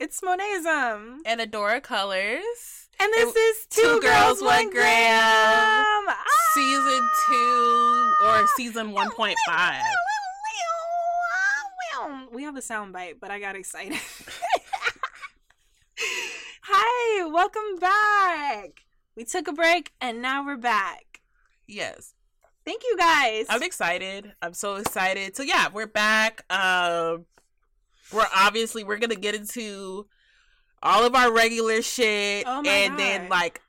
It's 0.00 0.20
Monaism. 0.22 1.22
and 1.24 1.40
Adora 1.40 1.80
Colors. 1.80 2.88
And 2.98 3.12
this 3.12 3.36
is 3.36 3.66
Two, 3.70 3.82
Two 3.82 4.00
Girls, 4.00 4.40
Girls, 4.40 4.42
One 4.42 4.64
One 4.64 4.70
Gram. 4.70 4.82
Gram. 4.82 6.04
Ah! 6.08 6.24
Season 6.54 7.08
two 7.28 8.14
or 8.26 8.46
season 8.56 8.92
1.5. 8.92 9.82
We 12.32 12.42
have 12.42 12.54
the 12.54 12.62
sound 12.62 12.92
bite, 12.92 13.20
but 13.20 13.30
I 13.30 13.38
got 13.38 13.54
excited. 13.56 13.96
Hi, 16.62 17.24
welcome 17.26 17.78
back. 17.80 18.84
We 19.16 19.24
took 19.24 19.46
a 19.48 19.52
break 19.52 19.92
and 20.00 20.20
now 20.20 20.44
we're 20.44 20.56
back. 20.56 21.20
Yes. 21.66 22.14
Thank 22.64 22.82
you 22.82 22.96
guys. 22.96 23.46
I'm 23.48 23.62
excited. 23.62 24.32
I'm 24.42 24.54
so 24.54 24.76
excited. 24.76 25.36
So 25.36 25.42
yeah, 25.44 25.68
we're 25.72 25.86
back. 25.86 26.42
Um 26.50 27.26
we're 28.12 28.26
obviously 28.34 28.84
we're 28.84 28.98
gonna 28.98 29.14
get 29.14 29.34
into 29.34 30.06
all 30.82 31.04
of 31.04 31.14
our 31.14 31.32
regular 31.32 31.82
shit 31.82 32.44
Oh 32.46 32.62
and 32.64 32.90
God. 32.92 32.98
then 32.98 33.28
like, 33.28 33.60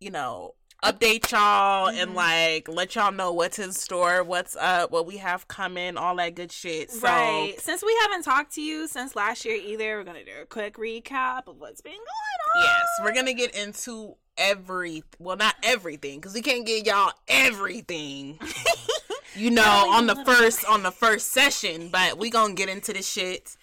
you 0.00 0.10
know, 0.10 0.54
update 0.84 1.32
y'all 1.32 1.88
and 1.88 2.12
Mhm. 2.12 2.14
like 2.14 2.68
let 2.68 2.94
y'all 2.94 3.10
know 3.10 3.32
what's 3.32 3.58
in 3.58 3.72
store, 3.72 4.22
what's 4.22 4.54
up, 4.54 4.90
what 4.92 5.06
we 5.06 5.16
have 5.16 5.48
coming, 5.48 5.96
all 5.96 6.14
that 6.16 6.34
good 6.36 6.52
shit. 6.52 6.90
So 6.92 7.00
right. 7.08 7.54
Since 7.58 7.82
we 7.82 7.96
haven't 8.02 8.22
talked 8.22 8.54
to 8.54 8.62
you 8.62 8.86
since 8.86 9.16
last 9.16 9.44
year 9.44 9.56
either, 9.56 9.96
we're 9.96 10.04
going 10.04 10.18
to 10.18 10.24
do 10.24 10.42
a 10.42 10.46
quick 10.46 10.76
recap 10.76 11.48
of 11.48 11.56
what's 11.58 11.80
been 11.80 11.92
going 11.92 12.02
on. 12.04 12.62
Yes, 12.64 12.86
we're 13.02 13.12
gonna 13.14 13.34
get 13.34 13.54
into 13.56 14.14
every 14.36 15.02
well, 15.18 15.36
not 15.36 15.54
everything, 15.64 16.20
because 16.20 16.32
we 16.34 16.42
can't 16.42 16.64
get 16.64 16.86
y'all 16.86 17.12
everything. 17.26 18.38
you 19.34 19.50
know, 19.50 19.86
on 19.90 20.06
the 20.06 20.16
first 20.24 20.64
on 20.64 20.82
the 20.82 20.90
first 20.92 21.30
session, 21.32 21.88
but 21.88 22.18
we 22.18 22.30
gonna 22.30 22.54
get 22.54 22.68
into 22.68 22.92
the 22.92 23.02
shit. 23.02 23.56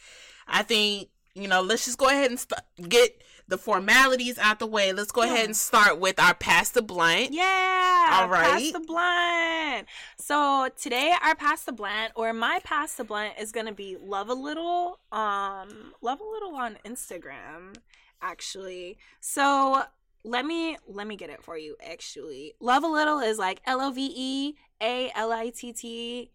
I 0.48 0.64
think 0.64 1.10
you 1.34 1.48
know. 1.48 1.62
Let's 1.62 1.86
just 1.86 1.98
go 1.98 2.08
ahead 2.08 2.30
and 2.32 2.40
st- 2.40 2.90
get 2.90 3.22
the 3.48 3.58
formalities 3.58 4.38
out 4.40 4.60
the 4.60 4.66
way. 4.66 4.92
Let's 4.94 5.12
go 5.12 5.24
Yeah. 5.24 5.34
ahead 5.34 5.46
and 5.46 5.56
start 5.58 6.00
with 6.00 6.20
our 6.20 6.34
pass 6.34 6.70
the 6.72 6.82
blunt. 6.82 7.32
Yeah. 7.32 8.10
All 8.14 8.28
right. 8.30 8.46
Pass 8.52 8.72
the 8.72 8.80
blunt. 8.80 9.88
So 10.18 10.70
today 10.82 11.14
our 11.24 11.36
pass 11.36 11.64
the 11.64 11.72
blunt 11.74 12.14
or 12.16 12.34
my 12.34 12.60
pass 12.64 12.96
the 12.96 13.04
blunt 13.04 13.34
is 13.40 13.52
gonna 13.52 13.74
be 13.74 13.98
love 13.98 14.30
a 14.30 14.34
little. 14.34 15.00
Um, 15.12 15.94
love 16.02 16.20
a 16.22 16.24
little 16.24 16.56
on 16.56 16.78
Instagram, 16.86 17.76
actually. 18.22 18.98
So 19.20 19.84
let 20.24 20.46
me 20.46 20.78
let 20.88 21.06
me 21.06 21.16
get 21.16 21.30
it 21.30 21.44
for 21.44 21.58
you. 21.58 21.76
Actually, 21.86 22.56
love 22.60 22.84
a 22.84 22.88
little 22.88 23.20
is 23.20 23.38
like 23.38 23.62
L 23.66 23.80
O 23.82 23.92
V 23.92 24.12
E 24.16 24.54
A 24.82 25.12
L 25.16 25.32
I 25.32 25.50
T 25.50 25.72
T 25.74 26.32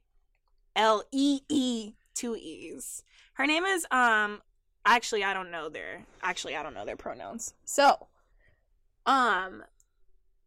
L 0.76 1.02
E 1.10 1.40
E 1.48 1.94
two 2.14 2.36
E's. 2.36 3.02
Her 3.40 3.46
name 3.46 3.64
is 3.64 3.86
um. 3.90 4.42
Actually, 4.84 5.24
I 5.24 5.32
don't 5.32 5.50
know 5.50 5.70
their. 5.70 6.04
Actually, 6.22 6.56
I 6.56 6.62
don't 6.62 6.74
know 6.74 6.84
their 6.84 6.96
pronouns. 6.96 7.54
So, 7.64 8.08
um, 9.06 9.64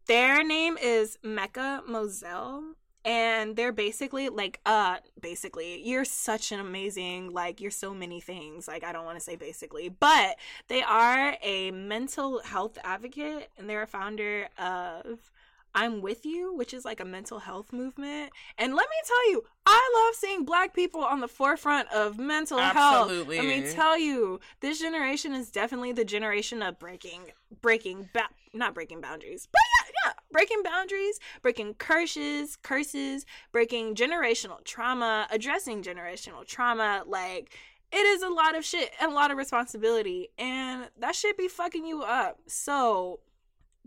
their 0.06 0.44
name 0.44 0.78
is 0.78 1.18
Mecca 1.24 1.82
Moselle. 1.88 2.76
And 3.04 3.56
they're 3.56 3.74
basically 3.74 4.30
like, 4.30 4.60
uh, 4.66 4.98
basically, 5.20 5.82
you're 5.84 6.06
such 6.06 6.52
an 6.52 6.60
amazing, 6.60 7.34
like, 7.34 7.60
you're 7.60 7.72
so 7.72 7.96
many 7.96 8.22
things. 8.22 8.68
Like, 8.68 8.84
I 8.84 8.94
don't 8.94 9.06
want 9.06 9.18
to 9.18 9.24
say 9.24 9.36
basically, 9.36 9.90
but 9.90 10.38
they 10.68 10.84
are 10.84 11.36
a 11.42 11.72
mental 11.72 12.40
health 12.44 12.78
advocate 12.84 13.50
and 13.58 13.68
they're 13.68 13.82
a 13.82 13.88
founder 13.88 14.48
of 14.58 15.33
I'm 15.76 16.02
With 16.02 16.26
You, 16.26 16.54
which 16.54 16.74
is 16.74 16.86
like 16.86 17.00
a 17.00 17.06
mental 17.06 17.40
health 17.40 17.74
movement. 17.74 18.32
And 18.58 18.76
let 18.76 18.88
me 18.90 18.96
tell 19.06 19.32
you, 19.32 19.44
I 19.66 20.06
love 20.06 20.16
seeing 20.16 20.46
black 20.46 20.74
people 20.74 21.04
on 21.04 21.20
the 21.20 21.28
forefront 21.28 21.92
of 21.92 22.20
mental 22.20 22.60
Absolutely. 22.60 23.38
health. 23.38 23.48
Let 23.48 23.66
me 23.66 23.74
tell 23.74 23.98
you, 23.98 24.40
this 24.60 24.80
generation 24.80 25.34
is 25.34 25.50
definitely 25.50 25.92
the 25.92 26.06
generation 26.06 26.62
of 26.62 26.78
breaking, 26.80 27.32
breaking, 27.62 28.10
ba- 28.14 28.30
not 28.54 28.74
breaking 28.74 29.02
boundaries, 29.02 29.48
but 29.52 29.62
yeah, 29.80 29.92
yeah, 30.06 30.14
breaking 30.32 30.64
boundaries, 30.64 31.20
breaking 31.42 31.76
curses, 31.76 32.58
curses, 32.58 33.26
breaking 33.52 33.96
generational 33.96 34.64
trauma, 34.64 35.28
addressing 35.32 35.82
generational 35.82 36.46
trauma. 36.46 37.04
Like, 37.08 37.58
it 37.92 38.06
is 38.06 38.24
a 38.24 38.30
lot 38.30 38.56
of 38.56 38.66
shit 38.66 38.92
and 39.00 39.12
a 39.12 39.16
lot 39.16 39.32
of 39.32 39.38
responsibility, 39.38 40.30
and 40.38 40.90
that 41.00 41.16
shit 41.16 41.38
be 41.38 41.48
fucking 41.48 41.86
you 41.86 42.02
up. 42.02 42.40
So, 42.48 43.20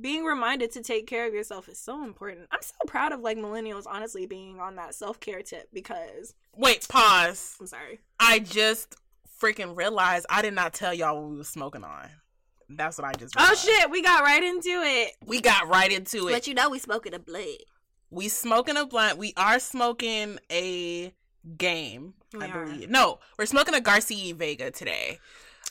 being 0.01 0.25
reminded 0.25 0.73
to 0.73 0.83
take 0.83 1.07
care 1.07 1.27
of 1.27 1.33
yourself 1.35 1.69
is 1.69 1.79
so 1.79 2.05
important. 2.05 2.49
I'm 2.51 2.63
so 2.63 2.75
proud 2.87 3.13
of 3.13 3.21
like 3.21 3.39
millennials 3.39 3.85
honestly 3.87 4.27
being 4.27 4.61
on 4.61 4.77
that 4.77 4.95
self-care 4.95 5.43
tip 5.43 5.69
because 5.73 6.35
Wait, 6.55 6.87
pause. 6.89 7.57
I'm 7.61 7.67
sorry. 7.67 8.01
I 8.21 8.39
just 8.41 8.97
freaking 9.41 9.77
realized 9.77 10.27
I 10.29 10.43
did 10.43 10.55
not 10.55 10.75
tell 10.75 10.93
y'all 10.95 11.21
what 11.21 11.31
we 11.31 11.37
were 11.39 11.45
smoking 11.45 11.85
on. 11.85 12.09
That's 12.69 12.99
what 12.99 13.07
I 13.07 13.13
just. 13.13 13.35
Oh 13.39 13.55
shit, 13.55 13.91
we 13.91 14.03
got 14.03 14.23
right 14.23 14.43
into 14.43 14.69
it. 14.71 15.13
We 15.25 15.41
got 15.41 15.69
right 15.69 15.93
into 15.93 16.29
it. 16.29 16.33
But 16.33 16.47
you 16.47 16.55
know 16.55 16.69
we 16.71 16.79
smoking 16.79 17.15
a 17.15 17.19
blade. 17.19 17.63
we 18.11 18.29
smoking 18.29 18.77
a 18.77 18.85
blunt. 18.87 19.19
We 19.19 19.33
are 19.37 19.59
smoking 19.59 20.39
a 20.51 21.13
game. 21.57 22.15
We 22.33 22.43
I 22.45 22.49
are. 22.49 22.65
believe. 22.65 22.91
No, 22.91 23.21
we're 23.39 23.47
smoking 23.47 23.75
a 23.75 23.81
Garcia 23.81 24.35
Vega 24.35 24.71
today. 24.73 25.21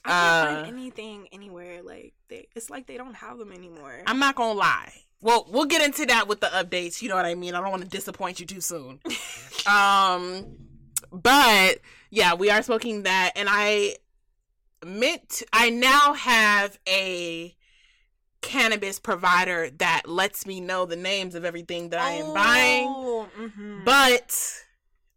I 0.06 0.10
can't 0.10 0.16
Uh, 0.60 0.64
find 0.64 0.68
anything 0.78 1.28
anywhere. 1.32 1.82
Like 1.84 2.14
they, 2.30 2.48
it's 2.56 2.70
like 2.70 2.88
they 2.88 2.98
don't 2.98 3.16
have 3.16 3.38
them 3.38 3.52
anymore. 3.52 4.02
I'm 4.06 4.20
not 4.20 4.36
gonna 4.36 4.54
lie. 4.58 4.94
Well, 5.22 5.48
we'll 5.50 5.66
get 5.66 5.82
into 5.82 6.06
that 6.08 6.28
with 6.28 6.40
the 6.42 6.48
updates. 6.48 7.02
You 7.02 7.10
know 7.10 7.16
what 7.16 7.26
I 7.26 7.34
mean. 7.36 7.56
I 7.56 7.62
don't 7.62 7.72
want 7.72 7.84
to 7.84 7.90
disappoint 7.90 8.40
you 8.40 8.46
too 8.46 8.62
soon. 8.62 9.00
um, 9.68 10.46
but 11.12 11.80
yeah, 12.12 12.36
we 12.36 12.50
are 12.52 12.62
smoking 12.62 13.04
that, 13.04 13.32
and 13.36 13.48
I 13.50 13.96
meant 14.86 15.28
to- 15.30 15.46
I 15.52 15.70
now 15.72 16.14
have 16.14 16.78
a 16.88 17.56
cannabis 18.42 19.00
provider 19.00 19.72
that 19.80 20.04
lets 20.08 20.46
me 20.46 20.62
know 20.62 20.86
the 20.86 20.96
names 20.96 21.34
of 21.34 21.44
everything 21.44 21.90
that 21.90 22.00
I 22.00 22.12
am 22.12 22.32
buying. 22.34 22.88
Oh, 22.88 23.28
mhm. 23.40 23.84
but 23.84 24.62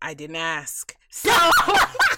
I 0.01 0.15
didn't 0.15 0.37
ask. 0.37 0.97
So 1.11 1.31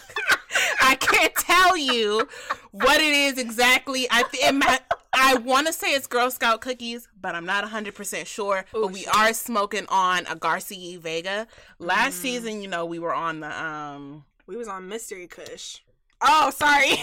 I 0.90 0.96
can't 0.96 1.34
tell 1.36 1.76
you 1.76 2.26
what 2.72 3.00
it 3.00 3.12
is 3.12 3.38
exactly. 3.38 4.08
I 4.10 4.24
th- 4.24 4.44
it 4.44 4.52
might, 4.54 4.80
I 5.14 5.36
want 5.36 5.68
to 5.68 5.72
say 5.72 5.94
it's 5.94 6.08
Girl 6.08 6.30
Scout 6.32 6.60
cookies, 6.60 7.06
but 7.20 7.34
I'm 7.36 7.46
not 7.46 7.64
100% 7.64 8.26
sure. 8.26 8.64
Oh, 8.74 8.82
but 8.82 8.92
we 8.92 9.00
shit. 9.00 9.16
are 9.16 9.32
smoking 9.32 9.86
on 9.88 10.26
a 10.26 10.34
Garcia 10.34 10.98
Vega. 10.98 11.46
Last 11.78 12.18
Mm. 12.18 12.22
season, 12.22 12.62
you 12.62 12.66
know, 12.68 12.84
we 12.86 12.98
were 12.98 13.14
on 13.14 13.38
the 13.40 13.62
um 13.64 14.24
we 14.48 14.56
was 14.56 14.66
on 14.66 14.88
Mystery 14.88 15.28
Kush. 15.28 15.78
Oh, 16.20 16.50
sorry. 16.50 16.94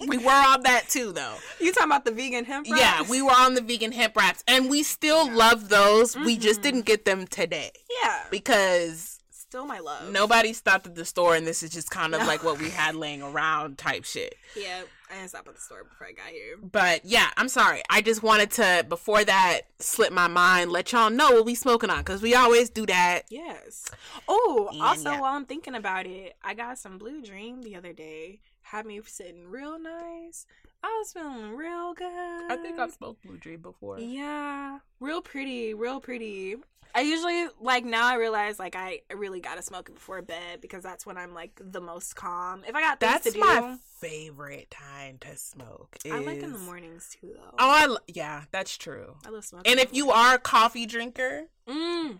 we 0.08 0.18
were 0.18 0.30
on 0.32 0.62
that 0.62 0.88
too 0.88 1.12
though. 1.12 1.34
you 1.60 1.72
talking 1.72 1.90
about 1.90 2.04
the 2.04 2.10
vegan 2.10 2.44
hemp? 2.44 2.66
Yeah, 2.68 3.02
we 3.08 3.22
were 3.22 3.30
on 3.30 3.54
the 3.54 3.60
vegan 3.62 3.92
hemp 3.92 4.16
wraps 4.16 4.42
and 4.48 4.68
we 4.68 4.82
still 4.82 5.30
love 5.32 5.68
those. 5.68 6.16
We 6.16 6.36
just 6.36 6.58
Mhm. 6.60 6.62
didn't 6.64 6.82
get 6.86 7.04
them 7.04 7.26
today 7.28 7.70
Yeah, 8.02 8.24
because 8.30 9.15
still 9.56 9.66
my 9.66 9.78
love. 9.78 10.12
Nobody 10.12 10.52
stopped 10.52 10.86
at 10.86 10.94
the 10.94 11.04
store, 11.06 11.34
and 11.34 11.46
this 11.46 11.62
is 11.62 11.70
just 11.70 11.90
kind 11.90 12.14
of 12.14 12.26
like 12.26 12.44
what 12.44 12.58
we 12.58 12.68
had 12.68 12.94
laying 12.94 13.22
around 13.22 13.78
type 13.78 14.04
shit. 14.04 14.34
Yeah, 14.54 14.82
I 15.10 15.14
didn't 15.14 15.30
stop 15.30 15.48
at 15.48 15.54
the 15.54 15.60
store 15.60 15.84
before 15.84 16.08
I 16.08 16.12
got 16.12 16.26
here. 16.26 16.58
But 16.62 17.06
yeah, 17.06 17.30
I'm 17.38 17.48
sorry. 17.48 17.80
I 17.88 18.02
just 18.02 18.22
wanted 18.22 18.50
to, 18.52 18.84
before 18.86 19.24
that 19.24 19.62
slipped 19.78 20.12
my 20.12 20.28
mind, 20.28 20.72
let 20.72 20.92
y'all 20.92 21.08
know 21.08 21.30
what 21.30 21.46
we 21.46 21.54
smoking 21.54 21.88
on 21.88 21.98
because 21.98 22.20
we 22.20 22.34
always 22.34 22.68
do 22.68 22.84
that. 22.84 23.22
Yes. 23.30 23.86
Oh, 24.28 24.68
also 24.78 25.12
yeah. 25.12 25.20
while 25.22 25.32
I'm 25.32 25.46
thinking 25.46 25.74
about 25.74 26.06
it, 26.06 26.36
I 26.44 26.52
got 26.52 26.76
some 26.76 26.98
Blue 26.98 27.22
Dream 27.22 27.62
the 27.62 27.76
other 27.76 27.94
day. 27.94 28.40
Had 28.70 28.84
me 28.84 29.00
sitting 29.06 29.48
real 29.48 29.78
nice. 29.78 30.44
I 30.82 30.88
was 30.98 31.12
feeling 31.12 31.54
real 31.54 31.94
good. 31.94 32.50
I 32.50 32.58
think 32.60 32.80
I've 32.80 32.92
smoked 32.92 33.22
Blue 33.22 33.36
Dream 33.36 33.60
before. 33.60 34.00
Yeah, 34.00 34.80
real 34.98 35.22
pretty, 35.22 35.72
real 35.72 36.00
pretty. 36.00 36.56
I 36.92 37.02
usually 37.02 37.46
like 37.60 37.84
now 37.84 38.08
I 38.08 38.14
realize 38.16 38.58
like 38.58 38.74
I 38.74 39.02
really 39.14 39.38
gotta 39.38 39.62
smoke 39.62 39.88
it 39.88 39.94
before 39.94 40.20
bed 40.20 40.60
because 40.60 40.82
that's 40.82 41.06
when 41.06 41.16
I'm 41.16 41.32
like 41.32 41.60
the 41.62 41.80
most 41.80 42.16
calm. 42.16 42.64
If 42.66 42.74
I 42.74 42.80
got 42.80 42.98
things 42.98 43.12
That's 43.12 43.26
to 43.26 43.32
do, 43.34 43.38
my 43.38 43.76
favorite 43.98 44.68
time 44.72 45.18
to 45.20 45.36
smoke. 45.36 45.96
I 46.04 46.18
like 46.18 46.42
in 46.42 46.52
the 46.52 46.58
mornings 46.58 47.14
too 47.20 47.34
though. 47.34 47.54
Oh, 47.60 47.70
I, 47.70 47.84
l- 47.84 48.00
yeah, 48.08 48.44
that's 48.50 48.76
true. 48.76 49.14
I 49.24 49.30
love 49.30 49.44
smoking. 49.44 49.70
And 49.70 49.78
if 49.78 49.94
you 49.94 50.10
are 50.10 50.34
a 50.34 50.38
coffee 50.40 50.86
drinker, 50.86 51.44
mm. 51.68 52.18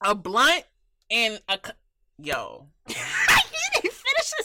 a 0.00 0.14
blunt 0.16 0.64
and 1.12 1.40
a 1.48 1.60
yo, 2.18 2.66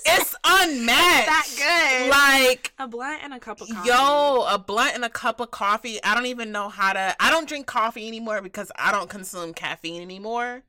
you 0.05 0.11
didn't 0.11 0.17
finish 0.17 0.31
this. 0.31 0.33
it's 0.33 0.35
unmatched. 0.45 1.25
that 1.27 1.99
good. 2.01 2.09
Like 2.09 2.73
a 2.79 2.87
blunt 2.87 3.19
and 3.23 3.33
a 3.33 3.39
cup 3.39 3.61
of 3.61 3.69
coffee. 3.69 3.87
Yo, 3.89 4.45
a 4.49 4.57
blunt 4.57 4.95
and 4.95 5.05
a 5.05 5.09
cup 5.09 5.39
of 5.39 5.51
coffee. 5.51 6.03
I 6.03 6.13
don't 6.15 6.25
even 6.27 6.51
know 6.51 6.69
how 6.69 6.93
to. 6.93 7.15
I 7.19 7.29
don't 7.31 7.47
drink 7.47 7.65
coffee 7.67 8.07
anymore 8.07 8.41
because 8.41 8.71
I 8.75 8.91
don't 8.91 9.09
consume 9.09 9.53
caffeine 9.53 10.01
anymore. 10.01 10.63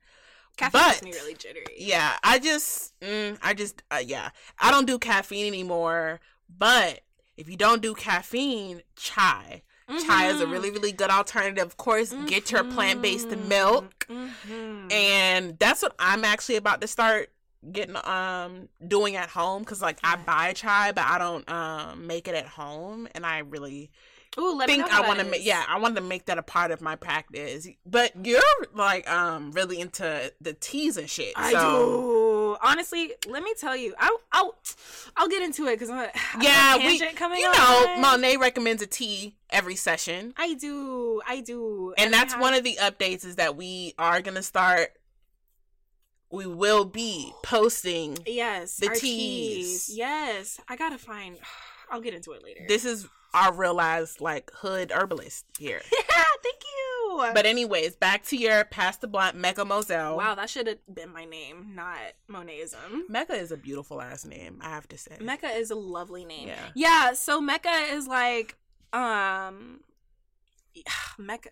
caffeine 0.56 0.80
but- 0.80 1.02
makes 1.02 1.02
me 1.02 1.12
really 1.12 1.34
jittery. 1.34 1.64
Yeah, 1.76 2.16
I 2.24 2.38
just, 2.38 2.98
mm, 3.00 3.36
I 3.42 3.52
just, 3.52 3.82
uh, 3.90 4.00
yeah, 4.04 4.30
I 4.58 4.70
don't 4.70 4.86
do 4.86 4.98
caffeine 4.98 5.46
anymore. 5.46 6.20
But 6.48 7.00
if 7.36 7.48
you 7.50 7.56
don't 7.56 7.82
do 7.82 7.94
caffeine, 7.94 8.82
chai. 8.96 9.62
Chai 10.04 10.26
is 10.30 10.40
a 10.40 10.46
Mhm. 10.46 10.50
really, 10.50 10.70
really 10.70 10.90
good 10.92 11.10
alternative. 11.10 11.64
Of 11.64 11.76
course, 11.76 12.12
get 12.26 12.50
your 12.50 12.64
plant 12.64 13.02
based 13.02 13.28
milk. 13.28 14.06
Mhm. 14.08 14.90
And 14.92 15.58
that's 15.60 15.80
what 15.82 15.94
I'm 15.98 16.24
actually 16.24 16.56
about 16.56 16.80
to 16.80 16.88
start 16.88 17.30
getting 17.72 17.96
um 18.04 18.68
doing 18.86 19.16
at 19.16 19.28
home 19.28 19.62
because 19.62 19.82
like 19.82 19.98
I 20.04 20.16
buy 20.16 20.52
chai 20.52 20.92
but 20.92 21.04
I 21.04 21.18
don't 21.18 21.48
um 21.50 22.06
make 22.06 22.28
it 22.28 22.34
at 22.34 22.46
home 22.46 23.08
and 23.14 23.26
I 23.26 23.38
really 23.38 23.90
Ooh, 24.38 24.54
let 24.54 24.68
me 24.68 24.74
think 24.76 24.92
I 24.92 25.06
want 25.06 25.18
to 25.20 25.24
make 25.24 25.44
yeah 25.46 25.64
I 25.66 25.78
want 25.78 25.96
to 25.96 26.02
make 26.02 26.26
that 26.26 26.36
a 26.36 26.42
part 26.42 26.70
of 26.70 26.82
my 26.82 26.94
practice. 26.94 27.66
But 27.86 28.12
you're 28.26 28.42
like 28.74 29.08
um 29.10 29.52
really 29.52 29.80
into 29.80 30.30
the 30.42 30.52
teas 30.52 30.98
and 30.98 31.08
shit. 31.08 31.32
I 31.36 31.52
so. 31.52 32.00
do. 32.02 32.56
Honestly, 32.62 33.12
let 33.26 33.42
me 33.42 33.54
tell 33.58 33.74
you, 33.74 33.94
I'll 33.98 34.20
I'll, 34.32 34.54
I'll 35.16 35.28
get 35.28 35.42
into 35.42 35.66
it 35.66 35.76
because 35.76 35.88
I'm 35.90 36.10
Yeah, 36.40 36.76
we 36.76 36.98
coming 37.14 37.40
you 37.40 37.46
on. 37.48 37.54
know 37.56 37.96
Monet 38.00 38.36
recommends 38.36 38.82
a 38.82 38.86
tea 38.86 39.36
every 39.48 39.76
session. 39.76 40.34
I 40.36 40.52
do, 40.54 41.22
I 41.26 41.40
do, 41.40 41.94
and 41.96 42.14
I 42.14 42.18
that's 42.18 42.34
have- 42.34 42.42
one 42.42 42.52
of 42.54 42.62
the 42.62 42.76
updates 42.80 43.24
is 43.24 43.36
that 43.36 43.56
we 43.56 43.94
are 43.98 44.20
gonna 44.20 44.42
start 44.42 44.92
we 46.36 46.46
will 46.46 46.84
be 46.84 47.32
posting 47.42 48.18
yes 48.26 48.76
the 48.76 48.88
teas. 48.90 49.90
Yes, 49.92 50.60
I 50.68 50.76
gotta 50.76 50.98
find. 50.98 51.38
I'll 51.90 52.00
get 52.00 52.14
into 52.14 52.32
it 52.32 52.42
later. 52.42 52.62
this 52.66 52.84
is 52.84 53.06
our 53.32 53.52
realized 53.52 54.20
like 54.20 54.50
hood 54.54 54.90
herbalist 54.90 55.44
here 55.58 55.80
yeah, 55.92 56.22
Thank 56.42 56.56
you. 56.64 57.30
but 57.34 57.46
anyways 57.46 57.94
back 57.94 58.24
to 58.24 58.36
your 58.36 58.64
pass 58.64 58.96
the 58.96 59.06
blunt 59.06 59.36
mecca 59.36 59.64
moselle 59.64 60.16
wow, 60.16 60.34
that 60.34 60.50
should 60.50 60.66
have 60.66 60.78
been 60.92 61.12
my 61.12 61.24
name, 61.24 61.72
not 61.74 61.98
Monaism. 62.28 63.04
mecca 63.08 63.34
is 63.34 63.52
a 63.52 63.56
beautiful 63.56 64.00
ass 64.00 64.24
name 64.24 64.58
i 64.62 64.68
have 64.68 64.88
to 64.88 64.98
say 64.98 65.16
Mecca 65.20 65.48
is 65.48 65.70
a 65.70 65.76
lovely 65.76 66.24
name. 66.24 66.48
Yeah. 66.48 66.66
Yeah, 66.74 67.12
so 67.12 67.40
Mecca 67.40 67.70
is 67.92 68.06
like 68.08 68.56
um 68.92 69.80
Mecca 71.18 71.50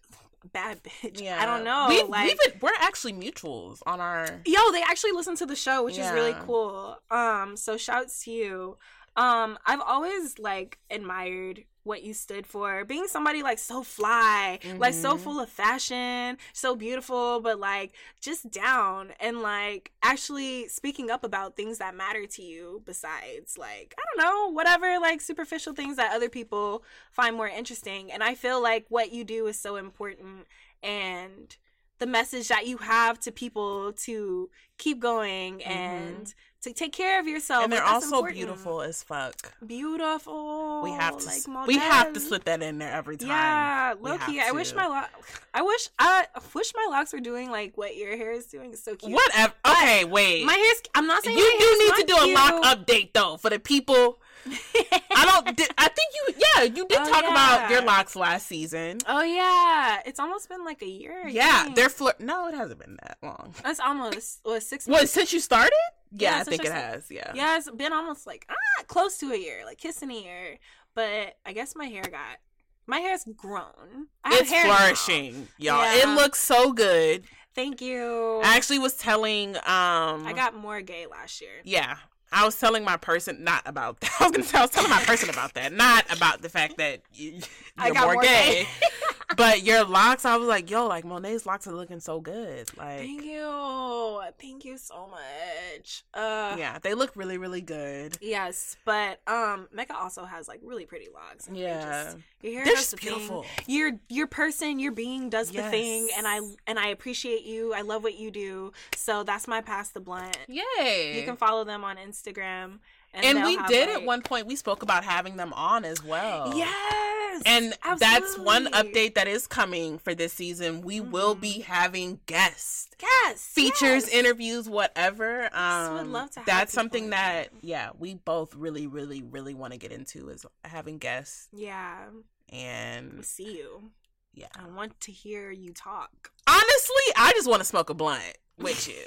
bad 0.52 0.82
bitch. 0.82 1.20
yeah 1.20 1.40
I 1.40 1.46
don't 1.46 1.64
know. 1.64 1.86
we, 1.88 2.02
like 2.04 2.28
we've 2.28 2.38
been, 2.52 2.60
we're 2.60 2.70
actually 2.80 3.12
mutuals 3.12 3.78
on 3.86 4.00
our 4.00 4.26
Yo, 4.44 4.72
they 4.72 4.82
actually 4.82 5.12
listen 5.12 5.36
to 5.36 5.46
the 5.46 5.56
show, 5.56 5.84
which 5.84 5.98
is 5.98 6.10
really 6.10 6.34
cool. 6.40 6.96
Um, 7.10 7.56
so 7.56 7.76
shouts 7.76 8.24
to 8.24 8.30
you. 8.30 8.76
Um, 9.16 9.58
I've 9.64 9.80
always 9.80 10.38
like 10.38 10.78
admired 10.90 11.64
what 11.84 12.02
you 12.02 12.12
stood 12.14 12.46
for, 12.46 12.84
being 12.84 13.06
somebody 13.06 13.42
like 13.42 13.58
so 13.58 13.82
fly, 13.82 14.58
like 14.78 14.94
so 14.94 15.16
Mhm. 15.16 15.20
full 15.20 15.38
of 15.40 15.48
fashion, 15.50 16.38
so 16.52 16.74
beautiful, 16.74 17.40
but 17.40 17.60
like 17.60 17.92
just 18.20 18.50
down 18.50 19.12
and 19.20 19.40
like 19.42 19.92
actually 20.02 20.66
speaking 20.68 21.10
up 21.10 21.22
about 21.24 21.56
things 21.56 21.78
that 21.78 21.94
matter 21.94 22.26
to 22.26 22.42
you 22.42 22.82
besides 22.84 23.56
like, 23.58 23.94
I 23.98 24.02
don't 24.16 24.24
know, 24.24 24.50
whatever 24.52 24.98
like 24.98 25.20
superficial 25.20 25.74
things 25.74 25.96
that 25.96 26.12
other 26.14 26.28
people 26.28 26.82
find 27.12 27.36
more 27.36 27.48
interesting. 27.48 28.10
And 28.10 28.22
I 28.22 28.34
feel 28.34 28.62
like 28.62 28.86
what 28.88 29.12
you 29.12 29.24
do 29.24 29.46
is 29.46 29.58
so 29.60 29.76
important 29.76 30.46
and 30.82 31.56
the 31.98 32.06
message 32.06 32.48
that 32.48 32.66
you 32.66 32.78
have 32.78 33.20
to 33.20 33.30
people 33.30 33.92
to 33.92 34.50
keep 34.78 34.98
going 34.98 35.62
and 35.62 36.34
to 36.64 36.72
take 36.72 36.92
care 36.92 37.20
of 37.20 37.26
yourself. 37.26 37.64
And 37.64 37.72
they're 37.72 37.80
like, 37.84 37.92
also 37.92 38.06
important. 38.16 38.36
beautiful 38.36 38.82
as 38.82 39.02
fuck 39.02 39.52
Beautiful. 39.66 40.82
we 40.82 40.90
have 40.90 41.16
to 41.18 41.26
like 41.26 41.66
we 41.66 41.78
have 41.78 42.12
to 42.12 42.20
slip 42.20 42.44
that 42.44 42.62
in 42.62 42.78
there 42.78 42.92
every 42.92 43.16
time 43.16 43.28
Yeah, 43.28 43.94
We 43.94 44.10
low 44.10 44.18
key. 44.18 44.36
have 44.36 44.48
I 44.48 44.52
wish 44.52 44.74
my 44.74 44.86
lo- 44.86 45.06
I 45.54 45.62
wish 45.62 45.88
I 45.98 46.26
wish 46.54 46.72
my 46.74 46.86
locks 46.90 47.12
were 47.12 47.20
doing 47.20 47.50
like 47.50 47.76
what 47.76 47.96
your 47.96 48.16
hair 48.16 48.32
is 48.32 48.46
doing. 48.46 48.72
It's 48.72 48.82
so 48.82 48.96
cute. 48.96 49.12
whatever 49.12 49.52
okay 49.66 50.04
wait 50.04 50.44
My 50.44 50.54
hair's. 50.54 50.82
I'm 50.94 51.06
not 51.06 51.22
saying 51.24 51.36
you 51.38 51.56
do 51.58 51.78
need 51.84 51.94
to 52.00 52.06
do 52.06 52.16
a 52.16 52.24
cute. 52.24 52.34
lock 52.34 52.62
update 52.64 53.12
though 53.12 53.36
for 53.36 53.50
the 53.50 53.58
people. 53.58 54.18
I 54.46 55.24
don't. 55.24 55.56
di- 55.56 55.66
I 55.78 55.88
think 55.88 56.10
you. 56.14 56.34
Yeah, 56.36 56.62
you 56.64 56.86
did 56.86 56.98
Oh, 57.00 57.10
talk 57.10 57.24
about 57.24 57.70
your 57.70 57.80
locks 57.82 58.14
last 58.14 58.46
season. 58.46 58.98
Oh 59.08 59.22
yeah, 59.22 60.00
it's 60.04 60.20
almost 60.20 60.50
been 60.50 60.64
like 60.66 60.82
a 60.82 60.86
year. 60.88 61.26
Yeah, 61.26 61.70
they're 61.74 61.88
flir- 61.88 62.20
No, 62.20 62.48
it 62.48 62.54
hasn't 62.54 62.78
been 62.78 62.98
that 63.02 63.16
long. 63.22 63.54
That's 63.62 63.80
almost 63.80 64.40
what 64.42 64.62
six 64.62 64.86
What 64.86 64.98
months. 64.98 65.12
since 65.12 65.32
you 65.32 65.40
started? 65.40 65.72
Yeah, 66.14 66.36
Yeah, 66.36 66.40
I 66.40 66.44
think 66.44 66.64
it 66.64 66.72
has. 66.72 67.10
Yeah. 67.10 67.32
Yeah, 67.34 67.56
it's 67.58 67.70
been 67.70 67.92
almost 67.92 68.26
like 68.26 68.46
ah 68.50 68.84
close 68.86 69.18
to 69.18 69.32
a 69.32 69.36
year, 69.36 69.62
like 69.64 69.78
kissing 69.78 70.10
a 70.10 70.14
year. 70.14 70.58
But 70.94 71.36
I 71.44 71.52
guess 71.52 71.74
my 71.74 71.86
hair 71.86 72.02
got 72.04 72.38
my 72.86 72.98
hair's 72.98 73.24
grown. 73.36 74.08
I 74.22 74.38
It's 74.40 74.50
hair 74.50 74.66
now. 74.66 74.76
flourishing, 74.76 75.48
y'all. 75.58 75.82
Yeah. 75.82 76.02
It 76.02 76.16
looks 76.16 76.38
so 76.38 76.72
good. 76.72 77.24
Thank 77.54 77.80
you. 77.80 78.40
I 78.44 78.56
actually 78.56 78.78
was 78.80 78.94
telling. 78.94 79.56
Um, 79.56 80.26
I 80.26 80.32
got 80.34 80.54
more 80.56 80.80
gay 80.82 81.06
last 81.06 81.40
year. 81.40 81.60
Yeah, 81.64 81.96
I 82.34 82.44
was 82.44 82.58
telling 82.58 82.84
my 82.84 82.96
person 82.96 83.44
not 83.44 83.62
about 83.66 84.00
that. 84.00 84.10
I 84.20 84.24
was 84.24 84.32
gonna 84.32 84.44
say 84.44 84.58
I 84.58 84.62
was 84.62 84.70
telling 84.70 84.90
my 84.90 85.02
person 85.04 85.30
about 85.30 85.54
that, 85.54 85.72
not 85.72 86.04
about 86.14 86.42
the 86.42 86.48
fact 86.48 86.76
that 86.78 87.00
you, 87.14 87.40
got 87.78 87.94
more, 87.94 88.14
more 88.14 88.22
gay. 88.22 88.64
gay. 88.64 88.68
but 89.36 89.62
your 89.62 89.84
locks, 89.84 90.24
I 90.24 90.36
was 90.36 90.48
like, 90.48 90.70
yo, 90.70 90.86
like 90.86 91.04
Monet's 91.04 91.46
locks 91.46 91.66
are 91.66 91.72
looking 91.72 92.00
so 92.00 92.20
good. 92.20 92.68
Like, 92.76 92.98
Thank 92.98 93.22
you. 93.24 94.20
Thank 94.40 94.64
you 94.64 94.76
so 94.78 95.08
much. 95.08 96.04
Uh 96.12 96.56
yeah, 96.58 96.78
they 96.80 96.94
look 96.94 97.12
really, 97.14 97.38
really 97.38 97.60
good. 97.60 98.18
Yes, 98.20 98.76
but 98.84 99.20
um 99.28 99.68
Mecca 99.72 99.96
also 99.96 100.24
has 100.24 100.48
like 100.48 100.60
really 100.62 100.86
pretty 100.86 101.08
locks. 101.14 101.46
and 101.46 101.56
Yeah, 101.56 102.04
just- 102.04 102.16
your 102.42 102.52
hair 102.52 102.64
they're 102.64 102.74
does 102.74 102.82
just 102.82 102.90
the 102.90 102.96
beautiful. 102.98 103.42
thing. 103.42 103.64
Your 103.68 103.92
your 104.08 104.26
person, 104.26 104.78
your 104.78 104.92
being 104.92 105.30
does 105.30 105.50
the 105.50 105.62
thing, 105.62 106.08
and 106.16 106.26
I 106.26 106.40
and 106.66 106.78
I 106.78 106.88
appreciate 106.88 107.44
you. 107.44 107.72
I 107.72 107.80
love 107.80 108.02
what 108.02 108.18
you 108.18 108.30
do. 108.30 108.72
So 108.96 109.22
that's 109.22 109.48
my 109.48 109.60
pass 109.62 109.88
the 109.90 110.00
blunt. 110.00 110.36
Yay! 110.48 111.18
You 111.18 111.24
can 111.24 111.36
follow 111.36 111.64
them 111.64 111.84
on 111.84 111.96
Instagram. 111.96 112.23
And, 112.32 113.24
and 113.24 113.44
we 113.44 113.56
did 113.68 113.88
like- 113.88 113.98
at 114.00 114.02
one 114.04 114.22
point. 114.22 114.46
We 114.46 114.56
spoke 114.56 114.82
about 114.82 115.04
having 115.04 115.36
them 115.36 115.52
on 115.52 115.84
as 115.84 116.02
well. 116.02 116.52
Yes, 116.56 117.42
And 117.46 117.74
that's 117.98 118.38
one 118.38 118.66
update 118.72 119.14
that 119.14 119.26
is 119.28 119.46
coming 119.46 119.98
for 119.98 120.14
this 120.14 120.32
season. 120.32 120.80
We 120.82 121.00
will 121.00 121.34
Mhm. 121.36 121.40
be 121.40 121.60
having 121.60 122.20
guests. 122.26 122.88
Yes, 123.00 123.46
features, 123.46 124.04
yes. 124.04 124.08
interviews, 124.08 124.68
whatever. 124.68 125.48
Um, 125.54 125.94
would 125.94 126.06
love 126.08 126.30
to 126.32 126.42
That's 126.46 126.72
something 126.72 127.10
that, 127.10 127.50
yeah, 127.60 127.90
we 127.98 128.14
both 128.14 128.54
really, 128.54 128.86
really, 128.86 129.22
really 129.22 129.52
want 129.54 129.72
to 129.72 129.78
get 129.78 129.90
into 129.92 130.28
is 130.30 130.46
having 130.64 130.98
guests 130.98 131.48
Yeah, 131.52 132.06
and 132.50 133.24
see 133.24 133.56
you. 133.58 133.90
yeah. 134.32 134.46
I 134.56 134.66
want 134.68 135.00
to 135.02 135.12
hear 135.12 135.50
you 135.50 135.72
talk. 135.72 136.30
Honestly, 136.46 137.12
I 137.16 137.32
just 137.34 137.48
want 137.48 137.60
to 137.60 137.64
smoke 137.64 137.90
a 137.90 137.94
blunt 137.94 138.38
with 138.58 138.88
you. 138.88 139.02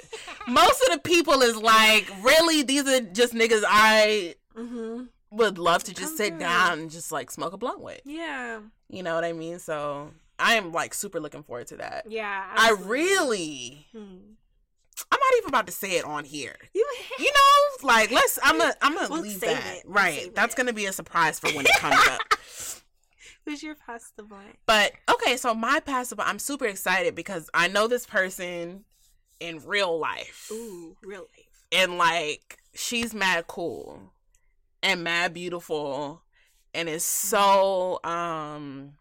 Most 0.52 0.82
of 0.88 0.92
the 0.92 0.98
people 1.00 1.40
is 1.42 1.56
like, 1.56 2.10
really, 2.22 2.62
these 2.62 2.86
are 2.88 3.00
just 3.00 3.34
niggas 3.34 3.62
I 3.66 4.34
Mm-hmm. 4.56 5.04
would 5.30 5.56
love 5.56 5.84
to 5.84 5.94
just 5.94 6.08
Come 6.08 6.16
sit 6.16 6.28
through. 6.30 6.38
down 6.40 6.78
and 6.80 6.90
just 6.90 7.12
like 7.12 7.30
smoke 7.30 7.52
a 7.52 7.56
blunt 7.56 7.80
with. 7.80 8.00
Yeah, 8.04 8.58
You 8.88 9.04
know 9.04 9.14
what 9.14 9.22
I 9.24 9.32
mean? 9.32 9.60
So 9.60 10.10
I 10.38 10.54
am 10.54 10.72
like 10.72 10.94
super 10.94 11.20
looking 11.20 11.44
forward 11.44 11.68
to 11.68 11.76
that. 11.76 12.06
yeah. 12.10 12.44
I 12.56 12.72
really, 12.84 13.86
Hmm. 13.92 14.16
I'm 15.12 15.18
not 15.20 15.38
even 15.38 15.48
about 15.50 15.66
to 15.68 15.72
say 15.72 15.92
it 15.92 16.04
on 16.04 16.24
here. 16.24 16.56
You 16.74 16.84
you 17.20 17.30
know, 17.32 17.86
like 17.86 18.10
let's. 18.10 18.36
I'm 18.42 18.58
gonna. 18.58 18.74
I'm 18.82 18.94
gonna 18.96 19.08
We'll 19.08 19.22
leave 19.22 19.38
that. 19.40 19.76
it. 19.76 19.84
We'll 19.84 19.94
Right. 19.94 20.34
That's 20.34 20.54
it. 20.54 20.56
gonna 20.56 20.72
be 20.72 20.86
a 20.86 20.92
surprise 20.92 21.38
for 21.38 21.48
when 21.52 21.64
it 21.64 21.70
comes 21.78 22.04
up. 22.08 22.20
Who's 23.44 23.62
your 23.62 23.76
pass 23.76 24.12
the 24.16 24.24
blunt? 24.24 24.56
But 24.66 24.92
okay, 25.08 25.36
so 25.36 25.54
my 25.54 25.78
passive, 25.80 26.18
I'm 26.18 26.40
super 26.40 26.66
excited 26.66 27.14
because 27.14 27.48
I 27.54 27.68
know 27.68 27.86
this 27.86 28.06
person 28.06 28.84
in 29.40 29.60
real 29.66 29.98
life, 29.98 30.48
Ooh, 30.52 30.96
real 31.02 31.20
life. 31.22 31.64
and 31.72 31.96
like 31.98 32.58
she's 32.74 33.14
mad 33.14 33.46
cool 33.46 34.12
and 34.82 35.02
mad 35.04 35.34
beautiful, 35.34 36.22
and 36.74 36.88
is 36.88 37.04
so 37.04 38.00
um 38.04 38.94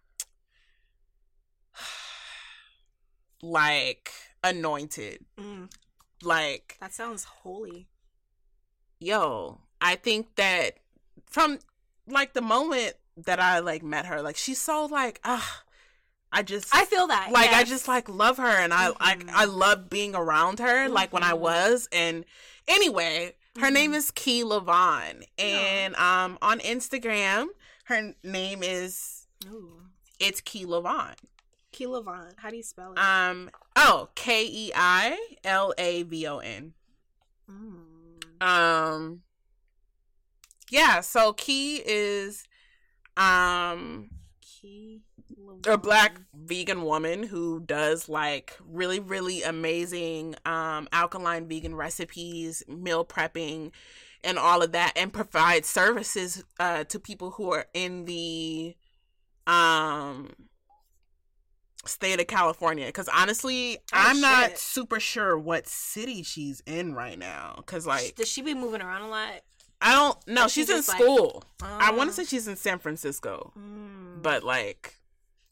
like 3.42 4.12
anointed. 4.44 5.26
Mm, 5.40 5.70
Like 6.22 6.78
that 6.80 6.94
sounds 6.94 7.24
holy. 7.24 7.88
yo, 9.00 9.60
I 9.82 9.96
think 9.96 10.36
that 10.36 10.78
from 11.26 11.60
like 12.08 12.34
the 12.34 12.42
moment 12.42 12.96
that 13.18 13.40
I 13.40 13.60
like 13.60 13.84
met 13.84 14.06
her, 14.06 14.22
like 14.22 14.38
she's 14.38 14.60
so 14.62 14.86
like 14.86 15.20
ah, 15.24 15.64
I 16.32 16.44
just 16.44 16.74
I 16.76 16.86
feel 16.86 17.08
that. 17.08 17.32
like 17.32 17.52
I 17.52 17.64
just 17.64 17.88
like 17.88 18.10
love 18.10 18.38
her 18.38 18.44
and 18.48 18.74
I 18.74 18.90
like 18.90 19.26
Mhm. 19.26 19.32
I 19.34 19.46
love 19.46 19.90
being 19.90 20.14
around 20.16 20.60
her 20.60 20.90
like 20.90 21.14
when 21.14 21.24
I 21.24 21.32
Mhm. 21.32 21.40
was 21.40 21.88
and 21.92 22.26
anyway, 22.68 23.36
her 23.60 23.72
name 23.72 23.92
Mhm. 23.94 23.96
is 23.96 24.12
Key 24.12 24.44
Lavon 24.44 25.24
and 25.40 25.96
um 25.96 26.38
on 26.42 26.60
Instagram 26.60 27.48
her 27.86 28.14
name 28.24 28.62
is 28.62 29.28
Ooh. 29.48 29.84
it's 30.20 30.42
Key 30.42 30.66
Lavon. 30.66 31.16
Keilavon. 31.74 32.34
How 32.38 32.50
do 32.50 32.58
you 32.58 32.64
spell 32.64 32.94
it? 32.94 33.00
Um 33.00 33.50
oh 33.76 34.10
K 34.16 34.46
E 34.46 34.72
I 34.76 35.36
L 35.44 35.74
A 35.78 36.04
V 36.04 36.28
O 36.28 36.40
N. 36.40 36.74
Mm. 37.50 38.42
Um 38.42 39.22
yeah, 40.70 41.00
so 41.02 41.34
Key 41.34 41.78
is 41.86 42.44
um 43.16 44.10
a 45.68 45.78
black 45.78 46.20
vegan 46.34 46.84
woman 46.84 47.24
who 47.24 47.60
does 47.62 48.08
like 48.10 48.54
really 48.66 49.00
really 49.00 49.44
amazing 49.44 50.36
um 50.46 50.88
alkaline 50.92 51.48
vegan 51.48 51.76
recipes, 51.76 52.64
meal 52.68 53.04
prepping 53.06 53.72
and 54.24 54.38
all 54.38 54.62
of 54.62 54.72
that 54.72 54.94
and 54.96 55.14
provides 55.14 55.68
services 55.70 56.44
uh 56.60 56.84
to 56.86 57.00
people 57.00 57.32
who 57.32 57.52
are 57.52 57.66
in 57.74 58.06
the 58.06 58.76
um 59.46 60.30
state 61.86 62.20
of 62.20 62.28
California 62.28 62.86
because 62.88 63.08
honestly, 63.10 63.78
Oh, 63.78 63.82
I'm 63.94 64.20
not 64.20 64.58
super 64.58 65.00
sure 65.00 65.38
what 65.38 65.68
city 65.68 66.22
she's 66.24 66.62
in 66.66 66.94
right 66.94 67.18
now. 67.18 67.54
Because 67.58 67.88
like 67.88 68.16
Does 68.16 68.28
she 68.28 68.42
be 68.42 68.54
moving 68.54 68.82
around 68.82 69.04
a 69.04 69.08
lot? 69.10 69.42
I 69.80 69.94
don't 69.94 70.28
know, 70.28 70.46
Or 70.46 70.50
she 70.50 70.62
she's 70.62 70.70
in 70.72 70.78
just, 70.78 70.90
like- 70.90 71.02
school. 71.02 71.44
I 71.62 71.92
want 71.92 72.08
Oh. 72.10 72.12
to 72.12 72.14
say 72.14 72.26
she's 72.26 72.48
in 72.48 72.56
San 72.56 72.80
Francisco, 72.80 73.54
Mm. 73.58 74.22
but 74.22 74.44
like 74.44 74.97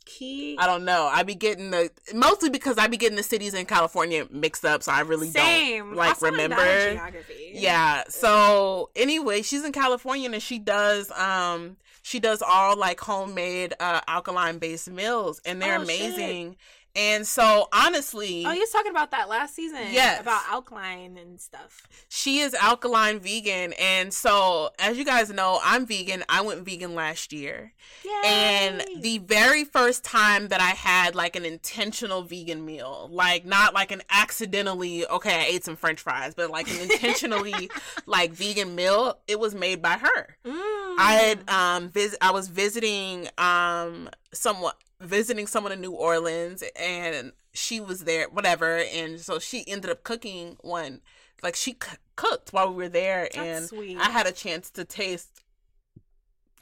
Key. 0.06 0.56
I 0.60 0.68
don't 0.68 0.86
know. 0.86 1.10
I 1.12 1.24
be 1.24 1.36
getting 1.36 1.72
the 1.72 1.90
mostly 2.14 2.50
because 2.50 2.78
I 2.78 2.88
be 2.88 2.98
getting 2.98 3.18
the 3.18 3.24
cities 3.24 3.54
in 3.54 3.66
California 3.66 4.28
mixed 4.30 4.64
up, 4.64 4.84
so 4.84 4.92
I 4.92 5.02
really 5.02 5.30
Same. 5.32 5.88
don't 5.88 5.96
like 5.96 6.10
Also, 6.10 6.28
remember. 6.28 6.56
geography. 6.94 7.52
Yeah. 7.54 8.04
So 8.10 8.92
anyway, 8.96 9.42
she's 9.42 9.66
in 9.66 9.72
California 9.72 10.32
and 10.32 10.42
she 10.42 10.60
does 10.60 11.10
um 11.12 11.78
she 12.04 12.20
does 12.20 12.44
all 12.46 12.78
like 12.78 13.00
homemade 13.00 13.74
uh 13.80 14.02
alkaline 14.08 14.60
based 14.60 14.90
meals 14.92 15.42
and 15.46 15.62
they're 15.62 15.80
Oh, 15.80 15.86
shit. 15.86 16.58
And 16.96 17.28
so 17.28 17.68
honestly, 17.74 18.46
Oh, 18.46 18.52
you 18.52 18.62
was 18.62 18.70
talking 18.72 18.92
about 18.92 19.12
that 19.12 19.28
last 19.30 19.54
season. 19.56 19.80
Yes. 19.92 20.22
About 20.22 20.42
alkaline 20.50 21.18
and 21.18 21.40
stuff. 21.40 21.88
she 22.10 22.40
is 22.40 22.54
alkaline 22.54 23.20
vegan 23.20 23.74
and 23.74 24.14
so 24.14 24.70
as 24.80 24.98
you 24.98 25.04
guys 25.06 25.30
know, 25.30 25.60
I'm 25.64 25.86
vegan. 25.86 26.24
I 26.30 26.42
went 26.42 26.62
vegan 26.64 26.96
last 26.96 27.34
year. 27.34 27.74
Yay. 28.04 28.12
And 28.25 28.86
the 29.02 29.18
very 29.20 29.64
first 29.66 30.04
time 30.04 30.48
that 30.50 30.62
I 30.62 30.70
had 30.70 31.16
like 31.16 31.36
an 31.36 31.46
intentional 31.46 32.22
vegan 32.24 32.66
meal, 32.66 33.10
like 33.12 33.46
not 33.46 33.74
like 33.74 33.92
an 33.92 34.02
accidentally, 34.10 35.06
okay, 35.08 35.42
I 35.42 35.46
ate 35.46 35.64
some 35.64 35.75
french 35.75 36.00
fries, 36.02 36.34
but 36.36 36.50
like 36.50 36.70
an 36.70 36.80
intentionally 36.90 37.70
like 38.06 38.32
vegan 38.32 38.75
meal, 38.75 39.18
it 39.28 39.40
was 39.40 39.54
made 39.56 39.82
by 39.82 39.94
her. 39.98 40.38
Mm. 40.46 40.96
I 40.98 41.12
had 41.14 41.50
um 41.50 41.90
vis- 41.90 42.18
I 42.22 42.32
was 42.32 42.48
visiting 42.48 43.28
um 43.38 44.10
someone 44.32 44.74
visiting 45.06 45.48
someone 45.48 45.72
in 45.72 45.82
New 45.82 45.92
Orleans 45.92 46.64
and 46.76 47.32
she 47.54 47.80
was 47.80 48.04
there 48.04 48.28
whatever 48.30 48.78
and 48.94 49.20
so 49.20 49.40
she 49.40 49.64
ended 49.68 49.90
up 49.90 50.04
cooking 50.04 50.58
one 50.62 51.02
like 51.44 51.56
she 51.56 51.72
c- 51.72 51.98
cooked 52.16 52.52
while 52.52 52.70
we 52.70 52.76
were 52.76 52.90
there 52.90 53.30
That's 53.34 53.38
and 53.38 53.66
sweet. 53.66 53.98
I 53.98 54.10
had 54.10 54.28
a 54.28 54.32
chance 54.32 54.70
to 54.72 54.84
taste 54.84 55.42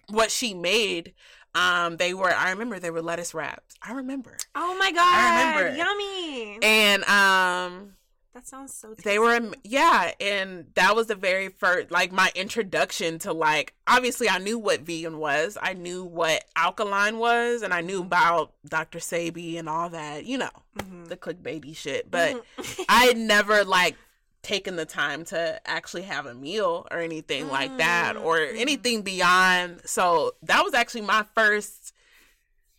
what 0.09 0.29
she 0.31 0.53
made 0.53 1.13
um 1.55 1.97
they 1.97 2.13
were 2.13 2.31
I 2.33 2.49
remember 2.51 2.79
they 2.79 2.91
were 2.91 3.01
lettuce 3.01 3.33
wraps 3.33 3.75
I 3.81 3.93
remember 3.93 4.37
Oh 4.55 4.75
my 4.77 4.91
god. 4.91 5.01
I 5.03 5.55
remember. 5.57 5.77
Yummy. 5.77 6.59
and 6.61 7.03
um 7.05 7.93
that 8.33 8.47
sounds 8.47 8.73
so 8.73 8.89
tasty. 8.89 9.03
they 9.09 9.19
were 9.19 9.39
yeah 9.63 10.11
and 10.19 10.65
that 10.73 10.95
was 10.95 11.07
the 11.07 11.15
very 11.15 11.49
first 11.49 11.91
like 11.91 12.11
my 12.11 12.31
introduction 12.35 13.19
to 13.19 13.31
like 13.31 13.73
obviously 13.87 14.27
i 14.27 14.37
knew 14.39 14.57
what 14.57 14.81
vegan 14.81 15.19
was 15.19 15.57
i 15.61 15.73
knew 15.73 16.03
what 16.03 16.43
alkaline 16.55 17.19
was 17.19 17.61
and 17.61 17.73
i 17.73 17.81
knew 17.81 18.01
about 18.01 18.51
dr 18.67 18.97
Sebi 18.99 19.59
and 19.59 19.69
all 19.69 19.89
that 19.89 20.25
you 20.25 20.37
know 20.37 20.49
Mhm. 20.77 21.07
the 21.09 21.17
clickbaity 21.17 21.75
shit 21.75 22.09
but 22.09 22.41
Mhm. 22.57 22.85
i 22.89 23.05
had 23.05 23.17
never 23.17 23.63
like 23.63 23.95
taken 24.41 24.75
the 24.75 24.85
time 24.85 25.23
to 25.25 25.61
actually 25.65 26.01
have 26.01 26.25
a 26.25 26.33
meal 26.33 26.87
or 26.91 26.97
anything 26.99 27.47
like 27.49 27.77
that 27.77 28.17
or 28.17 28.37
Mm, 28.39 28.53
mhm. 28.53 28.59
anything 28.59 29.01
beyond 29.03 29.81
so 29.85 30.33
that 30.41 30.63
was 30.65 30.73
actually 30.73 31.01
my 31.01 31.23
first 31.35 31.93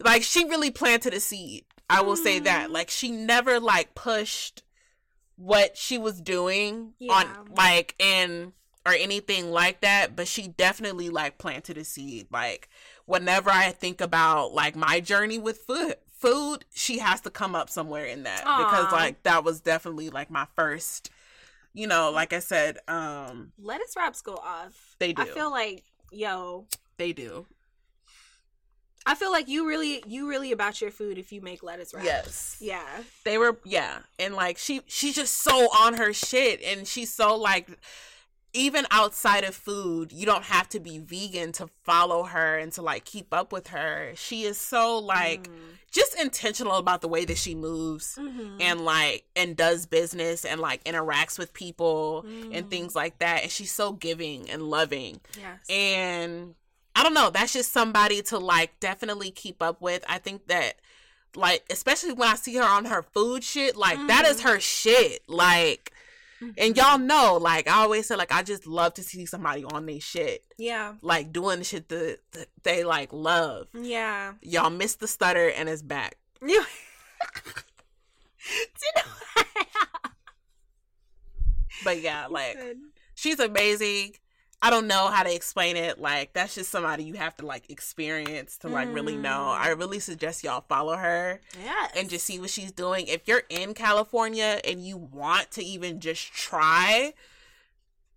like 0.00 0.24
she 0.24 0.44
really 0.44 0.72
planted 0.72 1.14
a 1.14 1.20
seed 1.20 1.64
i 1.88 2.02
will 2.02 2.16
say 2.16 2.40
that 2.40 2.68
Mm. 2.70 2.72
like 2.72 2.90
she 2.90 3.10
never 3.12 3.60
like 3.60 3.94
pushed 3.94 4.62
what 5.36 5.76
she 5.76 5.98
was 5.98 6.20
doing 6.20 6.92
Yeah. 6.98 7.12
on 7.14 7.54
like 7.56 7.94
and 7.98 8.52
or 8.86 8.92
anything 8.92 9.50
like 9.50 9.80
that 9.80 10.14
but 10.14 10.28
she 10.28 10.46
definitely 10.48 11.08
like 11.08 11.38
planted 11.38 11.76
a 11.78 11.84
seed 11.84 12.26
like 12.30 12.68
whenever 13.06 13.50
i 13.50 13.70
think 13.70 14.00
about 14.00 14.52
like 14.52 14.76
my 14.76 15.00
journey 15.00 15.38
with 15.38 15.58
food 15.58 15.94
food 16.18 16.64
she 16.74 16.98
has 16.98 17.20
to 17.22 17.30
come 17.30 17.54
up 17.54 17.68
somewhere 17.68 18.04
in 18.04 18.22
that 18.24 18.40
because 18.40 18.92
like 18.92 19.22
that 19.24 19.42
was 19.44 19.60
definitely 19.60 20.08
like 20.10 20.30
my 20.30 20.46
first 20.54 21.10
you 21.72 21.86
know 21.86 22.10
like 22.10 22.32
i 22.32 22.38
said 22.38 22.78
um 22.86 23.52
lettuce 23.58 23.94
wraps 23.96 24.20
go 24.22 24.34
off. 24.36 24.94
They 24.98 25.12
do 25.12 25.22
I 25.22 25.24
feel 25.26 25.50
like 25.50 25.84
yo. 26.12 26.66
they 26.98 27.12
do 27.12 27.46
I 29.06 29.14
feel 29.14 29.30
like 29.30 29.48
you 29.48 29.66
really 29.68 30.02
you 30.06 30.28
really 30.28 30.50
about 30.52 30.80
your 30.80 30.90
food 30.90 31.18
if 31.18 31.32
you 31.32 31.40
make 31.42 31.62
lettuce 31.62 31.92
wraps. 31.92 32.06
Yes. 32.06 32.56
Yeah. 32.60 33.02
they 33.24 33.36
were 33.38 33.58
yeah 33.64 33.98
and 34.18 34.34
like 34.34 34.56
she 34.58 34.80
she's 34.86 35.14
just 35.14 35.42
so 35.42 35.68
on 35.76 35.94
her 35.94 36.12
shit 36.12 36.62
and 36.62 36.86
she's 36.86 37.12
so 37.12 37.36
like 37.36 37.68
even 38.56 38.86
outside 38.92 39.42
of 39.44 39.54
food 39.54 40.12
you 40.12 40.24
don't 40.24 40.44
have 40.44 40.68
to 40.68 40.78
be 40.80 40.98
vegan 40.98 41.50
to 41.52 41.68
follow 41.82 42.22
her 42.22 42.56
and 42.56 42.72
to 42.72 42.82
like 42.82 43.04
keep 43.04 43.34
up 43.34 43.52
with 43.52 43.66
her 43.68 44.12
she 44.14 44.44
is 44.44 44.56
so 44.56 44.96
like 44.98 45.50
just 45.90 46.14
intentional 46.20 46.76
about 46.76 47.00
the 47.00 47.08
way 47.08 47.24
that 47.24 47.36
she 47.36 47.54
moves 47.54 48.16
Mhm. 48.20 48.58
and 48.60 48.84
like 48.84 49.24
and 49.36 49.56
does 49.56 49.86
business 49.86 50.44
and 50.44 50.60
like 50.60 50.82
interacts 50.84 51.36
with 51.38 51.52
people 51.52 52.24
and 52.52 52.66
Mm. 52.66 52.70
things 52.70 52.94
like 52.94 53.18
that 53.18 53.42
and 53.42 53.50
she's 53.50 53.72
so 53.72 53.92
giving 53.92 54.48
and 54.48 54.62
loving 54.70 55.20
yes. 55.38 55.58
and 55.68 56.54
I 56.96 57.02
don't 57.02 57.14
know, 57.14 57.30
that's 57.30 57.52
just 57.52 57.72
somebody 57.72 58.22
to 58.22 58.38
like 58.38 58.78
definitely 58.80 59.30
keep 59.30 59.62
up 59.62 59.80
with. 59.82 60.04
I 60.08 60.18
think 60.18 60.46
that 60.46 60.74
like 61.36 61.64
especially 61.70 62.12
when 62.12 62.28
I 62.28 62.34
see 62.36 62.54
her 62.56 62.62
on 62.62 62.84
her 62.84 63.02
food 63.02 63.42
shit, 63.42 63.76
like 63.76 63.98
that 64.08 64.24
is 64.26 64.40
Mhm. 64.40 64.44
her 64.50 64.60
shit. 64.60 65.22
Like 65.28 65.90
and 66.58 66.76
y'all 66.76 66.98
know, 66.98 67.38
like 67.40 67.66
I 67.68 67.78
always 67.82 68.06
say 68.06 68.16
like 68.16 68.30
I 68.32 68.42
just 68.42 68.66
love 68.66 68.94
to 68.94 69.02
see 69.02 69.24
somebody 69.26 69.64
on 69.64 69.86
their 69.86 70.00
shit. 70.00 70.44
yeah. 70.58 70.94
Like 71.00 71.32
doing 71.32 71.58
the 71.60 71.64
shit 71.64 71.88
that, 71.88 72.18
that 72.32 72.48
they 72.62 72.84
like 72.84 73.12
love. 73.12 73.68
Yeah. 73.72 74.34
Y'all 74.42 74.70
missed 74.70 75.00
the 75.00 75.08
stutter 75.08 75.48
and 75.48 75.68
it's 75.68 75.82
back. 75.82 76.16
You. 76.42 76.62
Do 78.46 78.60
you 78.82 78.92
know 78.96 79.02
But 81.82 82.00
yeah, 82.02 82.26
like 82.28 82.56
she's 83.14 83.40
amazing. 83.40 84.14
I 84.62 84.70
don't 84.70 84.86
know 84.86 85.08
how 85.08 85.22
to 85.22 85.34
explain 85.34 85.76
it. 85.76 86.00
Like 86.00 86.32
that's 86.32 86.54
just 86.54 86.70
somebody 86.70 87.04
you 87.04 87.14
have 87.14 87.36
to 87.36 87.46
like 87.46 87.68
experience 87.70 88.56
to 88.58 88.68
like 88.68 88.92
really 88.94 89.16
know. 89.16 89.28
Mm. 89.30 89.58
I 89.60 89.68
really 89.70 89.98
suggest 90.00 90.42
y'all 90.42 90.64
follow 90.68 90.96
her. 90.96 91.40
Yes. 91.62 91.92
and 91.96 92.08
just 92.08 92.24
see 92.24 92.38
what 92.40 92.48
she's 92.50 92.72
doing. 92.72 93.06
If 93.06 93.28
you're 93.28 93.42
in 93.50 93.74
California 93.74 94.60
and 94.64 94.84
you 94.84 94.96
want 94.96 95.50
to 95.52 95.64
even 95.64 96.00
just 96.00 96.32
try 96.32 97.12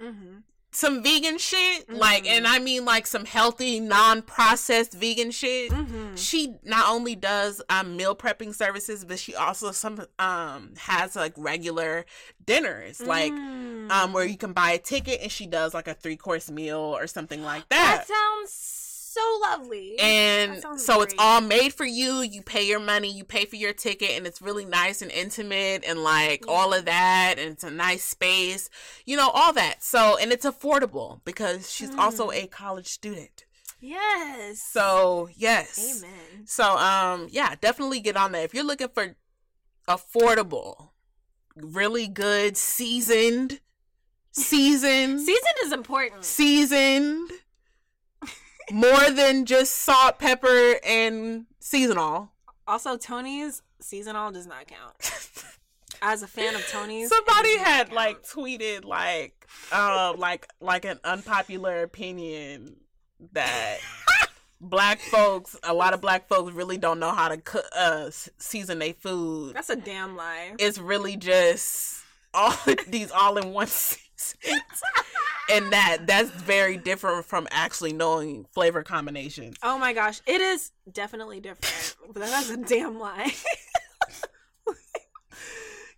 Mhm. 0.02 0.44
Some 0.78 1.02
vegan 1.02 1.40
shit, 1.40 1.90
like, 1.90 2.26
Mhm. 2.26 2.30
and 2.38 2.48
I 2.48 2.60
mean 2.60 2.86
like 2.86 3.08
some 3.08 3.26
healthy, 3.26 3.80
non-processed 3.80 4.94
vegan 4.94 5.32
shit. 5.32 5.72
Mhm. 5.72 6.16
She 6.18 6.54
not 6.64 6.88
only 6.90 7.16
does 7.16 7.62
um, 7.70 7.98
meal 7.98 8.16
prepping 8.16 8.54
services, 8.54 9.04
but 9.04 9.18
she 9.18 9.34
also 9.34 9.72
some 9.72 10.06
um 10.20 10.74
has 10.78 11.16
like 11.16 11.34
regular 11.36 12.06
dinners, 12.46 13.02
like 13.02 13.32
Mm. 13.34 13.90
um 13.92 14.14
where 14.14 14.26
you 14.26 14.38
can 14.38 14.54
buy 14.54 14.72
a 14.72 14.78
ticket 14.78 15.22
and 15.22 15.32
she 15.32 15.48
does 15.48 15.74
like 15.74 15.88
a 15.88 15.96
three 15.96 16.16
course 16.18 16.50
meal 16.52 16.78
or 16.80 17.08
something 17.08 17.42
like 17.44 17.68
that 17.70 18.06
that. 18.06 18.08
sounds 18.08 18.52
so 19.18 19.40
lovely. 19.42 19.96
and 20.00 20.62
That 20.62 20.80
so 20.80 21.02
it's 21.02 21.14
all 21.18 21.42
made 21.42 21.74
for 21.74 21.86
you 21.86 22.22
you 22.22 22.42
pay 22.42 22.68
your 22.68 22.80
money 22.80 23.12
you 23.12 23.24
pay 23.24 23.46
for 23.46 23.56
your 23.56 23.74
ticket 23.74 24.12
and 24.12 24.26
it's 24.28 24.42
really 24.42 24.66
nice 24.66 25.02
and 25.02 25.12
intimate 25.12 25.84
and 25.88 26.04
like 26.04 26.46
Yeah. 26.46 26.52
all 26.54 26.74
of 26.74 26.86
that 26.86 27.36
and 27.40 27.52
it's 27.52 27.64
a 27.64 27.72
nice 27.72 28.04
space 28.04 28.70
you 29.06 29.18
know 29.18 29.30
all 29.30 29.54
that 29.54 29.84
so 29.84 30.18
and 30.18 30.32
it's 30.32 30.46
affordable 30.46 31.22
because 31.26 31.72
she's 31.72 31.94
also 31.96 32.28
Mm. 32.30 32.44
a 32.44 32.48
college 32.48 32.88
student 32.88 33.46
yes. 33.80 34.62
so 34.62 35.30
yes 35.36 36.04
Amen. 36.04 36.46
so 36.46 36.78
um 36.78 37.28
yeah 37.32 37.56
definitely 37.60 38.00
get 38.00 38.16
on 38.18 38.32
there 38.32 38.44
if 38.44 38.54
you're 38.54 38.64
looking 38.64 38.90
for 38.90 39.16
affordable 39.88 40.90
really 41.56 42.08
good 42.08 42.58
seasoned 42.58 43.60
seasoned 44.32 45.20
Season 45.30 45.54
is 45.66 45.72
important. 45.72 46.24
seasoned 46.24 47.32
more 48.72 49.10
than 49.12 49.46
just 49.46 49.74
salt, 49.74 50.20
pepper, 50.20 50.76
and 50.86 51.46
seasonal. 51.60 52.32
Also, 52.68 52.98
Tony's 52.98 53.62
seasonal 53.80 54.32
does 54.32 54.48
not 54.48 54.68
count. 54.68 54.94
As 56.02 56.22
a 56.22 56.28
fan 56.28 56.54
of 56.54 56.68
Tony's, 56.68 57.10
Somebody 57.10 57.58
had 57.58 57.92
like 57.92 58.22
tweeted 58.22 58.86
like 58.86 59.48
um 59.72 60.18
like 60.20 60.48
like 60.62 60.86
an 60.86 61.00
unpopular 61.04 61.82
opinion 61.82 62.76
that 63.32 63.80
black 64.62 65.00
folks 65.00 65.58
a 65.64 65.74
lot 65.74 65.96
of 65.96 66.02
black 66.02 66.28
folks 66.28 66.54
really 66.54 66.78
don't 66.78 67.00
know 67.00 67.12
how 67.12 67.30
to 67.30 67.38
cook 67.38 67.66
uh 67.76 68.12
season 68.12 68.78
their 68.78 68.94
food. 68.94 69.56
That's 69.56 69.72
a 69.72 69.76
damn 69.76 70.16
lie. 70.16 70.54
It's 70.60 70.78
really 70.78 71.16
just 71.18 72.04
all 72.32 72.54
these 72.88 73.10
all 73.12 73.38
in 73.38 73.52
one 73.52 73.68
and 75.52 75.72
that 75.72 76.08
that's 76.08 76.30
very 76.30 76.78
different 76.78 77.26
from 77.26 77.48
actually 77.52 77.94
knowing 77.94 78.46
flavor 78.52 78.84
combinations. 78.84 79.58
Oh 79.64 79.78
my 79.78 79.94
gosh, 79.94 80.22
it 80.26 80.42
is 80.42 80.72
definitely 80.92 81.40
different. 81.40 81.96
but 82.14 82.22
that's 82.22 82.50
a 82.50 82.58
damn 82.58 83.00
lie. 83.00 83.34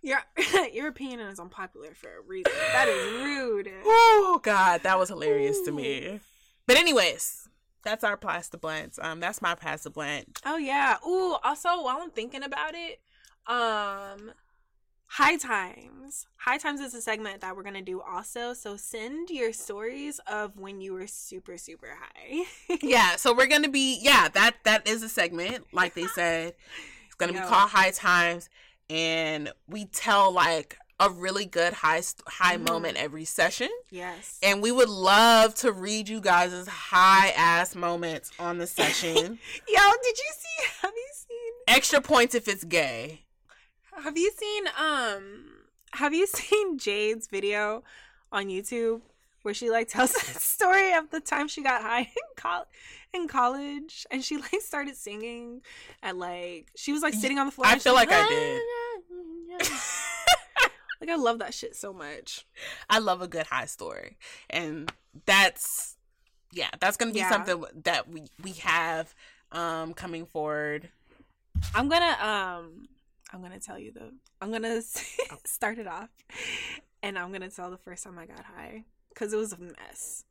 your 0.02 0.18
your 0.72 0.88
opinion 0.88 1.20
is 1.20 1.40
unpopular 1.40 1.94
for 1.94 2.08
a 2.08 2.20
reason. 2.26 2.52
That 2.72 2.88
is 2.88 3.22
rude. 3.22 3.70
Oh 3.84 4.40
God, 4.42 4.82
that 4.82 4.98
was 4.98 5.08
hilarious 5.08 5.60
to 5.62 5.72
me. 5.72 6.20
But 6.66 6.76
anyways, 6.76 7.48
that's 7.82 8.04
our 8.04 8.16
pass 8.16 8.48
the 8.48 8.58
blunts. 8.58 8.98
Um, 9.00 9.20
that's 9.20 9.42
my 9.42 9.54
pass 9.54 9.82
the 9.82 9.90
blunt. 9.90 10.40
Oh 10.44 10.56
yeah. 10.56 10.96
Ooh, 11.06 11.36
also 11.42 11.82
while 11.82 11.98
I'm 12.00 12.10
thinking 12.10 12.42
about 12.42 12.74
it, 12.74 13.00
um 13.46 14.32
High 15.14 15.36
Times. 15.36 16.26
High 16.36 16.58
Times 16.58 16.80
is 16.80 16.94
a 16.94 17.02
segment 17.02 17.40
that 17.40 17.56
we're 17.56 17.64
gonna 17.64 17.82
do 17.82 18.00
also. 18.00 18.54
So 18.54 18.76
send 18.76 19.28
your 19.30 19.52
stories 19.52 20.20
of 20.26 20.56
when 20.56 20.80
you 20.80 20.92
were 20.92 21.08
super, 21.08 21.58
super 21.58 21.88
high. 22.00 22.44
yeah, 22.82 23.16
so 23.16 23.34
we're 23.34 23.48
gonna 23.48 23.68
be 23.68 23.98
yeah, 24.00 24.28
that 24.28 24.56
that 24.64 24.86
is 24.88 25.02
a 25.02 25.08
segment, 25.08 25.66
like 25.72 25.94
they 25.94 26.06
said. 26.06 26.54
It's 27.06 27.14
gonna 27.16 27.32
be 27.32 27.40
called 27.40 27.70
High 27.70 27.90
Times 27.90 28.48
and 28.88 29.52
we 29.68 29.84
tell 29.86 30.30
like 30.32 30.76
a 31.00 31.10
really 31.10 31.44
good 31.46 31.72
high 31.72 32.02
high 32.26 32.56
Mhm. 32.58 32.68
moment 32.68 32.96
every 32.96 33.24
session. 33.24 33.68
yes. 33.90 34.38
And 34.44 34.62
we 34.62 34.70
would 34.70 34.88
love 34.90 35.54
to 35.56 35.72
read 35.72 36.08
you 36.08 36.20
guys' 36.20 36.68
high 36.68 37.30
ass 37.36 37.74
moments 37.74 38.30
on 38.38 38.58
the 38.58 38.66
session. 38.78 39.38
Yo, 39.66 39.80
did 40.02 40.18
you 40.18 40.32
see 40.38 40.68
have 40.82 40.92
you 40.94 41.08
seen 41.14 41.52
Extra 41.66 42.00
points 42.00 42.34
if 42.36 42.46
it's 42.46 42.62
gay. 42.64 43.22
Have 44.02 44.16
you 44.18 44.30
seen 44.36 44.64
um 44.78 45.44
have 45.92 46.14
you 46.14 46.26
seen 46.38 46.78
Jade's 46.78 47.26
video 47.28 47.82
on 48.32 48.46
YouTube 48.46 49.00
where 49.42 49.54
she 49.54 49.70
like 49.70 49.88
tells 49.88 50.12
the 50.34 50.38
story 50.38 50.92
of 50.94 51.10
the 51.10 51.20
time 51.20 51.48
she 51.48 51.62
got 51.62 51.82
high 51.82 52.00
in 52.00 52.06
col- 52.36 52.66
in 53.12 53.26
college 53.28 54.06
and 54.10 54.24
she 54.24 54.36
like 54.36 54.60
started 54.60 54.94
singing 54.96 55.62
and 56.02 56.18
like 56.18 56.70
she 56.76 56.92
was 56.92 57.02
like 57.02 57.14
sitting 57.14 57.38
on 57.38 57.46
the 57.46 57.52
floor 57.52 57.66
I 57.66 57.78
feel 57.78 57.92
she- 57.92 57.96
like 57.96 58.08
I 58.12 58.28
did. 58.28 58.60
like 61.00 61.10
I 61.10 61.16
love 61.16 61.38
that 61.40 61.54
shit 61.54 61.74
so 61.74 61.92
much. 61.92 62.46
I 62.88 62.98
love 62.98 63.20
a 63.22 63.28
good 63.28 63.46
high 63.46 63.66
story. 63.66 64.16
And 64.48 64.92
that's 65.26 65.96
yeah, 66.52 66.68
that's 66.80 66.96
gonna 66.96 67.12
be 67.12 67.18
Yeah. 67.20 67.30
something 67.30 67.64
that 67.84 68.08
we 68.08 68.24
we 68.42 68.52
have 68.52 69.14
um 69.52 69.94
coming 69.94 70.26
forward. 70.26 70.88
I'm 71.74 71.88
gonna 71.88 72.16
um 72.20 72.88
I'm 73.32 73.42
gonna 73.42 73.60
tell 73.60 73.78
you 73.78 73.92
the 73.92 74.12
I'm 74.40 74.50
gonna 74.52 74.80
start 75.44 75.78
it 75.78 75.86
off 75.86 76.08
and 77.02 77.18
I'm 77.18 77.32
gonna 77.32 77.50
tell 77.50 77.70
the 77.70 77.76
first 77.78 78.04
time 78.04 78.18
I 78.18 78.26
got 78.26 78.44
high 78.44 78.84
because 79.10 79.32
it 79.32 79.36
was 79.36 79.52
a 79.52 79.58
mess. 79.58 80.24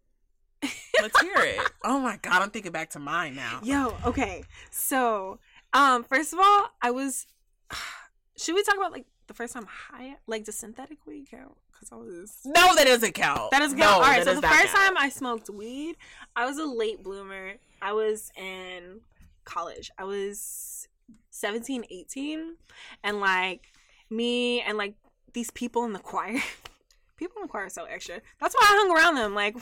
Let's 1.02 1.20
hear 1.22 1.34
it. 1.38 1.60
Oh 1.86 2.00
my 2.00 2.18
god, 2.22 2.42
I'm 2.42 2.50
thinking 2.52 2.74
back 2.74 2.90
to 2.92 3.00
mine 3.00 3.36
now. 3.36 3.62
Yo, 3.64 3.96
okay. 4.06 4.44
So, 4.70 5.40
um, 5.72 6.04
first 6.04 6.34
of 6.34 6.40
all, 6.40 6.68
I 6.82 6.92
was. 6.92 7.26
Should 8.38 8.56
we 8.56 8.64
talk 8.64 8.76
about 8.76 8.92
like 8.92 9.06
the 9.28 9.34
first 9.34 9.54
time 9.54 9.66
high, 9.66 10.18
like 10.28 10.44
the 10.44 10.52
synthetic 10.52 10.98
weed 11.08 11.28
count? 11.32 11.56
Because 11.72 11.90
I 11.94 11.96
was. 11.96 12.38
No, 12.46 12.76
that 12.76 12.86
doesn't 12.86 13.14
count. 13.14 13.52
That 13.52 13.60
doesn't 13.60 13.78
No, 13.80 13.86
count. 13.86 13.96
all 14.04 14.10
right. 14.10 14.24
So 14.26 14.36
the 14.36 14.42
first 14.42 14.74
count. 14.74 14.88
time 14.88 14.98
I 14.98 15.08
smoked 15.10 15.50
weed, 15.50 15.96
I 16.36 16.46
was 16.46 16.58
a 16.58 16.66
late 16.66 17.02
bloomer. 17.02 17.54
I 17.82 17.94
was 17.94 18.30
in 18.38 19.00
college. 19.46 19.90
I 19.98 20.04
was 20.04 20.88
17, 21.32 21.86
18. 21.90 22.56
and 23.04 23.20
like 23.20 23.72
me 24.10 24.62
and 24.62 24.78
like 24.78 24.96
these 25.34 25.52
people 25.52 25.86
in 25.86 25.94
the 25.94 26.00
choir. 26.00 26.40
people 27.18 27.38
in 27.38 27.44
the 27.44 27.48
choir 27.48 27.66
are 27.66 27.70
so 27.70 27.86
extra. 27.86 28.22
That's 28.40 28.56
why 28.56 28.62
I 28.64 28.76
hung 28.78 28.98
around 28.98 29.16
them. 29.16 29.36
Like, 29.36 29.56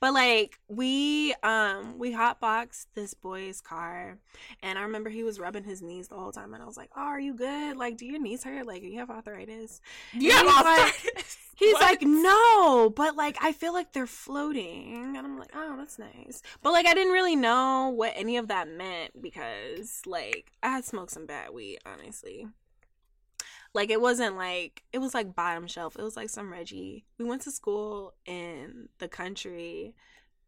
but 0.00 0.12
like 0.12 0.58
we 0.68 1.34
um 1.42 1.98
we 1.98 2.12
hotboxed 2.12 2.86
this 2.94 3.14
boy's 3.14 3.60
car, 3.60 4.18
and 4.62 4.78
I 4.78 4.82
remember 4.82 5.10
he 5.10 5.22
was 5.24 5.38
rubbing 5.38 5.64
his 5.64 5.82
knees 5.82 6.08
the 6.08 6.16
whole 6.16 6.32
time, 6.32 6.54
and 6.54 6.62
I 6.62 6.66
was 6.66 6.76
like, 6.76 6.90
"Oh, 6.96 7.02
are 7.02 7.20
you 7.20 7.34
good? 7.34 7.76
Like, 7.76 7.96
do 7.96 8.06
your 8.06 8.20
knees 8.20 8.44
hurt? 8.44 8.66
Like, 8.66 8.82
you 8.82 8.98
have 8.98 9.10
arthritis?" 9.10 9.80
Yeah, 10.12 10.40
he's 10.40 10.52
I'm 10.54 10.64
like-. 10.64 11.26
He's 11.56 11.72
What? 11.74 11.82
like, 11.82 12.02
no, 12.02 12.90
but 12.90 13.16
like 13.16 13.36
I 13.40 13.52
feel 13.52 13.72
like 13.72 13.92
they're 13.92 14.06
floating, 14.06 15.16
and 15.16 15.18
I'm 15.18 15.38
like, 15.38 15.50
oh, 15.54 15.76
that's 15.76 15.98
nice. 15.98 16.42
But 16.62 16.72
like 16.72 16.86
I 16.86 16.94
didn't 16.94 17.12
really 17.12 17.36
know 17.36 17.92
what 17.94 18.12
any 18.16 18.36
of 18.36 18.48
that 18.48 18.68
meant 18.68 19.20
because 19.22 20.02
like 20.06 20.52
I 20.62 20.68
had 20.70 20.84
smoked 20.84 21.12
some 21.12 21.26
bad 21.26 21.50
weed, 21.50 21.78
honestly. 21.86 22.46
Like 23.72 23.90
it 23.90 24.00
wasn't 24.00 24.36
like 24.36 24.84
it 24.92 24.98
was 24.98 25.14
like 25.14 25.34
bottom 25.34 25.66
shelf. 25.66 25.96
It 25.98 26.02
was 26.02 26.16
like 26.16 26.30
some 26.30 26.52
Reggie. 26.52 27.04
We 27.18 27.24
went 27.24 27.42
to 27.42 27.50
school 27.50 28.14
in 28.24 28.88
the 28.98 29.08
country. 29.08 29.94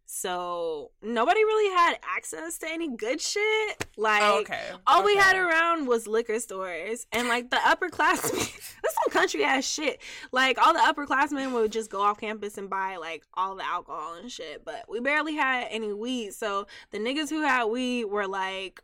So 0.08 0.92
nobody 1.02 1.44
really 1.44 1.74
had 1.76 1.98
access 2.16 2.58
to 2.58 2.68
any 2.70 2.94
good 2.96 3.20
shit. 3.20 3.86
Like 3.96 4.22
Oh, 4.22 4.40
okay. 4.40 4.70
all 4.86 5.02
we 5.04 5.16
had 5.16 5.36
around 5.36 5.86
was 5.88 6.06
liquor 6.06 6.38
stores 6.38 7.06
and 7.12 7.26
like 7.28 7.50
the 7.50 7.56
upperclassmen. 7.56 8.32
That's 8.82 8.94
some 9.04 9.10
country 9.10 9.42
ass 9.44 9.64
shit. 9.64 10.00
Like 10.30 10.64
all 10.64 10.72
the 10.72 10.78
upperclassmen 10.78 11.52
would 11.52 11.72
just 11.72 11.90
go 11.90 12.00
off 12.02 12.20
campus 12.20 12.56
and 12.56 12.70
buy 12.70 12.96
like 12.96 13.24
all 13.34 13.56
the 13.56 13.64
alcohol 13.64 14.14
and 14.14 14.30
shit. 14.30 14.64
But 14.64 14.84
we 14.88 15.00
barely 15.00 15.34
had 15.34 15.66
any 15.70 15.92
weed. 15.92 16.34
So 16.34 16.66
the 16.92 16.98
niggas 16.98 17.28
who 17.28 17.42
had 17.42 17.64
weed 17.64 18.04
were 18.04 18.28
like 18.28 18.80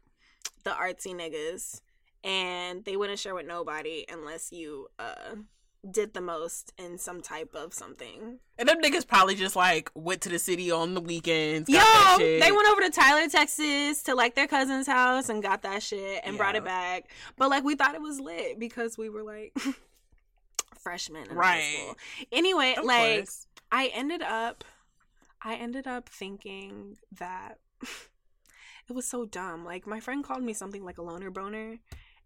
the 0.64 0.70
artsy 0.70 1.14
niggas, 1.14 1.80
and 2.24 2.85
they 2.85 2.96
wouldn't 2.96 3.18
share 3.18 3.35
with 3.35 3.46
nobody 3.46 4.04
unless 4.11 4.52
you 4.52 4.88
uh 4.98 5.37
did 5.90 6.14
the 6.14 6.20
most 6.20 6.72
in 6.78 6.96
some 6.96 7.20
type 7.20 7.54
of 7.54 7.74
something. 7.74 8.38
And 8.56 8.68
them 8.68 8.80
niggas 8.80 9.06
probably 9.06 9.34
just 9.34 9.56
like 9.56 9.90
went 9.94 10.20
to 10.22 10.28
the 10.28 10.38
city 10.38 10.70
on 10.70 10.94
the 10.94 11.00
weekends. 11.00 11.68
Yo, 11.68 11.80
they 12.18 12.52
went 12.52 12.68
over 12.68 12.82
to 12.82 12.90
Tyler, 12.90 13.28
Texas 13.28 14.02
to 14.04 14.14
like 14.14 14.34
their 14.36 14.46
cousin's 14.46 14.86
house 14.86 15.28
and 15.28 15.42
got 15.42 15.62
that 15.62 15.82
shit 15.82 16.20
and 16.24 16.36
brought 16.36 16.54
it 16.54 16.64
back. 16.64 17.10
But 17.36 17.50
like 17.50 17.64
we 17.64 17.74
thought 17.74 17.94
it 17.96 18.00
was 18.02 18.20
lit 18.20 18.58
because 18.60 18.96
we 18.96 19.08
were 19.08 19.24
like 19.24 19.56
freshmen 20.78 21.22
in 21.22 21.28
high 21.30 21.34
Right. 21.36 21.76
school. 21.82 21.96
Anyway, 22.30 22.74
Of 22.78 22.84
like 22.84 23.16
course. 23.18 23.46
I 23.70 23.86
ended 23.94 24.22
up 24.22 24.64
I 25.44 25.54
ended 25.56 25.86
up 25.88 26.08
thinking 26.08 26.98
that 27.18 27.58
it 28.88 28.92
was 28.92 29.06
so 29.06 29.24
dumb. 29.24 29.64
Like 29.64 29.86
my 29.86 29.98
friend 30.00 30.22
called 30.22 30.42
me 30.44 30.52
something 30.52 30.84
like 30.84 30.98
a 30.98 31.02
loner 31.02 31.30
boner. 31.30 31.78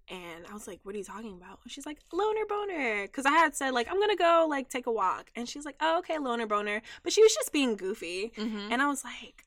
And 0.08 0.46
I 0.48 0.54
was 0.54 0.66
like, 0.68 0.80
"What 0.84 0.94
are 0.94 0.98
you 0.98 1.04
talking 1.04 1.34
about?" 1.34 1.58
And 1.64 1.72
she's 1.72 1.86
like, 1.86 1.98
"Loner 2.12 2.46
boner," 2.48 3.02
because 3.02 3.26
I 3.26 3.32
had 3.32 3.56
said 3.56 3.70
like 3.70 3.88
I'm 3.90 3.98
gonna 4.00 4.16
go 4.16 4.46
like 4.48 4.68
take 4.68 4.86
a 4.86 4.92
walk, 4.92 5.30
and 5.34 5.48
she's 5.48 5.64
like, 5.64 5.76
"Oh, 5.80 5.98
okay, 5.98 6.18
loner 6.18 6.46
boner," 6.46 6.80
but 7.02 7.12
she 7.12 7.22
was 7.22 7.34
just 7.34 7.52
being 7.52 7.76
goofy. 7.76 8.32
Mhm. 8.36 8.68
And 8.70 8.80
I 8.80 8.86
was 8.88 9.02
like, 9.04 9.46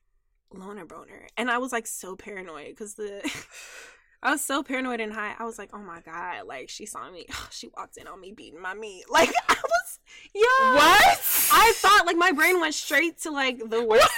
loner 0.52 0.84
boner. 0.84 1.28
And 1.36 1.50
I 1.50 1.58
was 1.58 1.72
like 1.72 1.86
so 1.86 2.16
paranoid 2.16 2.68
because 2.68 2.94
the 2.94 3.22
I 4.22 4.32
was 4.32 4.42
so 4.42 4.62
paranoid 4.62 5.00
and 5.00 5.14
high. 5.14 5.34
I 5.38 5.44
was 5.44 5.58
like, 5.58 5.70
oh 5.72 5.78
my 5.78 6.00
God, 6.00 6.46
like 6.46 6.68
she 6.68 6.84
saw 6.86 7.10
me. 7.10 7.26
She 7.50 7.68
walked 7.76 7.96
in 7.96 8.06
on 8.06 8.20
me 8.20 8.32
beating 8.32 8.60
my 8.60 8.74
meat. 8.74 9.04
Like 9.08 9.32
I 9.48 9.54
was 9.62 9.98
yeah. 10.34 10.74
What? 10.74 11.20
I 11.52 11.72
thought 11.76 12.04
like 12.06 12.16
my 12.16 12.32
brain 12.32 12.60
went 12.60 12.74
straight 12.74 13.18
to 13.22 13.30
like 13.30 13.58
the 13.70 13.82
worst. 13.84 14.08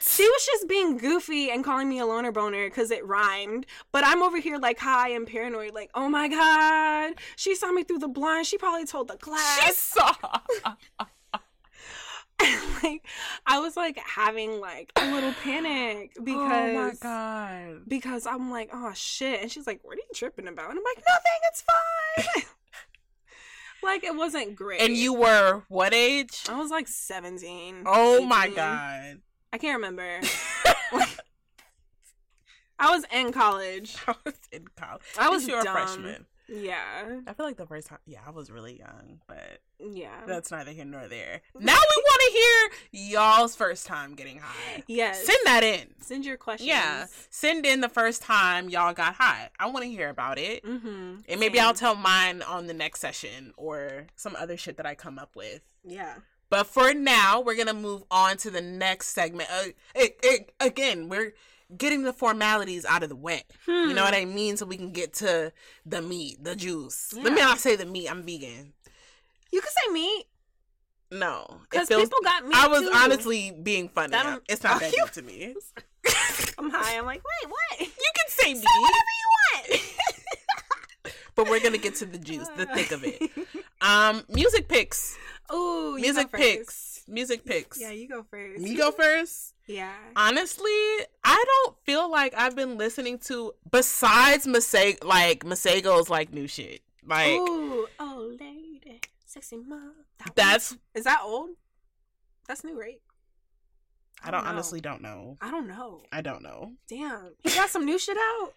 She 0.00 0.22
was 0.22 0.46
just 0.46 0.68
being 0.68 0.96
goofy 0.96 1.50
and 1.50 1.62
calling 1.62 1.88
me 1.88 1.98
a 1.98 2.06
loner 2.06 2.32
boner 2.32 2.68
because 2.68 2.90
it 2.90 3.06
rhymed. 3.06 3.66
But 3.92 4.04
I'm 4.04 4.22
over 4.22 4.38
here 4.38 4.58
like 4.58 4.78
high 4.78 5.10
and 5.10 5.26
paranoid, 5.26 5.74
like, 5.74 5.90
oh 5.94 6.08
my 6.08 6.28
God. 6.28 7.14
She 7.36 7.54
saw 7.54 7.70
me 7.70 7.84
through 7.84 7.98
the 7.98 8.08
blind. 8.08 8.46
She 8.46 8.56
probably 8.58 8.86
told 8.86 9.08
the 9.08 9.16
class. 9.16 9.60
She 9.66 9.72
saw. 9.72 10.14
like 12.82 13.04
I 13.46 13.58
was 13.58 13.76
like 13.76 13.98
having 13.98 14.60
like 14.60 14.92
a 14.96 15.12
little 15.12 15.34
panic 15.42 16.12
because 16.22 16.36
oh 16.52 16.74
my 16.74 16.92
god. 17.00 17.82
because 17.86 18.26
I'm 18.26 18.50
like, 18.50 18.70
oh 18.72 18.92
shit. 18.94 19.42
And 19.42 19.50
she's 19.50 19.66
like, 19.66 19.80
what 19.82 19.94
are 19.94 20.00
you 20.00 20.14
tripping 20.14 20.48
about? 20.48 20.70
And 20.70 20.78
I'm 20.78 20.84
like, 20.84 21.04
nothing, 21.06 21.40
it's 21.50 21.62
fine. 21.62 22.44
like 23.82 24.04
it 24.04 24.14
wasn't 24.14 24.56
great. 24.56 24.80
And 24.80 24.96
you 24.96 25.14
were 25.14 25.62
what 25.68 25.92
age? 25.92 26.44
I 26.48 26.58
was 26.58 26.70
like 26.70 26.88
17. 26.88 27.84
Oh 27.86 28.24
my 28.24 28.48
god. 28.48 29.20
I 29.52 29.58
can't 29.58 29.76
remember. 29.76 30.20
I 32.78 32.90
was 32.94 33.04
in 33.12 33.32
college. 33.32 33.96
I 34.06 34.14
was 34.24 34.34
in 34.52 34.64
college. 34.76 35.02
I 35.18 35.28
was 35.28 35.46
you 35.46 35.54
were 35.54 35.60
a 35.60 35.64
freshman. 35.64 36.26
Yeah. 36.48 37.18
I 37.26 37.32
feel 37.34 37.46
like 37.46 37.58
the 37.58 37.66
first 37.66 37.88
time, 37.88 37.98
yeah, 38.06 38.20
I 38.26 38.30
was 38.30 38.50
really 38.50 38.76
young, 38.78 39.20
but 39.28 39.60
Yeah. 39.78 40.22
that's 40.26 40.50
neither 40.50 40.72
here 40.72 40.84
nor 40.86 41.06
there. 41.06 41.42
Now 41.54 41.74
we 41.76 42.02
want 42.02 42.22
to 42.22 42.32
hear 42.32 43.10
y'all's 43.12 43.54
first 43.54 43.86
time 43.86 44.14
getting 44.14 44.38
high. 44.38 44.82
yes. 44.88 45.24
Send 45.26 45.38
that 45.44 45.62
in. 45.62 45.94
Send 46.00 46.24
your 46.24 46.36
questions. 46.38 46.66
Yeah, 46.68 47.06
send 47.28 47.66
in 47.66 47.82
the 47.82 47.88
first 47.88 48.22
time 48.22 48.68
y'all 48.70 48.94
got 48.94 49.14
high. 49.14 49.50
I 49.60 49.66
want 49.66 49.84
to 49.84 49.90
hear 49.90 50.08
about 50.08 50.38
it, 50.38 50.64
Mm-hmm. 50.64 51.16
and 51.28 51.38
maybe 51.40 51.60
I'll 51.60 51.74
tell 51.74 51.94
mine 51.94 52.40
on 52.42 52.66
the 52.66 52.74
next 52.74 53.00
session 53.00 53.52
or 53.56 54.06
some 54.16 54.34
other 54.36 54.56
shit 54.56 54.76
that 54.78 54.86
I 54.86 54.94
come 54.96 55.18
up 55.18 55.36
with. 55.36 55.60
Yeah. 55.84 56.14
But 56.50 56.66
for 56.66 56.92
now, 56.92 57.40
we're 57.40 57.54
gonna 57.56 57.72
move 57.74 58.02
on 58.10 58.36
to 58.38 58.50
the 58.50 58.60
next 58.60 59.08
segment. 59.08 59.48
Uh, 59.52 59.64
it, 59.94 60.18
it, 60.22 60.52
again, 60.60 61.08
we're 61.08 61.32
getting 61.76 62.02
the 62.02 62.12
formalities 62.12 62.84
out 62.84 63.02
of 63.04 63.08
the 63.08 63.16
way. 63.16 63.44
You 63.68 63.92
know 63.94 64.02
what 64.02 64.14
I 64.14 64.24
mean? 64.24 64.56
So 64.56 64.66
we 64.66 64.76
can 64.76 64.90
get 64.90 65.12
to 65.14 65.52
the 65.86 66.02
meat, 66.02 66.42
the 66.42 66.56
juice. 66.56 67.12
Let 67.14 67.32
me 67.32 67.40
not 67.40 67.58
say 67.58 67.76
the 67.76 67.86
meat. 67.86 68.08
I'm 68.10 68.24
vegan. 68.24 68.72
You 69.52 69.60
can 69.60 69.70
say 69.70 69.92
meat 69.92 70.24
No, 71.12 71.58
because 71.70 71.88
people 71.88 72.18
got 72.24 72.44
meat. 72.44 72.56
I 72.56 72.66
was 72.68 72.82
too. 72.82 72.90
honestly 72.94 73.52
being 73.62 73.88
funny. 73.88 74.16
It's 74.48 74.62
not 74.64 74.76
Oh, 74.76 74.78
that 74.80 74.92
you- 74.92 75.04
deep 75.04 75.12
to 75.12 75.22
me. 75.22 75.54
I'm 76.58 76.70
high. 76.70 76.98
I'm 76.98 77.06
like, 77.06 77.22
wait, 77.24 77.50
what? 77.50 77.80
You 77.80 77.86
can 77.86 78.28
say 78.28 78.54
meat, 78.54 78.62
Say 78.62 78.80
whatever 78.80 79.12
you 79.20 79.28
want. 79.78 81.14
but 81.36 81.48
we're 81.48 81.60
gonna 81.60 81.78
get 81.78 81.94
to 81.96 82.06
the 82.06 82.18
juice, 82.18 82.48
the 82.56 82.66
thick 82.66 82.90
of 82.90 83.04
it. 83.04 83.30
Um, 83.80 84.24
music 84.28 84.66
picks. 84.68 85.16
Ooh, 85.52 85.96
you 85.96 86.02
Music 86.02 86.32
picks. 86.32 87.02
music 87.08 87.44
picks. 87.44 87.80
Yeah, 87.80 87.90
you 87.90 88.08
go 88.08 88.24
first. 88.30 88.60
Me 88.60 88.74
go 88.74 88.90
first. 88.92 89.54
Yeah. 89.66 89.92
Honestly, 90.16 90.70
I 91.24 91.44
don't 91.46 91.76
feel 91.84 92.10
like 92.10 92.34
I've 92.36 92.54
been 92.56 92.78
listening 92.78 93.18
to 93.20 93.52
besides 93.70 94.46
Masego, 94.46 95.04
like 95.04 95.44
Masego's 95.44 96.08
like 96.08 96.32
new 96.32 96.46
shit. 96.46 96.82
Like 97.06 97.32
Ooh, 97.32 97.86
oh 97.98 98.32
lady, 98.38 99.00
sexy 99.26 99.56
mom. 99.56 99.94
That 100.18 100.26
one? 100.28 100.32
that's 100.36 100.76
is 100.94 101.04
that 101.04 101.20
old? 101.24 101.50
That's 102.46 102.64
new, 102.64 102.78
right? 102.78 103.00
I 104.22 104.30
don't 104.30 104.44
know. 104.44 104.50
honestly 104.50 104.80
don't 104.80 105.02
know. 105.02 105.38
I 105.40 105.50
don't 105.50 105.66
know. 105.66 106.02
I 106.12 106.20
don't 106.20 106.42
know. 106.42 106.72
Damn, 106.88 107.32
he 107.38 107.50
got 107.50 107.70
some 107.70 107.84
new 107.84 107.98
shit 107.98 108.16
out. 108.18 108.52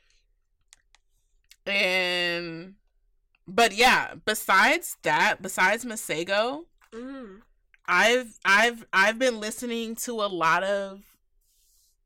And 1.66 2.76
but 3.48 3.74
yeah, 3.74 4.16
besides 4.26 4.98
that, 5.04 5.42
besides 5.42 5.86
Masego, 5.86 6.66
Mm. 6.94 7.42
I've 7.86 8.40
I've 8.46 8.86
I've 8.94 9.20
been 9.20 9.40
listening 9.40 9.96
to 9.98 10.22
a 10.22 10.28
lot 10.28 10.64
of 10.64 11.02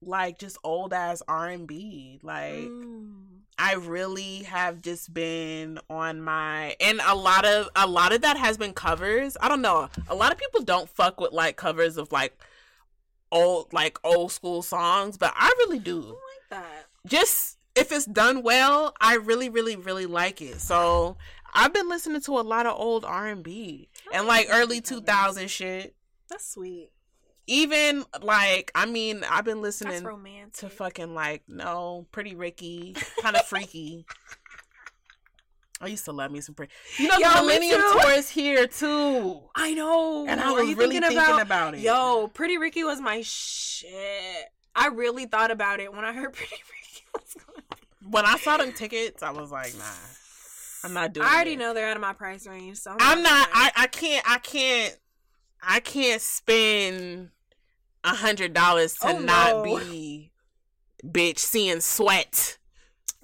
like 0.01 0.39
just 0.39 0.57
old 0.63 0.93
ass 0.93 1.21
R 1.27 1.47
and 1.47 1.67
B. 1.67 2.19
Like 2.23 2.53
Mm. 2.53 3.13
I 3.59 3.73
really 3.73 4.43
have 4.43 4.81
just 4.83 5.13
been 5.13 5.79
on 5.89 6.21
my 6.21 6.75
and 6.79 7.01
a 7.05 7.15
lot 7.15 7.43
of 7.45 7.69
a 7.75 7.87
lot 7.87 8.13
of 8.13 8.21
that 8.21 8.37
has 8.37 8.57
been 8.57 8.73
covers. 8.73 9.35
I 9.41 9.49
don't 9.49 9.61
know. 9.61 9.89
A 10.07 10.15
lot 10.15 10.31
of 10.31 10.37
people 10.37 10.61
don't 10.63 10.87
fuck 10.89 11.19
with 11.19 11.31
like 11.31 11.55
covers 11.57 11.97
of 11.97 12.11
like 12.11 12.37
old 13.31 13.73
like 13.73 13.97
old 14.03 14.31
school 14.31 14.61
songs, 14.61 15.17
but 15.17 15.33
I 15.35 15.47
really 15.59 15.77
I 15.79 15.81
do. 15.81 15.99
like 16.01 16.15
that. 16.49 16.85
Just 17.05 17.57
if 17.75 17.91
it's 17.91 18.05
done 18.05 18.43
well, 18.43 18.93
I 19.01 19.15
really 19.15 19.49
really 19.49 19.75
really 19.75 20.05
like 20.05 20.41
it. 20.41 20.59
So, 20.61 21.17
I've 21.53 21.73
been 21.73 21.89
listening 21.89 22.21
to 22.21 22.39
a 22.39 22.41
lot 22.41 22.65
of 22.67 22.79
old 22.79 23.05
R&B 23.05 23.33
and 23.35 23.43
like 24.27 24.47
early 24.51 24.81
2000 24.81 25.49
shit. 25.49 25.95
That's 26.29 26.53
sweet. 26.53 26.91
Even 27.47 28.03
like 28.21 28.71
I 28.75 28.85
mean, 28.85 29.23
I've 29.29 29.45
been 29.45 29.61
listening 29.61 30.03
to 30.55 30.69
fucking 30.69 31.13
like 31.13 31.43
no 31.47 32.07
pretty 32.11 32.35
ricky 32.35 32.95
kind 33.21 33.35
of 33.35 33.43
freaky 33.45 34.05
i 35.79 35.87
used 35.87 36.05
to 36.05 36.11
love 36.11 36.31
me 36.31 36.41
some 36.41 36.55
pretty 36.55 36.71
you 36.97 37.07
know 37.07 37.17
Yo, 37.19 37.29
the 37.29 37.41
millennium 37.41 37.81
tour 37.91 38.11
is 38.11 38.29
here 38.29 38.65
too 38.65 39.41
I 39.55 39.73
know. 39.75 40.25
and 40.27 40.41
i 40.41 40.51
was 40.51 40.73
really 40.75 40.99
thinking, 40.99 41.17
about? 41.17 41.41
about, 41.41 41.75
it 41.75 41.81
Yo, 41.81 42.29
Pretty 42.33 42.57
Ricky 42.57 42.83
was 42.83 42.99
my 42.99 43.21
shit. 43.23 43.91
I 44.75 44.87
really 44.87 45.25
thought 45.25 45.51
about 45.51 45.79
it 45.79 45.93
when 45.93 46.03
I 46.05 46.13
heard 46.13 46.33
Pretty 46.33 46.55
Ricky 46.55 47.05
was 47.13 47.35
going. 47.45 48.11
when 48.11 48.25
i 48.25 48.37
saw 48.37 48.57
them 48.57 48.71
tickets 48.73 49.21
i 49.21 49.29
was 49.29 49.51
like 49.51 49.75
nah 49.77 49.83
i'm 50.83 50.93
not 50.93 51.13
doing 51.13 51.25
I 51.25 51.35
already 51.35 51.55
know 51.55 51.73
they're 51.73 51.87
out 51.89 51.97
of 51.97 52.01
my 52.01 52.13
price 52.13 52.45
range, 52.47 52.77
so 52.77 52.95
i'm 52.99 53.21
not 53.23 53.49
i 53.53 53.71
i 53.75 53.87
can't 53.87 54.23
i 54.29 54.37
can't 54.39 54.97
i 55.61 55.79
can't 55.79 56.21
spend 56.21 57.29
a 58.03 58.09
hundred 58.15 58.53
dollars 58.53 58.93
to 58.99 59.07
Oh, 59.09 59.19
not 59.19 59.65
no. 59.65 59.79
be 59.79 60.31
bitch 61.05 61.39
seeing 61.39 61.81
sweat 61.81 62.57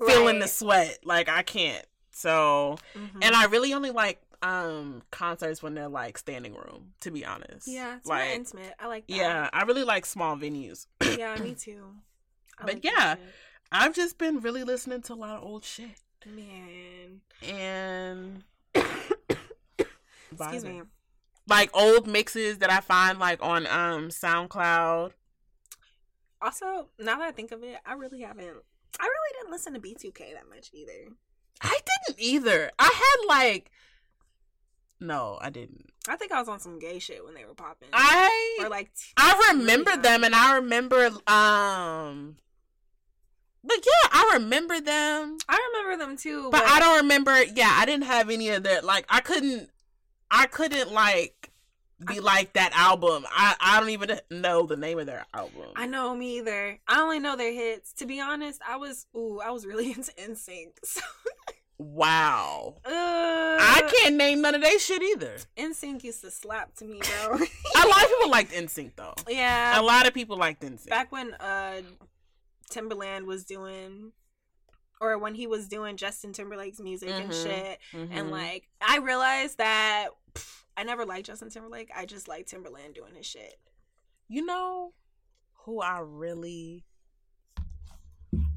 feeling 0.06 0.40
the 0.40 0.48
sweat 0.48 1.00
like 1.06 1.30
i 1.30 1.42
can't 1.44 1.86
so 2.12 2.78
Mhm. 2.96 3.10
And 3.24 3.36
I 3.36 3.46
really 3.46 3.74
only 3.74 3.90
like 3.92 4.22
um 4.44 5.02
concerts 5.12 5.64
when 5.64 5.74
they're 5.74 5.88
like 5.90 6.18
standing 6.18 6.54
room, 6.54 6.94
to 7.02 7.10
be 7.12 7.26
honest. 7.26 7.68
yeah, 7.68 7.96
it's 7.98 8.06
more 8.08 8.18
like 8.18 8.30
intimate. 8.36 8.74
I 8.80 8.88
like 8.88 9.08
that. 9.08 9.16
yeah, 9.16 9.50
I 9.52 9.64
really 9.64 9.84
like 9.84 10.06
small 10.06 10.36
venues. 10.38 10.86
yeah, 11.18 11.36
me 11.38 11.56
too. 11.60 11.86
I 12.60 12.66
But 12.66 12.74
like 12.76 12.84
yeah. 12.86 13.16
I've 13.72 13.96
just 13.96 14.18
been 14.20 14.42
really 14.42 14.64
listening 14.64 15.02
to 15.04 15.14
a 15.14 15.16
lot 15.16 15.38
of 15.38 15.44
old 15.44 15.64
shit. 15.66 15.90
Man. 16.26 17.22
And 17.48 18.44
Excuse 20.32 20.66
me. 20.66 20.82
Like 21.48 21.70
old 21.74 22.08
mixes 22.08 22.60
that 22.60 22.72
I 22.72 22.80
find 22.80 23.20
like 23.20 23.44
on 23.44 23.68
um 23.68 24.10
SoundCloud. 24.10 25.12
Also, 26.42 26.90
now 27.00 27.18
that 27.18 27.28
I 27.28 27.32
think 27.32 27.52
of 27.52 27.64
it, 27.64 27.78
I 27.86 27.94
really 27.94 28.22
haven't. 28.22 28.58
I 29.00 29.04
really 29.06 29.34
didn't 29.40 29.52
listen 29.52 29.74
to 29.74 29.80
B2K 29.80 30.34
that 30.34 30.50
much 30.50 30.70
either. 30.74 31.16
I 31.62 31.80
didn't 32.08 32.20
either. 32.22 32.72
I 32.78 32.86
had 32.94 33.28
like 33.28 33.72
No, 35.00 35.38
I 35.42 35.50
didn't. 35.50 35.90
I 36.08 36.16
think 36.18 36.32
I 36.32 36.40
was 36.40 36.50
on 36.50 36.60
some 36.60 36.80
gay 36.80 37.00
shit 37.00 37.24
when 37.24 37.34
they 37.34 37.46
were 37.46 37.54
popping. 37.54 37.90
I 37.94 38.60
or 38.62 38.70
like 38.70 38.94
t- 38.94 39.12
I 39.18 39.52
remember 39.54 39.96
them 39.98 40.24
and 40.24 40.36
I 40.36 40.56
remember 40.56 41.10
um 41.28 42.38
but 43.64 43.78
yeah, 43.86 44.10
I 44.12 44.32
remember 44.34 44.80
them. 44.82 45.38
I 45.48 45.70
remember 45.74 46.04
them 46.06 46.18
too, 46.18 46.50
But 46.52 46.64
I 46.66 46.80
don't 46.80 46.98
remember. 46.98 47.44
Yeah, 47.44 47.74
I 47.78 47.86
didn't 47.86 48.06
have 48.06 48.30
any 48.30 48.50
of 48.50 48.64
that. 48.64 48.84
Like, 48.84 49.06
I 49.10 49.20
couldn't. 49.22 49.70
I 50.32 50.48
couldn't 50.48 50.92
like 50.92 51.50
be 52.06 52.20
like 52.20 52.54
that 52.54 52.72
album. 52.76 53.26
I 53.30 53.56
I 53.62 53.80
don't 53.80 53.90
even 53.92 54.20
know 54.32 54.66
the 54.66 54.76
name 54.78 55.00
of 55.00 55.06
their 55.06 55.26
album. 55.34 55.70
I 55.76 55.86
know 55.86 56.16
me 56.16 56.38
either. 56.40 56.80
I 56.88 57.00
only 57.02 57.20
know 57.20 57.36
their 57.38 57.54
hits. 57.54 57.94
To 57.94 58.06
be 58.06 58.20
honest, 58.20 58.60
I 58.68 58.76
was 58.78 59.06
ooh, 59.16 59.40
I 59.40 59.52
was 59.52 59.66
really 59.66 59.92
into 59.94 60.12
NSYNC. 60.14 60.72
So, 60.84 61.02
wow. 61.78 62.76
uh, 62.86 62.90
I 62.90 63.90
can't 64.02 64.16
name 64.16 64.42
none 64.42 64.56
of 64.56 64.62
their 64.62 64.80
shit 64.80 65.02
either. 65.02 65.36
NSYNC 65.58 66.04
used 66.04 66.22
to 66.22 66.32
slap 66.32 66.74
to 66.76 66.86
me, 66.86 67.00
bro. 67.26 67.36
A 67.38 67.88
lot 67.88 68.04
of 68.04 68.10
people 68.10 68.30
liked 68.30 68.52
NSYNC 68.54 68.92
though. 68.96 69.14
yeah, 69.28 69.80
A 69.80 69.84
lot 69.84 70.08
of 70.08 70.14
people 70.14 70.38
liked 70.38 70.62
NSYNC. 70.64 70.90
back 70.90 71.12
when 71.12 71.34
uh 71.36 71.82
Timberland 72.74 73.26
was 73.28 73.46
doing 73.46 74.12
or 75.02 75.18
when 75.18 75.36
he 75.36 75.48
was 75.48 75.68
doing 75.68 75.98
Justin 75.98 76.34
Timberlake's 76.34 76.80
music 76.80 77.10
and 77.10 77.30
Mhm. 77.32 77.44
shit 77.44 77.80
Mhm. 77.92 78.10
and 78.12 78.32
like 78.32 78.68
I 78.82 78.98
realized 78.98 79.58
that 79.58 80.10
pff, 80.34 80.64
I 80.78 80.84
never 80.84 81.06
liked 81.06 81.28
Justin 81.28 81.50
Timberlake. 81.50 81.90
I 81.96 82.06
just 82.06 82.28
liked 82.28 82.50
Timberland 82.50 82.96
doing 82.96 83.16
his 83.16 83.26
shit. 83.26 83.60
you 84.30 84.44
know 84.46 84.94
who 85.66 85.82
I 85.82 86.00
really 86.00 86.86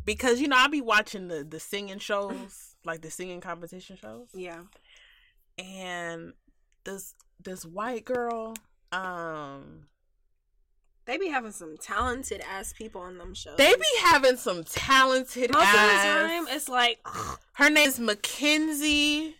because 0.05 0.40
you 0.40 0.48
know 0.48 0.57
I 0.57 0.68
be 0.68 0.81
watching 0.81 1.29
the 1.29 1.44
the 1.44 1.61
singing 1.61 1.98
shows, 1.98 2.76
like 2.85 3.02
the 3.02 3.11
singing 3.11 3.40
competition 3.40 3.96
shows. 3.96 4.29
Yeah. 4.33 4.64
and 5.59 6.35
this 6.85 7.14
this 7.40 7.64
white 7.64 8.05
girl 8.05 8.55
um 8.92 9.88
They 11.06 11.18
be 11.18 11.28
having 11.28 11.52
some 11.52 11.76
talented 11.76 12.42
ass 12.50 12.72
people 12.72 13.00
on 13.00 13.16
them 13.18 13.32
shows. 13.34 13.56
they 13.56 13.74
be 13.74 13.82
having 14.02 14.36
some 14.36 14.64
talented 14.64 15.52
most 15.52 15.64
ass 15.64 15.74
of 15.74 16.20
the 16.20 16.28
time 16.28 16.46
it's 16.56 16.68
like 16.68 16.98
her 17.54 17.70
name's 17.70 17.98
mackenzie 18.00 19.36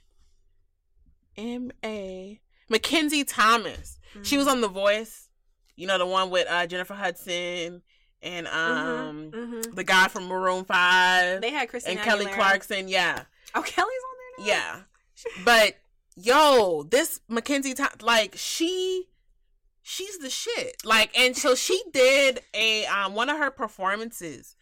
m-a 1.37 2.40
mackenzie 2.68 3.24
thomas 3.24 3.98
she 4.22 4.37
was 4.38 4.46
on 4.48 4.61
the 4.61 4.68
voice 4.68 5.29
you 5.76 5.87
know 5.87 5.98
the 5.98 6.07
one 6.07 6.31
with 6.31 6.46
uh 6.48 6.66
jennifer 6.66 6.94
hudson 6.94 7.83
and 8.22 8.46
um 8.48 9.31
hmm 9.35 9.61
the 9.74 9.85
guy 9.85 10.09
from 10.09 10.26
maroon 10.26 10.64
5 10.64 11.40
they 11.42 11.50
had 11.50 11.68
Christina 11.68 11.96
and 12.00 12.05
kelly 12.09 12.24
Aguilera. 12.26 12.35
clarkson 12.35 12.88
yeah 12.88 13.22
Oh, 13.55 13.62
Kelly's 13.62 13.88
on 13.88 14.44
there 14.44 14.55
now. 14.55 14.62
Yeah. 15.35 15.42
But 15.46 15.76
yo, 16.14 16.83
this 16.83 17.20
Mackenzie 17.26 17.74
like 18.02 18.35
she 18.37 19.07
she's 19.88 20.18
the 20.18 20.29
shit. 20.31 20.85
Like 20.85 21.16
and 21.18 21.37
so 21.37 21.55
she 21.55 21.81
did 21.92 22.40
a 22.53 22.85
um 22.87 23.14
one 23.14 23.29
of 23.31 23.38
her 23.38 23.51
performances 23.53 24.57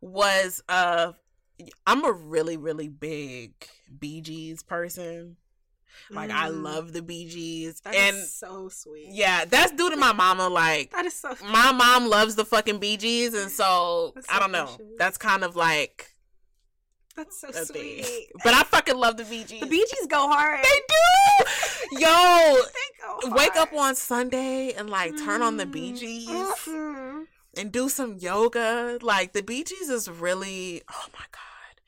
was 0.00 0.62
uh 0.68 1.12
I'm 1.86 2.04
a 2.06 2.12
really 2.12 2.56
really 2.56 2.88
big 2.88 3.52
Bee 3.98 4.22
Gees 4.22 4.62
person. 4.62 5.36
Like 6.10 6.30
I 6.30 6.48
Mm. 6.48 6.62
love 6.62 6.92
the 6.94 7.02
Bee 7.02 7.28
Gees 7.28 7.80
That 7.82 7.94
and 7.94 8.16
so 8.16 8.68
sweet. 8.70 9.08
yeah, 9.10 9.44
that's 9.44 9.72
due 9.72 9.90
to 9.90 9.96
my 9.96 10.12
mama 10.12 10.48
like 10.48 10.92
That 10.92 11.04
is 11.04 11.14
so. 11.14 11.34
my 11.44 11.72
mom 11.72 12.06
loves 12.08 12.34
the 12.36 12.44
fucking 12.46 12.78
Bee 12.78 12.96
Gees 12.96 13.34
and 13.34 13.50
so 13.50 14.12
That's 14.14 14.30
I 14.30 14.38
don't 14.40 14.50
know. 14.52 14.64
precious. 14.64 14.86
That's 14.98 15.18
kind 15.18 15.44
of 15.44 15.56
like 15.56 16.14
That's 17.16 17.40
so 17.40 17.50
thing. 17.50 17.64
sweet. 18.04 18.28
But 18.44 18.54
I 18.54 18.62
fucking 18.64 18.96
love 18.96 19.16
the 19.16 19.24
Bee 19.24 19.44
Gees. 19.44 19.60
The 19.60 19.66
Bee 19.66 19.86
Gees 19.90 20.06
go 20.06 20.28
hard. 20.28 20.64
They 20.64 21.98
do. 21.98 22.00
Yo, 22.00 22.56
They 23.22 23.28
wake 23.30 23.56
up 23.56 23.72
on 23.72 23.94
Sunday 23.94 24.72
and 24.72 24.88
like 24.88 25.16
turn 25.18 25.42
on 25.42 25.56
the 25.56 25.66
Bee 25.66 25.92
mm-hmm. 25.92 27.22
and 27.56 27.72
do 27.72 27.88
some 27.88 28.16
yoga. 28.18 28.98
Like 29.02 29.32
the 29.32 29.42
Bee 29.42 29.64
Gees 29.64 29.88
is 29.88 30.08
really 30.08 30.82
oh 30.90 31.06
my 31.12 31.24
god. 31.32 31.80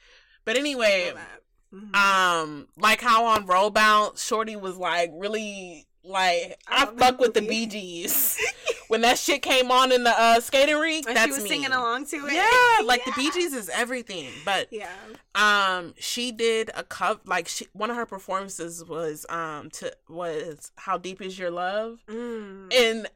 But 0.44 0.56
anyway, 0.56 1.12
that. 1.14 1.40
Mhm. 1.72 1.94
um, 1.96 2.68
like 2.76 3.00
how 3.00 3.26
on 3.26 3.46
Roll 3.46 3.70
Bounce, 3.70 4.22
Shorty 4.22 4.56
was 4.56 4.76
like 4.76 5.11
really 5.14 5.87
like 6.04 6.58
I 6.68 6.82
I, 6.82 6.87
fuck 6.98 7.18
with 7.20 7.35
the 7.35 7.40
movie. 7.42 8.08
When 8.92 9.00
that 9.00 9.16
shit 9.18 9.40
came 9.40 9.70
on 9.70 9.90
in 9.90 10.05
the 10.05 10.11
uh, 10.11 10.38
skating 10.40 10.76
rink, 10.78 11.07
and 11.09 11.16
that's 11.16 11.24
she 11.26 11.33
was 11.33 11.42
me. 11.44 11.48
singing 11.48 11.72
along 11.72 12.05
to 12.07 12.16
it. 12.26 12.35
Yeah, 12.35 12.85
like 12.87 13.02
the 13.07 13.12
Bee 13.16 13.31
Gees 13.31 13.55
is 13.55 13.70
everything. 13.70 14.28
But 14.44 14.68
Yeah. 14.70 14.90
um 15.35 15.94
she 15.98 16.31
did 16.31 16.70
a 16.74 16.83
cover 16.85 17.18
like 17.24 17.48
she 17.48 17.66
one 17.72 17.88
of 17.90 17.96
her 17.96 18.05
performances 18.05 18.85
was 18.85 19.24
um 19.31 19.70
to 19.70 19.90
was 20.11 20.70
how 20.76 20.98
deep 20.98 21.22
is 21.22 21.38
your 21.38 21.50
love 21.50 22.00
Mm. 22.07 22.70
and 22.74 23.07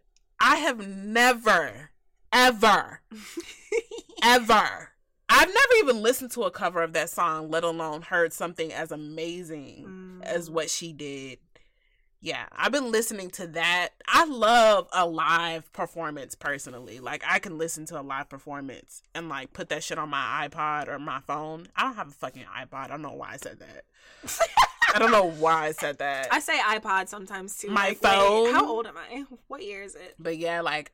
i 0.41 0.57
have 0.57 0.89
never 0.89 1.91
ever 2.33 3.01
ever 4.23 4.91
i've 5.29 5.49
never 5.49 5.73
even 5.79 6.03
listened 6.03 6.31
to 6.33 6.43
a 6.45 6.51
cover 6.51 6.83
of 6.83 6.93
that 6.95 7.11
song 7.11 7.51
let 7.51 7.65
alone 7.65 8.03
heard 8.03 8.33
something 8.33 8.73
as 8.73 8.91
amazing 8.91 10.21
as 10.23 10.49
Mm. 10.49 10.53
what 10.53 10.71
she 10.71 10.93
did 10.93 11.39
yeah, 12.21 12.47
I've 12.53 12.73
been 12.73 12.91
listening 12.91 13.31
to 13.33 13.47
that. 13.49 13.91
I 14.09 14.25
love 14.25 14.89
a 14.93 15.07
live 15.07 15.73
performance 15.73 16.35
personally. 16.35 16.99
Like 17.01 17.23
I 17.27 17.39
can 17.39 17.59
listen 17.59 17.85
to 17.87 18.01
a 18.01 18.03
live 18.03 18.29
performance 18.29 19.03
and 19.15 19.29
like 19.29 19.53
put 19.53 19.69
that 19.69 19.83
shit 19.85 19.99
on 19.99 20.09
my 20.09 20.49
iPod 20.49 20.89
or 20.89 20.99
my 20.99 21.21
phone. 21.21 21.69
I 21.77 21.83
don't 21.83 21.95
have 21.97 22.09
a 22.09 22.13
fucking 22.13 22.45
iPod. 22.45 22.73
I 22.85 22.87
don't 22.89 23.03
know 23.03 23.13
why 23.13 23.33
I 23.33 23.37
said 23.37 23.59
that. 23.61 23.85
I 24.95 24.99
don't 24.99 25.11
know 25.13 25.31
why 25.31 25.67
I 25.67 25.73
said 25.73 25.99
that. 25.99 26.29
I 26.31 26.41
say 26.41 26.59
iPod 26.59 27.09
sometimes 27.09 27.57
too. 27.57 27.69
My 27.69 27.89
Like, 27.89 28.03
wait, 28.03 28.11
phone? 28.13 28.53
how 28.55 28.67
old 28.69 28.87
am 28.87 28.97
I? 28.97 29.25
What 29.49 29.63
year 29.63 29.83
is 29.83 29.95
it? 29.95 30.15
but 30.19 30.39
yeah, 30.39 30.61
like 30.63 30.93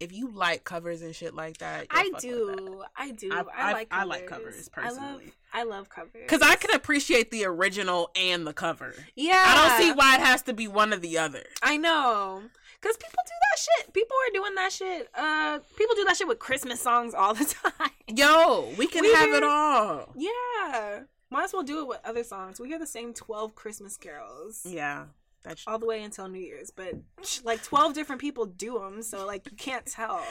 if 0.00 0.12
you 0.12 0.30
like 0.30 0.64
covers 0.64 1.02
and 1.02 1.14
shit 1.14 1.34
like 1.34 1.58
that, 1.58 1.86
I 1.90 2.04
with 2.04 2.12
that. 2.14 2.20
do. 2.22 2.82
I 2.96 3.10
do. 3.12 3.30
I've- 3.32 3.48
I, 3.54 3.62
I've- 3.68 3.72
like 3.74 3.88
I 3.90 3.98
covers. 4.00 4.08
like 4.10 4.26
covers, 4.26 4.70
I 4.74 4.80
love. 4.88 4.96
personally. 4.98 5.32
I 5.52 5.62
love 5.64 5.88
covers. 5.88 6.28
Cause 6.28 6.42
I 6.42 6.54
can 6.56 6.70
appreciate 6.74 7.30
the 7.30 7.44
original 7.44 8.10
and 8.16 8.46
the 8.46 8.52
cover. 8.52 8.94
Yeah. 9.16 9.44
I 9.46 9.68
don't 9.68 9.78
see 9.86 9.92
why 9.92 10.14
it 10.16 10.20
has 10.20 10.42
to 10.42 10.52
be 10.54 10.68
one 10.68 10.92
or 10.92 10.96
the 10.98 11.18
other. 11.18 11.42
I 11.62 11.76
know. 11.76 12.42
Cause 12.80 12.96
people 12.96 13.18
do 13.26 13.32
that 13.50 13.58
shit. 13.58 13.92
People 13.92 14.16
are 14.16 14.32
doing 14.32 14.54
that 14.54 14.72
shit. 14.72 15.08
Uh, 15.14 15.58
people 15.76 15.94
do 15.96 16.04
that 16.04 16.16
shit 16.16 16.28
with 16.28 16.38
Christmas 16.38 16.80
songs 16.80 17.12
all 17.14 17.34
the 17.34 17.44
time. 17.78 17.90
Yo, 18.08 18.72
we 18.78 18.86
can 18.86 19.02
We 19.02 19.12
have 19.12 19.26
hear- 19.26 19.36
it 19.38 19.42
all. 19.42 20.12
Yeah. 20.16 21.00
Might 21.32 21.44
as 21.44 21.52
well 21.52 21.62
do 21.62 21.80
it 21.80 21.88
with 21.88 21.98
other 22.04 22.24
songs. 22.24 22.58
We 22.58 22.68
hear 22.68 22.78
the 22.78 22.86
same 22.86 23.12
twelve 23.14 23.54
Christmas 23.54 23.96
carols 23.96 24.62
Yeah, 24.64 25.04
that's 25.42 25.64
all 25.66 25.78
the 25.78 25.86
way 25.86 26.02
until 26.02 26.28
New 26.28 26.40
Year's, 26.40 26.70
but 26.70 26.94
like 27.44 27.62
twelve 27.62 27.94
different 27.94 28.20
people 28.20 28.46
do 28.46 28.78
them, 28.78 29.02
so 29.02 29.26
like 29.26 29.50
you 29.50 29.56
can't 29.56 29.86
tell. 29.86 30.24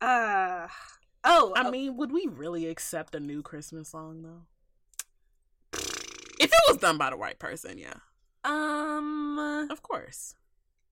Uh 0.00 0.68
oh. 1.24 1.52
I 1.56 1.62
uh, 1.62 1.70
mean, 1.70 1.96
would 1.96 2.12
we 2.12 2.26
really 2.26 2.66
accept 2.66 3.14
a 3.14 3.20
new 3.20 3.42
Christmas 3.42 3.88
song 3.88 4.22
though? 4.22 5.78
If 6.40 6.50
it 6.50 6.60
was 6.66 6.78
done 6.78 6.98
by 6.98 7.10
the 7.10 7.16
white 7.16 7.38
person, 7.38 7.78
yeah, 7.78 7.94
um, 8.42 9.68
of 9.70 9.82
course. 9.82 10.34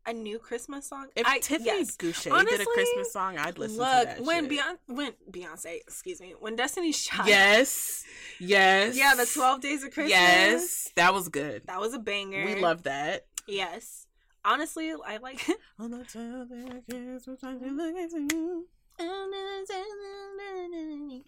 A 0.07 0.13
new 0.15 0.39
Christmas 0.39 0.87
song. 0.87 1.09
If 1.15 1.27
I, 1.27 1.39
Tiffany 1.41 1.67
yes. 1.67 1.97
Gouché 1.97 2.47
did 2.49 2.61
a 2.61 2.65
Christmas 2.65 3.13
song, 3.13 3.37
I'd 3.39 3.59
listen 3.59 3.79
Look, 3.79 4.01
to 4.01 4.07
that. 4.07 4.19
Look 4.19 4.27
when. 4.27 4.49
Beyonce, 4.49 4.77
when 4.87 5.13
Beyonce, 5.31 5.77
excuse 5.77 6.21
me, 6.21 6.35
when 6.41 6.57
Destiny's 6.57 7.03
Child, 7.05 7.29
yes, 7.29 8.05
yes, 8.39 8.97
yeah, 8.97 9.15
the 9.15 9.27
Twelve 9.27 9.61
Days 9.61 9.85
of 9.85 9.91
Christmas, 9.93 10.11
yes, 10.11 10.91
that 10.97 11.13
was 11.13 11.29
good. 11.29 11.63
that 11.67 11.79
was 11.81 11.93
a 11.93 11.99
banger. 11.99 12.45
We 12.47 12.61
love 12.61 12.85
that. 12.85 13.27
yes. 13.47 14.07
Honestly, 14.43 14.91
I 15.07 15.19
like. 15.19 15.47
On 15.79 15.91
the 15.91 15.99
top 15.99 16.17
of 16.17 16.49
the 16.49 16.83
Christmas, 16.89 17.45
I 17.45 17.59
feel 17.59 17.75
like 17.77 17.95
it's 17.97 18.15
you. 18.15 18.67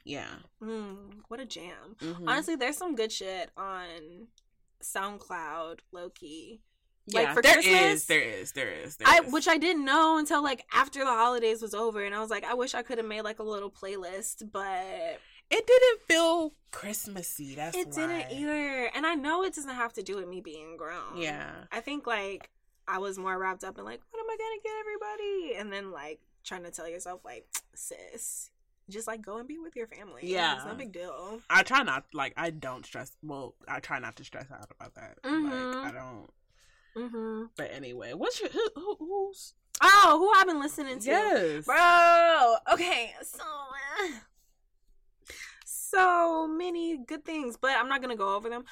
Yeah. 0.04 0.26
mm, 0.62 0.96
what 1.28 1.40
a 1.40 1.44
jam! 1.46 1.96
mhm. 2.00 2.24
Honestly, 2.26 2.56
there's 2.56 2.76
some 2.76 2.94
good 2.94 3.12
shit 3.12 3.50
on 3.56 4.28
SoundCloud, 4.82 5.80
Loki. 5.92 6.60
Yeah, 7.06 7.20
like, 7.22 7.34
for 7.34 7.42
there 7.42 7.54
Christmas, 7.54 7.82
is, 7.82 8.04
there 8.06 8.20
is, 8.22 8.52
there 8.52 8.70
is, 8.70 8.96
there 8.96 9.08
I 9.08 9.20
is. 9.24 9.32
which 9.32 9.48
I 9.48 9.58
didn't 9.58 9.84
know 9.84 10.18
until 10.18 10.42
like 10.42 10.64
after 10.72 11.00
the 11.00 11.06
holidays 11.06 11.60
was 11.62 11.74
over, 11.74 12.04
and 12.04 12.14
I 12.14 12.20
was 12.20 12.30
like, 12.30 12.44
I 12.44 12.54
wish 12.54 12.74
I 12.74 12.82
could 12.82 12.98
have 12.98 13.06
made 13.06 13.22
like 13.22 13.38
a 13.38 13.42
little 13.44 13.70
playlist, 13.70 14.50
but 14.52 15.20
it 15.50 15.66
didn't 15.66 16.02
feel 16.08 16.54
Christmassy. 16.70 17.54
That's 17.54 17.76
it 17.76 17.88
why. 17.88 17.94
didn't 17.94 18.32
either. 18.32 18.90
And 18.94 19.06
I 19.06 19.14
know 19.14 19.42
it 19.44 19.54
doesn't 19.54 19.74
have 19.74 19.92
to 19.94 20.02
do 20.02 20.16
with 20.16 20.28
me 20.28 20.40
being 20.40 20.76
grown. 20.76 21.16
Yeah. 21.16 21.50
I 21.70 21.80
think 21.80 22.06
like 22.06 22.50
I 22.88 22.98
was 22.98 23.18
more 23.18 23.38
wrapped 23.38 23.62
up 23.64 23.78
in 23.78 23.84
like, 23.84 24.00
what 24.10 24.20
am 24.20 24.30
I 24.30 24.36
gonna 24.36 24.62
get 24.62 24.72
everybody? 24.80 25.54
And 25.60 25.72
then 25.72 25.90
like 25.92 26.20
trying 26.44 26.62
to 26.64 26.70
tell 26.70 26.88
yourself 26.88 27.20
like, 27.24 27.46
sis, 27.74 28.50
just 28.88 29.06
like 29.06 29.20
go 29.22 29.36
and 29.36 29.46
be 29.46 29.58
with 29.58 29.76
your 29.76 29.86
family. 29.86 30.22
Yeah. 30.22 30.56
It's 30.56 30.64
no 30.64 30.74
big 30.74 30.92
deal. 30.92 31.40
I 31.50 31.62
try 31.62 31.82
not 31.82 32.04
like 32.14 32.32
I 32.36 32.50
don't 32.50 32.86
stress. 32.86 33.12
Well, 33.22 33.54
I 33.68 33.80
try 33.80 33.98
not 33.98 34.16
to 34.16 34.24
stress 34.24 34.46
out 34.50 34.70
about 34.70 34.94
that. 34.94 35.22
Mhm. 35.22 35.74
Like 35.74 35.94
I 35.94 35.98
don't. 35.98 36.30
Mm-hmm. 36.96 37.44
But 37.56 37.70
anyway, 37.72 38.12
what's 38.14 38.40
your 38.40 38.50
who, 38.50 38.68
who, 38.76 38.96
who's? 38.98 39.54
Oh, 39.82 40.16
who 40.18 40.40
I've 40.40 40.46
been 40.46 40.60
listening 40.60 40.98
to? 41.00 41.10
Yes, 41.10 41.64
Bro, 41.64 42.56
okay, 42.74 43.14
so 43.22 43.42
uh, 43.42 44.08
so 45.64 46.46
many 46.46 46.98
good 46.98 47.24
things, 47.24 47.56
but 47.60 47.72
I'm 47.76 47.88
not 47.88 48.00
gonna 48.00 48.16
go 48.16 48.36
over 48.36 48.48
them 48.48 48.64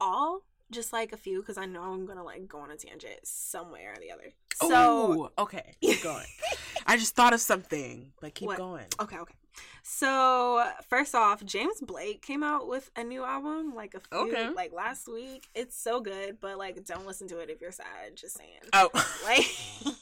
all. 0.00 0.42
Just 0.70 0.92
like 0.92 1.12
a 1.12 1.16
few, 1.16 1.40
because 1.40 1.58
I 1.58 1.66
know 1.66 1.82
I'm 1.82 2.06
gonna 2.06 2.22
like 2.22 2.46
go 2.46 2.58
on 2.60 2.70
a 2.70 2.76
tangent 2.76 3.18
somewhere 3.24 3.92
or 3.92 4.00
the 4.00 4.12
other. 4.12 4.32
So 4.54 5.12
Ooh, 5.12 5.28
okay, 5.42 5.74
keep 5.80 6.02
going. 6.02 6.26
I 6.86 6.96
just 6.96 7.16
thought 7.16 7.32
of 7.32 7.40
something, 7.40 8.12
but 8.20 8.34
keep 8.34 8.46
What? 8.46 8.56
going. 8.56 8.86
okay, 9.00 9.18
okay. 9.18 9.34
So 9.82 10.64
first 10.88 11.14
off, 11.14 11.44
James 11.44 11.80
Blake 11.80 12.22
came 12.22 12.42
out 12.42 12.68
with 12.68 12.90
a 12.96 13.02
new 13.04 13.24
album 13.24 13.74
like 13.74 13.94
a 13.94 14.00
few, 14.00 14.18
Okay. 14.32 14.50
like 14.50 14.72
last 14.72 15.08
week. 15.08 15.48
It's 15.54 15.76
so 15.76 16.00
good, 16.00 16.38
but 16.40 16.58
like 16.58 16.84
don't 16.84 17.06
listen 17.06 17.28
to 17.28 17.38
it 17.38 17.50
if 17.50 17.60
you're 17.60 17.72
sad. 17.72 18.14
Just 18.14 18.36
saying. 18.38 18.60
Oh, 18.72 18.90
Like, 19.24 19.46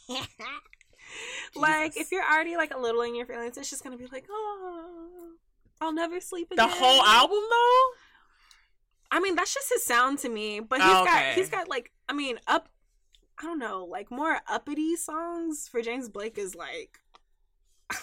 like 1.56 1.96
if 1.96 2.12
you're 2.12 2.24
already 2.24 2.56
like 2.56 2.74
a 2.74 2.78
little 2.78 3.02
in 3.02 3.14
your 3.14 3.26
feelings, 3.26 3.56
it's 3.56 3.70
just 3.70 3.82
gonna 3.82 3.96
be 3.96 4.06
like, 4.12 4.26
oh, 4.30 5.32
I'll 5.80 5.92
never 5.92 6.20
sleep 6.20 6.50
again. 6.50 6.68
the 6.68 6.74
whole 6.74 7.02
album 7.02 7.38
though. 7.50 7.84
I 9.11 9.20
mean, 9.20 9.37
that's 9.37 9.54
just 9.54 9.72
his 9.72 9.84
sound 9.84 10.18
to 10.20 10.28
me. 10.28 10.61
But 10.61 10.80
he's 10.80 10.90
Oh, 10.90 11.04
got 11.04 11.34
he's 11.34 11.48
got 11.50 11.68
like 11.68 11.92
I 12.08 12.12
mean 12.12 12.38
up. 12.46 12.68
I 13.40 13.44
don't 13.44 13.61
know, 13.61 13.84
like 13.88 14.11
more 14.11 14.40
uppity 14.48 14.96
songs 14.96 15.68
for 15.68 15.80
James 15.80 16.08
Blake 16.08 16.37
is 16.38 16.54
like. 16.54 16.98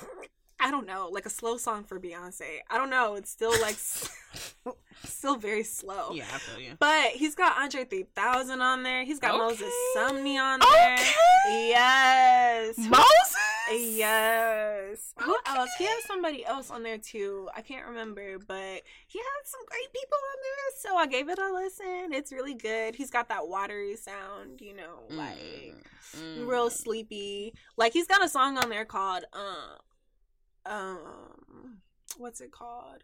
I 0.66 0.72
don't 0.72 0.88
know, 0.88 1.10
like 1.12 1.28
a 1.28 1.30
slow 1.30 1.58
song 1.58 1.84
for 1.84 2.00
Beyonce. 2.00 2.58
I 2.72 2.80
don't 2.80 2.90
know. 2.90 3.14
It's 3.14 3.30
still 3.30 3.54
like 3.62 3.76
still 5.04 5.36
very 5.36 5.64
slow. 5.64 6.12
Yeah, 6.14 6.24
I 6.34 6.38
feel 6.40 6.60
you. 6.60 6.72
But 6.80 7.12
he's 7.12 7.36
got 7.36 7.56
Andre 7.62 7.86
3000 7.86 8.62
on 8.62 8.82
there. 8.82 9.04
He's 9.06 9.20
got 9.20 9.36
Okay. 9.36 9.44
Moses 9.44 9.74
Sumney 9.96 10.40
on 10.42 10.60
there. 10.62 10.94
Okay. 10.96 11.70
Yes. 11.70 12.78
Moses. 12.80 13.36
Yes. 13.72 15.14
Who 15.20 15.32
Okay. 15.36 15.58
else? 15.60 15.70
He 15.78 15.84
has 15.86 16.04
somebody 16.06 16.44
else 16.46 16.72
on 16.72 16.82
there 16.82 16.98
too. 16.98 17.48
I 17.56 17.62
can't 17.62 17.86
remember, 17.86 18.40
but 18.40 18.82
he 19.08 19.20
had 19.20 19.42
some 19.46 19.62
great 19.68 19.94
people 19.94 20.18
on 20.32 20.38
there. 20.42 20.80
So 20.92 20.98
I 20.98 21.06
gave 21.08 21.30
it 21.30 21.38
a 21.38 21.54
listen. 21.54 22.12
It's 22.14 22.32
really 22.32 22.56
good. 22.56 22.96
He's 22.96 23.12
got 23.12 23.30
that 23.30 23.48
watery 23.48 23.96
sound, 23.98 24.62
you 24.62 24.76
know, 24.76 25.04
like 25.10 25.76
Mm. 26.16 26.48
real 26.48 26.70
sleepy. 26.70 27.54
Like 27.78 27.92
he's 27.94 28.08
got 28.08 28.24
a 28.24 28.30
song 28.30 28.58
on 28.58 28.70
there 28.70 28.86
called 28.86 29.26
um 29.34 29.78
um 30.66 31.78
what's 32.18 32.42
it 32.42 32.52
called? 32.52 33.04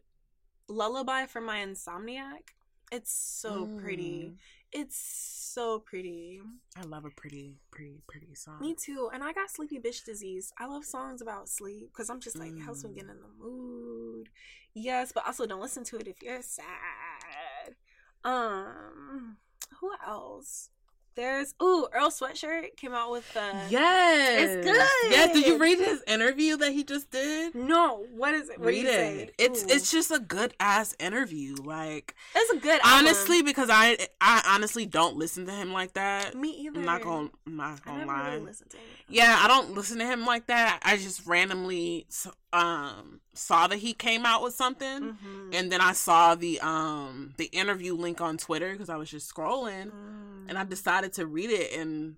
Lullaby 0.67 1.25
for 1.25 1.41
my 1.41 1.59
insomniac. 1.59 2.53
It's 2.91 3.13
so 3.13 3.69
pretty. 3.81 4.31
Mm. 4.33 4.35
It's 4.73 4.97
so 4.97 5.79
pretty. 5.79 6.41
I 6.77 6.81
love 6.83 7.05
a 7.05 7.09
pretty, 7.09 7.55
pretty, 7.71 8.01
pretty 8.07 8.35
song. 8.35 8.59
Me 8.61 8.73
too. 8.73 9.09
And 9.13 9.23
I 9.23 9.31
got 9.33 9.49
sleepy 9.49 9.79
bitch 9.79 10.03
disease. 10.05 10.51
I 10.57 10.65
love 10.65 10.83
songs 10.85 11.21
about 11.21 11.47
sleep 11.49 11.89
because 11.91 12.09
I'm 12.09 12.19
just 12.19 12.37
like, 12.37 12.57
helps 12.61 12.83
me 12.83 12.91
get 12.93 13.05
Mm. 13.07 13.11
in 13.11 13.17
the 13.21 13.27
mood. 13.43 14.29
Yes, 14.73 15.11
but 15.13 15.25
also 15.25 15.45
don't 15.45 15.61
listen 15.61 15.83
to 15.85 15.97
it 15.97 16.07
if 16.07 16.21
you're 16.21 16.41
sad. 16.41 17.75
Um, 18.23 19.37
who 19.79 19.91
else? 20.05 20.69
There's 21.15 21.53
ooh, 21.61 21.87
Earl 21.93 22.09
Sweatshirt 22.09 22.77
came 22.77 22.93
out 22.93 23.11
with 23.11 23.31
the 23.33 23.41
Yes, 23.69 24.41
It's 24.49 24.65
good. 24.65 25.11
Yes, 25.11 25.33
did 25.33 25.45
you 25.45 25.57
read 25.57 25.77
his 25.77 26.01
interview 26.07 26.55
that 26.57 26.71
he 26.71 26.83
just 26.83 27.11
did? 27.11 27.53
No, 27.53 28.05
what 28.13 28.33
is 28.33 28.49
it? 28.49 28.59
What 28.59 28.67
read 28.67 28.85
it. 28.85 29.33
It's 29.37 29.63
Ooh. 29.63 29.67
it's 29.69 29.91
just 29.91 30.11
a 30.11 30.19
good 30.19 30.53
ass 30.59 30.95
interview. 30.99 31.55
Like 31.63 32.15
it's 32.33 32.51
a 32.51 32.57
good 32.57 32.79
album. 32.83 33.07
honestly, 33.07 33.41
because 33.41 33.69
I 33.69 33.97
I 34.21 34.41
honestly 34.47 34.85
don't 34.85 35.17
listen 35.17 35.45
to 35.47 35.51
him 35.51 35.73
like 35.73 35.93
that. 35.93 36.33
me 36.35 36.49
either. 36.51 36.79
I'm 36.79 36.85
not 36.85 37.01
gonna 37.03 37.29
I'm 37.45 37.57
not 37.57 37.79
I 37.85 37.85
gonna 37.85 37.97
never 38.05 38.11
lie. 38.11 38.29
really 38.31 38.45
listened 38.45 38.69
to 38.71 38.77
him. 38.77 38.83
Yeah, 39.09 39.37
I 39.43 39.47
don't 39.49 39.73
listen 39.73 39.99
to 39.99 40.05
him 40.05 40.25
like 40.25 40.47
that. 40.47 40.79
I 40.83 40.95
just 40.97 41.27
randomly 41.27 42.05
um 42.53 43.21
saw 43.33 43.67
that 43.67 43.77
he 43.77 43.93
came 43.93 44.25
out 44.25 44.43
with 44.43 44.53
something. 44.53 45.13
Mhm. 45.13 45.55
And 45.55 45.71
then 45.71 45.79
I 45.81 45.93
saw 45.93 46.35
the 46.35 46.59
um 46.61 47.33
the 47.37 47.45
interview 47.45 47.95
link 47.95 48.19
on 48.21 48.37
Twitter 48.37 48.71
because 48.73 48.89
I 48.89 48.97
was 48.97 49.09
just 49.09 49.33
scrolling 49.33 49.91
Mm. 49.91 50.49
and 50.49 50.57
I 50.57 50.63
decided 50.65 51.13
to 51.13 51.25
read 51.25 51.49
it 51.49 51.71
and 51.73 52.17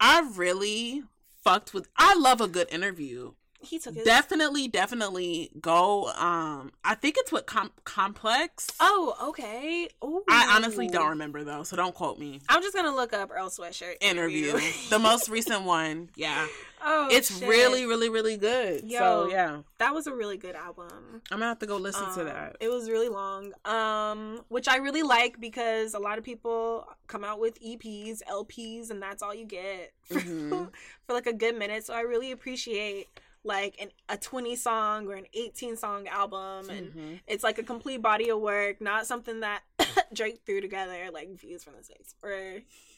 I 0.00 0.20
really 0.34 1.02
fucked 1.44 1.74
with 1.74 1.88
I 1.96 2.14
love 2.14 2.40
a 2.40 2.48
good 2.48 2.68
interview. 2.72 3.32
He 3.62 3.78
took 3.78 3.94
his. 3.94 4.04
Definitely, 4.04 4.68
definitely 4.68 5.50
go 5.60 6.08
um 6.12 6.72
I 6.84 6.94
think 6.94 7.16
it's 7.18 7.30
with 7.32 7.46
Com- 7.46 7.72
Complex. 7.84 8.68
oh, 8.80 9.14
okay. 9.28 9.88
Ooh. 10.04 10.22
I 10.28 10.54
honestly 10.56 10.88
don't 10.88 11.10
remember 11.10 11.44
though, 11.44 11.62
so 11.62 11.76
don't 11.76 11.94
quote 11.94 12.18
me. 12.18 12.40
I'm 12.48 12.62
just 12.62 12.74
gonna 12.74 12.94
look 12.94 13.12
up 13.12 13.30
Earl 13.30 13.50
Sweatshirt 13.50 13.96
Interview. 14.00 14.58
the 14.90 14.98
most 14.98 15.28
recent 15.28 15.62
one. 15.64 16.08
Yeah. 16.16 16.46
oh, 16.82 17.08
it's 17.10 17.38
shit. 17.38 17.48
really, 17.48 17.84
really, 17.86 18.08
really 18.08 18.36
good. 18.38 18.84
Yo. 18.90 18.98
So 18.98 19.28
yeah. 19.30 19.58
that 19.78 19.94
was 19.94 20.06
a 20.06 20.14
really 20.14 20.36
good 20.38 20.54
album. 20.54 20.88
I'm 21.30 21.38
gonna 21.38 21.46
have 21.46 21.58
to 21.60 21.66
go 21.66 21.76
listen 21.76 22.04
to 22.14 22.20
Um, 22.20 22.26
that. 22.26 22.56
It 22.60 22.68
was 22.68 22.88
really 22.88 23.08
long, 23.10 23.52
um, 23.66 24.40
which 24.48 24.68
I 24.68 24.76
really 24.76 25.02
like 25.02 25.38
because 25.40 25.94
a 25.94 25.98
lot 25.98 26.16
of 26.18 26.24
people 26.24 26.86
come 27.06 27.24
out 27.24 27.38
with 27.40 27.60
EPs, 27.62 28.22
LPs, 28.30 28.90
and 28.90 29.02
that's 29.02 29.22
all 29.22 29.34
you 29.34 29.44
get 29.44 29.92
for, 30.04 30.14
Mhm. 30.20 30.70
for 31.06 31.12
like 31.12 31.26
a 31.26 31.32
good 31.34 31.56
minute. 31.58 31.84
So 31.84 31.92
I 31.92 32.00
really 32.00 32.30
appreciate 32.32 33.08
like 33.42 33.76
an, 33.80 33.88
a 34.08 34.16
20 34.18 34.54
song 34.56 35.06
or 35.08 35.14
an 35.14 35.24
18 35.32 35.76
song 35.76 36.06
album 36.08 36.68
and 36.68 36.92
Mhm. 36.94 37.20
it's 37.26 37.42
like 37.42 37.58
a 37.58 37.62
complete 37.62 38.02
body 38.02 38.28
of 38.30 38.38
work, 38.40 38.80
not 38.80 39.06
something 39.06 39.40
that 39.40 39.62
Drake 40.12 40.42
threw 40.44 40.60
together 40.60 41.10
like 41.12 41.30
views 41.38 41.64
from 41.64 41.74
the 41.78 41.82
States. 41.84 42.14
Or 42.22 42.30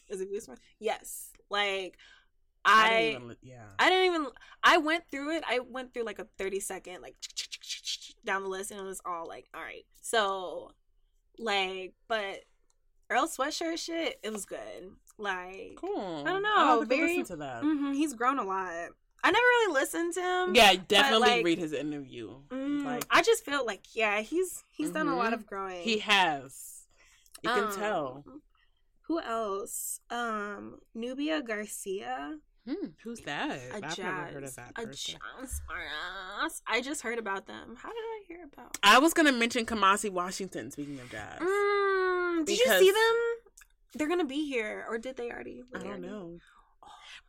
is 0.09 0.19
it 0.21 0.27
views 0.29 0.45
from 0.45 0.55
Yes. 0.79 1.31
Like 1.49 1.97
I 2.65 2.89
didn't 2.89 3.23
even 3.23 3.37
yeah. 3.41 3.63
I 3.79 3.89
didn't 3.89 4.05
even 4.15 4.27
I 4.63 4.77
went 4.77 5.03
through 5.11 5.35
it. 5.37 5.43
I 5.47 5.59
went 5.59 5.93
through 5.93 6.03
like 6.03 6.19
a 6.19 6.27
30 6.37 6.59
second 6.59 7.01
like 7.01 7.15
down 8.25 8.43
the 8.43 8.49
list 8.49 8.71
and 8.71 8.79
it 8.79 8.83
was 8.83 9.01
all 9.05 9.25
like, 9.27 9.47
all 9.53 9.61
right. 9.61 9.85
So 10.01 10.71
like 11.39 11.93
but 12.09 12.43
Earl 13.09 13.27
Sweatshirt 13.27 13.77
shit, 13.79 14.19
it 14.23 14.33
was 14.33 14.45
good. 14.45 14.91
Like 15.17 15.75
cool. 15.77 16.23
I 16.25 16.29
don't 16.31 16.43
know, 16.43 16.83
very- 16.85 17.23
to 17.23 17.35
that. 17.37 17.63
mhm, 17.63 17.93
he's 17.95 18.13
grown 18.13 18.39
a 18.39 18.43
lot. 18.43 18.89
I 19.23 19.31
never 19.31 19.41
really 19.43 19.73
listened 19.73 20.13
to 20.15 20.21
him. 20.21 20.55
Yeah, 20.55 20.75
definitely 20.87 21.29
like- 21.29 21.45
read 21.45 21.57
his 21.59 21.71
interview. 21.73 22.41
Mm, 22.49 22.83
Like 22.85 23.05
I 23.09 23.21
just 23.21 23.45
feel 23.45 23.65
like 23.65 23.95
yeah, 23.95 24.19
he's 24.21 24.63
he's 24.71 24.91
done 24.91 25.07
a 25.07 25.15
lot 25.15 25.31
Mhm. 25.31 25.35
of 25.35 25.45
growing. 25.47 25.81
he 25.81 25.99
has. 25.99 26.85
You 27.41 27.49
can 27.49 27.63
Um, 27.65 27.75
tell. 27.75 28.25
Who 29.07 29.19
else? 29.19 29.99
Um, 30.09 30.79
Nubia 30.93 31.41
Garcia, 31.41 32.39
Hmm, 32.65 32.87
who's 33.03 33.19
that? 33.21 33.51
a 33.71 33.75
I've 33.75 33.81
jazz, 33.81 33.97
never 33.99 34.25
heard 34.31 34.43
of 34.45 34.55
that 34.55 34.71
a 34.77 34.83
person. 34.85 35.19
jazz 35.41 35.61
artist. 35.69 36.63
I 36.65 36.79
just 36.81 37.01
heard 37.01 37.19
about 37.19 37.45
them. 37.45 37.75
How 37.75 37.89
did 37.89 37.97
I 37.97 38.23
hear 38.27 38.43
about? 38.51 38.77
I 38.83 38.99
was 38.99 39.13
gonna 39.13 39.33
mention 39.33 39.65
Kamasi 39.65 40.09
Washington. 40.09 40.71
Speaking 40.71 40.99
of 40.99 41.09
jazz, 41.11 41.39
Mm, 41.41 42.45
did 42.45 42.57
you 42.59 42.65
see 42.79 42.91
them? 42.91 43.15
They're 43.95 44.07
gonna 44.07 44.23
be 44.25 44.47
here, 44.47 44.85
or 44.89 44.97
did 44.97 45.17
they 45.17 45.29
already? 45.29 45.61
Were 45.63 45.77
I 45.79 45.83
don't 45.83 45.87
already- 45.87 46.07
know. 46.07 46.39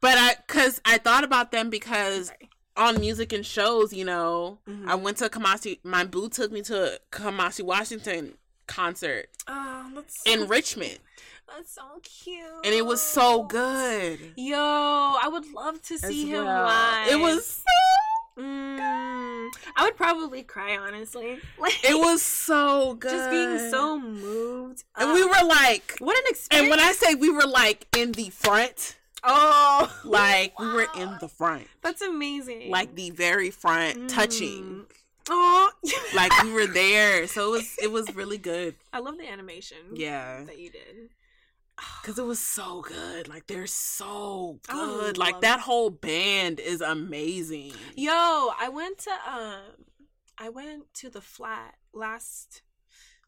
But 0.04 0.18
I, 0.18 0.34
cause 0.48 0.80
I 0.84 0.98
thought 0.98 1.24
about 1.24 1.50
them 1.50 1.70
because 1.70 2.26
Sorry. 2.26 2.50
on 2.76 3.00
music 3.00 3.32
and 3.32 3.44
shows, 3.44 3.92
you 3.94 4.04
know, 4.04 4.58
Mhm. 4.68 4.86
I 4.86 4.96
went 4.96 5.16
to 5.18 5.30
Kamasi. 5.30 5.78
My 5.82 6.04
boo 6.04 6.28
took 6.28 6.52
me 6.52 6.60
to 6.62 6.94
a 6.94 6.98
Kamasi 7.10 7.62
Washington 7.64 8.36
concert 8.66 9.30
Oh, 9.48 9.90
that's 9.94 10.20
in 10.26 10.40
so, 10.40 10.46
Richmond, 10.46 10.98
that's 11.48 11.72
so 11.74 11.82
cute, 12.02 12.44
and 12.64 12.74
it 12.74 12.84
was 12.84 13.00
so 13.00 13.44
good. 13.44 14.34
Yo, 14.36 14.58
I 14.58 15.26
would 15.32 15.46
love 15.52 15.80
to 15.88 15.94
as 15.94 16.02
see 16.02 16.26
him 16.26 16.44
well. 16.44 16.64
live. 16.64 17.08
It 17.12 17.16
was 17.20 17.62
Mm, 18.36 19.50
I 19.76 19.84
would 19.84 19.96
probably 19.96 20.42
cry, 20.42 20.76
honestly. 20.76 21.38
Like 21.56 21.78
it 21.84 21.96
was 21.96 22.20
so 22.20 22.94
good. 22.94 23.10
just 23.12 23.30
being 23.30 23.70
so 23.70 23.98
moved. 23.98 24.82
and 24.96 25.12
we 25.14 25.22
were 25.24 25.44
like, 25.46 25.96
what 26.00 26.16
an 26.18 26.24
experience! 26.26 26.50
and 26.64 26.70
when 26.70 26.80
I 26.80 26.92
say 26.92 27.14
we 27.14 27.30
were 27.30 27.46
like 27.46 27.86
in 27.96 28.12
the 28.12 28.30
front, 28.30 28.96
oh, 29.24 30.00
like 30.04 30.58
we 30.58 30.66
were 30.68 30.87
in 30.96 31.16
the 31.20 31.28
front, 31.28 31.66
that's 31.82 32.02
amazing. 32.02 32.70
like 32.70 32.94
the 32.94 33.10
very 33.10 33.50
front, 33.50 34.08
touching. 34.10 34.87
oh, 35.28 35.70
Like 36.14 36.32
we 36.42 36.52
were 36.52 36.66
there, 36.66 37.26
so 37.26 37.48
it 37.48 37.58
was 37.58 37.76
it 37.82 37.92
was 37.92 38.14
really 38.14 38.38
good. 38.38 38.74
I 38.92 38.98
love 39.00 39.18
the 39.18 39.28
animation. 39.28 39.78
Yeah. 39.94 40.44
that 40.44 40.58
you 40.58 40.70
did. 40.70 41.10
Cause 42.04 42.18
it 42.18 42.24
was 42.24 42.38
so 42.38 42.82
good. 42.82 43.28
Like 43.28 43.46
they're 43.46 43.66
so 43.66 44.60
good. 44.68 45.18
Like 45.18 45.40
that 45.40 45.60
whole 45.60 45.90
band 45.90 46.60
is 46.60 46.80
amazing. 46.80 47.72
Yo, 47.96 48.12
I 48.12 48.68
went 48.72 48.98
to 48.98 49.10
um, 49.28 49.60
I 50.38 50.48
went 50.50 50.92
to 50.94 51.10
the 51.10 51.20
flat 51.20 51.74
last. 51.92 52.62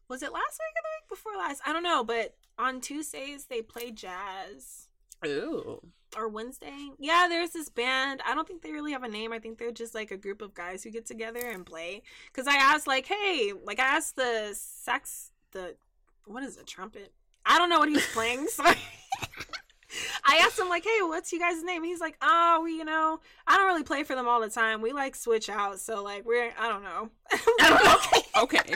Was 0.09 0.21
it 0.23 0.31
last 0.31 0.59
week 0.59 0.73
or 0.77 0.83
the 0.83 1.03
week 1.03 1.09
before 1.09 1.37
last? 1.37 1.61
I 1.65 1.73
don't 1.73 1.83
know, 1.83 2.03
but 2.03 2.35
on 2.57 2.79
Tuesdays 2.79 3.45
they 3.45 3.61
play 3.61 3.91
jazz. 3.91 4.86
Ooh. 5.25 5.81
or 6.15 6.27
Wednesday. 6.27 6.89
Yeah, 6.99 7.27
there's 7.29 7.51
this 7.51 7.69
band. 7.69 8.21
I 8.25 8.33
don't 8.35 8.47
think 8.47 8.61
they 8.61 8.71
really 8.71 8.91
have 8.91 9.03
a 9.03 9.09
name. 9.09 9.33
I 9.33 9.39
think 9.39 9.57
they're 9.57 9.71
just 9.71 9.95
like 9.95 10.11
a 10.11 10.17
group 10.17 10.41
of 10.41 10.53
guys 10.53 10.83
who 10.83 10.91
get 10.91 11.05
together 11.05 11.39
and 11.39 11.65
play. 11.65 12.03
Cause 12.33 12.47
I 12.47 12.55
asked 12.55 12.87
like, 12.87 13.05
hey, 13.07 13.53
like 13.63 13.79
I 13.79 13.97
asked 13.97 14.15
the 14.15 14.51
sax, 14.53 15.31
the 15.51 15.75
what 16.25 16.43
is 16.43 16.57
a 16.57 16.63
trumpet? 16.63 17.13
I 17.45 17.57
don't 17.57 17.69
know 17.69 17.79
what 17.79 17.87
he 17.89 17.95
was 17.95 18.05
playing. 18.07 18.47
Sorry. 18.49 18.75
I 20.25 20.41
asked 20.43 20.59
him 20.59 20.67
like, 20.67 20.83
hey, 20.83 20.99
what's 21.01 21.31
you 21.31 21.39
guys' 21.39 21.63
name? 21.63 21.83
He's 21.83 22.01
like, 22.01 22.17
oh, 22.21 22.61
we, 22.63 22.73
you 22.73 22.83
know, 22.83 23.19
I 23.47 23.55
don't 23.55 23.67
really 23.67 23.83
play 23.83 24.03
for 24.03 24.15
them 24.15 24.27
all 24.27 24.41
the 24.41 24.49
time. 24.49 24.81
We 24.81 24.91
like 24.91 25.15
switch 25.15 25.49
out, 25.49 25.79
so 25.79 26.03
like 26.03 26.25
we're, 26.25 26.51
I 26.59 26.67
don't 26.67 26.83
know. 26.83 27.09
okay. 28.43 28.59
okay. 28.67 28.75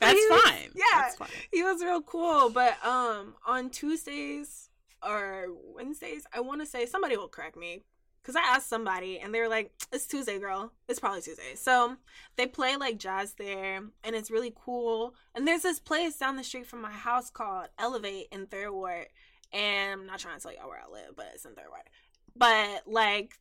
That's 0.00 0.14
was- 0.30 0.42
fine. 0.42 0.70
yeah. 0.74 0.82
That's 1.02 1.16
fine. 1.16 1.28
he 1.52 1.62
was 1.62 1.82
real 1.82 2.00
cool. 2.00 2.48
But 2.48 2.82
um, 2.84 3.34
on 3.46 3.68
Tuesdays 3.68 4.69
or 5.02 5.46
Wednesdays, 5.74 6.26
I 6.32 6.40
want 6.40 6.60
to 6.60 6.66
say 6.66 6.86
somebody 6.86 7.16
will 7.16 7.28
correct 7.28 7.56
me 7.56 7.82
because 8.22 8.36
I 8.36 8.40
asked 8.40 8.68
somebody 8.68 9.18
and 9.18 9.34
they 9.34 9.40
were 9.40 9.48
like, 9.48 9.72
"It's 9.92 10.06
Tuesday, 10.06 10.38
girl. 10.38 10.72
It's 10.88 11.00
probably 11.00 11.22
Tuesday." 11.22 11.54
So 11.54 11.96
they 12.36 12.46
play 12.46 12.76
like 12.76 12.98
jazz 12.98 13.34
there, 13.34 13.82
and 14.04 14.16
it's 14.16 14.30
really 14.30 14.52
cool. 14.54 15.14
And 15.34 15.46
there's 15.46 15.62
this 15.62 15.80
place 15.80 16.16
down 16.18 16.36
the 16.36 16.44
street 16.44 16.66
from 16.66 16.82
my 16.82 16.90
house 16.90 17.30
called 17.30 17.68
Elevate 17.78 18.28
in 18.30 18.46
Third 18.46 18.70
Ward, 18.72 19.06
and 19.52 20.00
I'm 20.00 20.06
not 20.06 20.18
trying 20.18 20.36
to 20.36 20.42
tell 20.42 20.52
y'all 20.52 20.68
where 20.68 20.82
I 20.86 20.90
live, 20.90 21.16
but 21.16 21.30
it's 21.34 21.44
in 21.44 21.54
Third 21.54 21.68
Ward. 21.70 21.88
But 22.36 22.86
like, 22.86 23.38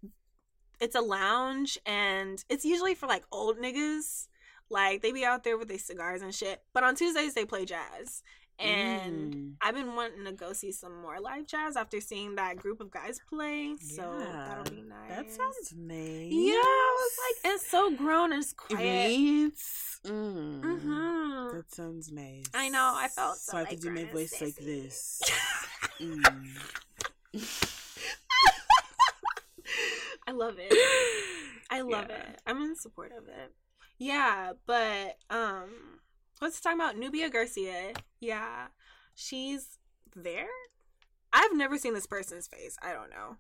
it's 0.79 0.95
a 0.95 1.01
lounge, 1.01 1.77
and 1.85 2.43
it's 2.49 2.65
usually 2.65 2.95
for 2.95 3.07
like 3.07 3.23
old 3.31 3.57
niggas. 3.57 4.27
Like 4.69 5.01
they 5.01 5.11
be 5.11 5.25
out 5.25 5.43
there 5.43 5.57
with 5.57 5.67
their 5.67 5.79
cigars 5.79 6.21
and 6.21 6.33
shit. 6.33 6.61
But 6.73 6.83
on 6.83 6.95
Tuesdays 6.95 7.33
they 7.33 7.45
play 7.45 7.65
jazz. 7.65 8.23
And 8.59 9.33
Mm. 9.33 9.53
I've 9.61 9.73
been 9.75 9.95
wanting 9.95 10.25
to 10.25 10.33
go 10.33 10.51
see 10.53 10.71
some 10.71 11.01
more 11.01 11.19
live 11.21 11.47
jazz 11.47 11.77
after 11.77 12.01
seeing 12.01 12.35
that 12.35 12.57
group 12.57 12.81
of 12.81 12.91
guys 12.91 13.19
play. 13.29 13.75
So 13.79 14.17
Yeah, 14.19 14.45
that'll 14.47 14.73
be 14.75 14.81
nice. 14.81 15.09
That 15.09 15.31
sounds 15.31 15.73
nice. 15.77 16.31
Yeah, 16.31 16.53
I 16.55 16.97
was 16.99 17.17
like, 17.43 17.53
it's 17.53 17.69
so 17.71 17.95
grown 17.95 18.33
and 18.33 18.43
it's 18.43 18.51
quiet. 18.53 19.11
It's, 19.11 19.99
mm, 20.05 20.61
Mm-hmm. 20.61 21.55
That 21.57 21.71
sounds 21.73 22.11
nice. 22.11 22.45
I 22.53 22.67
know, 22.69 22.93
I 22.95 23.07
felt 23.07 23.37
so, 23.37 23.51
so 23.53 23.57
I 23.57 23.61
have 23.61 23.69
to 23.69 23.75
do 23.77 23.91
my 23.91 24.05
voice 24.05 24.41
like 24.41 24.55
this. 24.55 25.21
Mm. 25.99 26.23
I 30.27 30.31
love 30.31 30.55
it. 30.59 30.73
I 31.69 31.81
love 31.81 32.05
Yeah. 32.09 32.15
it. 32.29 32.41
I'm 32.45 32.61
in 32.61 32.75
support 32.75 33.11
of 33.17 33.27
it. 33.27 33.53
Yeah, 33.97 34.53
but 34.65 35.17
um 35.29 35.99
let's 36.41 36.59
talk 36.61 36.75
about 36.75 36.97
Nubia 36.97 37.29
Garcia. 37.29 37.93
Yeah. 38.19 38.67
She's 39.15 39.77
there. 40.15 40.47
I've 41.33 41.55
never 41.55 41.77
seen 41.77 41.93
this 41.93 42.07
person's 42.07 42.47
face. 42.47 42.77
I 42.81 42.93
don't 42.93 43.09
know. 43.09 43.37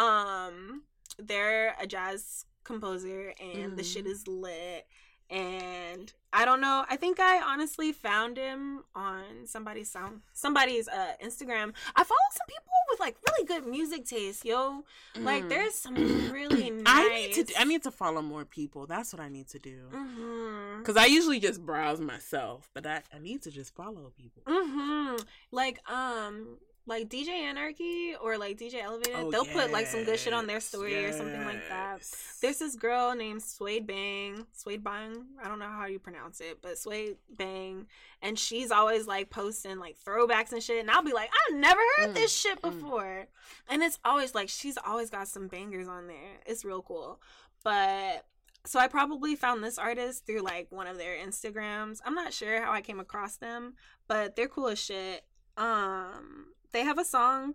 Um 0.00 0.82
they're 1.18 1.74
a 1.80 1.86
jazz 1.86 2.44
composer 2.64 3.34
and 3.40 3.76
the 3.76 3.82
Mhm. 3.82 3.92
shit 3.92 4.06
is 4.06 4.26
lit 4.28 4.86
and 5.30 6.12
I 6.32 6.44
don't 6.44 6.60
know. 6.60 6.84
I 6.88 6.96
think 6.96 7.18
I 7.20 7.40
honestly 7.40 7.92
found 7.92 8.36
him 8.36 8.84
on 8.94 9.22
somebody's 9.46 9.90
sound 9.90 10.20
somebody's 10.32 10.88
uh 10.88 11.12
Instagram. 11.24 11.72
I 11.96 12.04
follow 12.04 12.28
some 12.32 12.46
people 12.48 12.72
with 12.90 13.00
like 13.00 13.16
really 13.28 13.46
good 13.46 13.66
music 13.66 14.04
taste, 14.06 14.44
yo. 14.44 14.84
Like 15.18 15.44
Mm. 15.44 15.48
there's 15.48 15.74
some 15.74 15.94
really 16.32 16.70
nice 16.70 16.86
I 16.96 17.08
need 17.36 17.46
to. 17.48 17.60
I 17.60 17.64
need 17.64 17.82
to 17.84 17.90
follow 17.90 18.22
more 18.22 18.44
people. 18.44 18.86
That's 18.86 19.12
what 19.12 19.20
I 19.20 19.28
need 19.28 19.48
to 19.48 19.58
do. 19.58 19.88
Mhm. 19.92 20.78
Because 20.78 20.96
I 20.96 21.06
usually 21.06 21.40
just 21.40 21.64
browse 21.64 22.00
myself, 22.00 22.68
but 22.74 22.86
I, 22.86 23.02
I 23.14 23.18
need 23.18 23.42
to 23.42 23.50
just 23.50 23.74
follow 23.74 24.12
people. 24.16 24.42
Mhm. 24.46 25.24
Like 25.52 25.80
um 25.90 26.58
like 26.90 27.08
DJ 27.08 27.28
Anarchy 27.28 28.14
or 28.20 28.36
like 28.36 28.58
DJ 28.58 28.82
Elevated, 28.82 29.14
Oh, 29.16 29.30
they'll 29.30 29.44
put 29.44 29.70
like 29.70 29.86
some 29.86 30.02
good 30.04 30.18
shit 30.18 30.32
on 30.32 30.48
their 30.48 30.56
yes, 30.56 30.64
story 30.64 31.04
or 31.04 31.12
something 31.12 31.44
like 31.44 31.66
that. 31.68 32.02
There's 32.42 32.58
this 32.58 32.74
girl 32.74 33.14
named 33.14 33.42
Suede 33.42 33.86
Bang, 33.86 34.44
Suede 34.52 34.82
Bang. 34.82 35.24
I 35.42 35.48
don't 35.48 35.60
know 35.60 35.68
how 35.68 35.86
you 35.86 36.00
pronounce 36.00 36.40
it, 36.40 36.58
but 36.60 36.76
Suede 36.76 37.16
Bang, 37.30 37.86
and 38.20 38.36
she's 38.36 38.72
always 38.72 39.06
like 39.06 39.30
posting 39.30 39.78
like 39.78 39.96
throwbacks 40.04 40.52
and 40.52 40.60
shit, 40.60 40.80
and 40.80 40.90
I'll 40.90 41.04
be 41.04 41.12
like, 41.12 41.30
I've 41.32 41.56
never 41.56 41.80
heard 41.96 42.10
Mm, 42.10 42.14
this 42.14 42.36
shit 42.36 42.60
mm. 42.60 42.62
before, 42.62 43.26
and 43.68 43.82
it's 43.82 44.00
always 44.04 44.34
like 44.34 44.48
she's 44.48 44.76
always 44.84 45.10
got 45.10 45.28
some 45.28 45.46
bangers 45.46 45.86
on 45.86 46.08
there. 46.08 46.40
It's 46.44 46.64
real 46.64 46.82
cool, 46.82 47.20
but. 47.64 48.26
So 48.66 48.78
I 48.78 48.88
probably 48.88 49.36
found 49.36 49.64
this 49.64 49.78
artist 49.78 50.26
through 50.26 50.42
like 50.42 50.66
one 50.68 50.86
of 50.86 50.98
their 50.98 51.16
Instagrams. 51.16 52.00
I'm 52.04 52.14
not 52.14 52.34
sure 52.34 52.60
how 52.62 52.72
I 52.72 52.82
came 52.82 53.00
across 53.00 53.36
them, 53.36 53.72
but 54.06 54.36
they're 54.36 54.48
cool 54.48 54.68
as 54.68 54.78
shit. 54.78 55.24
Um, 55.56 56.48
they 56.72 56.84
have 56.84 56.98
a 56.98 57.04
song. 57.04 57.54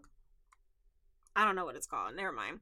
I 1.36 1.45
don't 1.45 1.56
know 1.56 1.65
what 1.65 1.75
it's 1.75 1.88
called. 1.88 2.15
Never 2.15 2.32
mind. 2.32 2.60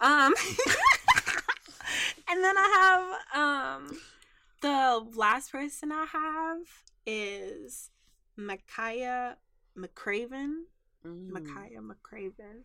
Um, 0.00 0.34
and 2.28 2.44
then 2.44 2.56
I 2.56 3.18
have 3.34 3.40
um 3.40 3.98
the 4.60 5.06
last 5.16 5.52
person 5.52 5.90
I 5.92 6.06
have 6.12 6.58
is 7.06 7.90
Makaya 8.38 9.36
McCraven. 9.76 10.62
Mm. 11.06 11.30
Makaya 11.30 11.78
McCraven. 11.80 12.62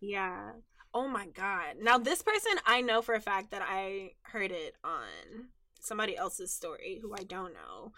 Yeah. 0.00 0.52
Oh 0.92 1.08
my 1.08 1.26
god. 1.26 1.76
Now 1.80 1.98
this 1.98 2.22
person 2.22 2.52
I 2.66 2.80
know 2.80 3.02
for 3.02 3.14
a 3.14 3.20
fact 3.20 3.50
that 3.50 3.62
I 3.62 4.12
heard 4.22 4.50
it 4.50 4.74
on 4.84 5.48
somebody 5.80 6.16
else's 6.16 6.52
story 6.52 6.98
who 7.00 7.14
I 7.14 7.22
don't 7.22 7.54
know. 7.54 7.92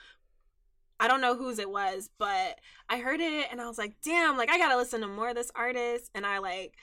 I 1.01 1.09
don't 1.09 1.21
know 1.23 1.35
whose 1.37 1.59
it 1.59 1.71
was, 1.71 2.11
but 2.19 2.61
I 2.89 2.99
heard 2.99 3.21
it 3.21 3.49
and 3.51 3.61
I 3.61 3.67
was 3.67 3.79
like, 3.79 3.95
damn, 4.05 4.37
like 4.37 4.51
I 4.51 4.59
gotta 4.59 4.77
listen 4.77 5.01
to 5.01 5.07
more 5.09 5.31
of 5.31 5.35
this 5.35 5.51
artist. 5.57 6.11
And 6.15 6.25
I 6.27 6.39
like 6.39 6.77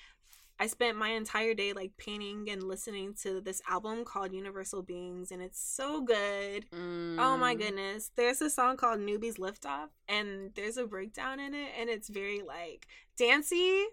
I 0.59 0.65
spent 0.65 0.97
my 0.97 1.09
entire 1.09 1.53
day 1.53 1.74
like 1.74 1.91
painting 1.97 2.49
and 2.49 2.63
listening 2.63 3.13
to 3.22 3.39
this 3.41 3.61
album 3.70 4.03
called 4.03 4.34
Universal 4.34 4.82
Beings, 4.82 5.32
and 5.32 5.39
it's 5.39 5.61
so 5.61 6.01
good. 6.01 6.65
Oh 6.74 7.38
my 7.38 7.53
Mm. 7.55 7.59
goodness. 7.59 8.09
There's 8.15 8.41
a 8.41 8.49
song 8.49 8.76
called 8.76 8.99
Newbie's 8.99 9.38
Liftoff, 9.38 9.89
and 10.07 10.51
there's 10.55 10.78
a 10.78 10.88
breakdown 10.88 11.39
in 11.39 11.53
it, 11.53 11.70
and 11.80 11.91
it's 11.91 12.09
very 12.09 12.41
like 12.41 12.88
dancey. 13.20 13.86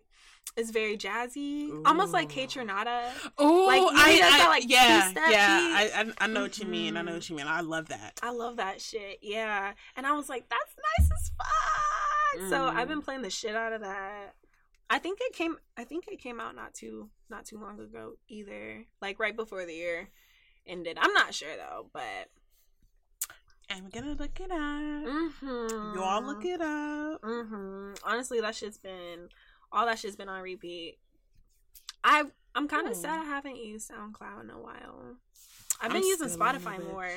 It's 0.56 0.70
very 0.70 0.96
jazzy, 0.96 1.68
almost 1.84 2.12
like 2.12 2.28
K 2.28 2.44
Ooh. 2.44 2.46
Tronada. 2.46 3.08
Oh, 3.38 3.64
Like, 3.66 3.82
I, 3.82 4.12
I- 4.12 4.18
that, 4.20 4.46
like, 4.48 4.64
yeah, 4.68 5.12
yeah. 5.28 5.58
I, 5.74 5.90
I, 6.20 6.24
I 6.24 6.26
know 6.28 6.42
what 6.42 6.58
you 6.60 6.66
mean. 6.66 6.96
I 6.96 7.02
know 7.02 7.14
what 7.14 7.28
you 7.28 7.34
mean. 7.34 7.48
I 7.48 7.60
love 7.60 7.88
that. 7.88 8.20
I 8.22 8.30
love 8.30 8.56
that 8.58 8.80
shit. 8.80 9.18
Yeah. 9.20 9.72
And 9.96 10.06
I 10.06 10.12
was 10.12 10.28
like, 10.28 10.48
that's 10.48 10.76
nice 10.98 11.10
as 11.10 11.32
fuck. 11.36 12.50
So 12.50 12.64
I've 12.66 12.86
been 12.88 13.00
Mm. 13.00 13.04
playing 13.04 13.22
the 13.22 13.30
shit 13.30 13.56
out 13.56 13.72
of 13.72 13.80
that. 13.80 14.34
I 14.90 14.98
think 15.00 15.18
it 15.22 15.32
came 15.32 15.56
I 15.76 15.84
think 15.84 16.06
it 16.08 16.20
came 16.20 16.38
out 16.40 16.54
not 16.54 16.74
too 16.74 17.08
not 17.30 17.46
too 17.46 17.58
long 17.58 17.80
ago 17.80 18.12
either. 18.28 18.84
Like 19.02 19.18
right 19.18 19.34
before 19.34 19.64
the 19.66 19.74
year 19.74 20.08
ended. 20.66 20.98
I'm 21.00 21.12
not 21.14 21.32
sure 21.34 21.56
though, 21.56 21.86
but 21.92 22.28
I'm 23.70 23.88
gonna 23.88 24.12
look 24.12 24.38
it 24.40 24.50
up. 24.50 24.58
mm-hmm. 24.58 25.94
You 25.96 26.02
all 26.02 26.22
look 26.22 26.44
it 26.44 26.60
up. 26.60 27.22
Mm-hmm. 27.22 27.92
Honestly, 28.04 28.40
that 28.40 28.54
shit's 28.54 28.78
been 28.78 29.28
all 29.74 29.84
that 29.86 29.98
shit's 29.98 30.16
been 30.16 30.28
on 30.28 30.40
repeat. 30.42 30.98
I 32.02 32.24
I'm 32.54 32.68
kind 32.68 32.86
of 32.86 32.94
Hmm. 32.94 33.00
sad 33.00 33.20
I 33.20 33.24
haven't 33.24 33.56
used 33.56 33.90
SoundCloud 33.90 34.44
in 34.44 34.50
a 34.50 34.58
while. 34.58 35.16
I've 35.80 35.90
I'm 35.90 35.92
been 35.92 36.06
using 36.06 36.26
a 36.26 36.30
little 36.30 36.46
Spotify 36.46 36.82
more. 36.82 37.10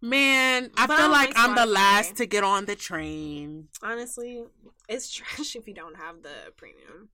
Man, 0.00 0.70
I 0.76 0.86
But 0.86 0.96
feel 0.96 1.04
don't 1.06 1.12
like 1.12 1.32
I'm 1.36 1.54
the 1.54 1.66
last 1.66 2.16
to 2.16 2.26
get 2.26 2.42
on 2.44 2.66
the 2.66 2.74
train. 2.76 3.68
Honestly, 3.82 4.42
it's 4.88 5.10
trash 5.14 5.54
if 5.56 5.66
you 5.68 5.74
don't 5.74 5.96
have 5.96 6.22
the 6.22 6.52
premium. 6.56 7.08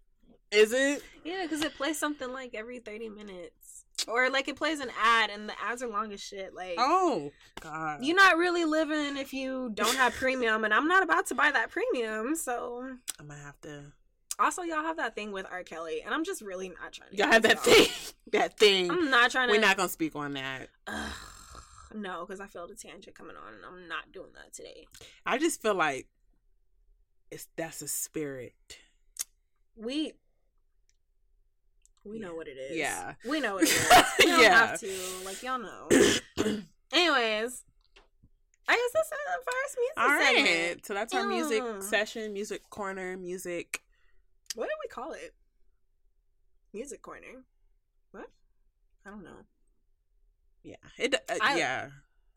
Is 0.50 0.72
it? 0.72 1.02
Yeah, 1.24 1.42
because 1.42 1.60
it 1.62 1.74
plays 1.74 1.98
something 1.98 2.32
like 2.32 2.54
every 2.54 2.78
30 2.78 3.10
minutes. 3.10 3.84
Or 4.06 4.30
like 4.30 4.48
it 4.48 4.56
plays 4.56 4.80
an 4.80 4.90
ad 5.02 5.28
and 5.28 5.48
the 5.48 5.54
ads 5.62 5.82
are 5.82 5.88
long 5.88 6.12
as 6.12 6.20
shit. 6.22 6.54
Like, 6.54 6.76
Oh 6.78 7.30
God. 7.60 8.02
you're 8.02 8.16
not 8.16 8.38
really 8.38 8.64
living 8.64 9.18
if 9.18 9.34
you 9.34 9.70
don't 9.74 9.96
have 9.96 10.14
premium, 10.14 10.64
and 10.64 10.72
I'm 10.72 10.88
not 10.88 11.02
about 11.02 11.26
to 11.26 11.34
buy 11.34 11.50
that 11.50 11.70
premium. 11.70 12.34
So, 12.36 12.88
I'm 13.20 13.28
gonna 13.28 13.40
have 13.42 13.60
to. 13.62 13.92
Also, 14.38 14.62
y'all 14.62 14.82
have 14.82 14.96
that 14.98 15.14
thing 15.14 15.32
with 15.32 15.46
R. 15.50 15.62
Kelly, 15.62 16.02
and 16.04 16.14
I'm 16.14 16.24
just 16.24 16.42
really 16.42 16.68
not 16.68 16.92
trying 16.92 17.10
to. 17.10 17.16
Y'all 17.16 17.30
have 17.32 17.42
that 17.42 17.54
y'all. 17.66 17.74
thing. 17.74 17.88
That 18.32 18.58
thing. 18.58 18.90
I'm 18.90 19.10
not 19.10 19.30
trying 19.30 19.48
to. 19.48 19.54
We're 19.54 19.60
not 19.60 19.78
gonna 19.78 19.88
speak 19.88 20.14
on 20.14 20.34
that. 20.34 20.68
Ugh, 20.86 21.12
no, 21.94 22.26
because 22.26 22.40
I 22.40 22.46
feel 22.46 22.66
the 22.66 22.74
tangent 22.74 23.16
coming 23.16 23.36
on, 23.36 23.54
and 23.54 23.64
I'm 23.64 23.88
not 23.88 24.12
doing 24.12 24.32
that 24.34 24.52
today. 24.52 24.86
I 25.24 25.38
just 25.38 25.62
feel 25.62 25.74
like 25.74 26.06
it's 27.30 27.48
that's 27.56 27.80
a 27.80 27.88
spirit. 27.88 28.52
We. 29.76 30.12
We 32.04 32.18
Yeah. 32.20 32.26
know 32.26 32.34
what 32.34 32.48
it 32.48 32.58
is. 32.58 32.76
Yeah. 32.76 33.14
We 33.24 33.40
know 33.40 33.54
what 33.54 33.64
it 33.64 33.70
is. 33.70 33.88
We 34.18 34.26
don't 34.26 34.42
Yeah. 34.42 34.66
have 34.66 34.80
to. 34.80 34.98
Like, 35.24 35.42
y'all 35.42 35.58
know. 35.58 35.88
Anyways, 36.92 37.64
I 38.68 38.74
guess 38.74 38.92
that's 38.92 39.10
the 39.10 39.16
first 39.44 39.78
music 39.78 39.96
All 39.96 40.06
right. 40.06 40.36
segment. 40.36 40.86
So 40.86 40.94
that's 40.94 41.14
our 41.14 41.26
music 41.26 41.62
session, 41.82 42.32
music 42.34 42.68
corner, 42.70 43.16
music. 43.16 43.80
What 44.54 44.66
did 44.68 44.76
we 44.82 44.88
call 44.88 45.12
it? 45.12 45.34
Music 46.72 47.00
corner. 47.02 47.44
What? 48.12 48.26
I 49.06 49.10
don't 49.10 49.24
know. 49.24 49.44
Yeah. 50.62 50.76
It. 50.96 51.14
Uh, 51.14 51.34
I- 51.40 51.58
yeah. 51.58 51.88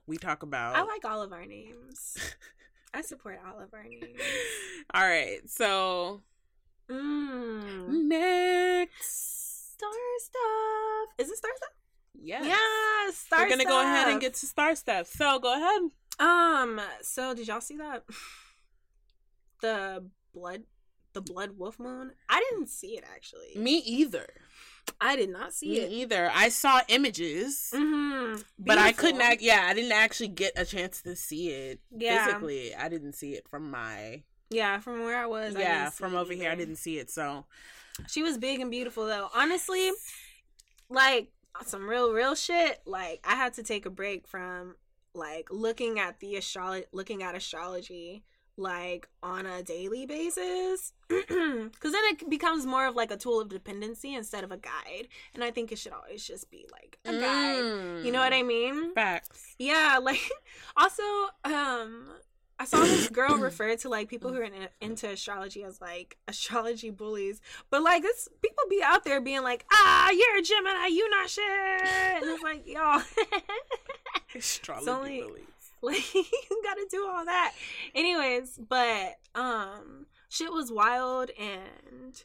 We 0.07 0.17
talk 0.17 0.43
about. 0.43 0.75
I 0.75 0.81
like 0.83 1.05
all 1.05 1.21
of 1.21 1.31
our 1.31 1.45
names. 1.45 2.17
I 2.93 3.01
support 3.01 3.39
all 3.47 3.59
of 3.61 3.73
our 3.73 3.83
names. 3.83 4.19
All 4.93 5.03
right. 5.03 5.39
So 5.49 6.21
Mm. 6.89 7.87
next. 8.07 9.73
Star 9.77 9.89
stuff. 10.19 11.09
Is 11.17 11.29
it 11.31 11.37
star 11.37 11.51
stuff? 11.55 11.69
Yes. 12.21 12.45
Yeah, 12.45 13.11
star 13.13 13.39
We're 13.45 13.49
gonna 13.49 13.63
go 13.65 13.81
ahead 13.81 14.09
and 14.09 14.19
get 14.19 14.33
to 14.35 14.45
star 14.45 14.75
stuff. 14.75 15.07
So 15.07 15.39
go 15.39 15.53
ahead. 15.55 15.91
Um. 16.19 16.81
So 17.01 17.33
did 17.33 17.47
y'all 17.47 17.61
see 17.61 17.77
that? 17.77 18.03
The 19.61 20.03
blood, 20.33 20.63
the 21.13 21.21
blood 21.21 21.57
wolf 21.57 21.79
moon. 21.79 22.11
I 22.29 22.43
didn't 22.49 22.69
see 22.69 22.97
it 22.97 23.03
actually. 23.13 23.53
Me 23.55 23.77
either. 23.79 24.27
I 24.99 25.15
did 25.15 25.29
not 25.29 25.53
see 25.53 25.69
Me 25.69 25.77
it. 25.81 25.91
either. 25.91 26.31
I 26.33 26.49
saw 26.49 26.81
images, 26.87 27.69
Mm-hmm. 27.73 28.41
but 28.59 28.77
I 28.77 28.91
couldn't. 28.93 29.21
Act, 29.21 29.41
yeah, 29.41 29.65
I 29.69 29.73
didn't 29.73 29.91
actually 29.91 30.29
get 30.29 30.53
a 30.55 30.65
chance 30.65 31.01
to 31.03 31.15
see 31.15 31.49
it 31.49 31.79
Yeah. 31.95 32.25
physically. 32.25 32.73
I 32.75 32.89
didn't 32.89 33.13
see 33.13 33.33
it 33.33 33.47
from 33.47 33.69
my. 33.69 34.23
Yeah, 34.49 34.79
from 34.79 35.01
where 35.03 35.17
I 35.17 35.27
was. 35.27 35.55
I 35.55 35.59
yeah, 35.61 35.89
see 35.89 35.97
from 36.03 36.15
over 36.15 36.33
here, 36.33 36.51
I 36.51 36.55
didn't 36.55 36.75
see 36.77 36.97
it. 36.97 37.09
So 37.11 37.45
She 38.07 38.23
was 38.23 38.37
big 38.37 38.59
and 38.59 38.71
beautiful 38.71 39.05
though. 39.05 39.29
Honestly, 39.35 39.91
like 40.89 41.29
some 41.65 41.87
real 41.87 42.11
real 42.13 42.35
shit. 42.35 42.81
Like 42.85 43.21
I 43.23 43.35
had 43.35 43.53
to 43.53 43.63
take 43.63 43.85
a 43.85 43.89
break 43.89 44.27
from 44.27 44.75
like 45.13 45.49
looking 45.51 45.99
at 45.99 46.19
the 46.19 46.35
astrology, 46.37 46.85
looking 46.91 47.21
at 47.23 47.35
astrology 47.35 48.23
like 48.61 49.09
on 49.23 49.45
a 49.45 49.61
daily 49.63 50.05
basis 50.05 50.93
because 51.09 51.91
then 51.91 52.03
it 52.11 52.29
becomes 52.29 52.65
more 52.65 52.85
of 52.87 52.95
like 52.95 53.11
a 53.11 53.17
tool 53.17 53.41
of 53.41 53.49
dependency 53.49 54.13
instead 54.15 54.43
of 54.43 54.51
a 54.51 54.57
guide 54.57 55.07
and 55.33 55.43
i 55.43 55.51
think 55.51 55.71
it 55.71 55.77
should 55.77 55.91
always 55.93 56.25
just 56.25 56.49
be 56.51 56.65
like 56.71 56.97
a 57.05 57.19
guide 57.19 58.05
you 58.05 58.11
know 58.11 58.19
what 58.19 58.33
i 58.33 58.43
mean 58.43 58.91
Mm. 58.91 58.93
Facts. 58.95 59.55
yeah 59.59 59.99
like 60.01 60.21
also 60.77 61.03
um 61.43 62.07
i 62.59 62.65
saw 62.65 62.77
this 62.79 63.09
girl 63.09 63.37
refer 63.37 63.75
to 63.75 63.89
like 63.89 64.07
people 64.07 64.31
who 64.31 64.37
are 64.39 64.43
in, 64.43 64.53
into 64.79 65.09
astrology 65.09 65.63
as 65.63 65.81
like 65.81 66.15
astrology 66.27 66.89
bullies 66.91 67.41
but 67.69 67.81
like 67.81 68.03
this 68.03 68.29
people 68.41 68.63
be 68.69 68.81
out 68.83 69.03
there 69.03 69.19
being 69.19 69.41
like 69.43 69.65
ah 69.73 70.09
you're 70.11 70.37
a 70.37 70.41
gemini 70.41 70.87
you 70.87 71.09
not 71.09 71.29
shit 71.29 71.43
and 71.49 72.23
it's 72.25 72.43
like 72.43 72.67
y'all 72.67 73.01
Astrology 74.35 74.89
only- 74.89 75.21
bullies. 75.21 75.60
like 75.83 76.13
you 76.13 76.61
gotta 76.63 76.85
do 76.89 77.07
all 77.07 77.25
that 77.25 77.53
anyways 77.95 78.59
but 78.69 79.15
um 79.35 80.05
shit 80.29 80.51
was 80.51 80.71
wild 80.71 81.31
and 81.39 82.23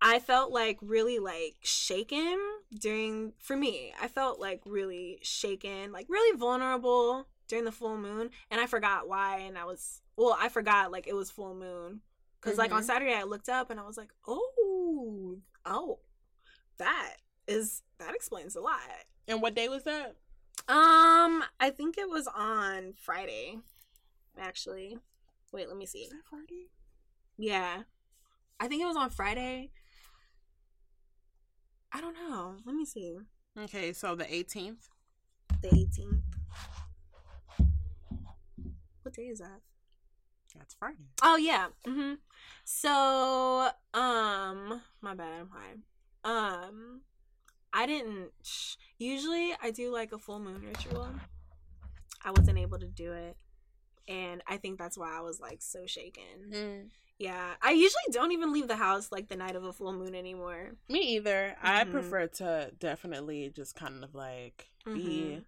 i 0.00 0.18
felt 0.18 0.50
like 0.50 0.78
really 0.80 1.18
like 1.18 1.56
shaken 1.62 2.38
during 2.78 3.32
for 3.38 3.56
me 3.56 3.92
i 4.00 4.08
felt 4.08 4.40
like 4.40 4.60
really 4.66 5.18
shaken 5.22 5.92
like 5.92 6.06
really 6.08 6.36
vulnerable 6.38 7.26
during 7.48 7.64
the 7.64 7.72
full 7.72 7.96
moon 7.96 8.30
and 8.50 8.60
i 8.60 8.66
forgot 8.66 9.08
why 9.08 9.38
and 9.40 9.56
i 9.58 9.64
was 9.64 10.00
well 10.16 10.36
i 10.40 10.48
forgot 10.48 10.90
like 10.90 11.06
it 11.06 11.14
was 11.14 11.30
full 11.30 11.54
moon 11.54 12.00
because 12.40 12.58
like 12.58 12.72
on 12.72 12.82
Mhm. 12.82 12.86
saturday 12.86 13.14
i 13.14 13.22
looked 13.22 13.48
up 13.48 13.70
and 13.70 13.78
i 13.78 13.82
was 13.86 13.96
like 13.96 14.10
oh 14.26 15.38
oh 15.64 15.98
that 16.78 17.16
is 17.46 17.82
that 17.98 18.14
explains 18.14 18.56
a 18.56 18.60
lot 18.60 18.80
And 19.28 19.40
what 19.42 19.54
day 19.54 19.68
was 19.68 19.84
that? 19.84 20.14
Um, 20.68 21.44
I 21.60 21.70
think 21.70 21.98
it 21.98 22.08
was 22.08 22.26
on 22.26 22.94
Friday, 22.94 23.58
actually. 24.38 24.98
Wait, 25.52 25.68
let 25.68 25.76
me 25.76 25.86
see. 25.86 26.08
Friday. 26.28 26.66
Yeah, 27.38 27.82
I 28.58 28.68
think 28.68 28.82
it 28.82 28.86
was 28.86 28.96
on 28.96 29.10
Friday. 29.10 29.70
I 31.92 32.00
don't 32.00 32.14
know. 32.14 32.56
Let 32.64 32.74
me 32.74 32.84
see. 32.84 33.18
Okay, 33.58 33.92
so 33.92 34.14
the 34.14 34.24
18th. 34.24 34.88
The 35.62 35.68
18th. 35.68 36.20
What 39.02 39.14
day 39.14 39.22
is 39.22 39.38
that? 39.38 39.60
That's 40.58 40.74
Friday. 40.74 41.04
Oh 41.22 41.36
yeah. 41.36 41.68
Mm-hmm. 41.86 42.14
So, 42.64 43.68
um, 43.94 44.82
my 45.00 45.14
bad. 45.14 45.40
I'm 45.40 45.50
high. 45.50 45.74
Um, 46.24 47.02
I 47.76 47.84
didn't. 47.86 48.30
Usually, 48.98 49.52
I 49.62 49.70
do 49.70 49.92
like 49.92 50.12
a 50.12 50.18
full 50.18 50.38
moon 50.40 50.62
ritual. 50.66 51.08
I 52.24 52.30
wasn't 52.30 52.58
able 52.58 52.78
to 52.78 52.86
do 52.88 53.12
it, 53.12 53.36
and 54.08 54.42
I 54.46 54.56
think 54.56 54.78
that's 54.78 54.96
why 54.96 55.14
I 55.16 55.20
was 55.20 55.40
like 55.40 55.60
so 55.60 55.84
shaken. 55.86 56.50
Mm. 56.50 56.90
Yeah, 57.18 57.54
I 57.62 57.72
usually 57.72 58.08
don't 58.12 58.32
even 58.32 58.52
leave 58.52 58.66
the 58.68 58.76
house 58.76 59.12
like 59.12 59.28
the 59.28 59.36
night 59.36 59.56
of 59.56 59.64
a 59.64 59.72
full 59.72 59.92
moon 59.92 60.14
anymore. 60.14 60.72
Me 60.88 61.00
either. 61.16 61.56
I 61.62 61.84
Mhm. 61.84 61.90
prefer 61.90 62.26
to 62.26 62.72
definitely 62.78 63.50
just 63.50 63.74
kind 63.74 64.02
of 64.02 64.14
like 64.14 64.70
be 64.84 65.38
Mhm. 65.40 65.44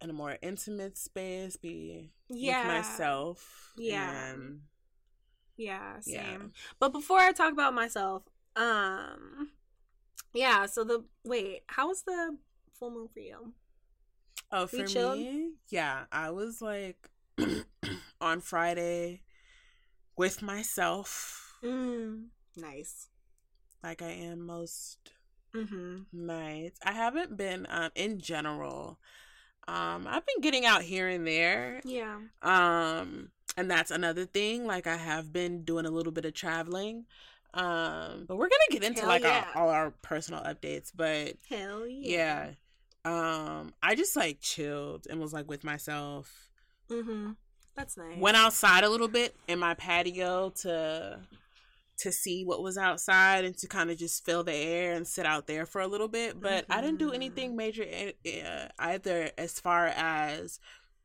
in 0.00 0.10
a 0.10 0.12
more 0.14 0.38
intimate 0.42 0.96
space, 0.98 1.56
be 1.56 2.10
Yeah. 2.28 2.66
with 2.66 2.74
myself. 2.74 3.72
Yeah. 3.76 4.30
And 4.32 4.62
Yeah, 5.56 6.00
same. 6.00 6.14
Yeah. 6.14 6.38
But 6.80 6.88
before 6.92 7.18
I 7.20 7.32
talk 7.32 7.52
about 7.52 7.74
myself, 7.74 8.24
um, 8.56 9.52
yeah. 10.34 10.66
So 10.66 10.84
the 10.84 11.04
wait, 11.24 11.62
how 11.68 11.88
was 11.88 12.02
the 12.02 12.36
full 12.78 12.90
moon 12.90 13.08
for 13.12 13.20
you? 13.20 13.54
oh, 14.52 14.66
for 14.66 14.84
chilled? 14.84 15.26
me, 15.26 15.52
yeah, 15.68 16.04
I 16.12 16.30
was 16.30 16.60
like 16.62 17.10
on 18.20 18.40
Friday 18.40 19.22
with 20.16 20.42
myself, 20.42 21.54
Mm, 21.64 22.30
nice. 22.56 23.08
like 23.84 24.02
I 24.02 24.10
am 24.10 24.40
most 24.46 25.12
Mm-hmm. 25.54 26.02
nights. 26.12 26.78
I 26.84 26.92
haven't 26.92 27.36
been 27.36 27.66
um 27.70 27.90
in 27.94 28.18
general. 28.20 28.98
Um, 29.68 30.06
I've 30.08 30.26
been 30.26 30.40
getting 30.42 30.66
out 30.66 30.82
here 30.82 31.08
and 31.08 31.26
there. 31.26 31.82
Yeah. 31.84 32.18
Um, 32.42 33.30
and 33.56 33.70
that's 33.70 33.90
another 33.90 34.26
thing. 34.26 34.66
Like 34.66 34.86
I 34.86 34.96
have 34.96 35.32
been 35.32 35.64
doing 35.64 35.86
a 35.86 35.90
little 35.90 36.12
bit 36.12 36.24
of 36.26 36.34
traveling. 36.34 37.06
Um, 37.54 38.24
but 38.26 38.36
we're 38.36 38.48
gonna 38.48 38.70
get 38.70 38.82
into 38.84 39.00
Hell 39.00 39.08
like 39.08 39.22
yeah. 39.22 39.46
our, 39.54 39.62
all 39.62 39.68
our 39.70 39.90
personal 40.02 40.40
updates, 40.42 40.90
but 40.94 41.34
Hell 41.48 41.86
yeah. 41.86 42.50
yeah. 43.04 43.58
Um, 43.58 43.74
I 43.82 43.94
just 43.94 44.16
like 44.16 44.40
chilled 44.40 45.06
and 45.08 45.20
was 45.20 45.32
like 45.32 45.48
with 45.48 45.62
myself. 45.62 46.50
Mm-hmm. 46.90 47.32
That's 47.76 47.96
nice. 47.96 48.18
Went 48.18 48.36
outside 48.36 48.84
a 48.84 48.88
little 48.88 49.08
bit 49.08 49.34
in 49.48 49.58
my 49.58 49.74
patio 49.74 50.50
to 50.62 51.20
to 51.96 52.10
see 52.12 52.44
what 52.44 52.60
was 52.62 52.76
outside 52.76 53.44
and 53.44 53.56
to 53.56 53.68
kind 53.68 53.88
of 53.90 53.96
just 53.96 54.24
feel 54.24 54.42
the 54.42 54.52
air 54.54 54.94
and 54.94 55.06
sit 55.06 55.24
out 55.24 55.46
there 55.46 55.64
for 55.64 55.80
a 55.80 55.86
little 55.86 56.08
bit. 56.08 56.40
But 56.40 56.66
I 56.68 56.80
didn't 56.80 56.98
do 56.98 57.12
anything 57.12 57.56
major 57.56 57.84
uh, 57.84 58.68
either 58.78 59.30
as 59.38 59.60
far 59.60 59.86
as 59.86 60.58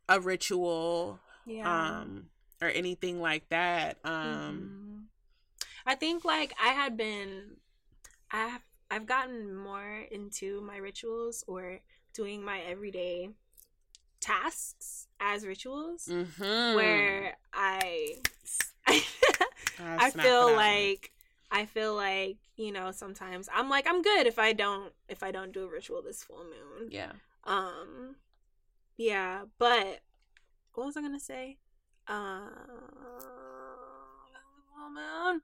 a 0.08 0.20
ritual 0.20 1.20
yeah. 1.46 2.00
um 2.00 2.26
or 2.62 2.70
anything 2.70 3.22
like 3.22 3.48
that. 3.50 3.98
Um 4.04 4.14
Mhm. 4.14 4.89
I 5.90 5.96
think 5.96 6.24
like 6.24 6.54
I 6.64 6.68
had 6.68 6.96
been 6.96 7.58
I've 8.30 8.62
I've 8.92 9.08
gotten 9.08 9.56
more 9.56 10.06
into 10.12 10.62
my 10.62 10.78
rituals 10.78 11.44
or 11.48 11.80
doing 12.14 12.46
my 12.46 12.60
everyday 12.60 13.30
tasks 14.20 15.08
as 15.20 15.48
rituals 15.48 16.08
mhm. 16.08 16.76
where 16.76 17.38
I 17.52 18.18
I 18.88 19.02
I 19.80 20.12
feel 20.12 20.22
for 20.22 20.22
that 20.22 20.46
one. 20.46 20.56
like 20.56 21.12
I 21.50 21.66
feel 21.66 21.96
like, 21.96 22.38
you 22.56 22.72
know, 22.72 22.92
sometimes 22.92 23.50
I'm 23.52 23.68
like 23.68 23.88
I'm 23.90 24.04
good 24.04 24.28
if 24.28 24.38
I 24.38 24.54
don't 24.54 24.94
if 25.08 25.24
I 25.24 25.32
don't 25.32 25.52
do 25.52 25.64
a 25.64 25.72
ritual 25.72 26.04
this 26.04 26.24
full 26.24 26.44
moon. 26.44 26.90
yeah. 26.92 27.14
Um 27.46 28.16
yeah, 28.96 29.46
but 29.58 30.02
what 30.76 30.86
was 30.86 30.98
I 30.98 31.02
gonna 31.02 31.20
say? 31.20 31.58
Uh 32.08 32.42
full 34.72 34.92
moon. 34.92 35.42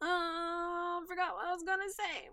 Uh, 0.00 1.00
forgot 1.08 1.34
what 1.34 1.46
I 1.46 1.52
was 1.52 1.62
gonna 1.62 1.90
say. 1.90 2.28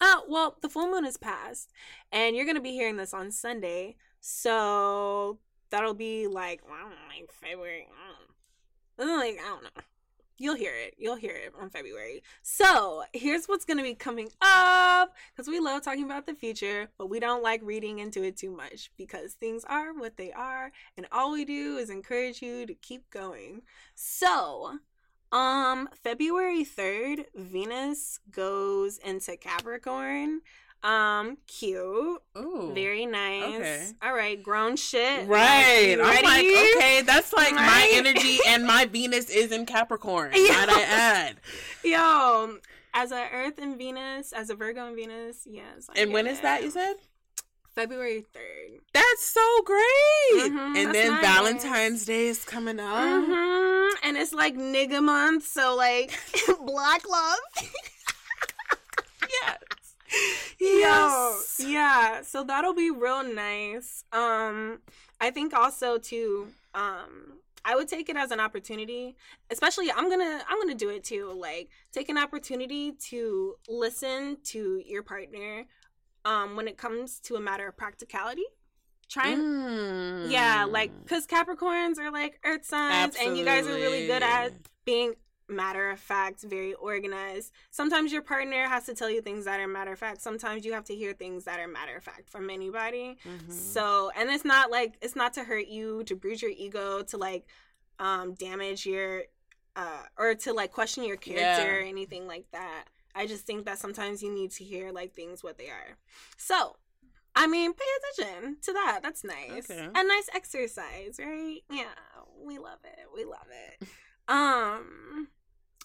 Oh 0.00 0.24
well, 0.28 0.56
the 0.60 0.68
full 0.68 0.90
moon 0.90 1.04
is 1.04 1.16
past, 1.16 1.70
and 2.10 2.34
you're 2.34 2.46
gonna 2.46 2.60
be 2.60 2.72
hearing 2.72 2.96
this 2.96 3.14
on 3.14 3.30
Sunday, 3.30 3.96
so 4.20 5.38
that'll 5.70 5.94
be 5.94 6.26
like 6.26 6.62
I 6.66 6.80
don't 6.80 6.90
know, 6.90 6.96
like 7.08 7.30
February. 7.32 7.86
I 8.98 9.02
don't 9.02 9.08
know. 9.08 9.16
Like 9.16 9.38
I 9.38 9.48
don't 9.48 9.62
know. 9.62 9.82
You'll 10.38 10.56
hear 10.56 10.74
it. 10.74 10.94
You'll 10.98 11.16
hear 11.16 11.36
it 11.36 11.52
on 11.60 11.70
February. 11.70 12.22
So 12.42 13.04
here's 13.12 13.46
what's 13.46 13.64
gonna 13.64 13.82
be 13.82 13.94
coming 13.94 14.30
up 14.40 15.14
because 15.30 15.46
we 15.46 15.60
love 15.60 15.82
talking 15.82 16.04
about 16.04 16.26
the 16.26 16.34
future, 16.34 16.88
but 16.98 17.08
we 17.08 17.20
don't 17.20 17.42
like 17.42 17.60
reading 17.62 18.00
into 18.00 18.24
it 18.24 18.36
too 18.36 18.50
much 18.50 18.90
because 18.96 19.34
things 19.34 19.64
are 19.68 19.92
what 19.92 20.16
they 20.16 20.32
are, 20.32 20.72
and 20.96 21.06
all 21.12 21.32
we 21.32 21.44
do 21.44 21.76
is 21.76 21.90
encourage 21.90 22.42
you 22.42 22.66
to 22.66 22.74
keep 22.74 23.08
going. 23.10 23.62
So, 23.94 24.78
um, 25.32 25.88
February 26.02 26.64
3rd, 26.64 27.24
Venus 27.34 28.20
goes 28.30 28.98
into 28.98 29.36
Capricorn. 29.36 30.40
Um, 30.84 31.38
cute. 31.46 32.20
Ooh. 32.36 32.72
Very 32.74 33.06
nice. 33.06 33.44
okay. 33.54 33.86
All 34.02 34.12
right, 34.12 34.42
grown 34.42 34.74
shit. 34.76 35.28
Right. 35.28 35.96
I'm 36.02 36.24
like, 36.24 36.44
okay, 36.76 37.02
that's 37.02 37.32
like 37.32 37.54
my 37.54 37.88
energy 37.92 38.40
and 38.48 38.66
my 38.66 38.86
Venus 38.86 39.30
is 39.30 39.52
in 39.52 39.64
Capricorn. 39.64 40.32
Yeah. 40.36 40.66
Might 40.66 40.68
I 40.70 40.82
add? 40.82 41.36
Yo, 41.84 42.56
as 42.94 43.12
a 43.12 43.28
Earth 43.32 43.58
and 43.58 43.78
Venus, 43.78 44.32
as 44.32 44.50
a 44.50 44.56
Virgo 44.56 44.86
and 44.88 44.96
Venus, 44.96 45.46
yes. 45.48 45.88
I 45.94 46.00
And 46.00 46.12
when 46.12 46.24
get 46.24 46.34
is 46.34 46.40
that 46.40 46.62
you 46.64 46.70
said? 46.72 46.94
February 47.76 48.26
3rd. 48.34 48.80
That's 48.92 49.24
so 49.24 49.62
great. 49.64 50.50
Mhm, 50.52 50.76
and 50.76 50.76
that's 50.76 50.92
then 50.92 51.10
nice. 51.12 51.22
Valentine's 51.24 52.04
Day 52.04 52.26
is 52.26 52.44
coming 52.44 52.80
up. 52.80 53.24
hmm 53.24 53.71
And 54.02 54.16
it's 54.16 54.32
like 54.32 54.56
nigga 54.56 55.02
month, 55.02 55.46
so 55.46 55.76
like 55.76 56.12
black 56.66 57.08
love. 57.08 57.38
Yes. 60.60 61.48
Yo, 61.60 61.66
yeah. 61.66 62.20
So 62.22 62.44
that'll 62.44 62.74
be 62.74 62.90
real 62.90 63.24
nice. 63.24 64.04
Um, 64.12 64.80
I 65.20 65.30
think 65.30 65.54
also 65.54 65.96
too. 65.96 66.48
Um, 66.74 67.38
I 67.64 67.76
would 67.76 67.88
take 67.88 68.08
it 68.08 68.16
as 68.16 68.30
an 68.30 68.40
opportunity, 68.40 69.16
especially 69.50 69.90
I'm 69.90 70.10
gonna 70.10 70.42
I'm 70.48 70.60
gonna 70.60 70.74
do 70.74 70.90
it 70.90 71.04
too. 71.04 71.32
Like 71.34 71.70
take 71.92 72.08
an 72.08 72.18
opportunity 72.18 72.92
to 73.08 73.54
listen 73.68 74.38
to 74.44 74.82
your 74.84 75.02
partner. 75.02 75.64
Um, 76.24 76.54
when 76.54 76.68
it 76.68 76.76
comes 76.76 77.18
to 77.20 77.34
a 77.36 77.40
matter 77.40 77.66
of 77.66 77.76
practicality, 77.76 78.44
try 79.12 79.28
and 79.28 79.42
Mm. 79.42 80.30
yeah, 80.30 80.64
like 80.64 80.90
because 81.02 81.26
Capricorns 81.26 81.98
are 81.98 82.10
like 82.10 82.38
Earth 82.44 82.64
signs, 82.64 83.16
and 83.16 83.36
you 83.36 83.44
guys 83.44 83.66
are 83.66 83.74
really 83.74 84.06
good 84.06 84.22
at 84.22 84.52
being 84.84 85.14
matter 85.48 85.90
of 85.90 86.00
fact, 86.00 86.40
very 86.42 86.72
organized. 86.74 87.52
Sometimes 87.70 88.10
your 88.10 88.22
partner 88.22 88.66
has 88.68 88.84
to 88.86 88.94
tell 88.94 89.10
you 89.10 89.20
things 89.20 89.44
that 89.44 89.60
are 89.60 89.68
matter 89.68 89.92
of 89.92 89.98
fact. 89.98 90.22
Sometimes 90.22 90.64
you 90.64 90.72
have 90.72 90.84
to 90.84 90.94
hear 90.94 91.12
things 91.12 91.44
that 91.44 91.60
are 91.60 91.68
matter 91.68 91.94
of 91.96 92.02
fact 92.02 92.30
from 92.30 92.48
anybody. 92.48 93.18
Mhm. 93.24 93.52
So, 93.52 94.10
and 94.16 94.30
it's 94.30 94.44
not 94.46 94.70
like 94.70 94.94
it's 95.02 95.14
not 95.16 95.34
to 95.34 95.44
hurt 95.44 95.66
you, 95.68 96.04
to 96.04 96.16
bruise 96.16 96.40
your 96.40 96.52
ego, 96.52 97.02
to 97.02 97.16
like 97.18 97.44
um 97.98 98.32
damage 98.34 98.86
your 98.86 99.24
uh 99.76 100.04
or 100.16 100.34
to 100.36 100.52
like 100.54 100.72
question 100.72 101.04
your 101.04 101.16
character 101.18 101.66
Yeah. 101.70 101.74
or 101.76 101.80
anything 101.80 102.26
like 102.26 102.46
that. 102.52 102.84
I 103.14 103.26
just 103.26 103.44
think 103.44 103.66
that 103.66 103.78
sometimes 103.78 104.22
you 104.22 104.32
need 104.32 104.52
to 104.52 104.64
hear 104.64 104.90
like 104.90 105.12
things 105.12 105.42
what 105.42 105.58
they 105.58 105.68
are. 105.68 105.98
So, 106.38 106.76
I 107.34 107.46
mean, 107.46 107.72
pay 107.72 107.84
attention 108.20 108.58
to 108.62 108.72
that. 108.72 109.00
That's 109.02 109.24
nice. 109.24 109.70
Okay. 109.70 109.88
A 109.94 110.04
nice 110.04 110.28
exercise, 110.34 111.18
right? 111.18 111.60
Yeah, 111.70 111.84
we 112.44 112.58
love 112.58 112.78
it. 112.84 113.06
We 113.14 113.24
love 113.24 113.46
it. 113.50 113.88
um 114.28 115.28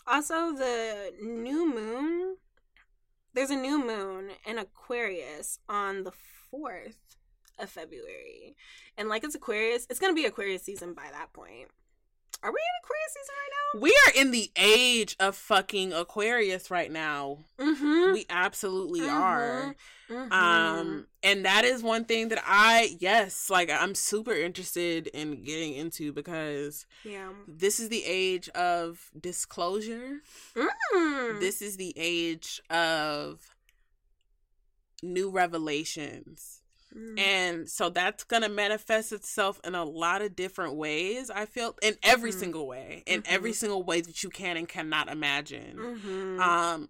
also 0.06 0.54
the 0.54 1.12
new 1.20 1.74
moon 1.74 2.38
there's 3.38 3.50
a 3.52 3.56
new 3.56 3.86
moon 3.86 4.32
in 4.48 4.58
Aquarius 4.58 5.60
on 5.70 6.04
the 6.04 6.12
4th 6.52 6.96
of 7.60 7.70
February. 7.70 8.56
And 8.98 9.10
like 9.10 9.24
it's 9.24 9.36
Aquarius, 9.36 9.86
it's 9.92 10.00
going 10.00 10.12
to 10.12 10.20
be 10.20 10.26
Aquarius 10.26 10.64
season 10.64 10.96
by 10.96 11.08
that 11.12 11.34
point. 11.34 11.68
Are 12.44 12.52
we 12.52 12.60
in 12.60 12.84
Aquarius 12.84 13.14
season 13.14 13.36
right 13.36 13.52
now? 13.52 13.82
We 13.82 13.92
are 14.08 14.22
in 14.22 14.32
the 14.32 14.52
age 14.56 15.16
of 15.20 15.36
fucking 15.36 15.92
Aquarius 15.94 16.70
right 16.72 16.92
now. 16.92 17.40
Mhm. 17.60 18.14
We 18.14 18.26
absolutely 18.30 19.02
Mhm. 19.02 19.12
are. 19.14 19.76
Mhm. 20.10 20.32
Um, 20.32 21.08
and 21.22 21.44
that 21.44 21.66
is 21.66 21.84
one 21.84 22.06
thing 22.06 22.30
that 22.30 22.42
I, 22.46 22.96
yes, 23.00 23.50
like 23.50 23.70
I'm 23.70 23.94
super 23.94 24.32
interested 24.34 25.08
in 25.08 25.44
getting 25.44 25.74
into 25.74 26.14
because 26.14 26.86
yeah. 27.04 27.34
this 27.48 27.80
is 27.80 27.90
the 27.90 28.06
age 28.06 28.48
of 28.50 29.12
disclosure. 29.20 30.22
Mm. 30.56 31.40
This 31.42 31.62
is 31.62 31.76
the 31.76 31.94
age 31.98 32.62
of 32.70 33.54
new 35.04 35.30
revelations. 35.30 36.57
Mm. 36.98 37.20
And 37.20 37.70
so 37.70 37.90
that's 37.90 38.24
going 38.24 38.42
to 38.42 38.50
manifest 38.50 39.12
itself 39.12 39.60
in 39.64 39.76
a 39.76 39.84
lot 39.84 40.22
of 40.22 40.36
different 40.36 40.76
ways. 40.76 41.30
I 41.30 41.46
feel 41.46 41.76
in 41.82 41.96
every 42.02 42.32
Mhm. 42.32 42.40
single 42.40 42.68
way, 42.68 43.04
in 43.06 43.22
every 43.28 43.52
Mhm. 43.52 43.56
single 43.56 43.84
way 43.84 44.02
that 44.02 44.24
you 44.24 44.30
can 44.30 44.58
and 44.58 44.68
cannot 44.68 45.08
imagine. 45.10 45.78
Mhm. 45.78 46.40
Um, 46.40 46.90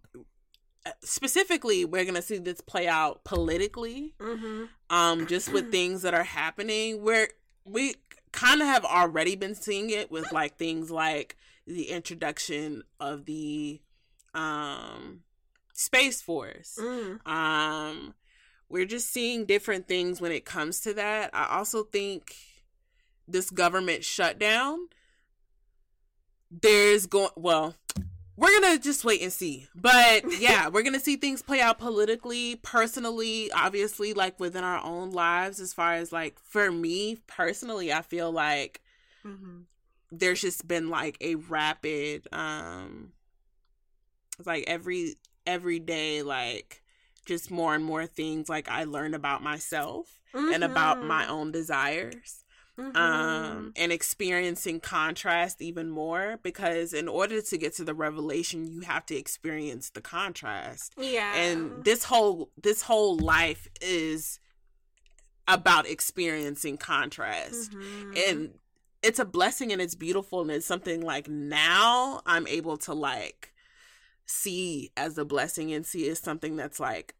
specifically, 1.03 1.83
we're 1.85 2.03
going 2.03 2.15
to 2.15 2.21
see 2.21 2.37
this 2.37 2.61
play 2.61 2.87
out 2.87 3.23
politically 3.23 4.13
Mhm. 4.19 4.69
um 4.89 5.27
just 5.27 5.51
with 5.51 5.69
things 5.71 6.01
that 6.03 6.13
are 6.13 6.23
happening 6.23 7.01
where 7.03 7.29
we 7.65 7.95
kind 8.31 8.61
of 8.61 8.67
have 8.67 8.85
already 8.85 9.35
been 9.35 9.55
seeing 9.55 9.89
it 9.89 10.09
with 10.09 10.31
like 10.31 10.57
things 10.57 10.89
like 10.89 11.35
the 11.65 11.89
introduction 11.89 12.83
of 12.99 13.25
the 13.25 13.81
um 14.33 15.23
space 15.73 16.21
force 16.21 16.77
Mm. 16.79 17.27
um 17.27 18.13
we're 18.69 18.85
just 18.85 19.09
seeing 19.11 19.45
different 19.45 19.87
things 19.87 20.19
when 20.21 20.31
it 20.31 20.45
comes 20.45 20.81
to 20.81 20.93
that 20.93 21.29
i 21.33 21.57
also 21.57 21.83
think 21.83 22.35
this 23.27 23.49
government 23.49 24.03
shutdown 24.03 24.87
there's 26.49 27.05
going 27.05 27.29
well 27.35 27.75
we're 28.37 28.59
gonna 28.61 28.77
just 28.79 29.03
wait 29.03 29.21
and 29.21 29.33
see 29.33 29.67
but 29.75 30.23
yeah 30.39 30.67
we're 30.69 30.83
gonna 30.83 30.99
see 30.99 31.15
things 31.17 31.41
play 31.41 31.59
out 31.59 31.77
politically 31.79 32.55
personally 32.57 33.51
obviously 33.51 34.13
like 34.13 34.39
within 34.39 34.63
our 34.63 34.83
own 34.83 35.11
lives 35.11 35.59
as 35.59 35.73
far 35.73 35.93
as 35.93 36.11
like 36.11 36.39
for 36.39 36.71
me 36.71 37.17
personally 37.27 37.91
i 37.91 38.01
feel 38.01 38.31
like 38.31 38.81
Mhm. 39.25 39.63
there's 40.11 40.39
just 40.39 40.67
been 40.67 40.89
like 40.89 41.17
a 41.19 41.35
rapid 41.35 42.27
um 42.31 43.11
it's 44.37 44.47
like 44.47 44.63
every 44.67 45.15
every 45.45 45.79
day 45.79 46.21
like 46.21 46.81
just 47.27 47.51
more 47.51 47.75
and 47.75 47.83
more 47.85 48.05
things 48.07 48.49
like 48.49 48.67
i 48.69 48.83
learn 48.83 49.13
about 49.13 49.43
myself 49.43 50.19
and 50.33 50.63
about 50.63 50.97
Mhm. 50.97 51.07
my 51.07 51.27
own 51.27 51.51
desires 51.51 52.43
Mhm. 52.77 52.95
um 52.95 53.73
and 53.75 53.91
experiencing 53.91 54.79
contrast 54.79 55.61
even 55.61 55.89
more 55.89 56.37
because 56.43 56.93
in 56.93 57.07
order 57.07 57.41
to 57.41 57.57
get 57.57 57.73
to 57.75 57.83
the 57.83 57.93
revelation 57.95 58.65
you 58.67 58.81
have 58.81 59.05
to 59.07 59.15
experience 59.15 59.89
the 59.89 60.01
contrast 60.01 60.93
yeah. 60.97 61.33
and 61.35 61.83
this 61.83 62.03
whole 62.05 62.51
this 62.61 62.83
whole 62.83 63.17
life 63.17 63.67
is 63.81 64.39
about 65.47 65.87
experiencing 65.87 66.77
contrast 66.77 67.71
Mhm. 67.71 68.29
and 68.29 68.59
it's 69.01 69.19
a 69.19 69.25
blessing 69.25 69.71
and 69.71 69.81
it's 69.81 69.95
beautiful 69.95 70.41
and 70.41 70.51
it's 70.51 70.65
something 70.65 71.01
like 71.01 71.27
now 71.27 72.21
i'm 72.25 72.45
able 72.47 72.77
to 72.77 72.93
like 72.93 73.53
see 74.27 74.91
as 74.95 75.17
a 75.17 75.25
blessing 75.25 75.73
and 75.73 75.85
see 75.85 76.07
as 76.09 76.19
something 76.19 76.55
that's 76.55 76.79
like 76.79 77.15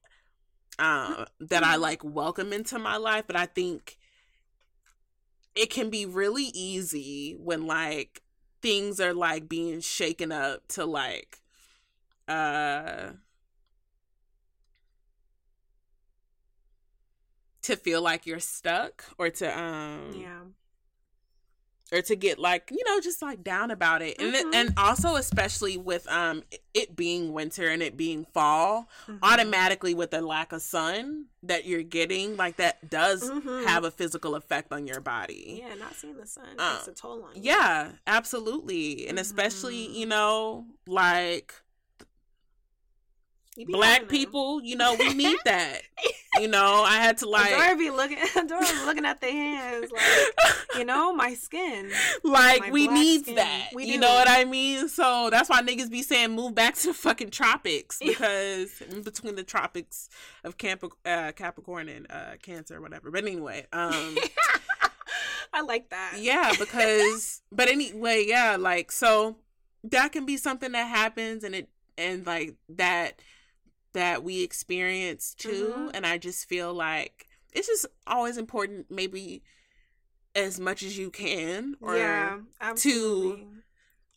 uh, 0.80 1.26
that 1.40 1.64
I 1.64 1.78
like 1.78 2.04
welcome 2.04 2.54
into 2.54 2.78
my 2.78 2.98
life. 2.98 3.26
But 3.28 3.36
I 3.36 3.48
think 3.48 3.98
it 5.56 5.70
can 5.72 5.90
be 5.90 6.06
really 6.06 6.52
easy 6.54 7.36
when 7.40 7.66
like 7.66 8.22
things 8.62 9.00
are 9.00 9.14
like 9.14 9.50
being 9.50 9.80
shaken 9.82 10.32
up 10.32 10.68
to 10.70 10.86
like 10.86 11.42
uh 12.28 13.12
to 17.64 17.76
feel 17.76 18.02
like 18.02 18.26
you're 18.26 18.40
stuck 18.40 19.06
or 19.18 19.30
to 19.30 19.60
um 19.60 20.12
Yeah. 20.14 20.42
Or 21.92 22.02
to 22.02 22.16
get 22.16 22.38
like 22.40 22.70
you 22.72 22.84
know 22.86 23.00
just 23.00 23.22
like 23.22 23.44
down 23.44 23.72
about 23.72 24.02
it 24.02 24.20
and 24.20 24.34
Mhm. 24.34 24.40
it, 24.40 24.46
and 24.56 24.74
also 24.78 25.16
especially 25.16 25.78
with 25.78 26.08
um 26.10 26.44
it 26.74 26.96
being 26.96 27.34
winter 27.34 27.70
and 27.70 27.82
it 27.82 27.96
being 27.98 28.26
fall 28.34 28.90
Mhm. 29.08 29.20
automatically 29.24 29.94
with 29.94 30.12
the 30.12 30.22
lack 30.22 30.52
of 30.52 30.62
sun 30.62 31.26
that 31.44 31.66
you're 31.66 31.84
getting 31.84 32.36
like 32.38 32.58
that 32.58 32.90
does 32.90 33.30
Mhm. 33.30 33.64
have 33.66 33.84
a 33.84 33.92
physical 33.92 34.36
effect 34.36 34.72
on 34.74 34.86
your 34.86 35.00
body 35.00 35.64
Yeah, 35.66 35.76
not 35.76 35.96
seeing 35.96 36.18
the 36.18 36.26
sun 36.28 36.56
Uh, 36.60 36.76
takes 36.78 36.88
a 36.90 36.94
toll 36.94 37.24
on 37.24 37.36
you. 37.36 37.42
yeah 37.44 37.92
absolutely 38.06 39.08
and 39.08 39.18
especially 39.20 39.88
Mhm. 39.88 39.94
you 39.94 40.06
know 40.06 40.66
like 40.88 41.54
black 43.66 44.08
people 44.08 44.62
you 44.62 44.76
know 44.76 44.96
we 45.00 45.14
need 45.14 45.38
that 45.46 45.82
you 46.40 46.48
know 46.48 46.84
i 46.86 46.98
had 46.98 47.18
to 47.18 47.28
like 47.28 47.52
Adora 47.52 47.78
be 47.78 47.90
looking. 47.90 48.18
Adora 48.36 48.60
was 48.60 48.86
looking 48.86 49.06
at 49.06 49.20
the 49.20 49.28
hands 49.32 49.92
like, 49.92 50.78
you 50.78 50.86
know, 50.86 51.14
my 51.14 51.34
skin. 51.34 51.90
like 52.24 52.62
my 52.62 52.70
we 52.72 52.88
needs 52.88 53.24
skin. 53.24 53.36
that 53.36 53.70
We 53.74 53.86
you 53.86 53.98
know 54.00 54.14
what 54.14 54.30
i 54.30 54.44
mean 54.46 54.88
so 54.90 55.30
that's 55.32 55.50
why 55.50 55.62
niggas 55.64 55.90
be 55.90 56.04
saying 56.04 56.32
move 56.32 56.54
back 56.54 56.76
to 56.76 56.88
the 56.88 56.94
fucking 56.94 57.32
tropics 57.32 58.00
because 58.06 58.72
between 59.04 59.36
the 59.36 59.44
tropics 59.44 60.10
of 60.44 60.58
Camp- 60.58 60.84
uh, 61.06 61.32
capricorn 61.36 61.90
and 61.90 62.06
uh 62.12 62.34
cancer 62.42 62.78
or 62.78 62.82
whatever 62.82 63.10
but 63.12 63.24
anyway 63.24 63.66
um 63.74 64.18
I 65.54 65.62
like 65.62 65.90
that. 65.90 66.18
yeah 66.20 66.54
because 66.60 67.42
but 67.52 67.70
anyway 67.70 68.26
yeah 68.28 68.58
like 68.60 68.92
so 68.92 69.38
that 69.86 70.12
can 70.12 70.26
be 70.26 70.38
something 70.38 70.72
that 70.74 70.88
happens 70.88 71.44
and 71.44 71.56
it 71.56 71.70
and 71.98 72.26
like 72.28 72.56
that 72.70 73.20
that 73.94 74.24
we 74.24 74.44
experience 74.44 75.34
too 75.34 75.74
Mhm. 75.74 75.92
and 75.94 76.06
i 76.06 76.18
just 76.18 76.48
feel 76.48 76.74
like 76.74 77.28
it's 77.54 77.68
just 77.68 77.86
always 78.06 78.38
important 78.38 78.90
maybe 78.92 79.42
as 80.36 80.60
much 80.60 80.84
as 80.84 80.98
you 80.98 81.10
can 81.10 81.76
or 81.82 81.96
yeah, 81.98 82.38
absolutely. 82.62 83.48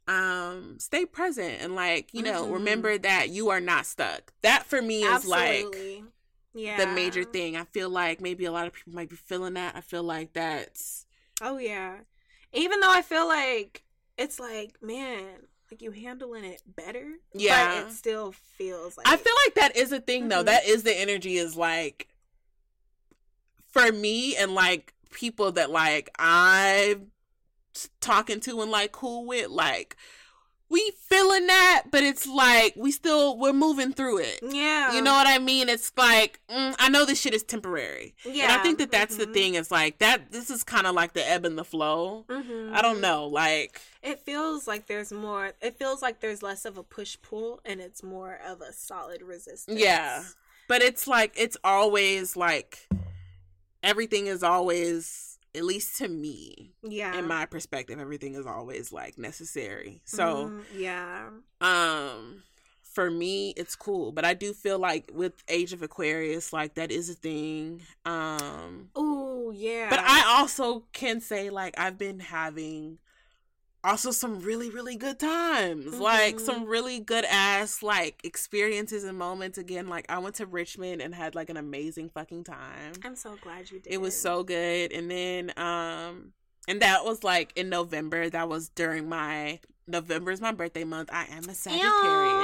um 0.08 0.78
stay 0.78 1.06
present 1.06 1.60
and 1.60 1.74
like 1.74 2.12
you 2.12 2.22
know 2.22 2.46
Mhm. 2.46 2.54
remember 2.54 2.98
that 2.98 3.28
you 3.30 3.48
are 3.50 3.60
not 3.60 3.86
stuck 3.86 4.32
that 4.42 4.64
for 4.66 4.82
me 4.82 5.02
is 5.02 5.26
like 5.26 5.64
yeah, 6.52 6.76
the 6.76 6.86
major 6.86 7.24
thing 7.24 7.56
i 7.56 7.64
feel 7.64 7.88
like 7.88 8.20
maybe 8.20 8.44
a 8.44 8.52
lot 8.52 8.66
of 8.66 8.72
people 8.72 8.92
might 8.92 9.08
be 9.08 9.16
feeling 9.16 9.54
that 9.54 9.76
i 9.76 9.80
feel 9.80 10.02
like 10.02 10.32
that's 10.32 11.06
Oh 11.40 11.58
yeah. 11.58 11.98
Even 12.52 12.80
though 12.80 12.90
I 12.90 13.02
feel 13.02 13.26
like 13.26 13.82
it's 14.18 14.38
like, 14.40 14.82
man, 14.82 15.46
like 15.70 15.82
you 15.82 15.90
handling 15.90 16.44
it 16.44 16.62
better. 16.66 17.12
Yeah. 17.32 17.82
But 17.82 17.88
it 17.88 17.92
still 17.92 18.32
feels 18.32 18.96
like 18.96 19.06
I 19.06 19.16
feel 19.16 19.34
like 19.46 19.54
that 19.54 19.76
is 19.76 19.92
a 19.92 20.00
thing 20.00 20.28
though. 20.28 20.42
Mhm. 20.42 20.46
That 20.46 20.66
is 20.66 20.82
the 20.82 20.98
energy 20.98 21.36
is 21.36 21.56
like 21.56 22.08
for 23.68 23.92
me 23.92 24.36
and 24.36 24.54
like 24.54 24.92
people 25.10 25.52
that 25.52 25.70
like 25.70 26.10
I'm 26.18 27.12
talking 28.00 28.40
to 28.40 28.62
and 28.62 28.70
like 28.70 28.92
cool 28.92 29.26
with 29.26 29.48
like 29.48 29.96
we 30.70 30.92
feeling 31.08 31.48
that 31.48 31.84
but 31.90 32.02
it's 32.02 32.26
like 32.26 32.74
we 32.76 32.92
still 32.92 33.36
we're 33.36 33.52
moving 33.52 33.92
through 33.92 34.18
it. 34.18 34.38
Yeah. 34.42 34.94
You 34.94 35.02
know 35.02 35.12
what 35.12 35.26
I 35.26 35.38
mean? 35.38 35.68
It's 35.68 35.92
like 35.96 36.40
mm, 36.48 36.74
I 36.78 36.88
know 36.88 37.04
this 37.04 37.20
shit 37.20 37.34
is 37.34 37.42
temporary. 37.42 38.14
Yeah. 38.24 38.44
And 38.44 38.52
I 38.52 38.62
think 38.62 38.78
that 38.78 38.90
that's 38.92 39.16
the 39.16 39.26
mhm. 39.26 39.34
thing 39.34 39.54
is 39.56 39.70
like 39.70 39.98
that 39.98 40.30
this 40.30 40.48
is 40.48 40.62
kind 40.64 40.86
of 40.86 40.94
like 40.94 41.12
the 41.12 41.28
ebb 41.28 41.44
and 41.44 41.58
the 41.58 41.64
flow. 41.64 42.24
Mhm. 42.28 42.72
I 42.72 42.80
don't 42.82 43.00
know, 43.00 43.26
like 43.26 43.80
It 44.02 44.20
feels 44.20 44.66
like 44.66 44.86
there's 44.86 45.12
more. 45.12 45.52
It 45.60 45.76
feels 45.76 46.00
like 46.00 46.20
there's 46.20 46.42
less 46.42 46.64
of 46.64 46.78
a 46.78 46.82
push 46.82 47.18
pull, 47.20 47.60
and 47.66 47.80
it's 47.80 48.02
more 48.02 48.38
of 48.46 48.60
a 48.62 48.72
solid 48.72 49.20
resistance. 49.22 49.78
Yeah. 49.78 50.22
but 50.68 50.82
it's 50.82 51.08
like 51.08 51.32
it's 51.36 51.56
always 51.64 52.36
like 52.36 52.88
everything 53.82 54.26
is 54.28 54.42
always 54.42 55.29
at 55.54 55.64
least 55.64 55.98
to 55.98 56.08
me 56.08 56.72
Yeah. 56.82 57.18
in 57.18 57.26
my 57.26 57.46
perspective 57.46 57.98
everything 57.98 58.34
is 58.34 58.46
always 58.46 58.92
like 58.92 59.18
necessary 59.18 60.00
so 60.04 60.46
Mhm. 60.46 60.64
yeah. 60.74 61.28
um 61.60 62.42
for 62.82 63.10
me 63.10 63.50
it's 63.56 63.76
cool 63.76 64.10
but 64.12 64.24
i 64.24 64.34
do 64.34 64.52
feel 64.52 64.78
like 64.78 65.10
with 65.12 65.32
age 65.48 65.72
of 65.72 65.82
aquarius 65.82 66.52
like 66.52 66.74
that 66.74 66.90
is 66.90 67.08
a 67.10 67.14
thing 67.14 67.82
um 68.04 68.90
Oh 68.96 69.50
yeah. 69.52 69.88
but 69.90 70.00
i 70.00 70.24
also 70.38 70.84
can 70.92 71.20
say 71.20 71.50
like 71.50 71.74
i've 71.78 71.98
been 71.98 72.18
having 72.20 72.98
also 73.82 74.10
some 74.10 74.40
really 74.40 74.70
really 74.70 74.96
good 74.96 75.18
times. 75.18 75.98
Like 75.98 76.36
Mhm. 76.36 76.40
some 76.40 76.64
really 76.66 77.00
good 77.00 77.24
ass 77.24 77.82
like 77.82 78.20
experiences 78.24 79.04
and 79.04 79.16
moments. 79.18 79.58
Again 79.58 79.88
like 79.88 80.06
i 80.08 80.18
went 80.18 80.34
to 80.36 80.46
richmond 80.46 81.00
and 81.00 81.14
had 81.14 81.34
like 81.34 81.50
an 81.50 81.56
amazing 81.56 82.08
fucking 82.10 82.44
time. 82.44 82.92
I'm 83.04 83.16
so 83.16 83.36
glad 83.40 83.70
you 83.70 83.78
did. 83.80 83.92
it 83.92 84.00
was 84.00 84.18
so 84.20 84.42
good. 84.44 84.92
And 84.92 85.10
then 85.10 85.52
um 85.56 86.32
and 86.68 86.80
that 86.82 87.04
was 87.04 87.24
like 87.24 87.52
in 87.56 87.68
november. 87.68 88.28
That 88.30 88.48
was 88.48 88.68
during 88.68 89.08
my 89.08 89.60
november 89.86 90.30
is 90.30 90.40
my 90.40 90.52
birthday 90.52 90.84
month. 90.84 91.08
I 91.12 91.24
am 91.30 91.48
a 91.48 91.54
sagittarius 91.54 92.39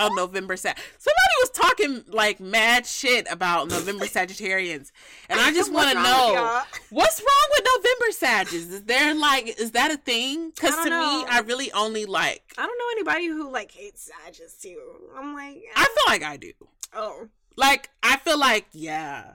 Oh, 0.00 0.08
November 0.14 0.56
Sag. 0.56 0.76
Somebody 0.98 1.34
was 1.40 1.50
talking 1.50 2.04
like 2.08 2.40
mad 2.40 2.86
shit 2.86 3.26
about 3.30 3.68
November 3.68 4.06
Sagittarians, 4.06 4.90
and 5.28 5.38
I 5.40 5.52
just 5.52 5.72
want 5.72 5.88
to 5.90 5.94
know 6.02 6.62
what's 6.90 7.20
wrong 7.20 7.48
with 7.50 7.66
November 7.76 8.12
Sages. 8.12 8.72
Is 8.72 8.82
there 8.84 9.14
like 9.14 9.60
is 9.60 9.72
that 9.72 9.90
a 9.92 9.96
thing? 9.96 10.50
Because 10.50 10.74
to 10.84 10.88
don't 10.90 11.20
me. 11.20 11.24
I 11.28 11.40
really 11.40 11.70
only 11.72 12.06
like. 12.06 12.42
I 12.58 12.66
don't 12.66 12.78
know 12.78 12.84
anybody 12.92 13.26
who 13.26 13.50
like 13.52 13.70
hates 13.72 14.10
Sages 14.24 14.54
too. 14.54 14.80
I'm 15.16 15.34
like, 15.34 15.62
I 15.76 15.84
feel 15.84 16.04
like 16.06 16.22
I 16.22 16.36
do. 16.36 16.52
oh, 16.94 17.28
Like 17.56 17.90
I 18.02 18.16
feel 18.16 18.38
like 18.38 18.66
yeah, 18.72 19.32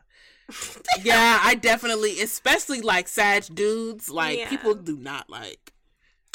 yeah. 1.04 1.40
I 1.44 1.56
definitely, 1.56 2.20
especially 2.22 2.82
like 2.82 3.08
Sag 3.08 3.44
dudes. 3.54 4.10
Like 4.10 4.40
Yeah. 4.40 4.50
people 4.50 4.74
do 4.74 4.98
not 4.98 5.30
like. 5.30 5.74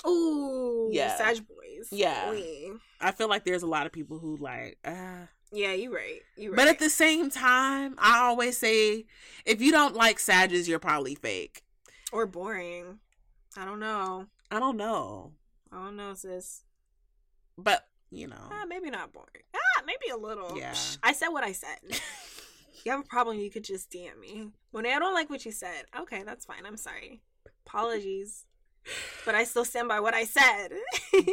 ooh, 0.06 0.88
Yeah. 0.92 1.16
Sag 1.16 1.36
boys. 1.48 1.56
Yeah. 1.90 2.30
Oy. 2.30 2.72
I 3.00 3.12
feel 3.12 3.28
like 3.28 3.44
there's 3.44 3.62
a 3.62 3.66
lot 3.66 3.86
of 3.86 3.92
people 3.92 4.18
who 4.18 4.36
like. 4.36 4.78
Uh, 4.84 5.26
yeah, 5.52 5.72
you're 5.72 5.92
right. 5.92 6.20
You 6.36 6.50
right. 6.50 6.56
But 6.56 6.68
at 6.68 6.78
the 6.78 6.90
same 6.90 7.30
time, 7.30 7.94
I 7.98 8.18
always 8.20 8.56
say 8.58 9.06
if 9.44 9.60
you 9.60 9.72
don't 9.72 9.94
like 9.96 10.18
Sages, 10.18 10.68
you're 10.68 10.78
probably 10.78 11.14
fake. 11.14 11.62
or 12.12 12.26
boring. 12.26 12.98
I 13.56 13.64
don't 13.64 13.80
know. 13.80 14.26
I 14.50 14.58
don't 14.60 14.76
know. 14.76 15.32
I 15.72 15.76
don't 15.84 15.96
know, 15.96 16.14
sis. 16.14 16.62
But, 17.58 17.84
you 18.10 18.26
know. 18.26 18.48
Ah, 18.50 18.64
maybe 18.68 18.90
not 18.90 19.12
boring. 19.12 19.44
Ah, 19.54 19.82
maybe 19.86 20.08
a 20.12 20.16
little. 20.16 20.56
Yeah. 20.56 20.74
I 21.02 21.12
said 21.12 21.28
what 21.28 21.44
I 21.44 21.52
said. 21.52 21.78
you 22.84 22.92
have 22.92 23.00
a 23.00 23.04
problem, 23.04 23.38
you 23.38 23.50
could 23.50 23.64
just 23.64 23.90
DM 23.90 24.18
me. 24.20 24.48
Monet, 24.72 24.94
I 24.94 24.98
don't 24.98 25.14
like 25.14 25.30
what 25.30 25.44
you 25.44 25.52
said. 25.52 25.84
Okay, 26.00 26.22
that's 26.24 26.44
fine. 26.44 26.64
I'm 26.66 26.76
sorry. 26.76 27.22
Apologies. 27.66 28.44
But 29.24 29.34
I 29.34 29.44
still 29.44 29.64
stand 29.64 29.88
by 29.88 30.00
what 30.00 30.14
I 30.14 30.24
said. 30.24 30.68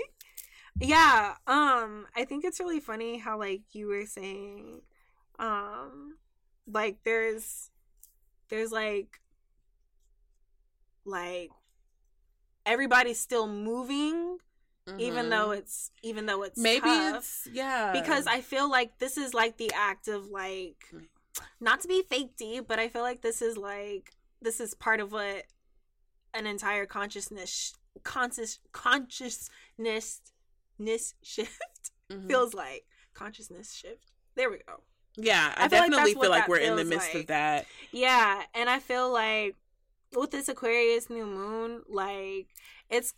yeah, 0.79 1.35
um, 1.47 2.05
I 2.15 2.25
think 2.25 2.45
it's 2.45 2.59
really 2.59 2.79
funny 2.79 3.17
how 3.17 3.37
like 3.39 3.61
you 3.73 3.87
were 3.87 4.05
saying, 4.05 4.81
um, 5.39 6.17
like 6.71 6.97
there's 7.03 7.69
there's 8.49 8.71
like 8.71 9.19
like 11.05 11.49
everybody's 12.65 13.19
still 13.19 13.47
moving 13.47 14.37
even 14.99 15.25
Mhm. 15.25 15.29
though 15.29 15.51
it's 15.51 15.91
even 16.01 16.25
though 16.25 16.43
it's 16.43 16.57
maybe 16.57 16.81
tough 16.87 17.17
it's 17.17 17.47
yeah. 17.51 17.91
because 17.91 18.25
I 18.25 18.39
feel 18.41 18.69
like 18.69 18.99
this 18.99 19.17
is 19.17 19.33
like 19.33 19.57
the 19.57 19.71
act 19.73 20.07
of 20.07 20.27
like 20.27 20.89
not 21.59 21.81
to 21.81 21.87
be 21.87 22.03
fake 22.03 22.35
deep, 22.37 22.67
but 22.67 22.79
I 22.79 22.87
feel 22.87 23.01
like 23.01 23.21
this 23.21 23.41
is 23.41 23.57
like 23.57 24.13
this 24.41 24.59
is 24.59 24.73
part 24.73 24.99
of 25.01 25.11
what 25.11 25.43
an 26.33 26.45
entire 26.45 26.85
consciousness 26.85 27.73
conscious 28.03 28.59
consciousness 28.71 30.21
ness 30.79 31.13
shift 31.23 31.91
Mhm. 32.11 32.27
feels 32.27 32.53
like 32.53 32.85
consciousness 33.13 33.73
shift. 33.73 34.11
There 34.35 34.49
we 34.49 34.57
go. 34.67 34.81
Yeah, 35.17 35.53
I, 35.57 35.65
I 35.65 35.67
feel 35.67 35.79
like 35.79 35.89
definitely 35.91 36.13
that's 36.13 36.21
feel 36.23 36.29
like 36.29 36.47
we're 36.47 36.57
in 36.57 36.75
the 36.75 36.85
midst 36.85 37.13
like. 37.13 37.21
of 37.23 37.27
that. 37.27 37.65
Yeah, 37.91 38.43
and 38.53 38.69
I 38.69 38.79
feel 38.79 39.11
like 39.11 39.55
with 40.15 40.31
this 40.31 40.47
Aquarius 40.47 41.09
new 41.09 41.25
moon, 41.25 41.81
like 41.89 42.47
it's 42.89 43.13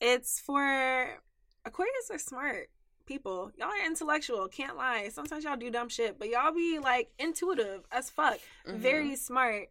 it's 0.00 0.40
for 0.40 1.18
Aquarius 1.64 2.10
are 2.10 2.18
smart 2.18 2.68
people. 3.04 3.50
Y'all 3.58 3.68
are 3.68 3.86
intellectual, 3.86 4.48
can't 4.48 4.76
lie. 4.76 5.08
Sometimes 5.10 5.44
y'all 5.44 5.56
do 5.56 5.70
dumb 5.70 5.88
shit, 5.88 6.18
but 6.18 6.28
y'all 6.30 6.52
be 6.54 6.78
like 6.78 7.10
intuitive 7.18 7.82
as 7.90 8.08
fuck, 8.10 8.38
Mhm. 8.66 8.78
very 8.78 9.16
smart, 9.16 9.68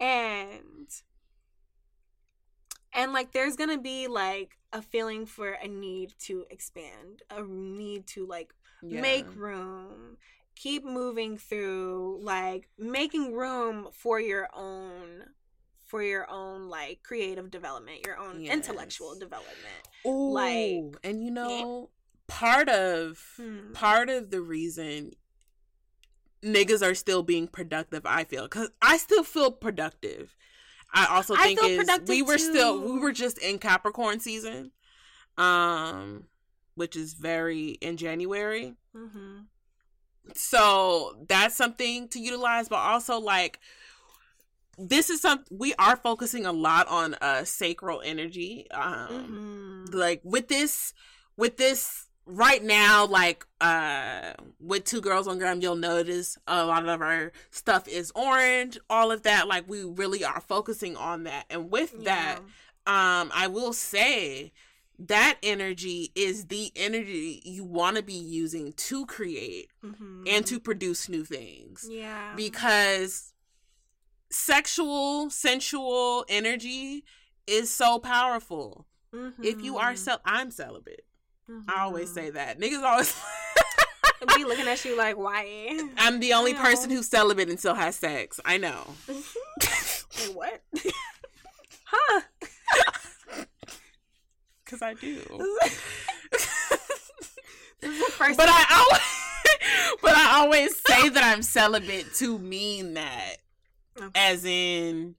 and 0.00 0.88
and 2.92 3.12
like 3.12 3.32
there's 3.32 3.56
gonna 3.56 3.78
be 3.78 4.08
like 4.08 4.56
a 4.74 4.82
feeling 4.82 5.24
for 5.24 5.52
a 5.52 5.68
need 5.68 6.12
to 6.18 6.44
expand 6.50 7.22
a 7.30 7.42
need 7.42 8.06
to 8.08 8.26
like 8.26 8.52
Yeah. 8.82 9.00
make 9.00 9.24
room 9.36 10.18
keep 10.56 10.84
moving 10.84 11.38
through 11.38 12.18
like 12.22 12.68
making 12.76 13.32
room 13.32 13.88
for 13.92 14.20
your 14.20 14.48
own 14.52 15.24
for 15.84 16.02
your 16.02 16.28
own 16.28 16.68
like 16.68 17.02
creative 17.02 17.50
development 17.50 18.04
your 18.04 18.18
own 18.18 18.44
intellectual 18.44 19.16
development 19.18 19.88
Ooh, 20.06 20.32
like- 20.32 20.96
and 21.04 21.22
you 21.24 21.30
know, 21.30 21.90
part 22.26 22.68
of 22.68 23.18
Hmm. 23.36 23.72
part 23.72 24.10
of 24.10 24.30
the 24.30 24.40
reason 24.42 25.12
niggas 26.42 26.82
are 26.86 26.94
still 26.94 27.22
being 27.22 27.48
productive, 27.48 28.04
I 28.04 28.24
feel, 28.24 28.42
because 28.42 28.70
I 28.82 28.98
still 28.98 29.24
feel 29.24 29.50
productive. 29.50 30.36
I 30.94 31.06
also 31.06 31.34
I 31.34 31.44
think 31.44 31.60
feel 31.60 31.80
is 31.80 32.00
we 32.08 32.22
were 32.22 32.38
still 32.38 32.80
we 32.80 32.98
were 32.98 33.12
just 33.12 33.38
in 33.38 33.58
Capricorn 33.58 34.20
season, 34.20 34.70
um, 35.36 36.24
which 36.76 36.96
is 36.96 37.14
very 37.14 37.70
in 37.80 37.96
January. 37.96 38.74
mm-hmm. 38.96 39.40
So 40.34 41.16
that's 41.28 41.54
something 41.54 42.08
to 42.08 42.18
utilize, 42.20 42.68
but 42.68 42.76
also 42.78 43.18
like 43.18 43.58
this 44.78 45.10
is 45.10 45.20
something 45.20 45.56
we 45.56 45.74
are 45.78 45.96
focusing 45.96 46.46
a 46.46 46.52
lot 46.52 46.88
on 46.88 47.14
uh 47.20 47.44
sacral 47.44 48.00
energy. 48.04 48.66
Um 48.70 49.84
Mm-hmm. 49.90 49.98
like 49.98 50.20
with 50.24 50.48
this 50.48 50.92
with 51.36 51.56
this 51.56 52.06
right 52.26 52.62
now 52.64 53.06
like 53.06 53.46
uh 53.60 54.32
with 54.58 54.84
two 54.84 55.00
girls 55.00 55.28
on 55.28 55.38
gram 55.38 55.60
you'll 55.60 55.76
notice 55.76 56.38
a 56.46 56.64
lot 56.64 56.88
of 56.88 57.02
our 57.02 57.32
stuff 57.50 57.86
is 57.86 58.10
orange 58.14 58.78
all 58.88 59.10
of 59.12 59.22
that. 59.24 59.46
Like 59.46 59.68
we 59.68 59.84
really 59.84 60.24
are 60.24 60.40
focusing 60.40 60.96
on 60.96 61.24
that. 61.24 61.44
And 61.50 61.70
with 61.70 62.04
that 62.04 62.38
um 62.86 63.30
i 63.34 63.46
will 63.46 63.72
say 63.72 64.52
that 64.98 65.38
energy 65.42 66.12
is 66.14 66.46
the 66.46 66.70
energy 66.76 67.42
you 67.44 67.64
want 67.64 67.96
to 67.96 68.02
be 68.02 68.14
using 68.14 68.72
to 68.74 69.04
create 69.06 69.70
mm-hmm. 69.84 70.22
and 70.26 70.46
to 70.46 70.60
produce 70.60 71.08
new 71.08 71.24
things. 71.24 71.86
Yeah. 71.90 72.32
Because 72.36 73.32
sexual 74.30 75.30
sensual 75.30 76.24
energy 76.28 77.04
is 77.46 77.70
so 77.72 77.98
powerful. 77.98 78.86
If 79.42 79.62
you 79.62 79.78
are 79.78 79.92
Mhm. 79.92 79.98
cel- 79.98 80.20
i'm 80.24 80.50
celibate 80.50 81.04
I 81.68 81.80
always 81.82 82.12
say 82.12 82.30
that. 82.30 82.58
Niggas 82.60 82.82
always. 82.82 83.14
Be 84.36 84.44
looking 84.44 84.66
at 84.66 84.82
you 84.84 84.96
like 84.96 85.16
why 85.18 85.88
I'm 85.98 86.18
the 86.20 86.32
only 86.32 86.52
I 86.52 86.54
know. 86.54 86.62
person 86.62 86.90
who's 86.90 87.06
celibate 87.08 87.48
and 87.50 87.58
still 87.58 87.74
has 87.74 87.96
sex. 87.96 88.40
I 88.44 88.56
know. 88.56 88.94
Wait, 89.08 90.32
what 90.34 90.62
huh 91.84 92.20
Because 94.64 94.80
I 94.80 94.94
do. 94.94 95.16
this 96.22 96.50
is 97.82 97.98
the 97.98 98.12
first 98.12 98.36
but 98.38 98.48
I 98.48 98.64
always, 98.72 99.98
but 100.02 100.16
I 100.16 100.38
always 100.38 100.80
say 100.86 101.08
that 101.10 101.22
I'm 101.24 101.42
celibate 101.42 102.14
to 102.16 102.38
mean 102.38 102.94
that, 102.94 103.36
Okay. 104.00 104.08
as 104.14 104.44
in, 104.46 105.16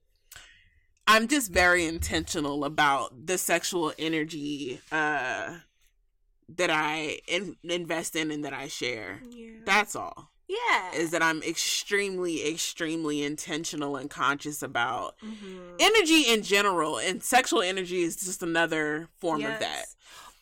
I'm 1.06 1.28
just 1.28 1.52
very 1.52 1.86
intentional 1.86 2.64
about 2.64 3.26
the 3.26 3.38
sexual 3.38 3.92
energy 3.98 4.80
uh, 4.90 5.58
that 6.48 6.70
I 6.70 7.20
in- 7.26 7.56
invest 7.64 8.14
in 8.16 8.30
and 8.30 8.44
that 8.44 8.52
I 8.52 8.68
share. 8.68 9.20
yeah. 9.30 9.50
That's 9.64 9.96
all. 9.96 10.30
yeah 10.48 10.92
Is 10.94 11.10
that 11.10 11.22
I'm 11.22 11.42
extremely, 11.42 12.48
extremely 12.48 13.22
intentional 13.24 13.96
and 13.96 14.08
conscious 14.08 14.62
about 14.62 15.16
Mhm. 15.18 15.74
energy 15.80 16.22
in 16.22 16.42
general 16.44 16.98
and 16.98 17.22
sexual 17.22 17.62
energy 17.62 18.02
is 18.02 18.14
just 18.16 18.42
another 18.44 19.08
form 19.18 19.40
of 19.44 19.58
that 19.58 19.86
Yes. 19.88 19.96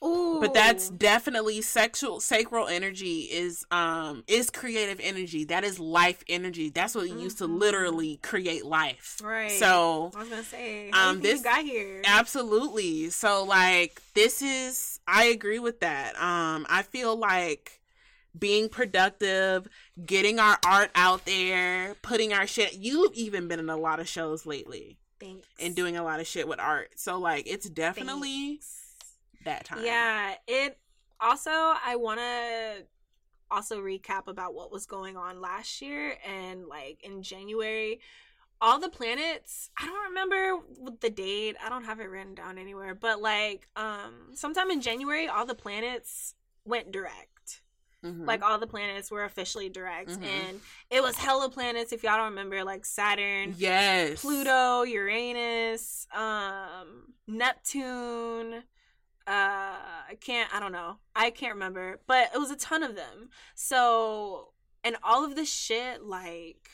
Ooh. 0.05 0.39
but 0.41 0.53
that's 0.55 0.91
definitely 0.91 1.63
sexual 1.63 2.21
sacral 2.21 2.67
energy 2.69 3.21
is 3.23 3.65
um 3.71 4.23
is 4.27 4.51
creative 4.51 5.01
energy 5.03 5.45
that 5.45 5.65
is 5.65 5.79
life 5.79 6.23
energy 6.29 6.69
that's 6.71 6.95
what 6.95 7.09
you 7.09 7.19
used 7.19 7.39
to 7.39 7.49
Mhm. 7.49 7.59
literally 7.59 8.19
create 8.23 8.65
life 8.67 9.19
right. 9.23 9.51
so 9.53 10.11
I 10.15 10.19
was 10.21 10.29
gonna 10.29 10.43
say, 10.45 10.91
um, 10.91 11.21
this 11.21 11.35
this- 11.35 11.43
got 11.43 11.63
here. 11.65 12.03
absolutely 12.05 13.11
so 13.11 13.45
like 13.45 14.03
this 14.15 14.43
is 14.43 15.01
i 15.09 15.25
agree 15.25 15.59
with 15.59 15.81
that 15.81 16.15
um 16.21 16.67
i 16.69 16.83
feel 16.83 17.17
like 17.17 17.81
being 18.39 18.69
productive 18.69 19.69
getting 20.05 20.39
our 20.41 20.59
art 20.67 20.91
out 20.95 21.25
there 21.25 21.95
putting 22.03 22.33
our 22.33 22.47
shit 22.47 22.75
you've 22.75 23.15
even 23.15 23.47
been 23.49 23.61
in 23.61 23.71
a 23.71 23.77
lot 23.77 24.01
of 24.01 24.09
shows 24.09 24.45
lately 24.45 24.99
Thanks. 25.21 25.47
and 25.61 25.75
doing 25.77 25.97
a 25.97 26.03
lot 26.03 26.19
of 26.21 26.27
shit 26.27 26.47
with 26.49 26.59
art. 26.59 26.91
So 26.97 27.19
like 27.19 27.47
it's 27.47 27.71
definitely 27.71 28.57
Thanks. 28.57 28.81
That 29.45 29.65
time. 29.65 29.85
Yeah. 29.85 30.35
It 30.47 30.79
also 31.21 31.51
I 31.51 31.97
want 31.97 32.21
to 32.21 32.85
also 33.51 33.81
recap 33.81 34.27
about 34.27 34.55
what 34.55 34.73
was 34.73 34.85
going 34.87 35.17
on 35.17 35.41
last 35.41 35.81
year 35.81 36.17
and 36.27 36.67
like 36.67 37.03
in 37.05 37.23
January. 37.23 38.01
All 38.61 38.79
the 38.81 38.89
planets, 38.89 39.69
I 39.79 39.85
don't 39.87 40.09
remember 40.09 40.61
the 41.01 41.11
date. 41.11 41.57
I 41.63 41.69
don't 41.69 41.85
have 41.85 42.01
it 42.01 42.09
written 42.09 42.35
down 42.35 42.57
anywhere, 42.59 42.95
but 42.95 43.21
like 43.21 43.69
um 43.77 44.31
sometime 44.35 44.71
in 44.71 44.81
January 44.81 45.29
all 45.29 45.45
the 45.47 45.55
planets 45.55 46.35
went 46.65 46.91
direct. 46.91 47.61
Mhm. 48.03 48.27
Like 48.27 48.43
all 48.43 48.59
the 48.59 48.67
planets 48.67 49.11
were 49.11 49.25
officially 49.25 49.69
direct 49.69 50.11
Mhm. 50.11 50.23
and 50.25 50.61
it 50.91 51.03
was 51.03 51.17
hella 51.17 51.49
planets 51.51 51.93
if 51.93 52.03
y'all 52.03 52.17
don't 52.17 52.31
remember 52.31 52.63
like 52.65 52.85
Saturn, 52.85 53.55
yes, 53.57 54.21
Pluto, 54.21 54.83
Uranus, 54.83 56.07
um, 56.13 57.15
Neptune. 57.27 58.65
Uh, 59.27 59.79
I 60.11 60.17
can't. 60.21 60.55
I 60.55 60.61
don't 60.61 60.73
know. 60.73 60.99
I 61.17 61.31
can't 61.31 61.55
remember, 61.55 62.01
but 62.07 62.31
it 62.35 62.39
was 62.39 62.51
a 62.51 62.57
ton 62.57 62.83
of 62.83 62.95
them. 62.95 63.31
So, 63.55 64.53
and 64.83 64.97
all 65.03 65.25
of 65.25 65.35
this 65.35 65.53
shit, 65.53 66.03
like, 66.03 66.69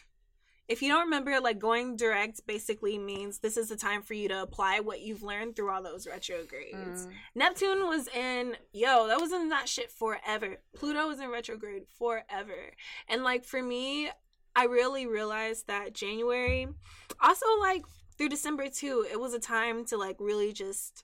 if 0.71 0.83
you 0.83 0.89
don't 0.89 1.05
remember, 1.05 1.41
like 1.41 1.59
going 1.59 1.97
direct 1.97 2.47
basically 2.47 2.97
means 2.97 3.39
this 3.39 3.57
is 3.57 3.69
the 3.69 3.77
time 3.77 4.03
for 4.03 4.15
you 4.15 4.29
to 4.29 4.41
apply 4.41 4.79
what 4.79 5.01
you've 5.01 5.25
learned 5.25 5.57
through 5.57 5.69
all 5.69 5.83
those 5.83 6.07
retrogrades. 6.07 7.07
Mm. 7.07 7.13
Neptune 7.35 7.89
was 7.89 8.07
in 8.07 8.57
yo, 8.73 9.09
that 9.09 9.21
was 9.21 9.33
in 9.33 9.49
that 9.49 9.69
shit 9.69 9.91
forever. 9.91 10.59
Pluto 10.77 11.09
was 11.09 11.19
in 11.19 11.29
retrograde 11.29 11.83
forever. 11.99 12.73
And 13.09 13.25
like 13.25 13.45
for 13.45 13.61
me, 13.61 14.11
I 14.55 14.67
really 14.67 15.09
realized 15.09 15.67
that 15.67 15.93
January, 15.93 16.69
also 17.21 17.47
like 17.59 17.83
through 18.17 18.29
December 18.29 18.69
too, 18.69 19.05
it 19.11 19.19
was 19.19 19.35
a 19.35 19.41
time 19.41 19.85
to 19.87 19.97
like 19.97 20.17
really 20.21 20.53
just 20.53 21.03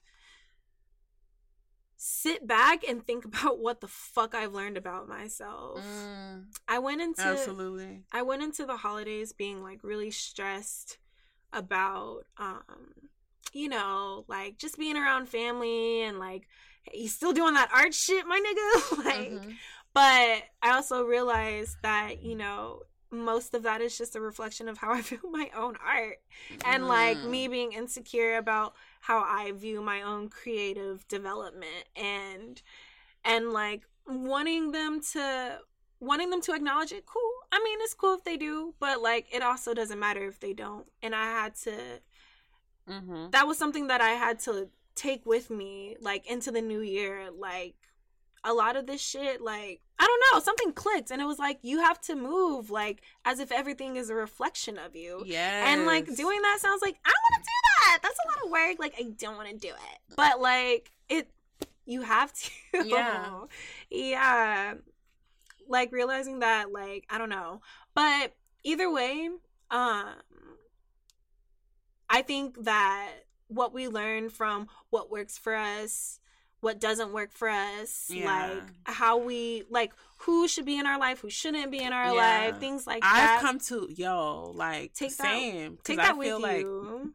sit 1.97 2.45
back 2.47 2.83
and 2.87 3.05
think 3.05 3.25
about 3.25 3.59
what 3.59 3.81
the 3.81 3.87
fuck 3.87 4.35
I've 4.35 4.53
learned 4.53 4.77
about 4.77 5.07
myself. 5.07 5.83
Mm, 5.83 6.45
I 6.67 6.79
went 6.79 7.01
into 7.01 7.21
absolutely. 7.23 8.03
I 8.11 8.21
went 8.21 8.43
into 8.43 8.65
the 8.65 8.77
holidays 8.77 9.33
being 9.33 9.63
like 9.63 9.83
really 9.83 10.11
stressed 10.11 10.97
about 11.53 12.23
um 12.37 12.63
you 13.53 13.69
know, 13.69 14.25
like 14.27 14.57
just 14.57 14.77
being 14.77 14.97
around 14.97 15.29
family 15.29 16.03
and 16.03 16.19
like 16.19 16.47
hey, 16.83 16.99
you 17.01 17.07
still 17.07 17.33
doing 17.33 17.53
that 17.55 17.69
art 17.73 17.93
shit, 17.93 18.25
my 18.27 18.39
nigga? 18.39 18.97
like 19.05 19.31
Mhm. 19.31 19.53
but 19.93 20.43
I 20.61 20.71
also 20.73 21.03
realized 21.03 21.77
that, 21.81 22.21
you 22.21 22.35
know, 22.35 22.81
most 23.09 23.55
of 23.55 23.63
that 23.63 23.81
is 23.81 23.97
just 23.97 24.15
a 24.15 24.21
reflection 24.21 24.67
of 24.67 24.77
how 24.77 24.91
I 24.93 25.01
feel 25.01 25.19
my 25.31 25.49
own 25.55 25.75
art 25.85 26.17
and 26.65 26.87
like 26.87 27.21
Mm. 27.21 27.29
me 27.31 27.47
being 27.47 27.71
insecure 27.71 28.37
about 28.37 28.73
how 29.07 29.19
I 29.19 29.53
view 29.53 29.81
my 29.81 30.01
own 30.01 30.27
creative 30.29 31.07
development 31.07 31.85
and 31.95 32.61
and 33.23 33.51
like 33.51 33.83
wanting 34.05 34.71
them 34.71 34.99
to 35.13 35.59
wanting 35.99 36.29
them 36.29 36.41
to 36.41 36.53
acknowledge 36.53 36.91
it 36.91 37.05
cool 37.05 37.31
i 37.51 37.59
mean 37.63 37.77
it's 37.81 37.93
cool 37.93 38.13
if 38.13 38.23
they 38.23 38.37
do 38.37 38.73
but 38.79 39.01
like 39.01 39.25
it 39.33 39.41
also 39.41 39.73
doesn't 39.73 39.99
matter 39.99 40.23
if 40.27 40.39
they 40.39 40.53
don't 40.53 40.85
and 41.01 41.15
i 41.15 41.23
had 41.25 41.55
to 41.55 41.73
Mhm. 42.87 43.31
that 43.31 43.47
was 43.47 43.57
something 43.57 43.87
that 43.87 43.99
i 43.99 44.09
had 44.11 44.39
to 44.41 44.69
take 44.95 45.25
with 45.25 45.49
me 45.49 45.97
like 45.99 46.25
into 46.29 46.51
the 46.51 46.61
new 46.61 46.81
year 46.81 47.29
like 47.31 47.75
a 48.43 48.53
lot 48.53 48.75
of 48.77 48.85
this 48.87 49.01
shit 49.01 49.41
like 49.41 49.81
i 49.99 50.05
don't 50.05 50.23
know 50.31 50.39
something 50.39 50.71
clicked 50.71 51.11
and 51.11 51.21
it 51.21 51.25
was 51.25 51.39
like 51.39 51.59
you 51.63 51.79
have 51.79 51.99
to 52.01 52.15
move 52.15 52.69
like 52.69 53.01
as 53.25 53.39
if 53.39 53.51
everything 53.51 53.95
is 53.97 54.09
a 54.09 54.15
reflection 54.15 54.77
of 54.77 54.95
you 54.95 55.23
yeah 55.25 55.69
and 55.71 55.85
like 55.85 56.05
doing 56.15 56.41
that 56.43 56.59
sounds 56.61 56.81
like 56.81 56.97
I 57.03 57.09
want 57.09 57.33
to 57.35 57.41
do 57.41 57.57
that. 57.63 57.66
That's 58.01 58.17
a 58.25 58.27
lot 58.29 58.45
of 58.45 58.51
work. 58.51 58.77
Like 58.79 58.93
I 58.99 59.03
don't 59.17 59.35
want 59.37 59.49
to 59.49 59.55
do 59.55 59.69
it. 59.69 60.15
But 60.15 60.39
like 60.41 60.91
it 61.09 61.29
you 61.85 62.01
have 62.01 62.33
to. 62.33 62.51
Yeah. 62.85 63.41
yeah. 63.89 64.73
Like 65.67 65.91
realizing 65.91 66.39
that 66.39 66.71
like 66.71 67.05
I 67.09 67.17
don't 67.17 67.29
know. 67.29 67.61
But 67.93 68.33
either 68.63 68.91
way, 68.91 69.29
um 69.71 70.07
I 72.09 72.21
think 72.21 72.63
that 72.63 73.11
what 73.47 73.73
we 73.73 73.87
learn 73.87 74.29
from 74.29 74.67
what 74.89 75.09
works 75.11 75.37
for 75.37 75.55
us 75.55 76.19
what 76.59 76.79
doesn't 76.79 77.13
work 77.13 77.31
for 77.31 77.47
us 77.47 78.09
Yeah. 78.11 78.25
like 78.53 78.63
how 78.85 79.17
we 79.19 79.63
like 79.69 79.93
who 80.21 80.47
should 80.47 80.65
be 80.65 80.77
in 80.79 80.87
our 80.87 80.97
life 80.99 81.19
who 81.19 81.29
shouldn't 81.29 81.69
be 81.71 81.79
in 81.81 81.93
our 81.93 82.07
Yeah. 82.13 82.47
life 82.47 82.59
things 82.59 82.87
like 82.87 83.01
that. 83.03 83.35
I've 83.37 83.41
come 83.41 83.59
to 83.59 83.87
yo 83.95 84.51
like 84.55 84.93
Take 84.93 85.15
that- 85.17 85.23
same 85.27 85.75
'cause 85.77 85.83
take 85.83 85.99
I 85.99 86.07
that 86.07 86.19
feel 86.19 86.37
with 86.37 86.43
like 86.43 86.61
you 86.61 87.13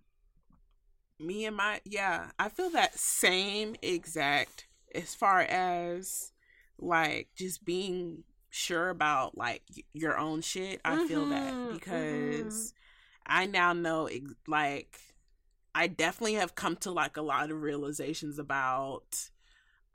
me 1.23 1.47
and 1.47 1.57
my 1.57 1.81
yeah, 1.85 2.31
I 2.39 2.49
feel 2.49 2.71
that 2.71 2.99
same 2.99 3.77
exact 3.83 4.67
as 4.95 5.15
far 5.15 5.41
as 5.41 6.33
like 6.79 7.29
just 7.37 7.65
being 7.65 8.25
sure 8.51 8.91
about 8.91 9.37
like 9.37 9.63
your 9.93 10.19
own 10.19 10.41
shit. 10.43 10.81
I 10.85 10.99
feel 10.99 11.27
that 11.27 11.55
Mhm, 11.63 11.71
because 11.71 12.75
I 13.27 13.47
now 13.47 13.73
know 13.73 14.09
like 14.47 15.01
I 15.75 15.87
definitely 15.87 16.35
have 16.35 16.55
come 16.55 16.77
to 16.77 16.91
like 16.91 17.17
a 17.17 17.23
lot 17.23 17.51
of 17.51 17.63
realizations 17.63 18.39
about 18.39 19.31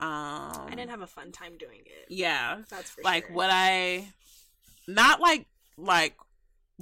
um 0.00 0.68
I 0.68 0.74
didn't 0.76 0.90
have 0.90 1.00
a 1.02 1.06
fun 1.06 1.32
time 1.32 1.56
doing 1.58 1.82
it. 1.86 2.08
yeah, 2.08 2.58
That's 2.70 2.92
like 3.02 3.26
sure. 3.26 3.36
what 3.36 3.50
I 3.50 4.08
not 4.86 5.20
like 5.20 5.46
like 5.76 6.16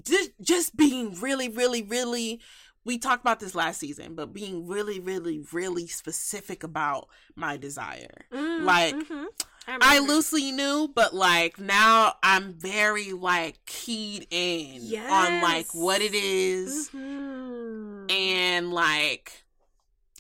just 0.03 0.31
just 0.41 0.77
being 0.77 1.19
really 1.21 1.49
really 1.49 1.83
really 1.83 2.41
we 2.87 2.97
talked 2.97 3.23
about 3.23 3.41
this 3.41 3.55
last 3.55 3.79
season 3.81 4.15
but 4.15 4.33
being 4.33 4.67
really 4.67 4.99
really 5.01 5.41
really 5.53 5.87
specific 5.87 6.63
about 6.65 7.09
my 7.35 7.57
desire 7.59 8.25
Mm, 8.33 8.65
like, 8.65 8.95
mhm. 8.95 9.27
I 9.69 9.75
remember. 9.75 10.13
loosely 10.13 10.53
knew 10.53 10.89
but 10.95 11.15
like 11.15 11.59
now 11.59 12.15
I'm 12.23 12.55
very 12.55 13.13
like 13.13 13.59
keyed 13.67 14.27
in 14.31 14.81
on 15.11 15.43
like 15.43 15.67
what 15.75 16.01
it 16.01 16.15
is 16.15 16.89
Mhm. 16.95 18.11
and 18.11 18.73
like 18.73 19.43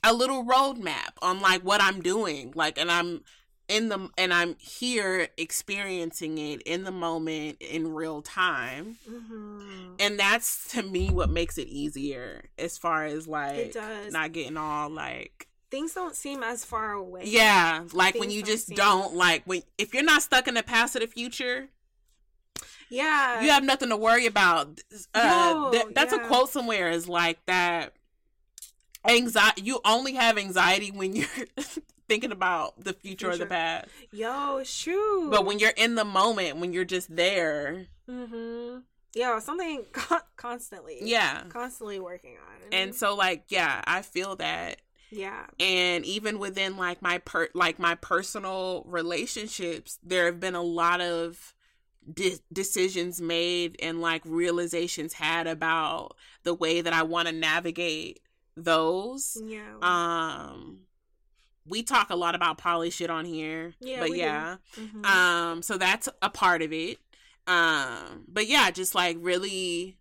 a 0.05 0.12
little 0.12 0.45
roadmap 0.45 1.12
on 1.23 1.41
like 1.41 1.62
what 1.62 1.81
I'm 1.83 2.01
doing. 2.01 2.53
Like, 2.55 2.79
and 2.79 2.93
I'm 2.93 3.23
in 3.69 3.89
the 3.89 4.09
and 4.17 4.33
I'm 4.33 4.57
here 4.59 5.29
experiencing 5.37 6.39
it 6.39 6.62
in 6.62 6.85
the 6.85 6.91
moment 6.93 7.57
in 7.61 7.93
real 7.95 8.23
time. 8.23 8.99
Mhm. 9.09 9.97
And 9.99 10.19
that's 10.19 10.69
to 10.73 10.83
me 10.83 11.11
what 11.11 11.31
makes 11.31 11.59
it 11.59 11.69
easier 11.69 12.45
as 12.59 12.79
far 12.79 13.05
as 13.05 13.27
like 13.27 13.57
it 13.57 13.73
does. 13.73 14.12
not 14.12 14.33
getting 14.33 14.57
all 14.57 14.89
like 14.91 15.49
Things 15.71 15.95
don't 15.95 16.14
seem 16.14 16.45
as 16.45 16.64
far 16.64 16.93
away. 16.93 17.23
yeah, 17.25 17.85
like 17.93 18.14
when 18.14 18.31
you 18.31 18.41
don't 18.43 18.53
just 18.53 18.67
seem- 18.69 18.77
don't 18.77 19.14
like 19.14 19.43
when 19.47 19.62
if 19.79 19.93
you're 19.95 20.05
not 20.05 20.23
stuck 20.23 20.47
in 20.47 20.55
the 20.55 20.62
past 20.62 20.95
or 20.95 21.01
the 21.01 21.09
future, 21.09 21.69
Yeah. 22.89 23.41
you 23.43 23.51
have 23.51 23.64
nothing 23.64 23.89
to 23.89 23.97
worry 23.97 24.27
about. 24.27 24.81
Uh, 25.12 25.53
Yo, 25.55 25.71
th- 25.73 25.95
that's 25.95 26.12
a 26.12 26.21
quote 26.21 26.51
somewhere 26.51 26.89
is 26.91 27.09
like 27.09 27.45
that. 27.47 27.95
Anxiety. 29.05 29.62
You 29.62 29.81
only 29.85 30.14
have 30.14 30.37
anxiety 30.39 30.91
when 30.93 31.14
you're 31.17 31.27
thinking 32.09 32.32
about 32.32 32.82
the 32.82 32.92
future, 32.92 33.30
or 33.30 33.36
the 33.36 33.46
past. 33.46 33.88
Yo, 34.12 34.62
shoot. 34.64 35.30
But 35.30 35.44
when 35.44 35.59
you're 35.59 35.70
in 35.76 35.94
the 35.94 36.04
moment, 36.04 36.59
when 36.59 36.72
you're 36.72 36.84
just 36.84 37.14
there, 37.14 37.86
Mm-hmm. 38.09 38.78
Yeah, 39.14 39.38
something 39.40 39.84
con- 39.92 40.20
constantly. 40.36 40.98
yeah. 41.02 41.42
Constantly 41.48 41.98
working 41.98 42.36
on. 42.36 42.68
And 42.72 42.94
so, 42.94 43.14
like, 43.14 43.44
yeah, 43.48 43.82
I 43.86 44.02
feel 44.02 44.36
that. 44.36 44.80
yeah. 45.11 45.46
And 45.59 46.04
even 46.04 46.38
within 46.38 46.76
like 46.76 47.00
my 47.02 47.18
per 47.18 47.48
like 47.54 47.78
my 47.78 47.94
personal 47.96 48.84
relationships, 48.86 49.98
there 50.02 50.26
have 50.26 50.38
been 50.40 50.54
a 50.54 50.62
lot 50.62 51.00
of 51.00 51.54
de- 52.12 52.38
decisions 52.52 53.20
made 53.20 53.76
and 53.82 54.00
like 54.00 54.22
realizations 54.24 55.14
had 55.14 55.46
about 55.46 56.14
the 56.44 56.54
way 56.54 56.80
that 56.80 56.92
I 56.92 57.02
want 57.02 57.26
to 57.28 57.32
navigate 57.34 58.20
those. 58.57 59.36
Yeah. 59.44 59.76
Um 59.82 60.80
we 61.69 61.83
talk 61.83 62.11
a 62.11 62.17
lot 62.17 62.35
about 62.35 62.59
poly 62.59 62.91
shit 62.91 63.11
on 63.11 63.25
here. 63.25 63.75
Yeah, 63.81 64.01
but 64.01 64.17
yeah. 64.17 64.57
Mhm. 64.77 65.05
Um 65.07 65.62
so 65.62 65.77
that's 65.79 66.09
a 66.23 66.31
part 66.31 66.62
of 66.62 66.73
it. 66.73 66.99
Um 67.47 68.25
but 68.29 68.47
yeah, 68.47 68.71
just 68.71 68.95
like 68.95 69.17
really 69.21 69.99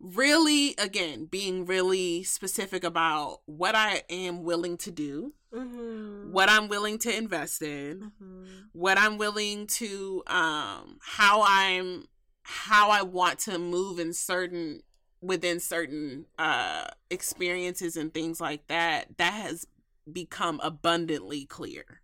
really 0.00 0.74
again 0.78 1.24
being 1.26 1.64
really 1.66 2.22
specific 2.22 2.84
about 2.84 3.40
what 3.46 3.74
I 3.74 4.02
am 4.08 4.44
willing 4.44 4.76
to 4.78 4.90
do, 4.92 5.34
Mhm. 5.52 6.30
what 6.30 6.48
I'm 6.48 6.68
willing 6.68 6.98
to 6.98 7.14
invest 7.16 7.62
in, 7.62 8.12
Mhm. 8.22 8.68
what 8.72 8.96
I'm 8.98 9.18
willing 9.18 9.66
to 9.66 10.22
um 10.26 10.98
how 11.02 11.42
I'm 11.44 12.06
how 12.42 12.90
I 12.90 13.02
want 13.02 13.40
to 13.40 13.58
move 13.58 13.98
in 13.98 14.12
certain 14.12 14.82
within 15.20 15.58
certain 15.58 16.26
uh 16.38 16.86
experiences 17.10 17.96
and 17.96 18.14
things 18.14 18.40
like 18.40 18.68
that 18.68 19.16
that 19.18 19.32
has 19.32 19.66
become 20.12 20.60
abundantly 20.62 21.44
clear 21.44 22.00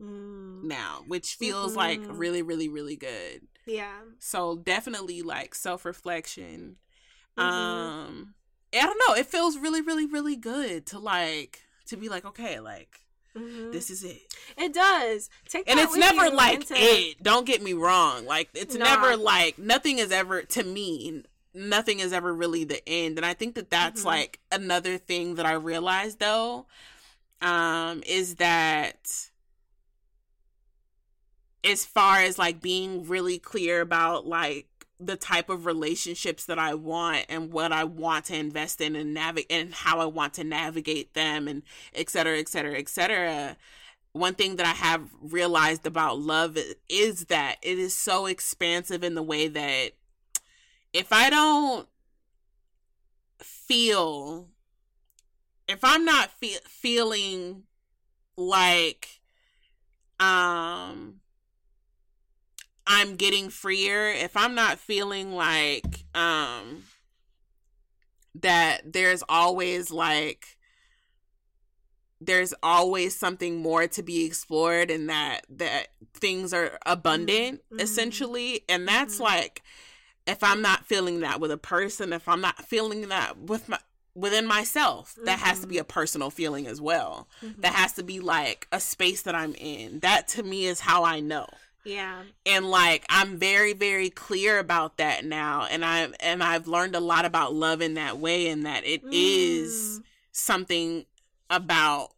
Mm. 0.00 0.64
now 0.64 1.04
which 1.06 1.36
feels 1.36 1.74
like 1.74 2.00
Mhm. 2.00 2.18
really 2.18 2.42
really 2.42 2.68
really 2.68 2.96
good 2.96 3.48
Yeah. 3.64 4.00
so 4.18 4.56
definitely 4.56 5.22
like 5.22 5.54
self-reflection 5.54 6.76
Mhm. 7.38 7.42
um 7.42 8.34
i 8.74 8.82
don't 8.82 9.00
know 9.08 9.14
it 9.14 9.24
feels 9.26 9.56
really 9.56 9.80
really 9.80 10.04
really 10.04 10.36
good 10.36 10.84
to 10.88 10.98
like 10.98 11.62
to 11.86 11.96
be 11.96 12.10
like 12.10 12.26
okay 12.26 12.60
like 12.60 13.00
Mhm. 13.34 13.72
this 13.72 13.88
is 13.88 14.04
it 14.04 14.34
It 14.58 14.72
does. 14.74 15.30
Take 15.48 15.68
and 15.70 15.78
it's 15.80 15.96
never 15.96 16.28
like 16.30 16.60
into- 16.60 16.74
it 16.76 17.22
don't 17.22 17.46
get 17.46 17.62
me 17.62 17.72
wrong 17.72 18.26
like 18.26 18.50
it's 18.52 18.74
Nah. 18.74 18.84
never 18.84 19.16
like 19.16 19.58
nothing 19.58 19.98
is 19.98 20.10
ever 20.10 20.42
to 20.42 20.62
me 20.62 21.22
nothing 21.54 22.00
is 22.00 22.12
ever 22.12 22.34
really 22.34 22.64
the 22.64 22.86
end 22.86 23.16
and 23.18 23.24
i 23.24 23.32
think 23.32 23.54
that 23.54 23.70
that's 23.70 24.02
Mhm. 24.02 24.06
like 24.06 24.40
another 24.52 24.98
thing 24.98 25.36
that 25.36 25.46
i 25.46 25.52
realized 25.52 26.18
though 26.18 26.66
um 27.42 28.02
is 28.06 28.36
that 28.36 29.30
as 31.64 31.84
far 31.84 32.18
as 32.18 32.38
like 32.38 32.60
being 32.60 33.06
really 33.06 33.38
clear 33.38 33.80
about 33.80 34.26
like 34.26 34.66
the 34.98 35.16
type 35.16 35.50
of 35.50 35.66
relationships 35.66 36.46
that 36.46 36.58
I 36.58 36.74
want 36.74 37.26
and 37.28 37.52
what 37.52 37.72
I 37.72 37.84
want 37.84 38.26
to 38.26 38.36
invest 38.36 38.80
in 38.80 38.96
and 38.96 39.12
navigate 39.12 39.50
and 39.50 39.74
how 39.74 40.00
I 40.00 40.06
want 40.06 40.34
to 40.34 40.44
navigate 40.44 41.12
them 41.12 41.48
and 41.48 41.62
et 41.94 42.08
cetera, 42.08 42.38
et 42.38 42.48
cetera, 42.48 42.78
et 42.78 42.88
cetera. 42.88 43.56
One 44.12 44.34
thing 44.34 44.56
that 44.56 44.64
I 44.64 44.70
have 44.70 45.10
realized 45.20 45.86
about 45.86 46.18
love 46.18 46.56
is 46.88 47.26
that 47.26 47.56
it 47.60 47.78
is 47.78 47.94
so 47.94 48.24
expansive 48.24 49.04
in 49.04 49.14
the 49.14 49.22
way 49.22 49.48
that 49.48 49.90
if 50.94 51.12
I 51.12 51.28
don't 51.28 51.86
feel, 53.38 54.48
if 55.68 55.82
I'm 55.82 56.04
not 56.04 56.30
fe- 56.30 56.58
feeling 56.66 57.64
like, 58.36 59.20
um, 60.20 61.20
I'm 62.86 63.16
getting 63.16 63.50
freer, 63.50 64.08
if 64.10 64.36
I'm 64.36 64.54
not 64.54 64.78
feeling 64.78 65.32
like 65.32 66.04
um 66.14 66.84
that 68.34 68.92
there's 68.92 69.22
always 69.28 69.90
like 69.90 70.58
there's 72.20 72.54
always 72.62 73.14
something 73.14 73.56
more 73.56 73.86
to 73.88 74.02
be 74.02 74.24
explored 74.24 74.90
and 74.90 75.08
that 75.08 75.42
that 75.50 75.88
things 76.14 76.52
are 76.54 76.78
abundant 76.86 77.62
Mhm. 77.70 77.80
essentially 77.80 78.62
and 78.68 78.86
that's 78.86 79.16
Mhm. 79.16 79.20
like 79.20 79.62
if 80.26 80.42
I'm 80.42 80.60
not 80.62 80.86
feeling 80.86 81.20
that 81.20 81.40
with 81.40 81.50
a 81.52 81.58
person, 81.58 82.12
if 82.12 82.28
I'm 82.28 82.40
not 82.40 82.66
feeling 82.68 83.08
that 83.08 83.36
with 83.38 83.68
my 83.68 83.78
within 84.16 84.46
myself, 84.46 85.14
that 85.24 85.38
has 85.40 85.60
to 85.60 85.66
be 85.66 85.76
Mhm. 85.76 85.80
a 85.82 85.84
personal 85.84 86.30
feeling 86.30 86.66
as 86.66 86.80
well. 86.80 87.28
Mhm. 87.42 87.60
That 87.60 87.74
has 87.74 87.92
to 87.92 88.02
be 88.02 88.18
like 88.18 88.66
a 88.72 88.80
space 88.80 89.22
that 89.22 89.34
I'm 89.34 89.54
in. 89.54 90.00
That 90.00 90.26
to 90.28 90.42
me 90.42 90.66
is 90.66 90.80
how 90.80 91.04
I 91.04 91.20
know 91.20 91.46
Yeah. 91.84 92.22
and 92.44 92.68
like 92.68 93.04
i'm 93.08 93.38
very 93.38 93.72
very 93.72 94.10
clear 94.10 94.58
about 94.58 94.96
that 94.96 95.24
now 95.24 95.66
and 95.66 95.84
i 95.84 96.08
and 96.18 96.42
i've 96.42 96.66
learned 96.66 96.96
a 96.96 97.00
lot 97.00 97.24
about 97.24 97.54
love 97.54 97.80
in 97.80 97.94
that 97.94 98.18
way 98.18 98.48
and 98.48 98.66
that 98.66 98.84
it 98.84 99.02
is 99.12 100.00
Mm. 100.00 100.04
something 100.32 101.06
about 101.48 102.10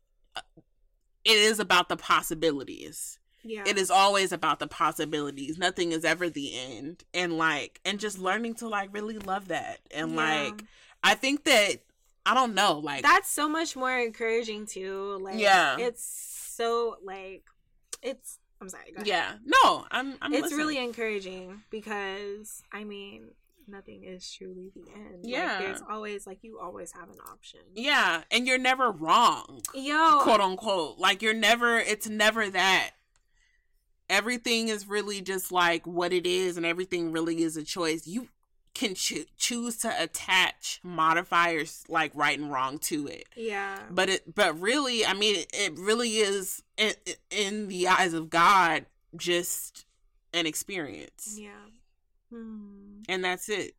it 1.24 1.36
is 1.36 1.58
about 1.60 1.90
the 1.90 1.96
possibilities 1.98 3.18
Yeah. 3.42 3.64
it 3.66 3.76
is 3.76 3.90
always 3.90 4.32
about 4.32 4.58
the 4.58 4.66
possibilities 4.68 5.58
nothing 5.58 5.92
is 5.92 6.04
ever 6.04 6.30
the 6.30 6.58
end 6.58 7.04
and 7.12 7.36
like 7.36 7.80
and 7.84 8.00
just 8.00 8.18
learning 8.18 8.54
to 8.56 8.68
like 8.68 8.88
really 8.92 9.18
love 9.18 9.48
that 9.48 9.80
and 9.90 10.12
Yeah. 10.12 10.16
like 10.16 10.64
i 11.04 11.14
think 11.14 11.44
that 11.44 11.82
i 12.28 12.34
don't 12.34 12.54
know 12.54 12.78
like 12.78 13.02
that's 13.02 13.28
so 13.30 13.48
much 13.48 13.74
more 13.74 13.96
encouraging 13.98 14.66
too. 14.66 15.18
Like 15.20 15.38
Yeah. 15.38 15.76
it's 15.78 16.04
so 16.56 16.96
like 17.04 17.42
it's 18.02 18.38
I'm 18.60 18.68
sorry, 18.68 18.92
yeah 19.04 19.34
no 19.44 19.86
i'm 19.90 20.16
i'm 20.20 20.32
it's 20.32 20.42
listening. 20.42 20.58
really 20.58 20.78
encouraging 20.78 21.62
because 21.70 22.62
I 22.72 22.84
mean 22.84 23.30
nothing 23.70 24.02
is 24.04 24.30
truly 24.32 24.70
the 24.74 24.90
end. 24.94 25.22
Like, 25.24 25.32
Yeah. 25.32 25.58
there's 25.58 25.82
always 25.90 26.26
like 26.26 26.38
you 26.42 26.58
always 26.58 26.92
have 26.92 27.08
an 27.10 27.18
option. 27.30 27.60
yeah 27.74 28.22
and 28.30 28.46
you're 28.46 28.58
never 28.58 28.90
wrong 28.90 29.60
Yo, 29.74 30.20
quote 30.22 30.40
unquote. 30.40 30.98
Like 30.98 31.22
you're 31.22 31.34
never 31.34 31.78
it's 31.78 32.08
never 32.08 32.48
that. 32.50 32.90
Everything 34.10 34.68
is 34.68 34.88
really 34.88 35.20
just 35.20 35.52
like 35.52 35.86
what 35.86 36.12
it 36.14 36.26
is 36.26 36.56
and 36.56 36.64
everything 36.64 37.12
really 37.12 37.42
is 37.42 37.56
a 37.58 37.62
choice. 37.62 38.06
You 38.06 38.28
can 38.74 38.94
cho- 38.94 39.24
choose 39.36 39.76
to 39.78 40.02
attach 40.02 40.80
modifiers 40.82 41.84
like 41.88 42.12
right 42.14 42.38
and 42.38 42.52
wrong 42.52 42.78
to 42.78 43.06
it. 43.06 43.26
yeah. 43.36 43.78
But 43.90 44.08
it 44.08 44.34
but 44.34 44.58
really, 44.60 45.04
I 45.04 45.14
mean 45.14 45.36
it, 45.36 45.50
it 45.52 45.72
really 45.78 46.18
is 46.18 46.62
in, 46.76 46.92
in 47.30 47.68
the 47.68 47.88
eyes 47.88 48.14
of 48.14 48.30
God 48.30 48.86
just 49.16 49.84
an 50.32 50.46
experience. 50.46 51.36
Yeah. 51.38 51.50
Hmm. 52.30 53.02
And 53.08 53.24
that's 53.24 53.48
it. 53.48 53.74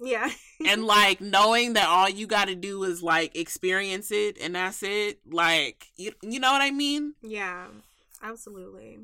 Yeah. 0.00 0.30
and 0.66 0.84
like 0.84 1.20
knowing 1.20 1.74
that 1.74 1.86
all 1.88 2.08
you 2.08 2.26
got 2.26 2.48
to 2.48 2.54
do 2.54 2.82
is 2.84 3.02
like 3.02 3.36
experience 3.36 4.10
it 4.10 4.36
and 4.40 4.54
that's 4.54 4.82
it. 4.82 5.20
Like 5.30 5.86
you, 5.96 6.12
you 6.22 6.40
know 6.40 6.52
what 6.52 6.62
I 6.62 6.70
mean? 6.70 7.14
Yeah. 7.22 7.66
Absolutely. 8.22 8.98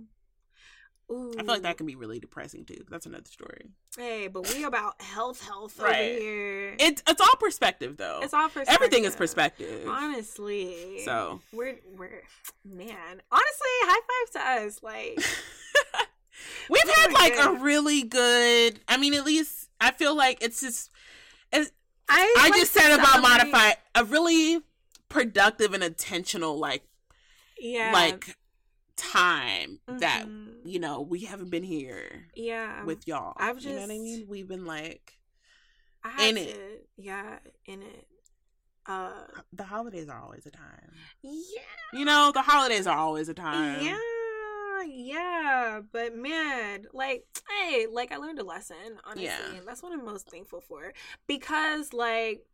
Ooh. 1.11 1.33
I 1.39 1.43
feel 1.43 1.47
like 1.55 1.63
that 1.63 1.77
can 1.77 1.87
be 1.87 1.97
really 1.97 2.21
depressing 2.21 2.65
too. 2.65 2.85
That's 2.89 3.07
another 3.07 3.25
story. 3.29 3.67
Hey, 3.97 4.29
but 4.29 4.53
we 4.55 4.65
about 4.65 5.01
health, 5.03 5.45
health 5.45 5.79
Right. 5.81 5.97
over 6.13 6.21
here. 6.21 6.77
It's 6.79 7.03
it's 7.09 7.21
all 7.21 7.35
perspective 7.41 7.97
though. 7.97 8.21
it's 8.23 8.33
all 8.35 8.45
perspective. 8.49 8.75
Everything 8.75 9.05
is 9.05 9.17
perspective. 9.17 9.89
Honestly. 9.89 11.03
So. 11.05 11.41
we're 11.53 11.79
we're 11.97 12.23
man. 12.65 13.23
Honestly, 13.33 13.69
high 13.83 14.01
five 14.33 14.33
to 14.61 14.67
us. 14.67 14.83
Like 14.83 15.19
We've 16.71 16.81
We're 16.87 16.93
had 17.03 17.13
like 17.13 17.35
a 17.39 17.63
really 17.63 18.03
good. 18.03 18.81
I 18.89 18.97
mean, 18.97 19.13
at 19.15 19.25
least 19.27 19.69
I 19.81 19.91
feel 19.91 20.15
like 20.17 20.43
it's 20.43 20.61
just. 20.61 20.91
I 21.53 21.67
I 22.09 22.49
like 22.51 22.55
just 22.61 22.73
said 22.73 22.93
about 22.95 23.23
modify 23.23 23.73
a 23.95 24.05
really 24.05 24.61
productive 25.09 25.75
and 25.75 25.83
intentional 25.85 26.59
like 26.59 26.83
Yeah. 27.59 27.91
like 27.93 28.37
time 29.01 29.81
that 29.87 30.27
Mhm. 30.27 30.61
you 30.65 30.79
know 30.79 31.01
we 31.01 31.21
haven't 31.21 31.51
been 31.51 31.63
here 31.65 32.29
yeah. 32.35 32.85
with 32.85 33.07
y'all. 33.09 33.35
I've 33.37 33.57
just 33.57 33.69
you 33.69 33.75
know 33.75 33.81
what 33.83 33.91
I 33.91 33.99
mean? 33.99 34.27
We've 34.29 34.49
been 34.49 34.65
like 34.67 35.19
in 36.21 36.35
to, 36.37 36.41
it. 36.41 36.89
Yeah, 36.97 37.39
in 37.67 37.83
it. 37.83 38.07
Uh 38.87 39.27
the 39.53 39.65
holidays 39.65 40.09
are 40.09 40.21
always 40.21 40.47
a 40.47 40.51
time. 40.51 40.93
yeah. 41.23 41.63
You 41.93 42.05
know, 42.05 42.31
the 42.33 42.43
holidays 42.43 42.87
are 42.87 42.97
always 42.97 43.29
a 43.29 43.35
time. 43.35 43.85
Yeah, 43.85 43.99
yeah, 44.87 45.81
but 45.93 46.17
man, 46.17 46.87
like, 46.93 47.25
hey, 47.49 47.87
like 47.91 48.13
I 48.13 48.17
learned 48.17 48.39
a 48.39 48.45
lesson, 48.45 48.77
honestly, 49.05 49.25
Yeah. 49.25 49.55
and 49.57 49.67
that's 49.67 49.83
what 49.83 49.93
I'm 49.93 50.05
most 50.05 50.31
thankful 50.31 50.61
for 50.63 50.93
because, 51.27 51.93
like, 51.93 52.47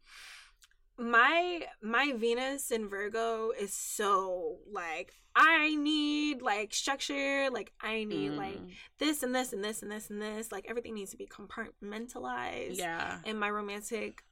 my 0.99 1.63
my 1.83 2.13
Venus 2.17 2.71
in 2.71 2.89
Virgo 2.89 3.51
is 3.51 3.73
so 3.73 4.57
like 4.73 5.13
I 5.35 5.75
need 5.75 6.41
like 6.41 6.73
structure, 6.73 7.51
like 7.51 7.71
I 7.81 8.05
need 8.05 8.31
like 8.33 8.57
Mm, 8.59 8.71
this 8.99 9.23
and 9.23 9.35
this 9.35 9.53
and 9.53 9.63
this 9.63 9.83
and 9.83 9.91
this 9.93 10.09
and 10.09 10.21
this, 10.23 10.51
like 10.51 10.65
everything 10.69 10.95
needs 10.95 11.11
to 11.11 11.17
be 11.19 11.27
compartmentalized. 11.27 12.79
yeah. 12.79 13.19
in 13.25 13.39
my 13.39 13.51
romantic 13.51 14.25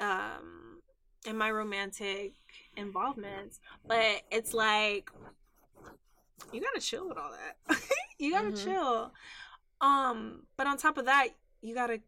um 0.00 0.80
in 1.26 1.36
my 1.36 1.50
romantic 1.50 2.32
involvements 2.76 3.60
but 3.86 4.22
it's 4.30 4.54
like 4.54 5.10
you 6.52 6.60
gotta 6.60 6.80
chill 6.80 7.06
with 7.08 7.18
all 7.18 7.30
that 7.30 7.78
you 8.18 8.32
gotta 8.32 8.48
Mhm. 8.52 8.64
chill 8.64 9.12
um 9.82 10.42
but 10.56 10.66
on 10.66 10.76
top 10.78 10.96
of 10.96 11.04
that 11.06 11.28
you 11.60 11.74
gotta 11.74 12.00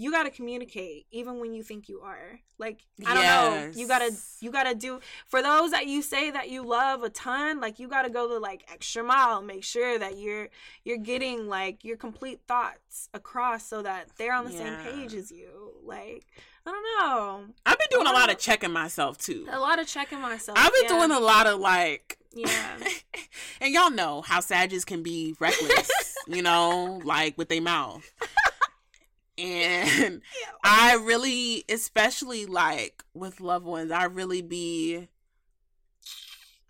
you 0.00 0.10
gotta 0.12 0.30
communicate 0.30 1.04
even 1.10 1.40
when 1.40 1.52
you 1.52 1.62
think 1.62 1.88
you 1.88 2.00
are 2.00 2.38
like 2.56 2.86
i 3.06 3.12
don't 3.14 3.24
know 3.24 3.70
you 3.74 3.86
gotta 3.88 4.10
you 4.40 4.50
gotta 4.50 4.74
do 4.74 5.00
for 5.26 5.42
those 5.42 5.72
that 5.72 5.86
you 5.86 6.00
say 6.02 6.30
that 6.30 6.48
you 6.48 6.64
love 6.64 7.02
a 7.02 7.10
ton 7.10 7.60
like 7.60 7.78
you 7.78 7.88
gotta 7.88 8.08
go 8.08 8.28
the 8.28 8.38
like 8.38 8.64
extra 8.72 9.02
mile 9.02 9.42
make 9.42 9.64
sure 9.64 9.98
that 9.98 10.16
you're 10.16 10.48
you're 10.84 10.96
getting 10.98 11.48
like 11.48 11.84
your 11.84 11.96
complete 11.96 12.40
thoughts 12.48 13.08
across 13.12 13.66
so 13.66 13.82
that 13.82 14.06
they're 14.16 14.32
on 14.32 14.44
the 14.44 14.52
same 14.52 14.76
page 14.84 15.12
as 15.14 15.30
you 15.32 15.72
like 15.84 16.24
i 16.64 16.70
don't 16.70 16.84
know 17.00 17.44
I've 17.66 17.78
been 17.78 17.88
doing 17.90 18.06
a 18.06 18.12
lot 18.12 18.28
Wow. 18.28 18.32
of 18.34 18.38
checking 18.38 18.72
myself 18.72 19.18
too. 19.18 19.46
a 19.50 19.58
lot 19.58 19.78
of 19.80 19.86
checking 19.86 20.20
myself 20.20 20.56
I've 20.58 20.72
been 20.72 20.84
yeah. 20.84 20.88
doing 20.98 21.10
a 21.10 21.20
lot 21.20 21.46
of 21.46 21.58
like 21.60 22.18
yeah 22.32 22.76
and 23.60 23.72
y'all 23.74 23.90
know 23.90 24.20
how 24.22 24.38
Sages 24.40 24.84
can 24.84 25.02
be 25.02 25.34
reckless, 25.40 26.14
you 26.28 26.42
know, 26.42 27.00
like 27.04 27.36
with 27.38 27.48
their 27.48 27.62
mouth. 27.62 28.08
And 29.38 30.22
I 30.64 30.94
really, 30.96 31.64
especially 31.68 32.46
like 32.46 33.02
with 33.14 33.40
loved 33.40 33.66
ones, 33.66 33.90
I 33.90 34.04
really 34.04 34.42
be 34.42 35.08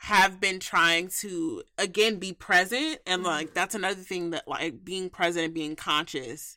have 0.02 0.40
been 0.40 0.60
trying 0.60 1.08
to 1.08 1.62
again 1.76 2.16
be 2.16 2.32
present 2.32 2.98
and 3.04 3.22
mm-hmm. 3.22 3.30
like 3.30 3.52
that's 3.52 3.74
another 3.74 4.00
thing 4.00 4.30
that 4.30 4.46
like 4.46 4.82
being 4.82 5.10
present 5.10 5.46
and 5.46 5.52
being 5.52 5.74
conscious 5.74 6.56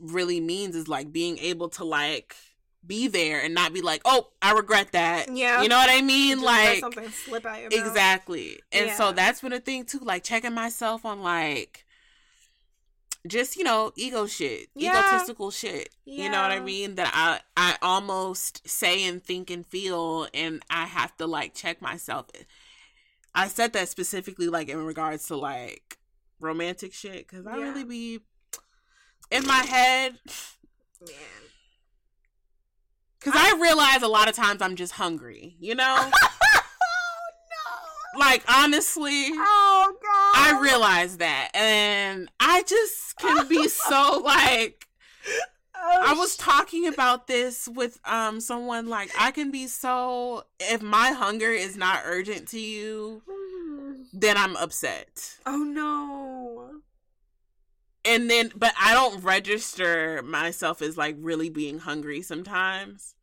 really 0.00 0.40
means 0.40 0.74
is 0.74 0.88
like 0.88 1.12
being 1.12 1.38
able 1.38 1.68
to 1.68 1.84
like 1.84 2.34
be 2.86 3.08
there 3.08 3.40
and 3.40 3.54
not 3.54 3.72
be 3.72 3.82
like, 3.82 4.00
oh, 4.04 4.28
I 4.40 4.52
regret 4.52 4.92
that. 4.92 5.26
Yeah. 5.34 5.62
You 5.62 5.68
know 5.68 5.76
what 5.76 5.90
I 5.90 6.00
mean? 6.00 6.40
Like 6.40 6.80
something 6.80 7.08
slip 7.10 7.44
out. 7.44 7.72
Exactly. 7.72 8.60
And 8.72 8.90
so 8.92 9.12
that's 9.12 9.40
been 9.40 9.52
a 9.52 9.60
thing 9.60 9.84
too, 9.84 9.98
like 9.98 10.22
checking 10.22 10.54
myself 10.54 11.04
on 11.04 11.20
like 11.20 11.84
just, 13.26 13.56
you 13.56 13.64
know, 13.64 13.92
ego 13.96 14.26
shit, 14.26 14.68
Yeah. 14.74 14.98
egotistical 15.00 15.50
shit. 15.50 15.90
You 16.04 16.28
know 16.30 16.40
what 16.40 16.50
I 16.50 16.60
mean? 16.60 16.94
That 16.96 17.10
I 17.14 17.40
I 17.56 17.76
almost 17.82 18.66
say 18.68 19.04
and 19.04 19.22
think 19.22 19.50
and 19.50 19.66
feel 19.66 20.26
and 20.32 20.62
I 20.70 20.86
have 20.86 21.16
to 21.18 21.26
like 21.26 21.54
check 21.54 21.80
myself. 21.82 22.26
I 23.34 23.48
said 23.48 23.72
that 23.74 23.88
specifically 23.88 24.48
like 24.48 24.68
in 24.68 24.84
regards 24.84 25.26
to 25.28 25.36
like 25.36 25.98
romantic 26.40 26.92
shit 26.94 27.28
cuz 27.28 27.46
I 27.46 27.56
Yeah. 27.56 27.64
really 27.64 27.84
be 27.84 28.20
in 29.30 29.46
my 29.46 29.62
head 29.64 30.18
man 31.00 31.42
cuz 33.20 33.34
I 33.36 33.52
realize 33.60 34.02
a 34.02 34.08
lot 34.08 34.28
of 34.28 34.34
times 34.34 34.62
I'm 34.62 34.74
just 34.76 34.94
hungry, 34.94 35.56
you 35.60 35.74
know? 35.74 36.10
like 38.16 38.42
honestly, 38.48 39.26
oh 39.32 39.94
god 40.02 40.56
I 40.56 40.60
realize 40.62 41.18
that, 41.18 41.50
and 41.54 42.30
I 42.40 42.62
just 42.62 43.16
can 43.18 43.48
be 43.48 43.68
so 43.68 44.20
like. 44.24 44.84
Oh, 45.80 46.02
I 46.06 46.14
was 46.14 46.36
talking 46.36 46.88
about 46.88 47.28
this 47.28 47.68
with 47.68 48.00
um 48.04 48.40
someone 48.40 48.88
like 48.88 49.10
I 49.18 49.30
can 49.30 49.52
be 49.52 49.68
so 49.68 50.42
if 50.58 50.82
my 50.82 51.12
hunger 51.12 51.50
is 51.50 51.76
not 51.76 52.00
urgent 52.04 52.48
to 52.48 52.58
you, 52.58 53.22
then 54.12 54.36
I'm 54.36 54.56
upset. 54.56 55.36
oh 55.46 55.58
no 55.58 56.80
And 58.04 58.28
then 58.28 58.50
but 58.56 58.74
I 58.80 58.92
don't 58.92 59.22
register 59.22 60.20
myself 60.22 60.82
as 60.82 60.96
like 60.96 61.16
really 61.20 61.48
being 61.48 61.78
hungry 61.78 62.22
sometimes. 62.22 63.14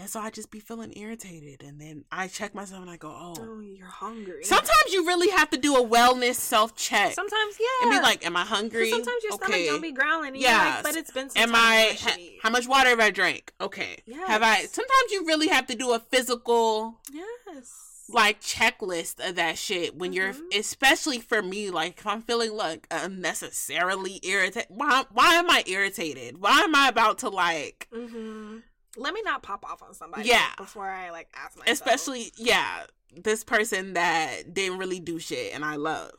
And 0.00 0.08
so 0.08 0.18
I 0.18 0.30
just 0.30 0.50
be 0.50 0.60
feeling 0.60 0.96
irritated 0.96 1.62
and 1.62 1.78
then 1.78 2.04
I 2.10 2.26
check 2.28 2.54
myself 2.54 2.80
and 2.80 2.90
I 2.90 2.96
go, 2.96 3.10
"Oh, 3.10 3.34
oh 3.38 3.60
you're 3.60 3.86
hungry 3.86 4.44
Sometimes 4.44 4.92
you 4.92 5.06
really 5.06 5.28
have 5.28 5.50
to 5.50 5.58
do 5.58 5.76
a 5.76 5.86
wellness 5.86 6.36
self 6.36 6.74
check 6.74 7.12
sometimes 7.12 7.56
yeah 7.60 7.66
and 7.82 7.90
be 7.90 8.02
like, 8.02 8.24
"Am 8.24 8.34
I 8.34 8.44
hungry? 8.44 8.90
sometimes 8.90 9.22
your 9.22 9.32
stomach 9.32 9.60
don't 9.66 9.82
be 9.82 9.92
growling 9.92 10.36
Yeah. 10.36 10.72
Like 10.76 10.84
but 10.84 10.96
it's 10.96 11.10
been 11.10 11.28
Am 11.36 11.54
I? 11.54 11.96
ha- 12.00 12.16
how 12.42 12.48
much 12.48 12.66
water 12.66 12.88
have 12.88 13.00
I 13.00 13.10
drank? 13.10 13.52
Okay. 13.60 13.98
Have 14.26 14.42
I? 14.42 14.62
Sometimes 14.64 15.12
you 15.12 15.26
really 15.26 15.48
have 15.48 15.66
to 15.66 15.74
do 15.74 15.92
a 15.92 15.98
physical 15.98 16.98
yes 17.12 17.86
like 18.12 18.40
checklist 18.40 19.24
of 19.28 19.36
that 19.36 19.56
shit 19.56 19.94
when 19.94 20.12
you're, 20.12 20.32
Mhm. 20.32 20.58
especially 20.58 21.20
for 21.20 21.42
me. 21.42 21.70
Like 21.70 21.98
if 21.98 22.06
I'm 22.06 22.22
feeling 22.22 22.52
like 22.54 22.86
unnecessarily 22.90 24.18
irritated. 24.22 24.66
Why? 24.70 25.04
Why 25.12 25.34
am 25.34 25.50
I 25.50 25.62
irritated? 25.66 26.40
Why 26.40 26.60
am 26.60 26.74
I 26.74 26.88
about 26.88 27.18
to 27.18 27.28
like? 27.28 27.86
mm-hmm. 27.94 28.58
Let 29.00 29.14
me 29.14 29.22
not 29.22 29.42
pop 29.42 29.64
off 29.64 29.82
on 29.82 29.94
somebody 29.94 30.28
Yeah. 30.28 30.50
before 30.56 30.88
I 30.88 31.10
like 31.10 31.28
ask 31.34 31.58
myself 31.58 31.72
Especially, 31.72 32.32
yeah, 32.36 32.84
this 33.14 33.42
person 33.44 33.94
that 33.94 34.52
didn't 34.54 34.78
really 34.78 35.00
do 35.00 35.18
shit 35.18 35.54
and 35.54 35.64
I 35.64 35.76
love. 35.76 36.12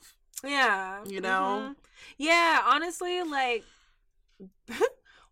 Yeah. 0.43 1.03
You 1.05 1.21
know? 1.21 1.69
mhm. 1.71 1.75
Yeah, 2.17 2.59
honestly, 2.65 3.21
like 3.23 3.63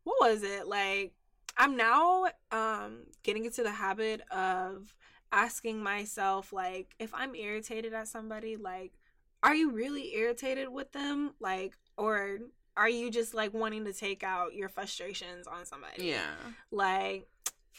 what 0.04 0.18
was 0.22 0.44
it? 0.44 0.68
Like 0.68 1.14
I'm 1.58 1.76
now 1.76 2.26
um 2.52 3.00
getting 3.24 3.46
into 3.46 3.64
the 3.64 3.72
habit 3.72 4.22
of 4.32 4.96
asking 5.32 5.82
myself 5.84 6.52
like 6.54 6.96
if 7.00 7.14
I'm 7.14 7.36
irritated 7.36 7.94
at 7.94 8.08
somebody, 8.08 8.56
like 8.56 8.94
are 9.42 9.56
you 9.56 9.72
really 9.72 10.16
irritated 10.16 10.70
with 10.70 10.92
them? 10.92 11.32
Like 11.40 11.74
or 11.98 12.40
are 12.78 12.90
you 12.90 13.12
just 13.12 13.34
like 13.34 13.54
wanting 13.54 13.86
to 13.86 13.94
take 13.94 14.24
out 14.24 14.54
your 14.54 14.70
frustrations 14.70 15.48
on 15.48 15.66
somebody? 15.66 16.06
Yeah. 16.06 16.32
Like 16.72 17.28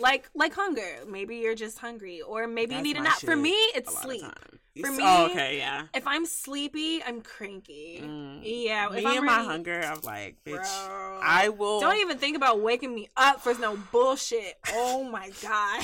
like 0.01 0.29
like 0.35 0.55
hunger. 0.55 1.01
Maybe 1.07 1.37
you're 1.37 1.55
just 1.55 1.79
hungry 1.79 2.21
or 2.23 2.47
maybe 2.47 2.75
That's 2.75 2.79
you 2.79 2.83
need 2.95 2.97
a 2.97 3.01
my 3.03 3.09
nap. 3.11 3.21
For 3.21 3.37
me, 3.37 3.53
it's 3.75 3.97
sleep. 4.01 4.23
For 4.81 4.89
Oh, 4.89 4.97
me, 5.27 5.33
okay, 5.33 5.59
yeah. 5.59 5.87
If 5.95 6.07
I'm 6.07 6.25
sleepy, 6.25 7.03
I'm 7.03 7.21
cranky. 7.23 8.01
Mm. 8.03 8.41
Yeah, 8.45 8.89
Me 8.89 9.05
and 9.05 9.27
my 9.27 9.37
ready- 9.37 9.47
hunger, 9.49 9.81
I'm 9.85 10.01
like, 10.03 10.37
bitch, 10.45 10.87
Bro. 10.87 11.21
I 11.23 11.49
will. 11.49 11.81
Don't 11.81 11.97
even 11.99 12.19
think 12.19 12.37
about 12.37 12.61
waking 12.61 12.95
me 12.95 13.09
up 13.17 13.41
for 13.43 13.53
no 13.55 13.77
bullshit. 13.91 14.55
Oh 14.73 15.03
my 15.05 15.31
god. 15.43 15.83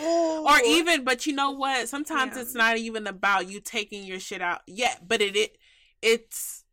or 0.48 0.58
even, 0.64 1.04
but 1.04 1.26
you 1.26 1.34
know 1.34 1.50
what? 1.50 1.88
Sometimes 1.88 2.36
Yeah. 2.36 2.42
it's 2.42 2.54
not 2.54 2.78
even 2.78 3.06
about 3.06 3.48
you 3.48 3.60
taking 3.60 4.04
your 4.04 4.18
shit 4.18 4.40
out 4.40 4.62
yet, 4.66 5.02
but 5.06 5.20
it, 5.20 5.36
it 5.36 5.58
it's 6.00 6.64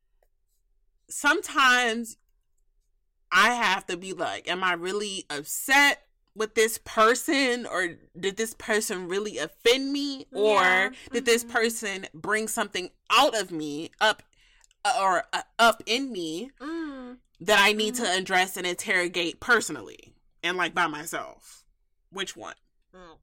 sometimes 1.09 2.17
I 3.33 3.53
have 3.53 3.85
to 3.87 3.97
be 3.97 4.13
like, 4.13 4.47
am 4.49 4.63
I 4.63 4.73
really 4.73 5.25
upset 5.29 6.03
with 6.35 6.55
this 6.55 6.79
person 6.83 7.65
or 7.65 7.89
did 8.19 8.37
this 8.37 8.53
person 8.55 9.07
really 9.07 9.37
offend 9.37 9.91
me 9.93 10.27
or 10.33 10.61
Yeah, 10.61 10.89
did 11.11 11.25
this 11.25 11.43
mhm. 11.43 11.49
person 11.49 12.07
bring 12.13 12.47
something 12.47 12.89
out 13.11 13.39
of 13.39 13.51
me 13.51 13.91
up 14.01 14.23
uh, 14.85 14.97
or 15.01 15.23
uh, 15.33 15.43
up 15.59 15.83
in 15.85 16.11
me 16.11 16.51
Mm, 16.59 17.17
that 17.39 17.59
I 17.61 17.73
need 17.73 17.95
to 17.95 18.03
address 18.11 18.57
and 18.57 18.65
interrogate 18.65 19.39
personally 19.39 20.13
and 20.43 20.57
like 20.57 20.73
by 20.73 20.87
myself? 20.87 21.63
Which 22.11 22.35
one? 22.35 22.55
Mm. 22.95 23.17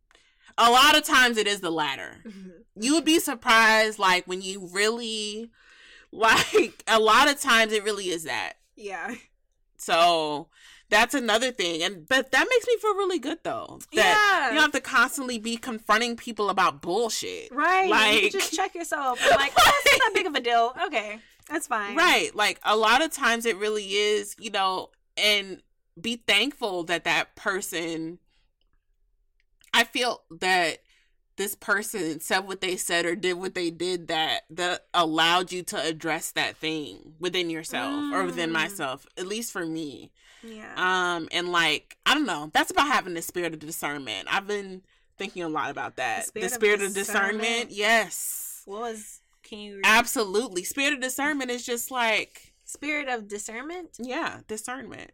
A 0.58 0.70
lot 0.70 0.96
of 0.96 1.04
times 1.04 1.36
it 1.38 1.46
is 1.46 1.60
the 1.60 1.70
latter. 1.70 2.18
You 2.76 2.94
would 2.94 3.04
be 3.04 3.18
surprised, 3.18 3.98
like, 3.98 4.26
when 4.26 4.42
you 4.42 4.68
really, 4.72 5.50
like, 6.12 6.82
a 6.88 6.98
lot 7.00 7.30
of 7.30 7.40
times 7.40 7.72
it 7.72 7.84
really 7.84 8.10
is 8.10 8.24
that. 8.24 8.54
yeah. 8.76 9.14
So 9.80 10.48
that's 10.90 11.14
another 11.14 11.52
thing. 11.52 11.82
And, 11.82 12.06
but 12.06 12.30
that 12.32 12.46
makes 12.50 12.66
me 12.66 12.76
feel 12.78 12.94
really 12.94 13.18
good, 13.18 13.38
though. 13.42 13.78
That 13.94 14.16
Yeah. 14.40 14.48
you 14.48 14.54
don't 14.54 14.62
have 14.62 14.72
to 14.72 14.80
constantly 14.80 15.38
be 15.38 15.56
confronting 15.56 16.16
people 16.16 16.50
about 16.50 16.82
bullshit. 16.82 17.50
Right. 17.50 17.84
you 17.84 17.90
Like- 17.90 18.20
can 18.22 18.30
just 18.32 18.52
check 18.54 18.74
yourself. 18.74 19.20
And 19.22 19.30
like, 19.36 19.52
oh, 19.56 19.72
it's 19.84 19.98
not 19.98 20.04
that 20.06 20.14
big 20.14 20.26
of 20.26 20.34
a 20.34 20.40
deal. 20.40 20.74
Okay. 20.86 21.18
That's 21.48 21.66
fine. 21.66 21.96
Right. 21.96 22.34
Like, 22.34 22.60
a 22.62 22.76
lot 22.76 23.02
of 23.02 23.10
times 23.12 23.46
it 23.46 23.56
really 23.56 23.84
is, 23.94 24.36
you 24.38 24.50
know, 24.50 24.90
and 25.16 25.62
be 26.00 26.16
thankful 26.16 26.84
that 26.84 27.04
that 27.04 27.34
person, 27.36 28.18
I 29.72 29.84
feel 29.84 30.22
that 30.40 30.78
this 31.40 31.54
person 31.54 32.20
said 32.20 32.40
what 32.40 32.60
they 32.60 32.76
said 32.76 33.06
or 33.06 33.16
did 33.16 33.32
what 33.34 33.54
they 33.54 33.70
did 33.70 34.08
that 34.08 34.42
that 34.50 34.86
allowed 34.94 35.50
you 35.50 35.62
to 35.62 35.80
address 35.80 36.32
that 36.32 36.56
thing 36.56 37.14
within 37.18 37.48
yourself 37.50 38.04
or 38.12 38.24
within 38.24 38.50
Mm. 38.50 38.54
myself 38.54 39.06
at 39.16 39.26
least 39.26 39.50
for 39.50 39.64
me 39.64 40.10
Yeah. 40.42 40.72
um 40.76 41.28
and 41.32 41.50
like 41.50 41.96
i 42.06 42.12
don't 42.14 42.26
know 42.26 42.50
that's 42.52 42.70
about 42.70 42.88
having 42.88 43.14
the 43.14 43.22
spirit 43.22 43.54
of 43.54 43.58
discernment 43.60 44.28
i've 44.30 44.46
been 44.46 44.82
thinking 45.16 45.42
a 45.42 45.48
lot 45.48 45.70
about 45.70 45.96
that 45.96 46.20
the 46.24 46.26
spirit, 46.28 46.52
spirit 46.52 46.80
of 46.82 46.86
of 46.88 46.94
discernment, 46.94 47.40
discernment? 47.40 47.70
yes 47.70 48.62
what 48.66 48.80
was, 48.82 49.20
can 49.42 49.58
you, 49.58 49.80
absolutely 49.84 50.62
spirit 50.62 50.92
of 50.92 51.00
discernment 51.00 51.50
is 51.50 51.64
just 51.64 51.90
like 51.90 52.52
spirit 52.64 53.08
of 53.08 53.26
discernment? 53.28 53.96
yeah 53.98 54.40
discernment 54.46 55.10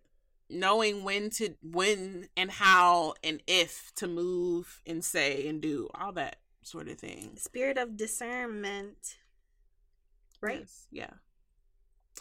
knowing 0.49 1.03
when 1.05 1.31
to 1.31 1.55
when 1.63 2.29
and 2.37 2.51
how 2.51 3.15
and 3.25 3.43
if 3.47 3.93
to 3.97 4.07
move 4.07 4.81
and 4.87 5.05
say 5.05 5.49
and 5.49 5.61
do 5.61 5.89
all 5.95 6.13
that 6.13 6.37
sort 6.63 6.89
of 6.89 6.99
thing 6.99 7.33
Spirit 7.37 7.79
of 7.79 7.97
discernment. 7.97 9.17
Right? 10.41 10.61
Yes, 10.61 10.87
yeah 10.91 11.11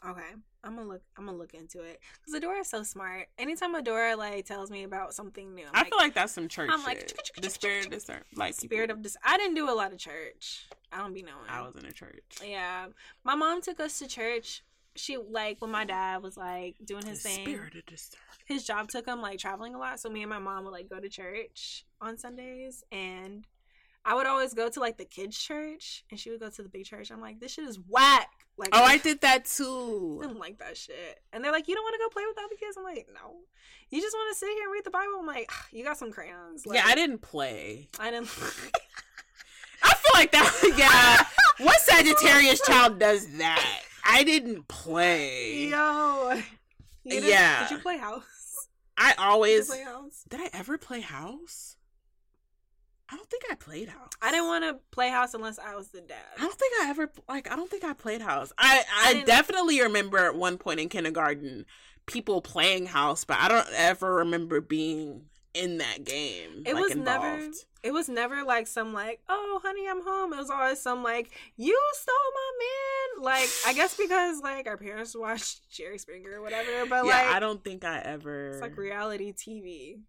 Okay. 0.07 0.21
I'm 0.63 0.75
gonna 0.75 0.87
look 0.87 1.01
I'm 1.17 1.25
gonna 1.25 1.37
look 1.37 1.53
into 1.53 1.81
it. 1.81 1.99
Because 2.25 2.39
Adora 2.41 2.61
is 2.61 2.69
so 2.69 2.81
smart. 2.83 3.27
Anytime 3.37 3.75
Adora 3.75 4.17
like 4.17 4.45
tells 4.45 4.71
me 4.71 4.83
about 4.83 5.13
something 5.13 5.53
new, 5.53 5.63
I'm 5.63 5.69
i 5.73 5.79
like, 5.79 5.89
feel 5.89 5.97
like 5.99 6.13
that's 6.15 6.33
some 6.33 6.47
church 6.47 6.69
I'm 6.71 6.83
like, 6.83 7.13
the 7.41 7.49
spirit 7.49 7.85
of 7.85 7.91
discernment 7.91 8.25
like 8.35 8.55
spirit 8.55 8.87
people- 8.89 8.97
of 8.97 9.01
dis 9.03 9.17
I 9.23 9.37
didn't 9.37 9.55
do 9.55 9.69
a 9.69 9.73
lot 9.75 9.93
of 9.93 9.99
church. 9.99 10.65
I 10.91 10.97
don't 10.97 11.13
be 11.13 11.21
knowing. 11.21 11.35
i 11.49 11.61
was 11.61 11.75
in 11.75 11.85
a 11.85 11.91
church 11.91 12.23
Yeah. 12.43 12.87
My 13.23 13.35
mom 13.35 13.61
took 13.61 13.79
us 13.79 13.99
to 13.99 14.07
church. 14.07 14.63
She 14.95 15.17
like 15.17 15.61
when 15.61 15.71
my 15.71 15.85
dad 15.85 16.23
was 16.23 16.37
like 16.37 16.75
doing 16.83 17.05
his 17.05 17.21
the 17.21 17.29
thing. 17.29 17.45
spirit 17.45 17.75
of 17.75 17.85
discernment 17.85 18.21
His 18.45 18.63
job 18.65 18.89
took 18.89 19.05
him 19.05 19.21
like 19.21 19.39
traveling 19.39 19.75
a 19.75 19.77
lot, 19.77 19.99
so 19.99 20.09
me 20.09 20.21
and 20.21 20.29
my 20.29 20.39
mom 20.39 20.63
would 20.65 20.71
like 20.71 20.89
go 20.89 20.99
to 20.99 21.09
church 21.09 21.85
on 22.01 22.17
Sundays 22.17 22.83
and 22.91 23.45
I 24.07 24.13
would 24.13 24.27
always 24.27 24.53
go 24.53 24.69
to 24.69 24.79
like 24.79 24.97
the 24.97 25.05
kids' 25.05 25.37
church 25.37 26.05
and 26.11 26.19
she 26.19 26.29
would 26.29 26.39
go 26.39 26.49
to 26.49 26.61
the 26.61 26.69
big 26.69 26.85
church. 26.85 27.11
I'm 27.11 27.21
like, 27.21 27.39
this 27.39 27.53
shit 27.53 27.65
is 27.67 27.79
whack. 27.89 28.29
Like 28.57 28.69
oh 28.71 28.83
i 28.83 28.97
did 29.09 29.19
that 29.21 29.41
I 29.41 29.57
too 29.57 30.19
didn't 30.21 30.39
like 30.39 30.59
that 30.59 30.77
shit. 30.77 31.19
And 31.33 31.43
they're 31.43 31.51
like, 31.51 31.67
you 31.67 31.75
don't 31.75 31.83
want 31.83 31.95
to 31.95 31.99
go 31.99 32.09
play 32.09 32.23
with 32.27 32.37
other 32.37 32.55
kids? 32.57 32.77
I'm 32.77 32.83
like, 32.83 33.07
no. 33.13 33.35
You 33.89 34.01
just 34.01 34.15
want 34.15 34.33
to 34.33 34.39
sit 34.39 34.49
here 34.49 34.63
and 34.63 34.71
read 34.71 34.83
the 34.85 34.91
Bible? 34.91 35.13
I'm 35.19 35.25
like, 35.27 35.47
"Ah, 35.51 35.65
you 35.71 35.83
got 35.83 35.97
some 35.97 36.11
crayons. 36.11 36.65
Like, 36.65 36.77
yeah 36.77 36.85
i 36.85 36.95
didn't 36.95 37.19
play 37.19 37.89
I 37.99 38.11
didn't. 38.11 38.29
I 39.83 39.93
feel 39.93 40.11
like 40.13 40.31
that. 40.31 40.51
Yeah. 40.77 41.65
what 41.65 41.79
Sagittarius 41.81 42.61
child 42.61 42.99
does 42.99 43.27
that? 43.37 43.81
I 44.05 44.23
didn't 44.23 44.67
play. 44.67 45.65
Yo. 45.67 46.41
Didn't- 47.05 47.29
Yeah. 47.29 47.67
Did 47.67 47.77
you 47.77 47.81
play 47.81 47.97
house? 47.97 48.67
I 48.97 49.09
Did 49.09 49.19
you 49.19 49.25
always. 49.25 49.67
play 49.67 49.83
house? 49.83 50.23
Did 50.29 50.39
I 50.41 50.49
ever 50.53 50.77
play 50.77 51.01
house? 51.01 51.75
I 53.09 53.15
don't 53.17 53.29
think 53.29 53.43
I 53.51 53.55
played 53.55 53.89
house. 53.89 54.09
I 54.21 54.31
didn't 54.31 54.47
want 54.47 54.63
to 54.63 54.79
play 54.91 55.09
house 55.09 55.33
unless 55.35 55.59
I 55.59 55.75
was 55.75 55.89
the 55.89 56.01
dad. 56.01 56.17
I 56.37 56.41
don't 56.41 56.53
think 56.57 56.73
I 56.81 56.89
ever 56.89 57.11
like. 57.29 57.51
I 57.51 57.55
don't 57.55 57.69
think 57.69 57.83
I 57.83 57.93
played 57.93 58.21
house. 58.21 58.51
I 58.57 58.83
I 58.91 59.19
I, 59.19 59.23
definitely 59.23 59.79
remember 59.81 60.17
at 60.17 60.35
one 60.35 60.57
point 60.57 60.79
in 60.79 60.89
kindergarten 60.89 61.65
people 62.07 62.41
playing 62.41 62.87
house, 62.87 63.23
but 63.23 63.37
I 63.37 63.47
don't 63.47 63.67
ever 63.75 64.15
remember 64.15 64.59
being 64.61 65.25
in 65.55 65.77
that 65.79 66.03
game. 66.03 66.63
It 66.65 66.73
like, 66.73 66.83
was 66.83 66.95
never. 66.95 67.49
It 67.83 67.93
was 67.93 68.09
never 68.09 68.43
like 68.43 68.67
some 68.67 68.93
like, 68.93 69.21
oh 69.29 69.59
honey, 69.63 69.87
I'm 69.87 70.03
home. 70.03 70.33
It 70.33 70.37
was 70.37 70.49
always 70.49 70.79
some 70.81 71.03
like, 71.03 71.31
you 71.55 71.79
stole 71.93 72.15
my 72.33 72.51
man. 72.59 73.23
Like 73.23 73.49
I 73.65 73.73
guess 73.73 73.95
because 74.01 74.41
like 74.41 74.67
our 74.67 74.77
parents 74.77 75.15
watched 75.15 75.69
Jerry 75.69 75.97
Springer 75.97 76.39
or 76.39 76.41
whatever, 76.41 76.85
but 76.87 77.05
Yeah, 77.05 77.11
like 77.11 77.27
I 77.27 77.39
don't 77.39 77.63
think 77.63 77.83
I 77.85 77.99
ever. 77.99 78.49
it's 78.49 78.61
like 78.61 78.77
reality 78.77 79.33
TV. 79.33 79.99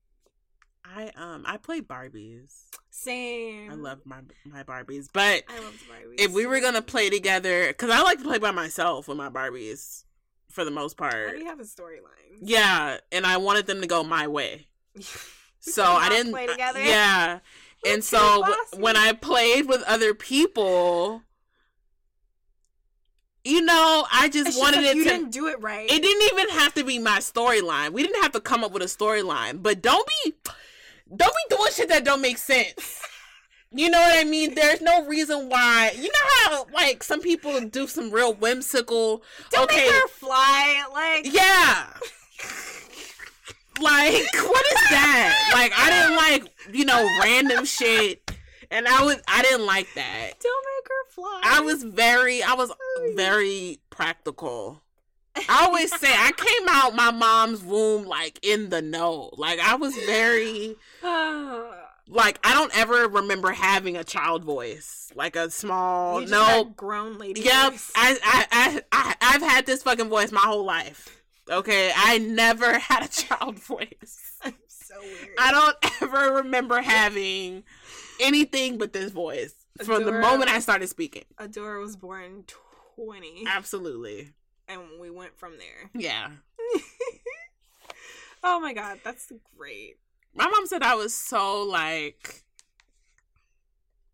I 0.85 1.11
um 1.17 1.45
I 1.47 1.57
played 1.57 1.89
Barbies. 1.89 2.65
Same. 2.91 3.71
I 3.71 3.75
love 3.75 4.01
my 4.05 4.21
my 4.45 4.63
Barbies, 4.63 5.09
but 5.13 5.43
I 5.49 5.59
love 5.59 5.75
Barbies. 5.91 6.21
if 6.21 6.33
we 6.33 6.47
were 6.47 6.61
gonna 6.61 6.83
play 6.83 7.11
together, 7.11 7.69
because 7.69 7.91
I 7.91 8.03
like 8.03 8.19
to 8.19 8.25
play 8.25 8.39
by 8.39 8.53
myself 8.53 9.09
with 9.09 9.19
my 9.19 9.29
Barbies 9.29 10.05
for 10.51 10.65
the 10.65 10.71
most 10.71 10.97
part. 10.97 11.33
do 11.33 11.39
you 11.39 11.47
have 11.47 11.61
a 11.61 11.65
storyline? 11.65 12.39
Yeah, 12.41 12.99
and 13.13 13.27
I 13.27 13.37
wanted 13.37 13.67
them 13.67 13.81
to 13.81 13.87
go 13.87 14.03
my 14.03 14.29
way, 14.29 14.69
so 15.73 15.85
I 15.85 16.09
didn't. 16.09 16.33
play 16.33 16.47
together? 16.47 16.83
Yeah, 16.83 17.41
We're 17.85 17.95
and 17.95 18.05
so 18.05 18.43
bossy. 18.43 18.79
when 18.83 18.97
I 18.97 19.13
played 19.13 19.69
with 19.69 19.83
other 19.83 20.15
people, 20.15 21.23
you 23.45 23.63
know, 23.63 24.07
I 24.13 24.29
just 24.29 24.49
It's 24.49 24.57
just 24.57 24.59
wanted 24.61 24.79
like, 24.85 24.87
it 24.87 24.97
you 24.97 25.05
to. 25.05 25.11
didn't 25.11 25.31
do 25.31 25.47
it 25.49 25.61
right. 25.61 25.89
It 25.91 26.03
didn't 26.03 26.33
even 26.33 26.49
have 26.59 26.75
to 26.75 26.85
be 26.85 26.99
my 26.99 27.19
storyline. 27.19 27.91
We 27.93 28.03
didn't 28.03 28.23
have 28.23 28.33
to 28.33 28.41
come 28.41 28.65
up 28.65 28.73
with 28.73 28.83
a 28.83 28.87
storyline. 28.87 29.63
But 29.63 29.83
don't 29.83 30.09
be 30.25 30.35
don't 31.15 31.33
be 31.49 31.57
doing 31.57 31.71
shit 31.73 31.89
that 31.91 32.05
don't 32.05 32.21
make 32.23 32.39
sense. 32.39 33.01
You 33.73 33.91
know 33.91 33.99
what 33.99 34.17
I 34.19 34.25
mean? 34.25 34.55
There's 34.55 34.81
no 34.81 35.05
reason 35.07 35.49
why. 35.51 35.91
You 35.97 36.05
know 36.05 36.29
how 36.45 36.67
like 36.73 37.03
some 37.03 37.21
people 37.21 37.61
do 37.63 37.87
some 37.89 38.11
real 38.13 38.33
whimsical 38.33 39.23
Don't 39.51 39.65
okay. 39.65 39.83
make 39.85 39.91
her 39.93 40.09
fly. 40.09 40.85
Like 40.95 41.31
Yeah. 41.31 41.89
Like 43.81 44.35
what 44.35 44.67
is 44.67 44.83
that? 44.91 45.51
Like 45.53 45.73
I 45.77 45.91
didn't 45.91 46.17
like, 46.17 46.75
you 46.75 46.85
know, 46.85 47.09
random 47.23 47.65
shit. 47.65 48.31
And 48.71 48.89
I 48.89 49.05
was 49.05 49.17
I 49.29 49.43
didn't 49.43 49.67
like 49.67 49.89
that. 49.95 50.33
don't 50.41 50.67
make 50.77 50.89
her 50.89 51.11
fly. 51.11 51.41
I 51.45 51.61
was 51.61 51.83
very 51.83 52.43
I 52.43 52.55
was 52.55 52.73
very 53.15 53.79
practical. 53.91 54.83
I 55.37 55.67
always 55.67 55.95
say 55.95 56.09
I 56.11 56.33
came 56.33 56.69
out 56.69 56.95
my 56.95 57.11
mom's 57.11 57.63
womb 57.63 58.05
like 58.05 58.39
in 58.43 58.71
the 58.71 58.81
know. 58.83 59.31
Like 59.37 59.61
I 59.61 59.75
was 59.77 59.95
very 60.07 60.77
like 62.09 62.39
I 62.43 62.55
don't 62.55 62.77
ever 62.77 63.09
remember 63.09 63.53
having 63.53 63.97
a 63.97 64.05
child 64.05 64.45
voice. 64.45 65.13
Like 65.15 65.37
a 65.37 65.51
small 65.51 66.21
no 66.23 66.73
grown 66.77 67.19
lady. 67.19 67.43
Yep. 67.43 67.73
voice. 67.73 67.93
I, 67.95 68.19
I 68.25 68.47
I 68.51 68.83
I 68.93 69.15
I've 69.21 69.43
had 69.43 69.67
this 69.67 69.83
fucking 69.83 70.09
voice 70.09 70.33
my 70.33 70.41
whole 70.41 70.65
life. 70.65 71.16
Okay. 71.51 71.93
I 71.95 72.19
never 72.19 72.79
had 72.79 73.05
a 73.05 73.09
child 73.09 73.59
voice. 73.59 74.33
I'm 74.43 74.55
so 74.69 74.95
weird. 75.01 75.37
I 75.39 75.53
don't 75.53 76.03
ever 76.03 76.35
remember 76.37 76.81
having 76.81 77.63
anything 78.21 78.79
but 78.79 78.93
this 78.93 79.11
voice 79.13 79.55
from 79.85 80.05
the 80.05 80.13
moment 80.13 80.51
I 80.51 80.61
started 80.61 80.89
speaking. 80.89 81.25
Adora 81.39 81.81
was 81.81 81.97
born 81.97 82.45
20, 82.97 83.45
Absolutely. 83.47 84.33
and 84.69 84.81
we 85.01 85.11
went 85.11 85.37
from 85.39 85.53
there. 85.59 85.91
Yeah. 85.95 86.31
oh 88.43 88.59
my 88.61 88.73
god, 88.73 89.01
that's 89.05 89.31
great. 89.57 89.97
My 90.35 90.47
mom 90.49 90.67
said 90.67 90.83
I 90.83 90.95
was 90.95 91.15
so 91.15 91.63
like 91.63 92.43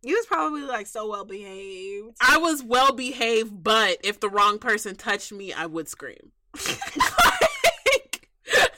You 0.02 0.15
was 0.16 0.27
probably 0.27 0.62
like 0.62 0.86
so 0.89 1.09
well 1.09 1.24
behaved. 1.24 2.16
I 2.20 2.39
was 2.39 2.62
well 2.62 2.93
behaved, 2.93 3.62
but 3.62 3.98
if 4.02 4.19
the 4.20 4.28
wrong 4.28 4.59
person 4.59 4.97
touched 4.97 5.32
me, 5.32 5.52
I 5.52 5.66
would 5.66 5.89
scream. 5.89 6.32
Like- 6.55 8.29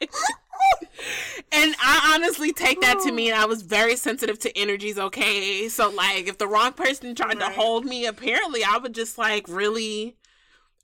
and 1.52 1.74
I 1.80 2.12
honestly 2.14 2.52
take 2.52 2.80
that 2.80 3.00
to 3.04 3.12
mean 3.12 3.32
I 3.32 3.44
was 3.46 3.62
very 3.62 3.96
sensitive 3.96 4.38
to 4.40 4.56
energies, 4.58 4.98
okay? 4.98 5.68
So 5.68 5.90
like 5.90 6.26
if 6.28 6.38
the 6.38 6.46
wrong 6.46 6.72
person 6.72 7.14
tried 7.14 7.38
to 7.40 7.50
hold 7.50 7.84
me, 7.84 8.06
apparently 8.06 8.62
I 8.64 8.78
would 8.78 8.94
just 8.94 9.18
like 9.18 9.46
really 9.48 10.16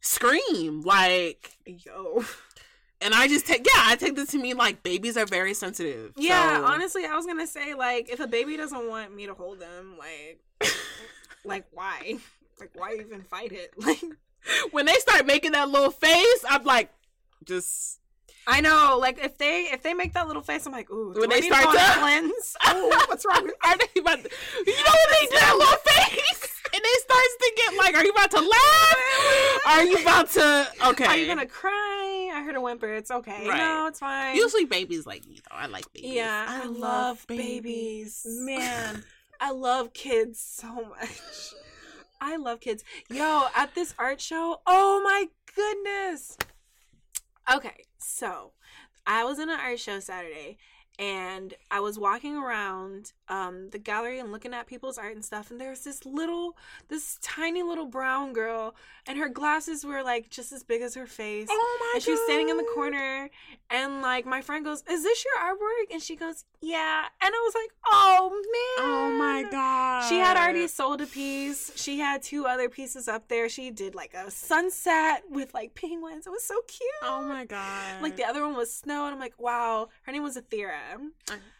scream. 0.00 0.82
Like 0.82 1.52
Yo. 1.66 2.24
and 3.00 3.14
I 3.14 3.28
just 3.28 3.46
take 3.46 3.66
yeah, 3.66 3.82
I 3.86 3.96
take 3.96 4.16
this 4.16 4.30
to 4.30 4.38
mean 4.38 4.56
like 4.56 4.82
babies 4.82 5.16
are 5.16 5.26
very 5.26 5.54
sensitive. 5.54 6.12
Yeah, 6.16 6.56
So- 6.58 6.64
honestly, 6.66 7.04
I 7.04 7.14
was 7.16 7.26
gonna 7.26 7.46
say 7.46 7.74
like 7.74 8.08
if 8.10 8.20
a 8.20 8.26
baby 8.26 8.56
doesn't 8.56 8.88
want 8.88 9.14
me 9.14 9.26
to 9.26 9.34
hold 9.34 9.60
them, 9.60 9.96
like, 9.98 10.40
like 11.44 11.64
why? 11.72 12.18
Like 12.58 12.70
why 12.74 12.96
even 13.00 13.22
fight 13.22 13.52
it? 13.52 13.72
Like 13.78 14.02
when 14.72 14.86
they 14.86 14.94
start 14.94 15.26
making 15.26 15.52
that 15.52 15.68
little 15.68 15.90
face, 15.90 16.44
I'm 16.48 16.64
like 16.64 16.90
just 17.44 17.98
I 18.46 18.60
know, 18.60 18.98
like 19.00 19.22
if 19.22 19.38
they 19.38 19.68
if 19.70 19.82
they 19.82 19.94
make 19.94 20.14
that 20.14 20.26
little 20.26 20.42
face, 20.42 20.66
I'm 20.66 20.72
like, 20.72 20.90
ooh, 20.90 21.14
do 21.14 21.20
When 21.20 21.30
I 21.32 21.36
they 21.36 21.48
to 21.48 21.54
start 21.54 21.76
to- 21.76 21.80
a 21.80 22.00
cleanse? 22.00 22.56
Ooh, 22.74 22.88
what's 23.08 23.24
wrong 23.26 23.44
with 23.44 23.54
Are 23.64 23.76
they 23.76 24.00
about 24.00 24.22
to, 24.24 24.30
you 24.66 24.72
know 24.72 24.94
when 24.96 25.10
they 25.20 25.26
do 25.26 25.38
that 25.38 25.54
little 25.56 25.76
face 25.76 26.50
and 26.72 26.82
they 26.82 26.88
it 26.88 27.02
starts 27.02 27.36
to 27.38 27.52
get 27.56 27.76
like, 27.76 27.94
are 27.96 28.04
you 28.04 28.10
about 28.12 28.30
to 28.30 28.40
laugh? 28.40 29.66
Are 29.66 29.84
you 29.84 29.96
about 29.98 30.30
to? 30.30 30.68
Okay. 30.88 31.04
Are 31.04 31.16
you 31.16 31.26
gonna 31.26 31.46
cry? 31.46 32.30
I 32.34 32.42
heard 32.44 32.56
a 32.56 32.60
whimper. 32.60 32.92
It's 32.94 33.10
okay. 33.10 33.48
Right. 33.48 33.58
No, 33.58 33.86
it's 33.86 33.98
fine. 33.98 34.36
Usually 34.36 34.64
babies 34.64 35.06
like 35.06 35.26
me 35.26 35.36
though. 35.36 35.56
I 35.56 35.66
like 35.66 35.92
babies. 35.92 36.12
yeah, 36.12 36.46
I, 36.48 36.66
love 36.66 37.24
babies. 37.26 38.22
Man, 38.26 39.04
I 39.40 39.52
love 39.52 39.92
kids 39.92 40.40
so 40.40 40.72
much. 40.72 41.54
I 42.20 42.36
love 42.36 42.60
kids. 42.60 42.84
Yo, 43.08 43.46
at 43.56 43.74
this 43.74 43.94
art 43.98 44.20
show, 44.20 44.60
oh 44.66 45.00
my 45.02 45.28
goodness. 45.54 46.36
Okay, 47.52 47.84
so 47.98 48.52
I 49.06 49.24
was 49.24 49.38
in 49.38 49.48
an 49.48 49.58
art 49.58 49.78
show 49.78 50.00
Saturday 50.00 50.58
and 51.00 51.54
I 51.70 51.80
was 51.80 51.98
walking 51.98 52.36
around 52.36 53.12
um, 53.28 53.70
the 53.70 53.78
gallery 53.78 54.18
and 54.18 54.30
looking 54.30 54.52
at 54.52 54.66
people's 54.66 54.98
art 54.98 55.14
and 55.14 55.24
stuff. 55.24 55.50
And 55.50 55.58
there's 55.58 55.82
this 55.82 56.04
little, 56.04 56.58
this 56.88 57.18
tiny 57.22 57.62
little 57.62 57.86
brown 57.86 58.34
girl, 58.34 58.74
and 59.06 59.18
her 59.18 59.30
glasses 59.30 59.82
were 59.82 60.02
like 60.02 60.28
just 60.28 60.52
as 60.52 60.62
big 60.62 60.82
as 60.82 60.94
her 60.94 61.06
face. 61.06 61.48
Oh 61.50 61.78
my 61.80 61.92
and 61.94 62.02
she 62.02 62.10
was 62.10 62.20
standing 62.24 62.50
in 62.50 62.58
the 62.58 62.68
corner, 62.74 63.30
and 63.70 64.02
like 64.02 64.26
my 64.26 64.42
friend 64.42 64.62
goes, 64.62 64.84
"Is 64.90 65.02
this 65.02 65.24
your 65.24 65.42
artwork?" 65.42 65.90
And 65.90 66.02
she 66.02 66.16
goes, 66.16 66.44
"Yeah." 66.60 67.04
And 67.22 67.34
I 67.34 67.38
was 67.46 67.54
like, 67.54 67.70
"Oh 67.86 68.30
man!" 68.30 68.86
Oh 68.86 69.10
my 69.18 69.50
god. 69.50 70.06
She 70.06 70.18
had 70.18 70.36
already 70.36 70.68
sold 70.68 71.00
a 71.00 71.06
piece. 71.06 71.72
She 71.76 71.98
had 71.98 72.22
two 72.22 72.44
other 72.44 72.68
pieces 72.68 73.08
up 73.08 73.28
there. 73.28 73.48
She 73.48 73.70
did 73.70 73.94
like 73.94 74.12
a 74.12 74.30
sunset 74.30 75.22
with 75.30 75.54
like 75.54 75.74
penguins. 75.74 76.26
It 76.26 76.30
was 76.30 76.44
so 76.44 76.60
cute. 76.66 76.90
Oh 77.02 77.22
my 77.22 77.46
god. 77.46 78.02
Like 78.02 78.16
the 78.16 78.24
other 78.24 78.44
one 78.44 78.54
was 78.54 78.70
snow, 78.74 79.06
and 79.06 79.14
I'm 79.14 79.20
like, 79.20 79.40
wow. 79.40 79.88
Her 80.02 80.12
name 80.12 80.22
was 80.22 80.36
Athera. 80.36 80.89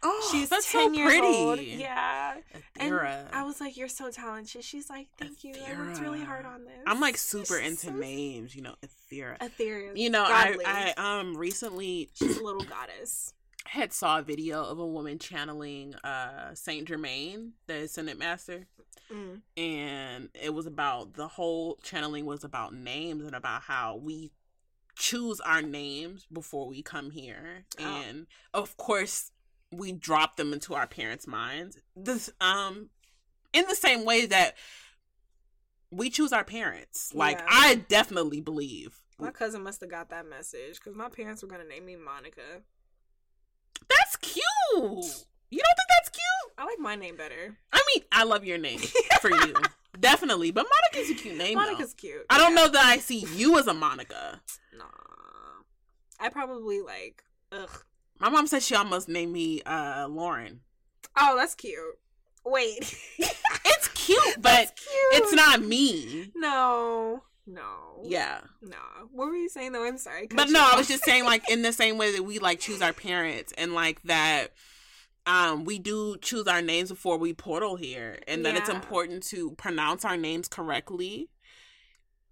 Oh, 0.03 0.29
She's 0.33 0.49
that's 0.49 0.71
ten 0.71 0.89
so 0.95 0.99
years 1.01 1.09
pretty. 1.13 1.27
old. 1.27 1.61
Yeah. 1.61 2.35
And 2.79 2.95
I 3.33 3.43
was 3.45 3.61
like, 3.61 3.77
you're 3.77 3.89
so 3.89 4.11
talented. 4.11 4.65
She's 4.65 4.89
like, 4.91 5.09
thank 5.19 5.45
you. 5.45 5.55
I 5.67 5.77
worked 5.77 6.01
really 6.01 6.23
hard 6.23 6.47
on 6.47 6.65
this. 6.65 6.73
I'm 6.87 7.01
like 7.01 7.17
super 7.17 7.59
She's 7.61 7.71
into 7.71 7.87
so- 7.87 7.93
names, 7.93 8.55
you 8.55 8.63
know, 8.63 8.75
Athera. 8.85 9.39
Athera. 9.39 9.97
You 9.97 10.11
know, 10.11 10.25
I. 10.27 10.57
I 10.97 11.19
um 11.19 11.37
recently 11.37 12.09
She's 12.15 12.37
a 12.39 12.43
little 12.45 12.65
goddess. 12.65 13.35
had 13.67 13.93
saw 13.93 14.19
a 14.19 14.23
video 14.23 14.65
of 14.65 14.79
a 14.79 14.87
woman 14.87 15.19
channeling 15.19 15.95
uh 15.97 16.55
Saint 16.55 16.89
Germain, 16.89 17.53
the 17.67 17.75
Ascendant 17.85 18.19
Master, 18.19 18.67
Mm. 19.13 19.41
and 19.57 20.29
it 20.41 20.55
was 20.55 20.67
about 20.67 21.15
the 21.15 21.27
whole 21.27 21.79
channeling 21.83 22.27
was 22.27 22.45
about 22.45 22.73
names 22.75 23.25
and 23.25 23.35
about 23.35 23.63
how 23.63 23.97
we 23.97 24.31
choose 25.01 25.41
our 25.41 25.63
names 25.63 26.27
before 26.31 26.69
we 26.69 26.83
come 26.83 27.11
here, 27.11 27.65
Oh. 27.81 27.85
and 27.85 28.27
of 28.53 28.77
course 28.77 29.33
we 29.73 29.93
drop 29.93 30.37
them 30.37 30.53
into 30.53 30.75
our 30.75 30.87
parents' 30.87 31.27
minds. 31.27 31.79
This 31.97 32.31
um 32.41 32.91
in 33.53 33.65
the 33.67 33.75
same 33.75 34.05
way 34.05 34.27
that 34.27 34.57
we 35.91 36.11
choose 36.11 36.33
our 36.33 36.45
parents. 36.45 37.13
Like 37.15 37.39
Yeah. 37.39 37.47
I 37.49 37.75
definitely 37.89 38.41
believe 38.41 39.01
My 39.19 39.31
cousin 39.31 39.63
must 39.63 39.81
have 39.81 39.91
got 39.91 40.11
that 40.11 40.27
message 40.29 40.75
because 40.77 40.95
my 40.95 41.09
parents 41.09 41.43
were 41.43 41.49
gonna 41.49 41.65
name 41.65 41.87
me 41.87 41.97
Monica. 41.97 42.63
that's 43.89 44.17
cute. 44.17 44.45
You 44.73 44.79
don't 44.79 45.77
think 45.79 45.89
that's 45.99 46.11
cute? 46.11 46.53
I 46.59 46.65
like 46.67 46.79
my 46.79 46.95
name 46.95 47.17
better. 47.17 47.57
I 47.73 47.81
mean, 47.95 48.05
I 48.13 48.25
love 48.25 48.45
your 48.45 48.59
name 48.59 48.79
for 49.21 49.31
you. 49.31 49.55
Definitely. 50.01 50.51
But 50.51 50.67
Monica's 50.93 51.11
a 51.11 51.15
cute 51.15 51.37
name. 51.37 51.59
though. 51.59 51.65
Monica's 51.65 51.95
cute. 51.95 52.25
I 52.31 52.39
don't 52.39 52.55
yeah. 52.55 52.65
know 52.65 52.69
that 52.69 52.85
I 52.85 52.99
see 52.99 53.27
you 53.35 53.59
as 53.59 53.67
a 53.67 53.75
Monica. 53.75 54.41
Nah. 54.77 54.85
I 56.19 56.29
probably 56.29 56.81
like. 56.81 57.23
Ugh. 57.53 57.71
My 58.19 58.29
mom 58.29 58.47
said 58.47 58.63
she 58.63 58.75
almost 58.75 59.09
named 59.09 59.33
me 59.33 59.63
uh 59.63 60.07
Lauren. 60.09 60.61
Oh, 61.19 61.37
that's 61.37 61.55
cute. 61.55 61.79
Wait. 62.45 62.95
It's 63.65 63.89
cute, 63.89 64.43
but 64.43 64.77
cute. 64.77 65.23
it's 65.23 65.33
not 65.33 65.63
me. 65.63 66.31
No. 66.35 67.23
No. 67.47 68.01
Yeah. 68.03 68.41
No. 68.61 68.77
What 69.13 69.29
were 69.29 69.37
you 69.37 69.49
saying 69.49 69.73
though? 69.73 69.85
I'm 69.85 69.97
sorry. 69.97 70.29
But 70.31 70.51
no, 70.51 70.61
I 70.61 70.77
was 70.77 70.87
just 70.87 71.05
saying 71.05 71.25
like 71.25 71.49
in 71.51 71.63
the 71.63 71.73
same 71.73 71.97
way 71.97 72.13
that 72.13 72.23
we 72.23 72.39
like 72.39 72.61
choose 72.61 72.83
our 72.83 72.93
parents 72.93 73.53
and 73.57 73.75
like 73.75 74.03
that 74.03 74.49
um 75.27 75.65
we 75.65 75.79
do 75.79 76.17
choose 76.19 76.47
our 76.47 76.63
names 76.63 76.89
before 76.91 77.19
we 77.19 77.33
portal 77.35 77.77
here 77.77 78.19
and 78.27 78.45
that 78.45 78.57
it's 78.57 78.69
important 78.69 79.23
to 79.25 79.51
pronounce 79.53 80.05
our 80.05 80.17
names 80.17 80.49
correctly. 80.49 81.29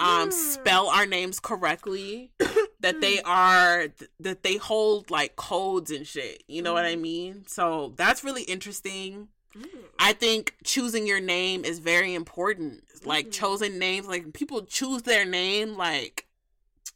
Um 0.01 0.28
Mm. 0.28 0.32
spell 0.32 0.89
our 0.89 1.06
names 1.06 1.40
correctly. 1.40 2.32
that 2.81 3.01
they 3.01 3.20
are 3.23 3.89
that 4.20 4.43
they 4.43 4.56
hold 4.56 5.10
like 5.10 5.36
codes 5.36 5.90
and 5.90 6.06
shit. 6.06 6.44
You 6.47 6.62
know 6.62 6.73
what 6.73 6.85
I 6.85 6.94
Mhm. 6.94 7.01
mean? 7.01 7.44
So 7.48 7.93
that's 7.97 8.23
really 8.24 8.43
interesting. 8.44 9.28
Mm. 9.56 9.66
I 9.98 10.12
think 10.12 10.55
choosing 10.62 11.06
your 11.06 11.20
name 11.20 11.65
is 11.65 11.81
very 11.81 12.15
important. 12.15 12.85
Like 13.05 13.27
Mhm. 13.28 13.32
chosen 13.32 13.78
names, 13.78 14.06
like 14.06 14.32
people 14.32 14.62
choose 14.65 15.02
their 15.02 15.24
name, 15.24 15.77
like 15.77 16.27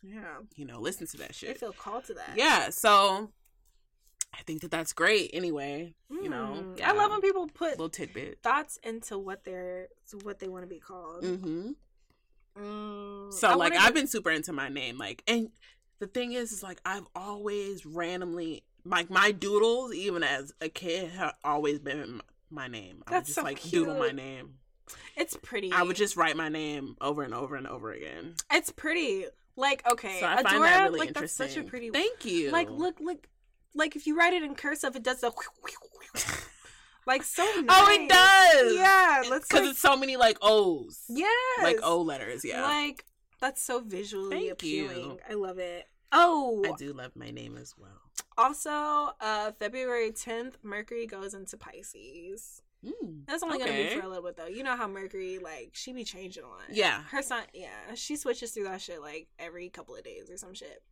Yeah. 0.02 0.39
you 0.56 0.64
know, 0.64 0.81
listen 0.81 1.06
to 1.09 1.16
that 1.19 1.28
They 1.28 1.35
shit. 1.35 1.59
feel 1.59 1.73
called 1.73 2.05
to 2.05 2.14
that. 2.14 2.36
Yeah, 2.36 2.70
so 2.70 3.32
I 4.32 4.42
think 4.44 4.62
that 4.62 4.70
that's 4.70 4.92
great. 4.92 5.30
Anyway, 5.32 5.94
you 6.10 6.28
know, 6.28 6.64
Mm. 6.64 6.78
yeah, 6.78 6.90
I 6.90 6.94
love 6.94 7.10
when 7.10 7.20
people 7.20 7.46
put 7.48 7.70
little 7.72 7.88
tidbit. 7.90 8.38
thoughts 8.42 8.78
into 8.82 9.18
what 9.18 9.44
they're 9.44 9.88
to 10.10 10.18
what 10.18 10.38
they 10.38 10.48
want 10.48 10.62
to 10.64 10.68
be 10.68 10.80
called. 10.80 11.24
hmm 11.24 11.72
Mm. 12.56 13.32
So 13.32 13.48
I 13.48 13.54
like 13.54 13.74
I've 13.74 13.94
been 13.94 14.06
super 14.06 14.30
into 14.30 14.52
my 14.52 14.68
name, 14.68 14.98
like, 14.98 15.22
and 15.26 15.50
the 16.00 16.06
thing 16.06 16.32
is, 16.32 16.52
is 16.52 16.62
like 16.62 16.80
I've 16.84 17.06
always 17.14 17.86
randomly 17.86 18.62
like 18.84 19.09
my 19.10 19.32
doodles, 19.32 19.94
even 19.94 20.22
as 20.22 20.52
a 20.60 20.68
kid, 20.68 21.10
have 21.12 21.34
always 21.44 21.78
been 21.78 22.20
my 22.50 22.68
name. 22.68 23.02
I 23.06 23.10
would 23.10 23.16
That's 23.18 23.28
just 23.28 23.36
so 23.36 23.42
like 23.42 23.62
doodle 23.62 23.94
my 23.98 24.10
name. 24.10 24.54
It's 25.16 25.36
pretty. 25.42 25.72
I 25.72 25.82
would 25.82 25.96
just 25.96 26.16
write 26.16 26.36
my 26.36 26.48
name 26.48 26.96
over 27.00 27.22
and 27.22 27.32
over 27.32 27.56
and 27.56 27.66
over 27.66 27.92
again. 27.92 28.34
It's 28.50 28.70
pretty. 28.70 29.26
Like 29.54 29.86
okay, 29.90 30.18
So 30.20 30.26
I 30.26 30.36
Adora, 30.36 30.42
find 30.42 30.64
that 30.64 30.82
really 30.84 30.98
like 31.00 31.14
that's 31.14 31.32
such 31.32 31.56
a 31.56 31.62
pretty. 31.62 31.90
Thank 31.90 32.24
you. 32.24 32.50
Like 32.50 32.70
look, 32.70 33.00
look, 33.00 33.28
like 33.74 33.96
if 33.96 34.06
you 34.06 34.16
write 34.16 34.32
it 34.32 34.42
in 34.42 34.54
cursive, 34.54 34.96
it 34.96 35.02
does 35.02 35.20
the. 35.20 35.32
like 37.06 37.22
so. 37.22 37.42
Nice. 37.42 37.64
oh, 37.68 37.88
it 37.90 38.08
does. 38.08 38.76
Yeah, 38.76 39.22
let's 39.30 39.48
because 39.48 39.62
like, 39.62 39.70
it's 39.70 39.80
so 39.80 39.96
many 39.96 40.16
like 40.16 40.38
O's, 40.42 41.02
Yeah, 41.08 41.26
like 41.62 41.78
O 41.82 42.00
letters. 42.02 42.44
Yeah, 42.44 42.62
Like 42.62 43.04
that's 43.40 43.62
so 43.62 43.80
visually 43.80 44.30
Thank 44.30 44.44
you. 44.44 44.52
appealing. 44.52 45.18
I 45.28 45.34
love 45.34 45.58
it. 45.58 45.88
Oh, 46.12 46.62
I 46.66 46.72
do 46.76 46.92
love 46.92 47.12
my 47.16 47.30
name 47.30 47.56
as 47.56 47.74
well. 47.78 48.00
also, 48.36 49.14
uh, 49.20 49.52
February 49.58 50.12
tenth, 50.12 50.58
Mercury 50.62 51.06
goes 51.06 51.32
into 51.34 51.56
Pisces. 51.56 52.60
Mm, 52.84 53.26
That's 53.26 53.42
only 53.44 53.58
gonna 53.58 53.72
be 53.72 53.88
for 53.90 54.04
a 54.04 54.08
little 54.08 54.24
bit 54.24 54.36
though. 54.36 54.46
You 54.46 54.64
know 54.64 54.76
how 54.76 54.88
Mercury 54.88 55.38
like 55.38 55.70
she 55.72 55.92
be 55.92 56.02
changing 56.04 56.42
a 56.42 56.48
lot. 56.48 56.62
Yeah. 56.70 57.02
Her 57.10 57.22
son 57.22 57.44
yeah, 57.54 57.94
she 57.94 58.16
switches 58.16 58.50
through 58.50 58.64
that 58.64 58.80
shit 58.80 59.00
like 59.00 59.28
every 59.38 59.68
couple 59.68 59.94
of 59.94 60.02
days 60.02 60.28
or 60.30 60.36
some 60.36 60.52
shit. 60.52 60.82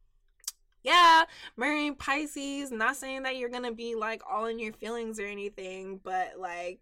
Yeah, 0.83 1.25
Mercury 1.57 1.87
in 1.89 1.95
Pisces, 1.95 2.71
not 2.71 2.97
saying 2.97 3.23
that 3.25 3.37
you're 3.37 3.49
gonna 3.51 3.73
be 3.73 3.95
like 3.95 4.23
all 4.31 4.47
in 4.47 4.59
your 4.59 4.73
feelings 4.73 5.21
or 5.21 5.27
anything, 5.27 6.01
but 6.03 6.39
like 6.39 6.81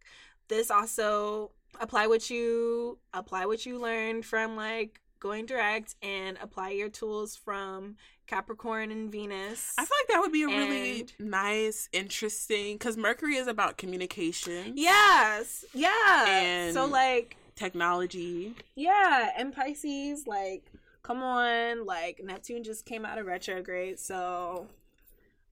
this 0.49 0.71
also 0.71 1.51
apply 1.81 2.07
what 2.07 2.31
you 2.31 2.99
apply 3.13 3.47
what 3.47 3.67
you 3.67 3.79
learned 3.79 4.25
from 4.25 4.57
like 4.57 5.01
going 5.21 5.47
direct 5.47 5.97
and 6.03 6.39
apply 6.41 6.71
your 6.71 6.89
tools 6.89 7.35
from 7.37 7.97
Capricorn 8.29 8.91
and 8.93 9.11
Venus. 9.11 9.75
I 9.77 9.85
feel 9.85 9.97
like 10.01 10.09
that 10.09 10.21
would 10.21 10.33
be 10.33 10.45
a 10.45 10.47
really 10.47 11.07
nice, 11.19 11.89
interesting, 11.93 12.75
because 12.77 12.97
Mercury 12.97 13.35
is 13.37 13.49
about 13.49 13.79
communication, 13.79 14.75
Yes. 14.77 15.65
Yeah. 15.75 16.25
And- 16.29 16.73
so 16.75 16.87
like 16.87 17.37
technology. 17.57 18.55
Yeah, 18.77 19.31
and 19.37 19.53
Pisces, 19.53 20.27
like, 20.29 20.63
come 21.09 21.23
on, 21.23 21.87
like 21.87 22.21
Neptune 22.23 22.63
just 22.63 22.85
came 22.85 23.07
out 23.07 23.17
of 23.17 23.25
retrograde, 23.25 23.99
so 23.99 24.67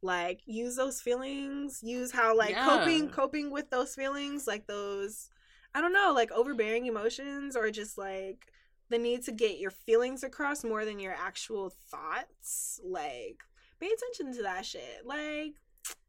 like 0.03 0.41
use 0.45 0.77
those 0.77 1.01
feelings, 1.01 1.81
use 1.83 2.13
how 2.13 2.37
like 2.37 2.51
Yeah. 2.51 2.67
coping 2.67 3.09
coping 3.09 3.51
with 3.51 3.71
those 3.71 3.95
feelings, 3.95 4.47
like 4.47 4.67
those 4.67 5.31
I 5.75 5.81
don't 5.81 5.95
know, 5.95 6.13
like 6.15 6.31
overbearing 6.31 6.85
emotions 6.87 7.57
or 7.57 7.71
just 7.71 7.97
like 7.97 8.53
the 8.91 8.99
need 8.99 9.23
to 9.25 9.33
get 9.33 9.59
your 9.59 9.71
feelings 9.71 10.23
across 10.23 10.63
more 10.63 10.85
than 10.85 11.01
your 11.01 11.15
actual 11.15 11.71
thoughts. 11.71 12.79
Like 12.85 13.43
pay 13.81 13.89
attention 13.89 14.37
to 14.37 14.43
that 14.43 14.67
shit. 14.67 15.07
Like 15.07 15.55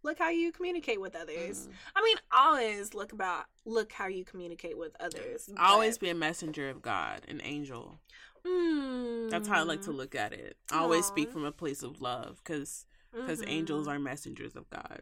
look 0.04 0.20
how 0.20 0.30
you 0.30 0.52
communicate 0.52 1.00
with 1.00 1.16
others. 1.16 1.68
Mm. 1.68 1.72
I 1.96 2.04
mean, 2.04 2.18
always 2.36 2.94
look 2.94 3.14
about 3.14 3.46
look 3.66 3.94
how 3.94 4.08
you 4.08 4.26
communicate 4.26 4.78
with 4.78 4.94
others. 5.00 5.50
Always 5.58 5.98
be 5.98 6.10
a 6.10 6.16
messenger 6.16 6.70
of 6.70 6.82
God, 6.82 7.22
an 7.30 7.42
angel. 7.46 8.02
Mm. 8.46 8.97
That's 9.30 9.48
how 9.48 9.60
I 9.60 9.64
like 9.64 9.82
to 9.84 9.92
look 9.92 10.16
at 10.16 10.34
it. 10.34 10.58
I 10.72 10.80
always 10.80 11.06
speak 11.06 11.32
from 11.32 11.46
a 11.46 11.52
place 11.52 11.84
of 11.84 12.02
love, 12.02 12.42
because 12.44 12.86
because 13.12 13.42
Mhm. 13.42 13.50
angels 13.50 13.88
are 13.88 13.98
messengers 14.00 14.56
of 14.56 14.70
God. 14.70 15.02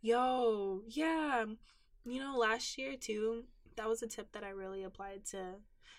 Yo, 0.00 0.82
yeah. 0.88 1.44
You 2.04 2.20
know, 2.20 2.36
last 2.36 2.76
year 2.76 2.96
too, 2.96 3.44
that 3.76 3.88
was 3.88 4.02
a 4.02 4.06
tip 4.06 4.32
that 4.32 4.44
I 4.44 4.50
really 4.50 4.82
applied 4.82 5.24
to 5.26 5.54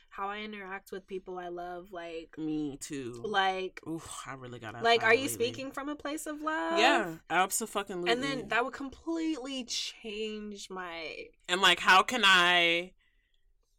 how 0.10 0.30
I 0.30 0.40
interact 0.40 0.92
with 0.92 1.08
people 1.08 1.38
I 1.40 1.48
love. 1.48 1.92
Like, 1.92 2.38
Me 2.38 2.78
too. 2.78 3.22
like, 3.26 3.82
Oof, 3.88 4.24
I 4.28 4.34
really 4.36 4.60
got. 4.60 4.82
like, 4.84 5.04
are 5.04 5.14
you 5.16 5.28
speaking 5.28 5.72
from 5.72 5.90
a 5.90 5.96
place 5.96 6.26
of 6.28 6.42
love? 6.42 6.78
Yeah, 6.80 7.16
absolutely. 7.30 8.12
And 8.12 8.22
then 8.24 8.48
that 8.50 8.64
would 8.64 8.74
completely 8.74 9.64
change 9.66 10.70
my. 10.70 11.28
and 11.50 11.62
like, 11.62 11.80
how 11.80 12.04
can 12.04 12.22
I 12.24 12.94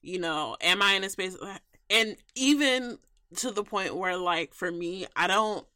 You 0.02 0.18
know, 0.18 0.56
am 0.60 0.82
I 0.82 0.92
in 0.94 1.04
a 1.04 1.10
space 1.10 1.36
and 1.90 2.16
even 2.34 2.98
to 3.36 3.50
the 3.50 3.64
point 3.64 3.96
where 3.96 4.16
like 4.16 4.54
for 4.54 4.70
me, 4.70 5.06
I 5.16 5.26
don't 5.26 5.66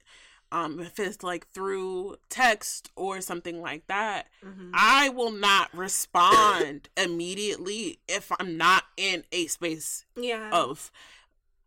um 0.53 0.81
if 0.81 0.99
it's 0.99 1.23
like 1.23 1.47
through 1.49 2.17
text 2.29 2.91
or 2.97 3.21
something 3.21 3.61
like 3.61 3.87
that, 3.89 4.27
Mhm. 4.45 4.71
I 4.75 5.09
will 5.11 5.31
not 5.33 5.73
respond 5.77 6.89
immediately 6.97 8.01
if 8.09 8.31
I'm 8.41 8.57
not 8.57 8.85
in 8.97 9.25
a 9.33 9.47
space 9.47 10.05
yeah. 10.17 10.51
of 10.53 10.91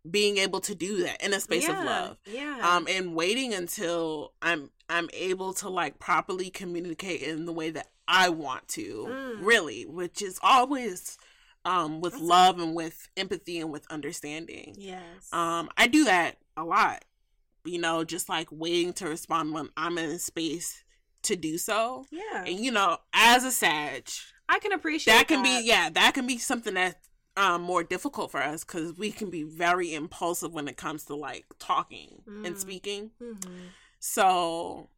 being 0.09 0.37
able 0.37 0.59
to 0.59 0.75
do 0.75 1.03
that 1.03 1.23
in 1.23 1.33
a 1.33 1.39
space 1.39 1.67
of 1.69 1.75
love 1.77 2.17
Yeah. 2.25 2.59
um 2.61 2.87
and 2.89 3.15
waiting 3.15 3.53
until 3.53 4.33
i'm 4.41 4.69
i'm 4.89 5.09
able 5.13 5.53
to 5.53 5.69
like 5.69 5.97
properly 5.97 6.49
communicate 6.49 7.21
in 7.21 7.45
the 7.45 7.53
way 7.53 7.69
that 7.69 7.87
i 8.05 8.27
want 8.27 8.67
to 8.69 9.05
Mm. 9.09 9.45
really 9.45 9.85
which 9.85 10.21
is 10.21 10.39
always 10.43 11.17
um 11.65 12.01
with 12.01 12.13
That's- 12.13 12.27
love 12.29 12.59
and 12.59 12.75
with 12.75 13.07
empathy 13.17 13.59
and 13.59 13.71
with 13.71 13.85
understanding 13.89 14.75
yes. 14.77 15.01
um 15.31 15.69
i 15.77 15.87
do 15.87 16.05
that 16.05 16.37
a 16.57 16.63
lot 16.63 17.03
you 17.65 17.79
know 17.79 18.03
just 18.03 18.27
like 18.29 18.47
waiting 18.51 18.93
to 18.93 19.07
respond 19.07 19.53
when 19.53 19.69
i'm 19.77 19.97
in 19.97 20.09
a 20.09 20.19
space 20.19 20.83
to 21.21 21.35
do 21.37 21.57
so 21.57 22.05
yeah. 22.11 22.43
and 22.45 22.59
you 22.59 22.71
know 22.71 22.97
as 23.13 23.43
a 23.45 23.51
sag 23.51 24.07
I 24.49 24.59
can 24.59 24.73
appreciate 24.73 25.13
that 25.13 25.27
can 25.29 25.41
be 25.41 25.61
yeah 25.65 25.89
that 25.89 26.13
can 26.13 26.27
be 26.27 26.37
something 26.37 26.73
that's 26.73 27.09
um 27.37 27.61
more 27.61 27.81
difficult 27.83 28.29
for 28.29 28.41
us 28.43 28.65
because 28.65 28.97
we 28.97 29.09
can 29.11 29.29
be 29.29 29.43
very 29.43 29.93
impulsive 29.93 30.51
when 30.53 30.67
it 30.67 30.75
comes 30.75 31.05
to 31.05 31.15
like 31.15 31.45
talking 31.59 32.21
and 32.27 32.45
Mm. 32.55 32.59
speaking 32.59 33.11
Mhm. 33.21 33.69
so 33.99 34.89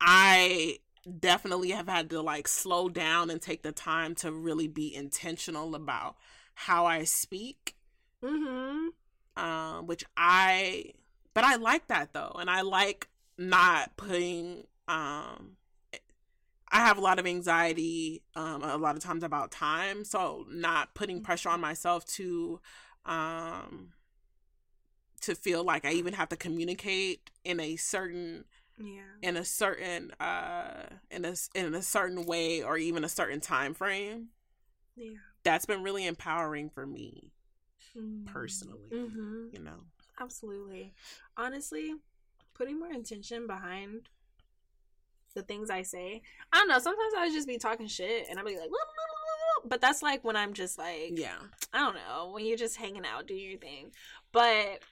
i 0.00 0.78
definitely 1.20 1.70
have 1.70 1.88
had 1.88 2.10
to 2.10 2.20
like 2.20 2.48
slow 2.48 2.88
down 2.88 3.30
and 3.30 3.40
take 3.40 3.62
the 3.62 3.72
time 3.72 4.14
to 4.16 4.32
really 4.32 4.68
be 4.68 4.94
intentional 4.94 5.74
about 5.74 6.16
how 6.54 6.86
i 6.86 7.04
speak 7.04 7.76
Mhm. 8.22 8.88
um 9.36 9.86
which 9.86 10.04
i 10.16 10.92
but 11.34 11.44
i 11.44 11.56
like 11.56 11.86
that 11.88 12.12
though 12.12 12.36
and 12.40 12.50
i 12.50 12.62
like 12.62 13.08
not 13.38 13.96
putting 13.96 14.66
um 14.88 15.56
I 16.68 16.80
have 16.80 16.98
a 16.98 17.00
lot 17.00 17.18
of 17.18 17.26
anxiety 17.26 18.22
um 18.34 18.62
a 18.62 18.76
lot 18.76 18.96
of 18.96 19.02
times 19.02 19.22
about 19.22 19.50
time, 19.50 20.04
so 20.04 20.46
not 20.50 20.94
putting 20.94 21.22
pressure 21.22 21.48
on 21.48 21.60
myself 21.60 22.04
to 22.16 22.60
um 23.04 23.92
to 25.20 25.34
feel 25.34 25.64
like 25.64 25.84
I 25.84 25.92
even 25.92 26.14
have 26.14 26.28
to 26.30 26.36
communicate 26.36 27.30
in 27.44 27.58
a 27.60 27.76
certain 27.76 28.44
Yeah. 28.78 29.02
in 29.22 29.36
a 29.38 29.44
certain 29.44 30.10
uh 30.20 30.86
in 31.10 31.24
a 31.24 31.34
in 31.54 31.74
a 31.74 31.82
certain 31.82 32.26
way 32.26 32.62
or 32.62 32.76
even 32.76 33.04
a 33.04 33.08
certain 33.08 33.40
time 33.40 33.72
frame. 33.74 34.28
Yeah. 34.96 35.16
That's 35.44 35.64
been 35.66 35.82
really 35.82 36.06
empowering 36.06 36.68
for 36.70 36.86
me 36.86 37.32
Mm. 37.96 38.26
personally, 38.26 38.90
Mhm. 38.90 39.52
you 39.54 39.60
know. 39.60 39.84
Absolutely. 40.20 40.92
Honestly, 41.36 41.94
putting 42.54 42.78
more 42.78 42.92
intention 42.92 43.46
behind 43.46 44.08
the 45.34 45.42
things 45.42 45.70
I 45.70 45.82
say. 45.82 46.22
I 46.52 46.58
don't 46.58 46.68
know. 46.68 46.78
Sometimes 46.78 47.14
I 47.16 47.24
would 47.26 47.32
just 47.34 47.48
be 47.48 47.58
talking 47.58 47.86
shit 47.86 48.26
and 48.28 48.38
I'd 48.38 48.44
be 48.46 48.58
like, 48.58 48.70
but 49.64 49.80
that's 49.80 50.02
like 50.02 50.24
when 50.24 50.36
I'm 50.36 50.52
just 50.54 50.78
like, 50.78 51.12
Yeah. 51.18 51.38
I 51.72 51.78
don't 51.78 51.94
know, 51.94 52.30
when 52.32 52.44
you're 52.44 52.56
just 52.56 52.76
hanging 52.76 53.04
out, 53.06 53.26
doing 53.26 53.50
your 53.50 53.58
thing. 53.58 53.92
But 54.32 54.82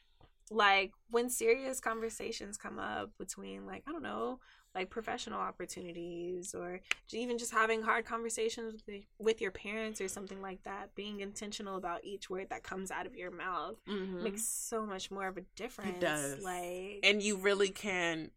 like 0.51 0.93
when 1.11 1.29
serious 1.31 1.81
conversations 1.81 2.57
come 2.57 2.79
up 2.79 3.11
between 3.19 3.67
like, 3.67 3.83
I 3.87 3.93
don't 3.93 4.03
know, 4.03 4.41
like 4.75 4.91
professional 4.91 5.41
opportunities 5.41 6.55
or 6.55 6.81
even 7.13 7.39
just 7.39 7.53
having 7.53 7.81
hard 7.83 8.05
conversations 8.05 8.73
with, 8.75 8.87
the- 8.87 9.05
with 9.19 9.41
your 9.41 9.53
parents 9.53 10.01
or 10.01 10.09
something 10.09 10.43
like 10.43 10.63
that, 10.65 10.95
being 10.95 11.21
intentional 11.21 11.77
about 11.77 12.05
each 12.05 12.29
word 12.29 12.49
that 12.51 12.63
comes 12.65 12.91
out 12.91 13.07
of 13.07 13.15
your 13.17 13.31
mouth 13.31 13.77
Mhm. 13.87 14.23
makes 14.23 14.45
so 14.45 14.85
much 14.85 15.11
more 15.11 15.29
of 15.29 15.37
a 15.37 15.43
difference. 15.57 16.01
does. 16.01 16.43
Like 16.43 17.01
and 17.05 17.23
you 17.23 17.37
really 17.37 17.71
can 17.71 18.31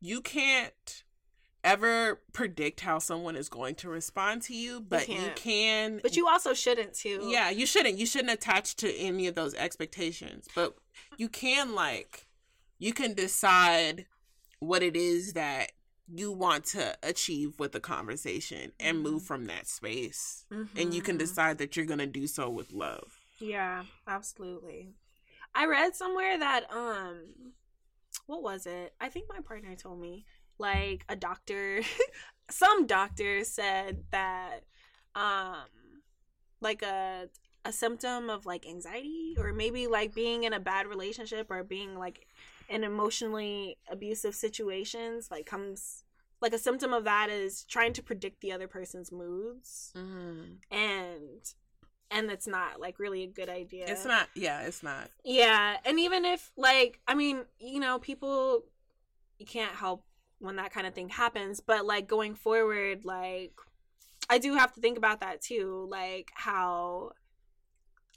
you 0.00 0.20
can't 0.20 1.04
ever 1.66 2.20
predict 2.32 2.80
how 2.80 2.98
someone 2.98 3.34
is 3.36 3.48
going 3.48 3.74
to 3.74 3.88
respond 3.88 4.40
to 4.40 4.54
you 4.54 4.80
but 4.80 5.08
you, 5.08 5.14
can't. 5.16 5.36
can 5.36 6.00
but 6.02 6.16
you 6.16 6.26
also 6.28 6.54
shouldn't 6.54 6.94
too. 6.94 7.20
yeah 7.28 7.50
you 7.50 7.66
shouldn't 7.66 7.98
you 7.98 8.06
shouldn't 8.06 8.30
attach 8.32 8.76
to 8.76 8.90
any 8.96 9.26
of 9.26 9.34
those 9.34 9.52
expectations 9.54 10.46
but 10.54 10.76
you 11.18 11.28
can 11.28 11.74
like 11.74 12.26
you 12.78 12.92
can 12.92 13.12
decide 13.14 14.06
what 14.60 14.82
it 14.82 14.94
is 14.96 15.32
that 15.32 15.72
you 16.08 16.30
want 16.30 16.64
to 16.64 16.96
achieve 17.02 17.58
with 17.58 17.72
the 17.72 17.80
conversation 17.80 18.70
and 18.78 19.02
move 19.02 19.22
Mhm. 19.22 19.26
from 19.26 19.44
that 19.46 19.66
space 19.66 20.44
and 20.76 20.94
you 20.94 21.02
can 21.02 21.16
Mhm. 21.16 21.20
decide 21.20 21.58
that 21.58 21.76
you're 21.76 21.84
going 21.84 21.98
to 21.98 22.06
do 22.06 22.26
so 22.28 22.48
with 22.48 22.72
love 22.72 23.18
Yeah, 23.40 23.84
absolutely. 24.06 24.94
I 25.54 25.66
read 25.66 25.94
somewhere 25.96 26.38
that 26.38 26.70
um 26.72 27.52
what 28.26 28.42
was 28.42 28.66
it? 28.66 28.94
I 29.00 29.08
think 29.08 29.28
my 29.28 29.40
partner 29.40 29.74
told 29.76 30.00
me 30.00 30.24
like 30.58 31.04
a 31.08 31.16
doctor 31.16 31.82
some 32.50 32.86
doctor 32.86 33.44
said 33.44 34.04
that 34.10 34.60
um 35.14 35.64
like 36.60 36.82
a 36.82 37.28
a 37.64 37.72
symptom 37.72 38.30
of 38.30 38.46
like 38.46 38.66
anxiety 38.66 39.34
or 39.38 39.52
maybe 39.52 39.88
like 39.88 40.14
being 40.14 40.44
in 40.44 40.52
a 40.52 40.60
bad 40.60 40.86
relationship 40.86 41.50
or 41.50 41.64
being 41.64 41.98
like 41.98 42.26
in 42.68 42.84
emotionally 42.84 43.76
abusive 43.90 44.34
situations 44.34 45.28
like 45.30 45.46
comes 45.46 46.04
like 46.40 46.52
a 46.52 46.58
symptom 46.58 46.92
of 46.92 47.04
that 47.04 47.28
is 47.28 47.64
trying 47.64 47.92
to 47.92 48.02
predict 48.02 48.40
the 48.40 48.52
other 48.52 48.68
person's 48.68 49.10
moods 49.10 49.92
mm. 49.96 50.56
and 50.70 51.54
and 52.10 52.30
it's 52.30 52.46
not 52.46 52.80
like 52.80 53.00
really 53.00 53.24
a 53.24 53.26
good 53.26 53.48
idea 53.48 53.84
it's 53.88 54.04
not 54.04 54.28
yeah 54.36 54.60
it's 54.62 54.82
not 54.82 55.10
yeah 55.24 55.76
and 55.84 55.98
even 55.98 56.24
if 56.24 56.52
like 56.56 57.00
i 57.08 57.14
mean 57.14 57.40
you 57.58 57.80
know 57.80 57.98
people 57.98 58.62
you 59.38 59.46
can't 59.46 59.74
help 59.74 60.04
when 60.38 60.56
that 60.56 60.72
kind 60.72 60.86
of 60.86 60.94
thing 60.94 61.08
happens 61.08 61.60
but 61.60 61.84
like 61.86 62.06
going 62.06 62.34
forward 62.34 63.04
like 63.04 63.52
i 64.28 64.38
do 64.38 64.54
have 64.54 64.72
to 64.72 64.80
think 64.80 64.98
about 64.98 65.20
that 65.20 65.40
too 65.40 65.86
like 65.90 66.30
how 66.34 67.10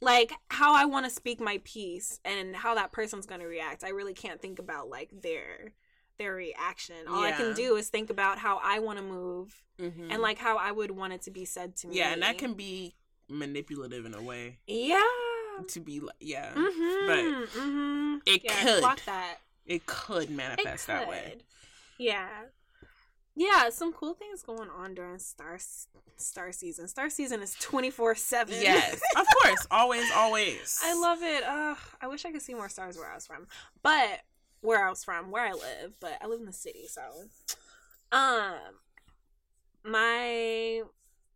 like 0.01 0.31
how 0.49 0.73
i 0.75 0.85
want 0.85 1.05
to 1.05 1.09
speak 1.11 1.39
my 1.39 1.59
piece 1.63 2.19
and 2.25 2.55
how 2.55 2.75
that 2.75 2.91
person's 2.91 3.25
going 3.25 3.41
to 3.41 3.47
react 3.47 3.83
i 3.83 3.89
really 3.89 4.13
can't 4.13 4.41
think 4.41 4.59
about 4.59 4.89
like 4.89 5.09
their 5.21 5.73
their 6.17 6.33
reaction 6.33 6.95
all 7.09 7.23
i 7.23 7.31
can 7.31 7.53
do 7.53 7.75
is 7.75 7.89
think 7.89 8.09
about 8.09 8.37
how 8.37 8.59
i 8.63 8.79
want 8.79 8.97
to 8.97 9.03
move 9.03 9.61
Mhm. 9.79 10.07
and 10.11 10.21
like 10.21 10.37
how 10.37 10.57
i 10.57 10.71
would 10.73 10.91
want 10.91 11.13
it 11.13 11.21
to 11.21 11.31
be 11.31 11.45
said 11.45 11.77
to 11.77 11.87
me 11.87 11.95
yeah 11.97 12.11
and 12.11 12.21
that 12.21 12.37
can 12.37 12.53
be 12.53 12.95
manipulative 13.29 14.05
in 14.05 14.13
a 14.13 14.21
way 14.21 14.59
yeah 14.67 14.99
to 15.67 15.79
be 15.79 15.99
like 16.01 16.15
yeah 16.19 16.51
Mm-hmm. 16.53 17.11
mm-hmm. 17.59 18.17
it 18.25 18.41
yeah, 18.43 18.61
could 18.63 18.79
block 18.81 18.99
that. 19.05 19.37
it 19.65 19.85
could 19.85 20.23
It 20.23 20.31
manifest 20.31 20.87
that 20.87 21.07
way 21.07 21.29
could. 21.29 21.43
Yeah. 21.99 22.27
Yeah, 23.35 23.69
some 23.69 23.93
cool 23.93 24.15
things 24.15 24.41
going 24.41 24.69
on 24.69 24.95
during 24.95 25.19
Star 25.19 25.59
Star 26.17 26.51
season. 26.51 26.87
Star 26.87 27.09
season 27.09 27.41
is 27.41 27.53
twenty 27.55 27.91
four 27.91 28.15
seven. 28.15 28.55
yes 28.59 28.99
of 29.15 29.25
course 29.41 29.67
always 29.71 30.09
always 30.15 30.79
I 30.83 30.93
love 30.99 31.19
it. 31.21 31.43
Ugh, 31.45 31.77
I 32.01 32.07
wish 32.07 32.25
I 32.25 32.31
could 32.31 32.41
see 32.41 32.53
more 32.53 32.69
stars 32.69 32.97
where 32.97 33.09
I 33.09 33.15
was 33.15 33.27
from, 33.27 33.47
but 33.83 34.21
where 34.61 34.85
I 34.85 34.89
was 34.89 35.03
from, 35.03 35.31
where 35.31 35.45
I 35.45 35.53
live, 35.53 35.93
but 35.99 36.17
I 36.21 36.27
live 36.27 36.39
in 36.39 36.45
the 36.47 36.53
city, 36.53 36.85
so 36.87 37.01
um, 38.11 38.55
my 39.85 40.81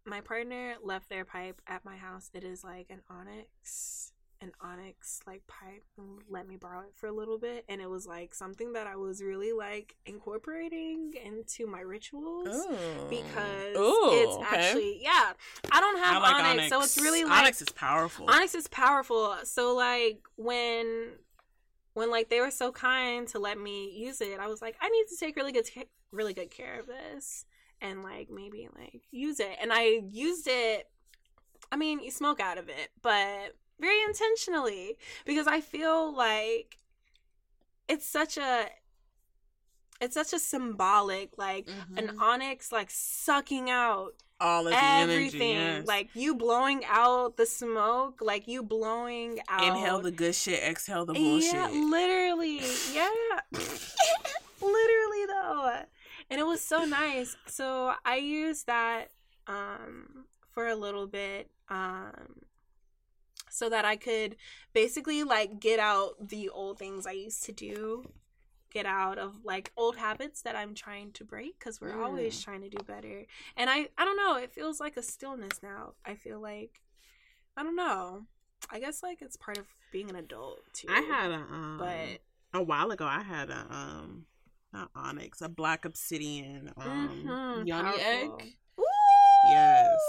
my 0.05 0.21
partner 0.21 0.75
left 0.83 1.09
their 1.09 1.25
pipe 1.25 1.61
at 1.67 1.85
my 1.85 1.95
house. 1.95 2.29
It 2.33 2.43
is 2.43 2.63
like 2.63 2.87
an 2.89 3.01
onyx, 3.09 4.11
an 4.43 4.51
onyx 4.61 5.21
like 5.25 5.45
pipe, 5.47 5.83
and 5.97 6.19
let 6.29 6.47
me 6.47 6.55
borrow 6.55 6.81
it 6.81 6.93
for 6.93 7.07
a 7.07 7.11
little 7.11 7.37
bit, 7.37 7.65
and 7.69 7.81
it 7.81 7.89
was 7.89 8.05
like 8.05 8.33
something 8.33 8.73
that 8.73 8.85
I 8.85 8.95
was 8.95 9.23
really 9.23 9.53
like 9.53 9.95
incorporating 10.05 11.13
into 11.23 11.65
my 11.65 11.81
rituals. 11.81 12.47
Ooh. 12.47 13.07
Because 13.09 13.77
Ooh, 13.77 14.11
it's 14.13 14.35
okay. 14.35 14.45
actually 14.45 14.99
yeah, 15.01 15.33
I 15.71 15.79
don't 15.79 15.97
have 15.97 16.17
I 16.17 16.27
like 16.27 16.35
onyx, 16.35 16.51
onyx, 16.51 16.69
so 16.69 16.81
it's 16.81 17.01
really 17.01 17.23
like 17.23 17.39
onyx 17.39 17.61
is 17.61 17.69
powerful 17.69 18.29
Onyx 18.29 18.53
is 18.53 18.67
powerful. 18.67 19.35
So 19.43 19.75
like 19.75 20.19
when 20.35 21.13
when 21.93 22.11
like 22.11 22.29
they 22.29 22.41
were 22.41 22.51
so 22.51 22.71
kind 22.71 23.27
to 23.29 23.39
let 23.39 23.57
me 23.57 23.91
use 23.97 24.21
it, 24.21 24.39
I 24.39 24.47
was 24.47 24.61
like, 24.61 24.75
I 24.81 24.89
need 24.89 25.05
to 25.09 25.17
take 25.17 25.35
really 25.35 25.51
good 25.51 25.67
ca- 25.73 25.89
really 26.11 26.33
good 26.33 26.51
care 26.51 26.79
of 26.79 26.87
this 26.87 27.45
and 27.81 28.03
like 28.03 28.29
maybe 28.29 28.67
like 28.77 29.03
use 29.11 29.39
it. 29.39 29.57
And 29.61 29.71
I 29.73 30.01
used 30.11 30.47
it 30.47 30.87
I 31.71 31.75
mean, 31.75 32.01
you 32.01 32.11
smoke 32.11 32.39
out 32.39 32.57
of 32.57 32.69
it, 32.69 32.91
but 33.01 33.55
very 33.79 34.01
intentionally 34.03 34.97
because 35.25 35.47
I 35.47 35.61
feel 35.61 36.13
like 36.15 36.77
it's 37.87 38.05
such 38.05 38.37
a 38.37 38.67
it's 40.01 40.13
such 40.15 40.33
a 40.33 40.39
symbolic 40.39 41.37
like 41.37 41.67
an 41.95 42.07
Mhm. 42.09 42.19
onyx 42.21 42.71
like 42.71 42.89
sucking 42.89 43.69
out 43.69 44.13
all 44.41 44.65
of 44.67 44.73
the 44.73 44.83
everything. 44.83 45.55
energy 45.57 45.77
yes. 45.79 45.87
like 45.87 46.09
you 46.13 46.35
blowing 46.35 46.83
out 46.85 47.37
the 47.37 47.45
smoke 47.45 48.19
like 48.21 48.47
you 48.47 48.61
blowing 48.63 49.39
out 49.47 49.63
inhale 49.63 49.99
the 50.01 50.11
good 50.11 50.35
shit 50.35 50.61
exhale 50.63 51.05
the 51.05 51.13
bullshit. 51.13 51.53
yeah 51.53 51.67
literally. 51.69 52.61
Yeah. 52.93 53.09
Literally 54.61 55.25
though. 55.27 55.81
And 56.29 56.39
it 56.39 56.45
was 56.47 56.61
so 56.61 56.85
nice. 56.85 57.35
So 57.47 57.93
i 58.05 58.15
used 58.17 58.67
that 58.67 59.11
um 59.47 60.25
for 60.51 60.67
a 60.67 60.75
little 60.75 61.07
bit 61.07 61.49
um 61.69 62.41
so 63.53 63.69
that 63.69 63.85
I 63.85 63.95
could 63.95 64.35
basically 64.73 65.23
like 65.23 65.59
get 65.59 65.79
out 65.79 66.29
the 66.29 66.49
old 66.49 66.79
things 66.79 67.05
I 67.05 67.11
used 67.11 67.43
to 67.45 67.51
do, 67.51 68.11
get 68.71 68.85
out 68.85 69.17
of 69.19 69.45
like 69.45 69.71
old 69.77 69.97
habits 69.97 70.41
that 70.41 70.55
I'm 70.55 70.73
trying 70.73 71.11
to 71.13 71.23
break 71.23 71.59
because 71.59 71.79
we're 71.81 71.93
Mm. 71.93 72.03
always 72.05 72.41
trying 72.41 72.61
to 72.61 72.69
do 72.69 72.83
better. 72.83 73.25
And 73.57 73.69
I 73.69 73.89
I 73.97 74.05
don't 74.05 74.17
know, 74.17 74.37
it 74.37 74.53
feels 74.53 74.79
like 74.79 74.97
a 74.97 75.03
stillness 75.03 75.61
now. 75.61 75.93
I 76.05 76.15
feel 76.15 76.41
like 76.41 76.81
I 77.57 77.63
don't 77.63 77.75
know. 77.75 78.25
I 78.71 78.79
guess 78.79 79.03
like 79.03 79.21
it's 79.21 79.37
part 79.37 79.57
of 79.57 79.65
being 79.91 80.09
an 80.09 80.15
adult 80.15 80.61
too. 80.73 80.87
I 80.89 81.01
had 81.01 81.31
a 81.31 81.35
um, 81.35 81.77
but 81.79 82.21
a 82.53 82.63
while 82.63 82.91
ago. 82.91 83.05
I 83.05 83.21
had 83.21 83.49
a 83.49 83.65
um, 83.69 84.25
not 84.73 84.89
onyx, 84.95 85.41
a 85.41 85.49
black 85.49 85.85
obsidian 85.85 86.71
um, 86.77 87.37
Mhm, 87.43 87.67
yoni 87.67 87.81
powerful. 87.83 88.37
egg. 88.39 88.55
Ooh, 89.45 89.51
Yes, 89.51 89.99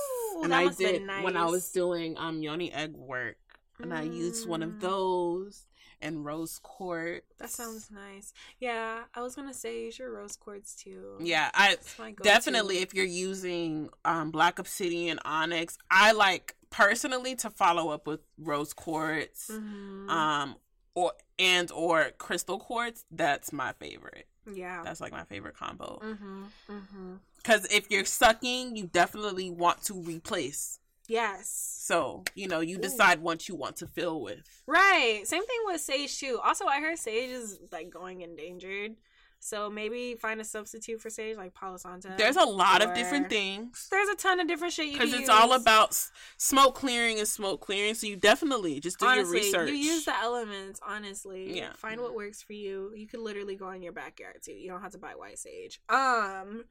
and 0.42 0.52
that 0.52 0.58
I 0.58 0.68
did 0.68 1.06
been 1.06 1.22
when 1.24 1.36
I 1.36 1.44
was 1.46 1.70
doing 1.70 2.16
um 2.18 2.42
yoni 2.42 2.72
egg 2.72 2.92
work, 2.94 3.36
and 3.80 3.92
I 3.92 4.02
used 4.02 4.46
one 4.48 4.62
of 4.62 4.70
Mm. 4.70 4.80
those 4.80 5.66
and 6.00 6.24
rose 6.24 6.58
quartz. 6.62 7.24
That 7.38 7.50
sounds 7.50 7.90
nice. 7.90 8.32
Yeah, 8.58 9.04
I 9.14 9.22
was 9.22 9.34
gonna 9.36 9.54
say 9.54 9.84
use 9.84 9.98
your 9.98 10.12
rose 10.12 10.36
quartz 10.36 10.74
too. 10.74 11.16
Yeah, 11.20 11.50
I 11.54 11.70
That's 11.70 11.98
my 11.98 12.10
go-to. 12.12 12.22
definitely 12.28 12.78
if 12.78 12.92
you're 12.94 13.04
using 13.06 13.90
um 14.04 14.30
black 14.30 14.58
obsidian 14.58 15.18
onyx, 15.24 15.78
I 15.90 16.12
like 16.12 16.56
personally 16.70 17.36
to 17.36 17.50
follow 17.50 17.90
up 17.90 18.06
with 18.06 18.20
rose 18.38 18.72
quartz, 18.72 19.48
Mhm. 19.50 20.10
um, 20.10 20.56
or 20.94 21.12
and 21.38 21.70
or 21.72 22.10
crystal 22.18 22.58
quartz. 22.58 23.04
That's 23.10 23.52
my 23.52 23.72
favorite. 23.72 24.28
Yeah. 24.52 24.82
That's 24.84 25.00
like 25.00 25.12
my 25.12 25.24
favorite 25.24 25.56
combo. 25.56 26.00
Mhm. 26.02 26.46
Mhm. 26.68 27.18
Because 27.36 27.66
if 27.70 27.90
you're 27.90 28.04
sucking, 28.04 28.76
you 28.76 28.86
definitely 28.86 29.50
want 29.50 29.82
to 29.84 29.94
replace. 29.94 30.78
Yes. 31.06 31.50
So 31.80 32.24
you 32.34 32.48
know 32.48 32.60
you 32.60 32.78
Ooh. 32.78 32.80
decide 32.80 33.20
what 33.20 33.48
you 33.48 33.54
want 33.54 33.76
to 33.76 33.86
fill 33.86 34.20
with. 34.20 34.62
Right. 34.66 35.22
Same 35.26 35.44
thing 35.44 35.60
with 35.66 35.80
sage 35.80 36.18
too. 36.18 36.40
Also, 36.42 36.66
I 36.66 36.80
heard 36.80 36.98
sage 36.98 37.30
is 37.30 37.58
like 37.70 37.90
going 37.90 38.22
endangered. 38.22 38.96
So 39.44 39.68
maybe 39.68 40.14
find 40.14 40.40
a 40.40 40.44
substitute 40.44 41.02
for 41.02 41.10
sage 41.10 41.36
like 41.36 41.52
Palo 41.52 41.76
Santo. 41.76 42.08
There's 42.16 42.36
a 42.36 42.46
lot 42.46 42.82
of 42.82 42.94
different 42.94 43.28
things. 43.28 43.88
There's 43.90 44.08
a 44.08 44.14
ton 44.16 44.40
of 44.40 44.48
different 44.48 44.72
shit 44.72 44.86
you 44.86 44.92
Because 44.94 45.12
it's 45.12 45.28
all 45.28 45.52
about 45.52 45.90
s- 45.90 46.10
smoke 46.38 46.74
clearing 46.74 47.18
and 47.18 47.28
smoke 47.28 47.60
clearing. 47.60 47.92
So 47.92 48.06
you 48.06 48.16
definitely 48.16 48.80
just 48.80 48.98
do 48.98 49.04
honestly, 49.04 49.36
your 49.36 49.44
research. 49.44 49.68
you 49.68 49.74
use 49.76 50.06
the 50.06 50.16
elements. 50.16 50.80
Honestly, 50.82 51.58
Yeah. 51.58 51.74
Find 51.74 52.00
what 52.00 52.14
works 52.14 52.40
for 52.40 52.54
you. 52.54 52.92
You 52.96 53.06
could 53.06 53.20
literally 53.20 53.54
go 53.54 53.68
in 53.72 53.82
your 53.82 53.92
backyard 53.92 54.38
too. 54.42 54.52
You 54.54 54.70
don't 54.70 54.80
have 54.80 54.92
to 54.92 54.98
buy 54.98 55.10
white 55.14 55.38
sage. 55.38 55.78
Um, 55.90 56.64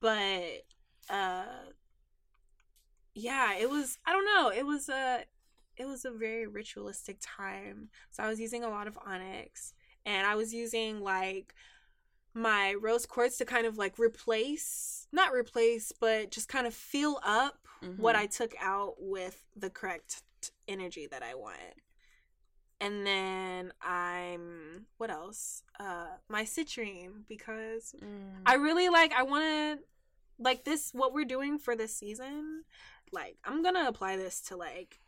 but 0.00 0.66
uh, 1.08 1.44
yeah, 3.14 3.56
it 3.56 3.70
was. 3.70 3.96
I 4.06 4.12
don't 4.12 4.26
know. 4.26 4.50
It 4.50 4.66
was 4.66 4.90
a. 4.90 5.24
It 5.78 5.86
was 5.86 6.04
a 6.04 6.10
very 6.10 6.46
ritualistic 6.46 7.16
time. 7.22 7.88
So 8.10 8.22
I 8.22 8.28
was 8.28 8.38
using 8.38 8.64
a 8.64 8.68
lot 8.68 8.86
of 8.86 8.98
onyx, 9.06 9.72
and 10.04 10.26
I 10.26 10.34
was 10.34 10.52
using 10.52 11.00
like 11.00 11.54
my 12.34 12.74
rose 12.74 13.06
quartz 13.06 13.38
to 13.38 13.44
kind 13.44 13.66
of 13.66 13.76
like 13.78 13.98
replace, 13.98 15.06
not 15.12 15.32
replace, 15.32 15.92
but 15.98 16.30
just 16.30 16.48
kind 16.48 16.66
of 16.66 16.74
fill 16.74 17.20
up 17.24 17.66
what 17.96 18.16
Mhm. 18.16 18.18
I 18.18 18.26
took 18.26 18.54
out 18.60 18.96
with 18.98 19.44
the 19.56 19.70
correct 19.70 20.22
energy 20.66 21.06
that 21.06 21.22
I 21.22 21.34
want. 21.34 21.74
And 22.80 23.04
then 23.06 23.72
I'm 23.82 24.86
what 24.98 25.10
else? 25.10 25.62
Uh 25.80 26.08
my 26.28 26.44
citrine 26.44 27.26
because 27.28 27.94
Mm. 28.00 28.42
I 28.46 28.54
really 28.54 28.88
like 28.88 29.12
I 29.12 29.22
want 29.24 29.44
to 29.44 29.84
like 30.38 30.64
this 30.64 30.92
what 30.94 31.12
we're 31.12 31.24
doing 31.24 31.58
for 31.58 31.74
this 31.74 31.94
season. 31.96 32.64
Like 33.10 33.36
I'm 33.44 33.62
going 33.62 33.74
to 33.74 33.88
apply 33.88 34.16
this 34.16 34.40
to 34.42 34.56
like 34.56 35.00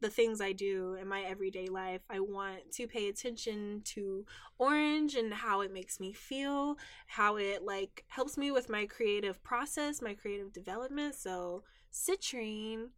the 0.00 0.10
things 0.10 0.40
I 0.40 0.52
do 0.52 0.94
in 0.94 1.08
my 1.08 1.22
everyday 1.22 1.66
life. 1.68 2.02
I 2.08 2.20
want 2.20 2.70
to 2.72 2.86
pay 2.86 3.08
attention 3.08 3.82
to 3.86 4.24
orange 4.58 5.14
and 5.14 5.32
how 5.34 5.60
it 5.62 5.72
makes 5.72 5.98
me 5.98 6.12
feel, 6.12 6.76
how 7.06 7.36
it 7.36 7.64
like 7.64 8.04
helps 8.08 8.36
me 8.38 8.50
with 8.50 8.68
my 8.68 8.86
creative 8.86 9.42
process, 9.42 10.00
my 10.00 10.14
creative 10.14 10.52
development. 10.52 11.14
So, 11.14 11.64
citrine 11.92 12.88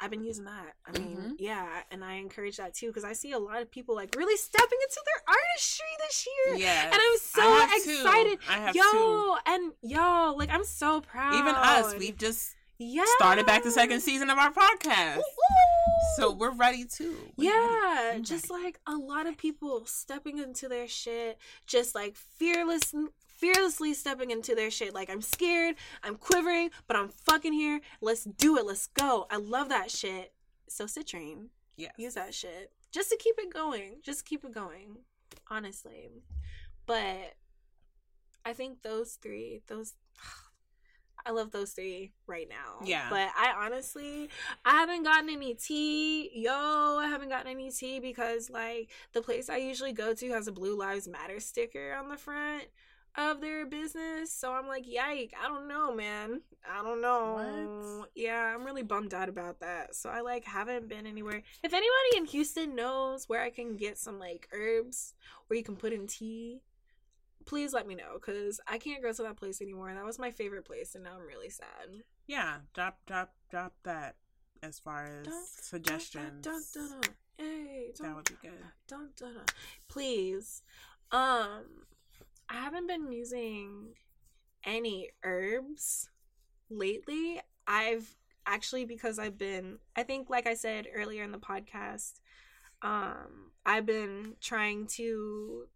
I've 0.00 0.10
been 0.10 0.24
using 0.24 0.46
that. 0.46 0.72
I 0.84 0.90
mean, 0.98 1.16
Mhm. 1.16 1.34
yeah, 1.38 1.84
and 1.92 2.04
I 2.04 2.14
encourage 2.14 2.56
that 2.56 2.74
too 2.74 2.88
because 2.88 3.04
I 3.04 3.12
see 3.12 3.30
a 3.30 3.38
lot 3.38 3.62
of 3.62 3.70
people 3.70 3.94
like 3.94 4.16
really 4.16 4.36
stepping 4.36 4.78
into 4.82 5.00
their 5.06 5.22
artistry 5.36 5.86
this 6.00 6.26
year. 6.26 6.56
yeah, 6.56 6.86
And 6.86 6.94
I'm 7.00 7.18
so 7.18 7.40
have 7.40 7.82
two. 7.84 7.90
excited. 7.92 8.38
I 8.48 8.58
have 8.58 8.74
yo, 8.74 8.82
two. 8.82 9.36
and 9.46 9.72
yo, 9.80 10.34
like 10.36 10.50
I'm 10.50 10.64
so 10.64 11.02
proud. 11.02 11.34
Even 11.34 11.54
us, 11.54 11.94
we've 11.96 12.18
just 12.18 12.56
yeah. 12.82 13.04
started 13.18 13.46
back 13.46 13.62
the 13.62 13.70
second 13.70 14.00
season 14.00 14.30
of 14.30 14.38
our 14.38 14.52
podcast, 14.52 15.16
Ooh, 15.16 15.20
ooh. 15.20 16.16
so 16.16 16.32
we're 16.32 16.54
ready 16.54 16.84
too. 16.84 17.16
We're 17.36 17.52
yeah, 17.52 18.08
ready. 18.10 18.22
Just 18.22 18.50
ready. 18.50 18.64
like 18.64 18.80
a 18.86 18.96
lot 18.96 19.26
of 19.26 19.36
people 19.36 19.84
stepping 19.86 20.38
into 20.38 20.68
their 20.68 20.88
shit, 20.88 21.38
just 21.66 21.94
like 21.94 22.16
fearless, 22.16 22.94
fearlessly 23.38 23.94
stepping 23.94 24.30
into 24.30 24.54
their 24.54 24.70
shit. 24.70 24.94
Like 24.94 25.10
I'm 25.10 25.22
scared, 25.22 25.76
I'm 26.02 26.16
quivering, 26.16 26.70
but 26.86 26.96
I'm 26.96 27.08
fucking 27.08 27.52
here. 27.52 27.80
Let's 28.00 28.24
do 28.24 28.56
it. 28.58 28.66
Let's 28.66 28.86
go. 28.88 29.26
I 29.30 29.36
love 29.36 29.68
that 29.70 29.90
shit. 29.90 30.32
So 30.68 30.86
citrine, 30.86 31.48
Yeah. 31.76 31.90
use 31.96 32.14
that 32.14 32.34
shit 32.34 32.72
just 32.92 33.10
to 33.10 33.16
keep 33.16 33.34
it 33.38 33.52
going. 33.52 33.96
Just 34.02 34.24
keep 34.24 34.44
it 34.44 34.52
going, 34.54 34.98
honestly. 35.50 36.10
But 36.86 37.34
I 38.44 38.52
think 38.52 38.82
those 38.82 39.12
three, 39.14 39.62
those. 39.66 39.94
I 41.24 41.30
love 41.30 41.50
those 41.50 41.70
three 41.72 42.12
right 42.26 42.48
now. 42.48 42.84
Yeah. 42.84 43.06
But 43.10 43.28
I 43.36 43.52
honestly, 43.64 44.28
I 44.64 44.72
haven't 44.72 45.04
gotten 45.04 45.30
any 45.30 45.54
tea. 45.54 46.30
Yo, 46.34 46.52
I 46.52 47.08
haven't 47.08 47.28
gotten 47.28 47.50
any 47.50 47.70
tea 47.70 48.00
because, 48.00 48.50
like, 48.50 48.90
the 49.12 49.22
place 49.22 49.48
I 49.48 49.58
usually 49.58 49.92
go 49.92 50.14
to 50.14 50.30
has 50.30 50.48
a 50.48 50.52
Blue 50.52 50.76
Lives 50.76 51.08
Matter 51.08 51.40
sticker 51.40 51.94
on 51.94 52.08
the 52.08 52.16
front 52.16 52.64
of 53.16 53.40
their 53.40 53.66
business. 53.66 54.32
So 54.32 54.52
I'm 54.52 54.66
like, 54.66 54.84
yike, 54.86 55.34
I 55.38 55.46
don't 55.46 55.68
know, 55.68 55.94
man. 55.94 56.40
I 56.68 56.82
don't 56.82 57.02
know. 57.02 57.98
What? 57.98 58.10
Yeah, 58.14 58.54
I'm 58.54 58.64
really 58.64 58.82
bummed 58.82 59.12
out 59.12 59.28
about 59.28 59.60
that. 59.60 59.94
So 59.94 60.08
I, 60.08 60.22
like, 60.22 60.44
haven't 60.44 60.88
been 60.88 61.06
anywhere. 61.06 61.42
If 61.62 61.74
anybody 61.74 62.16
in 62.16 62.24
Houston 62.24 62.74
knows 62.74 63.28
where 63.28 63.42
I 63.42 63.50
can 63.50 63.76
get 63.76 63.98
some, 63.98 64.18
like, 64.18 64.48
herbs 64.52 65.14
where 65.46 65.58
you 65.58 65.62
can 65.62 65.76
put 65.76 65.92
in 65.92 66.06
tea, 66.06 66.62
please 67.44 67.72
let 67.72 67.86
me 67.86 67.94
know 67.94 68.14
because 68.14 68.60
I 68.66 68.78
can't 68.78 69.02
go 69.02 69.12
to 69.12 69.22
that 69.22 69.36
place 69.36 69.60
anymore. 69.60 69.92
That 69.94 70.04
was 70.04 70.18
my 70.18 70.30
favorite 70.30 70.64
place, 70.64 70.94
and 70.94 71.04
now 71.04 71.14
I'm 71.20 71.26
really 71.26 71.50
sad. 71.50 72.02
Yeah, 72.26 72.56
drop, 72.74 72.98
drop, 73.06 73.32
drop 73.50 73.74
that 73.84 74.16
as 74.62 74.78
far 74.78 75.06
as 75.06 75.26
Dun, 75.26 75.42
suggestions. 75.60 76.42
Dun, 76.44 76.62
dun, 76.74 76.88
dun, 76.90 77.00
dun. 77.00 77.10
Hey, 77.38 77.90
That 78.00 78.14
would 78.14 78.24
be 78.28 78.36
good. 78.42 78.52
dun, 78.86 79.08
dun, 79.18 79.34
dun. 79.34 79.44
Please. 79.88 80.62
Um, 81.10 81.86
I 82.48 82.54
haven't 82.54 82.86
been 82.86 83.10
using 83.10 83.94
any 84.64 85.10
herbs 85.24 86.08
lately. 86.70 87.40
I've 87.66 88.14
actually 88.46 88.84
because 88.84 89.18
I've 89.18 89.38
been 89.38 89.78
I 89.94 90.02
think 90.02 90.28
like 90.28 90.46
I 90.46 90.54
said 90.54 90.86
earlier 90.94 91.22
in 91.24 91.32
the 91.32 91.38
podcast, 91.38 92.20
um, 92.82 93.52
I've 93.64 93.86
been 93.86 94.34
trying 94.40 94.86
to 94.98 95.66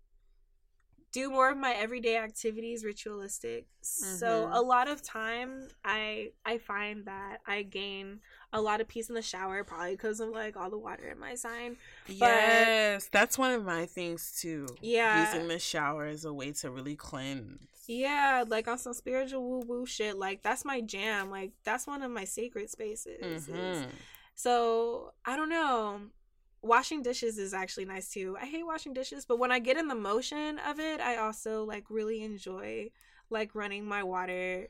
do 1.17 1.31
more 1.31 1.49
of 1.51 1.57
my 1.57 1.73
everyday 1.73 2.17
activities 2.19 2.85
ritualistic. 2.85 3.67
So 3.81 4.27
Mhm. 4.47 4.51
a 4.53 4.61
lot 4.61 4.87
of 4.89 5.01
time 5.03 5.69
I 5.85 6.33
I 6.45 6.59
find 6.59 7.07
that 7.07 7.41
I 7.47 7.63
gain 7.63 8.21
a 8.53 8.61
lot 8.61 8.81
of 8.83 8.89
peace 8.89 9.09
in 9.09 9.15
the 9.15 9.23
shower 9.23 9.65
probably 9.65 9.93
because 9.93 10.21
of 10.21 10.29
like 10.31 10.57
all 10.57 10.71
the 10.71 10.79
water 10.89 11.09
in 11.09 11.19
my 11.19 11.35
sign. 11.35 11.77
Yes, 12.07 13.09
that's 13.11 13.39
one 13.39 13.53
of 13.53 13.65
my 13.65 13.87
things 13.87 14.39
too. 14.41 14.67
Yeah. 14.83 15.25
using 15.33 15.49
the 15.49 15.59
shower 15.59 16.05
as 16.07 16.25
a 16.25 16.33
way 16.33 16.53
to 16.61 16.71
really 16.71 16.97
cleanse. 16.97 17.67
Yeah, 17.87 18.45
like 18.47 18.67
on 18.69 18.79
some 18.79 18.93
spiritual 18.95 19.43
woo 19.49 19.61
woo 19.61 19.87
shit. 19.87 20.17
Like 20.19 20.43
that's 20.43 20.65
my 20.65 20.81
jam. 20.81 21.31
Like 21.31 21.53
that's 21.65 21.87
one 21.87 22.03
of 22.03 22.11
my 22.11 22.25
sacred 22.25 22.69
spaces. 22.69 23.47
Mhm. 23.49 23.89
So 24.35 25.13
I 25.25 25.37
don't 25.37 25.49
know. 25.49 26.11
Washing 26.67 27.03
dishes 27.03 27.39
is 27.39 27.55
actually 27.55 27.85
nice 27.87 28.09
too. 28.11 28.37
I 28.41 28.47
hate 28.47 28.67
washing 28.67 28.93
dishes, 28.95 29.25
but 29.27 29.39
when 29.39 29.53
I 29.53 29.59
get 29.59 29.77
in 29.77 29.89
the 29.89 29.95
motion 29.95 30.59
of 30.61 30.81
it, 30.81 31.01
I 31.01 31.17
also 31.17 31.65
like 31.65 31.85
really 31.91 32.23
enjoy 32.23 32.91
like 33.31 33.55
running 33.55 33.87
my 33.87 34.03
water 34.03 34.69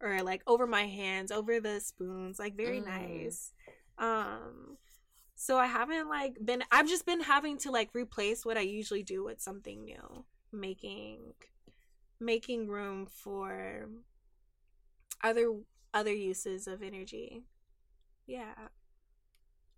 or 0.00 0.22
like 0.22 0.42
over 0.46 0.66
my 0.66 0.86
hands, 0.86 1.32
over 1.32 1.60
the 1.60 1.80
spoons, 1.80 2.38
like 2.38 2.56
very 2.56 2.80
Mm. 2.80 2.84
nice. 2.84 3.52
Um 3.98 4.78
so 5.36 5.58
I 5.58 5.66
haven't 5.66 6.08
like 6.08 6.36
been 6.44 6.64
I've 6.72 6.88
just 6.88 7.06
been 7.06 7.20
having 7.22 7.58
to 7.58 7.70
like 7.70 7.90
replace 7.94 8.44
what 8.44 8.58
I 8.58 8.62
usually 8.62 9.02
do 9.02 9.24
with 9.24 9.40
something 9.40 9.84
new, 9.84 10.24
making 10.52 11.34
making 12.20 12.68
room 12.68 13.06
for 13.06 13.88
other 15.22 15.52
other 15.94 16.12
uses 16.12 16.66
of 16.66 16.82
energy. 16.82 17.44
Yeah. 18.26 18.68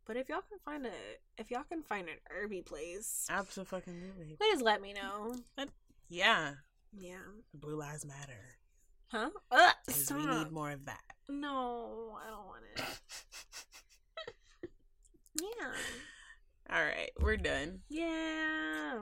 But 0.06 0.16
if 0.16 0.28
y'all 0.28 0.42
can 0.48 0.58
find 0.64 0.86
a 0.86 0.90
if 1.38 1.50
y'all 1.50 1.62
can 1.62 1.82
find 1.82 2.08
an 2.08 2.16
herby 2.28 2.62
place, 2.62 3.26
Absolutely. 3.30 4.36
please 4.38 4.60
let 4.60 4.80
me 4.82 4.92
know. 4.92 5.34
But, 5.56 5.68
Yeah, 6.08 6.54
Yeah. 6.92 7.18
Blue 7.54 7.76
Lives 7.76 8.04
Matter. 8.04 8.56
Huh? 9.12 9.30
Ugh, 9.52 9.72
'Cause 9.86 10.12
we 10.12 10.26
need 10.26 10.50
more 10.52 10.70
of 10.70 10.84
that. 10.86 11.02
No, 11.28 12.18
I 12.24 12.30
don't 12.30 12.46
want 12.46 12.64
it. 12.76 12.82
Yeah. 15.40 15.72
All 16.70 16.82
right, 16.84 17.10
we're 17.20 17.36
done. 17.36 17.82
Yeah. 17.88 19.00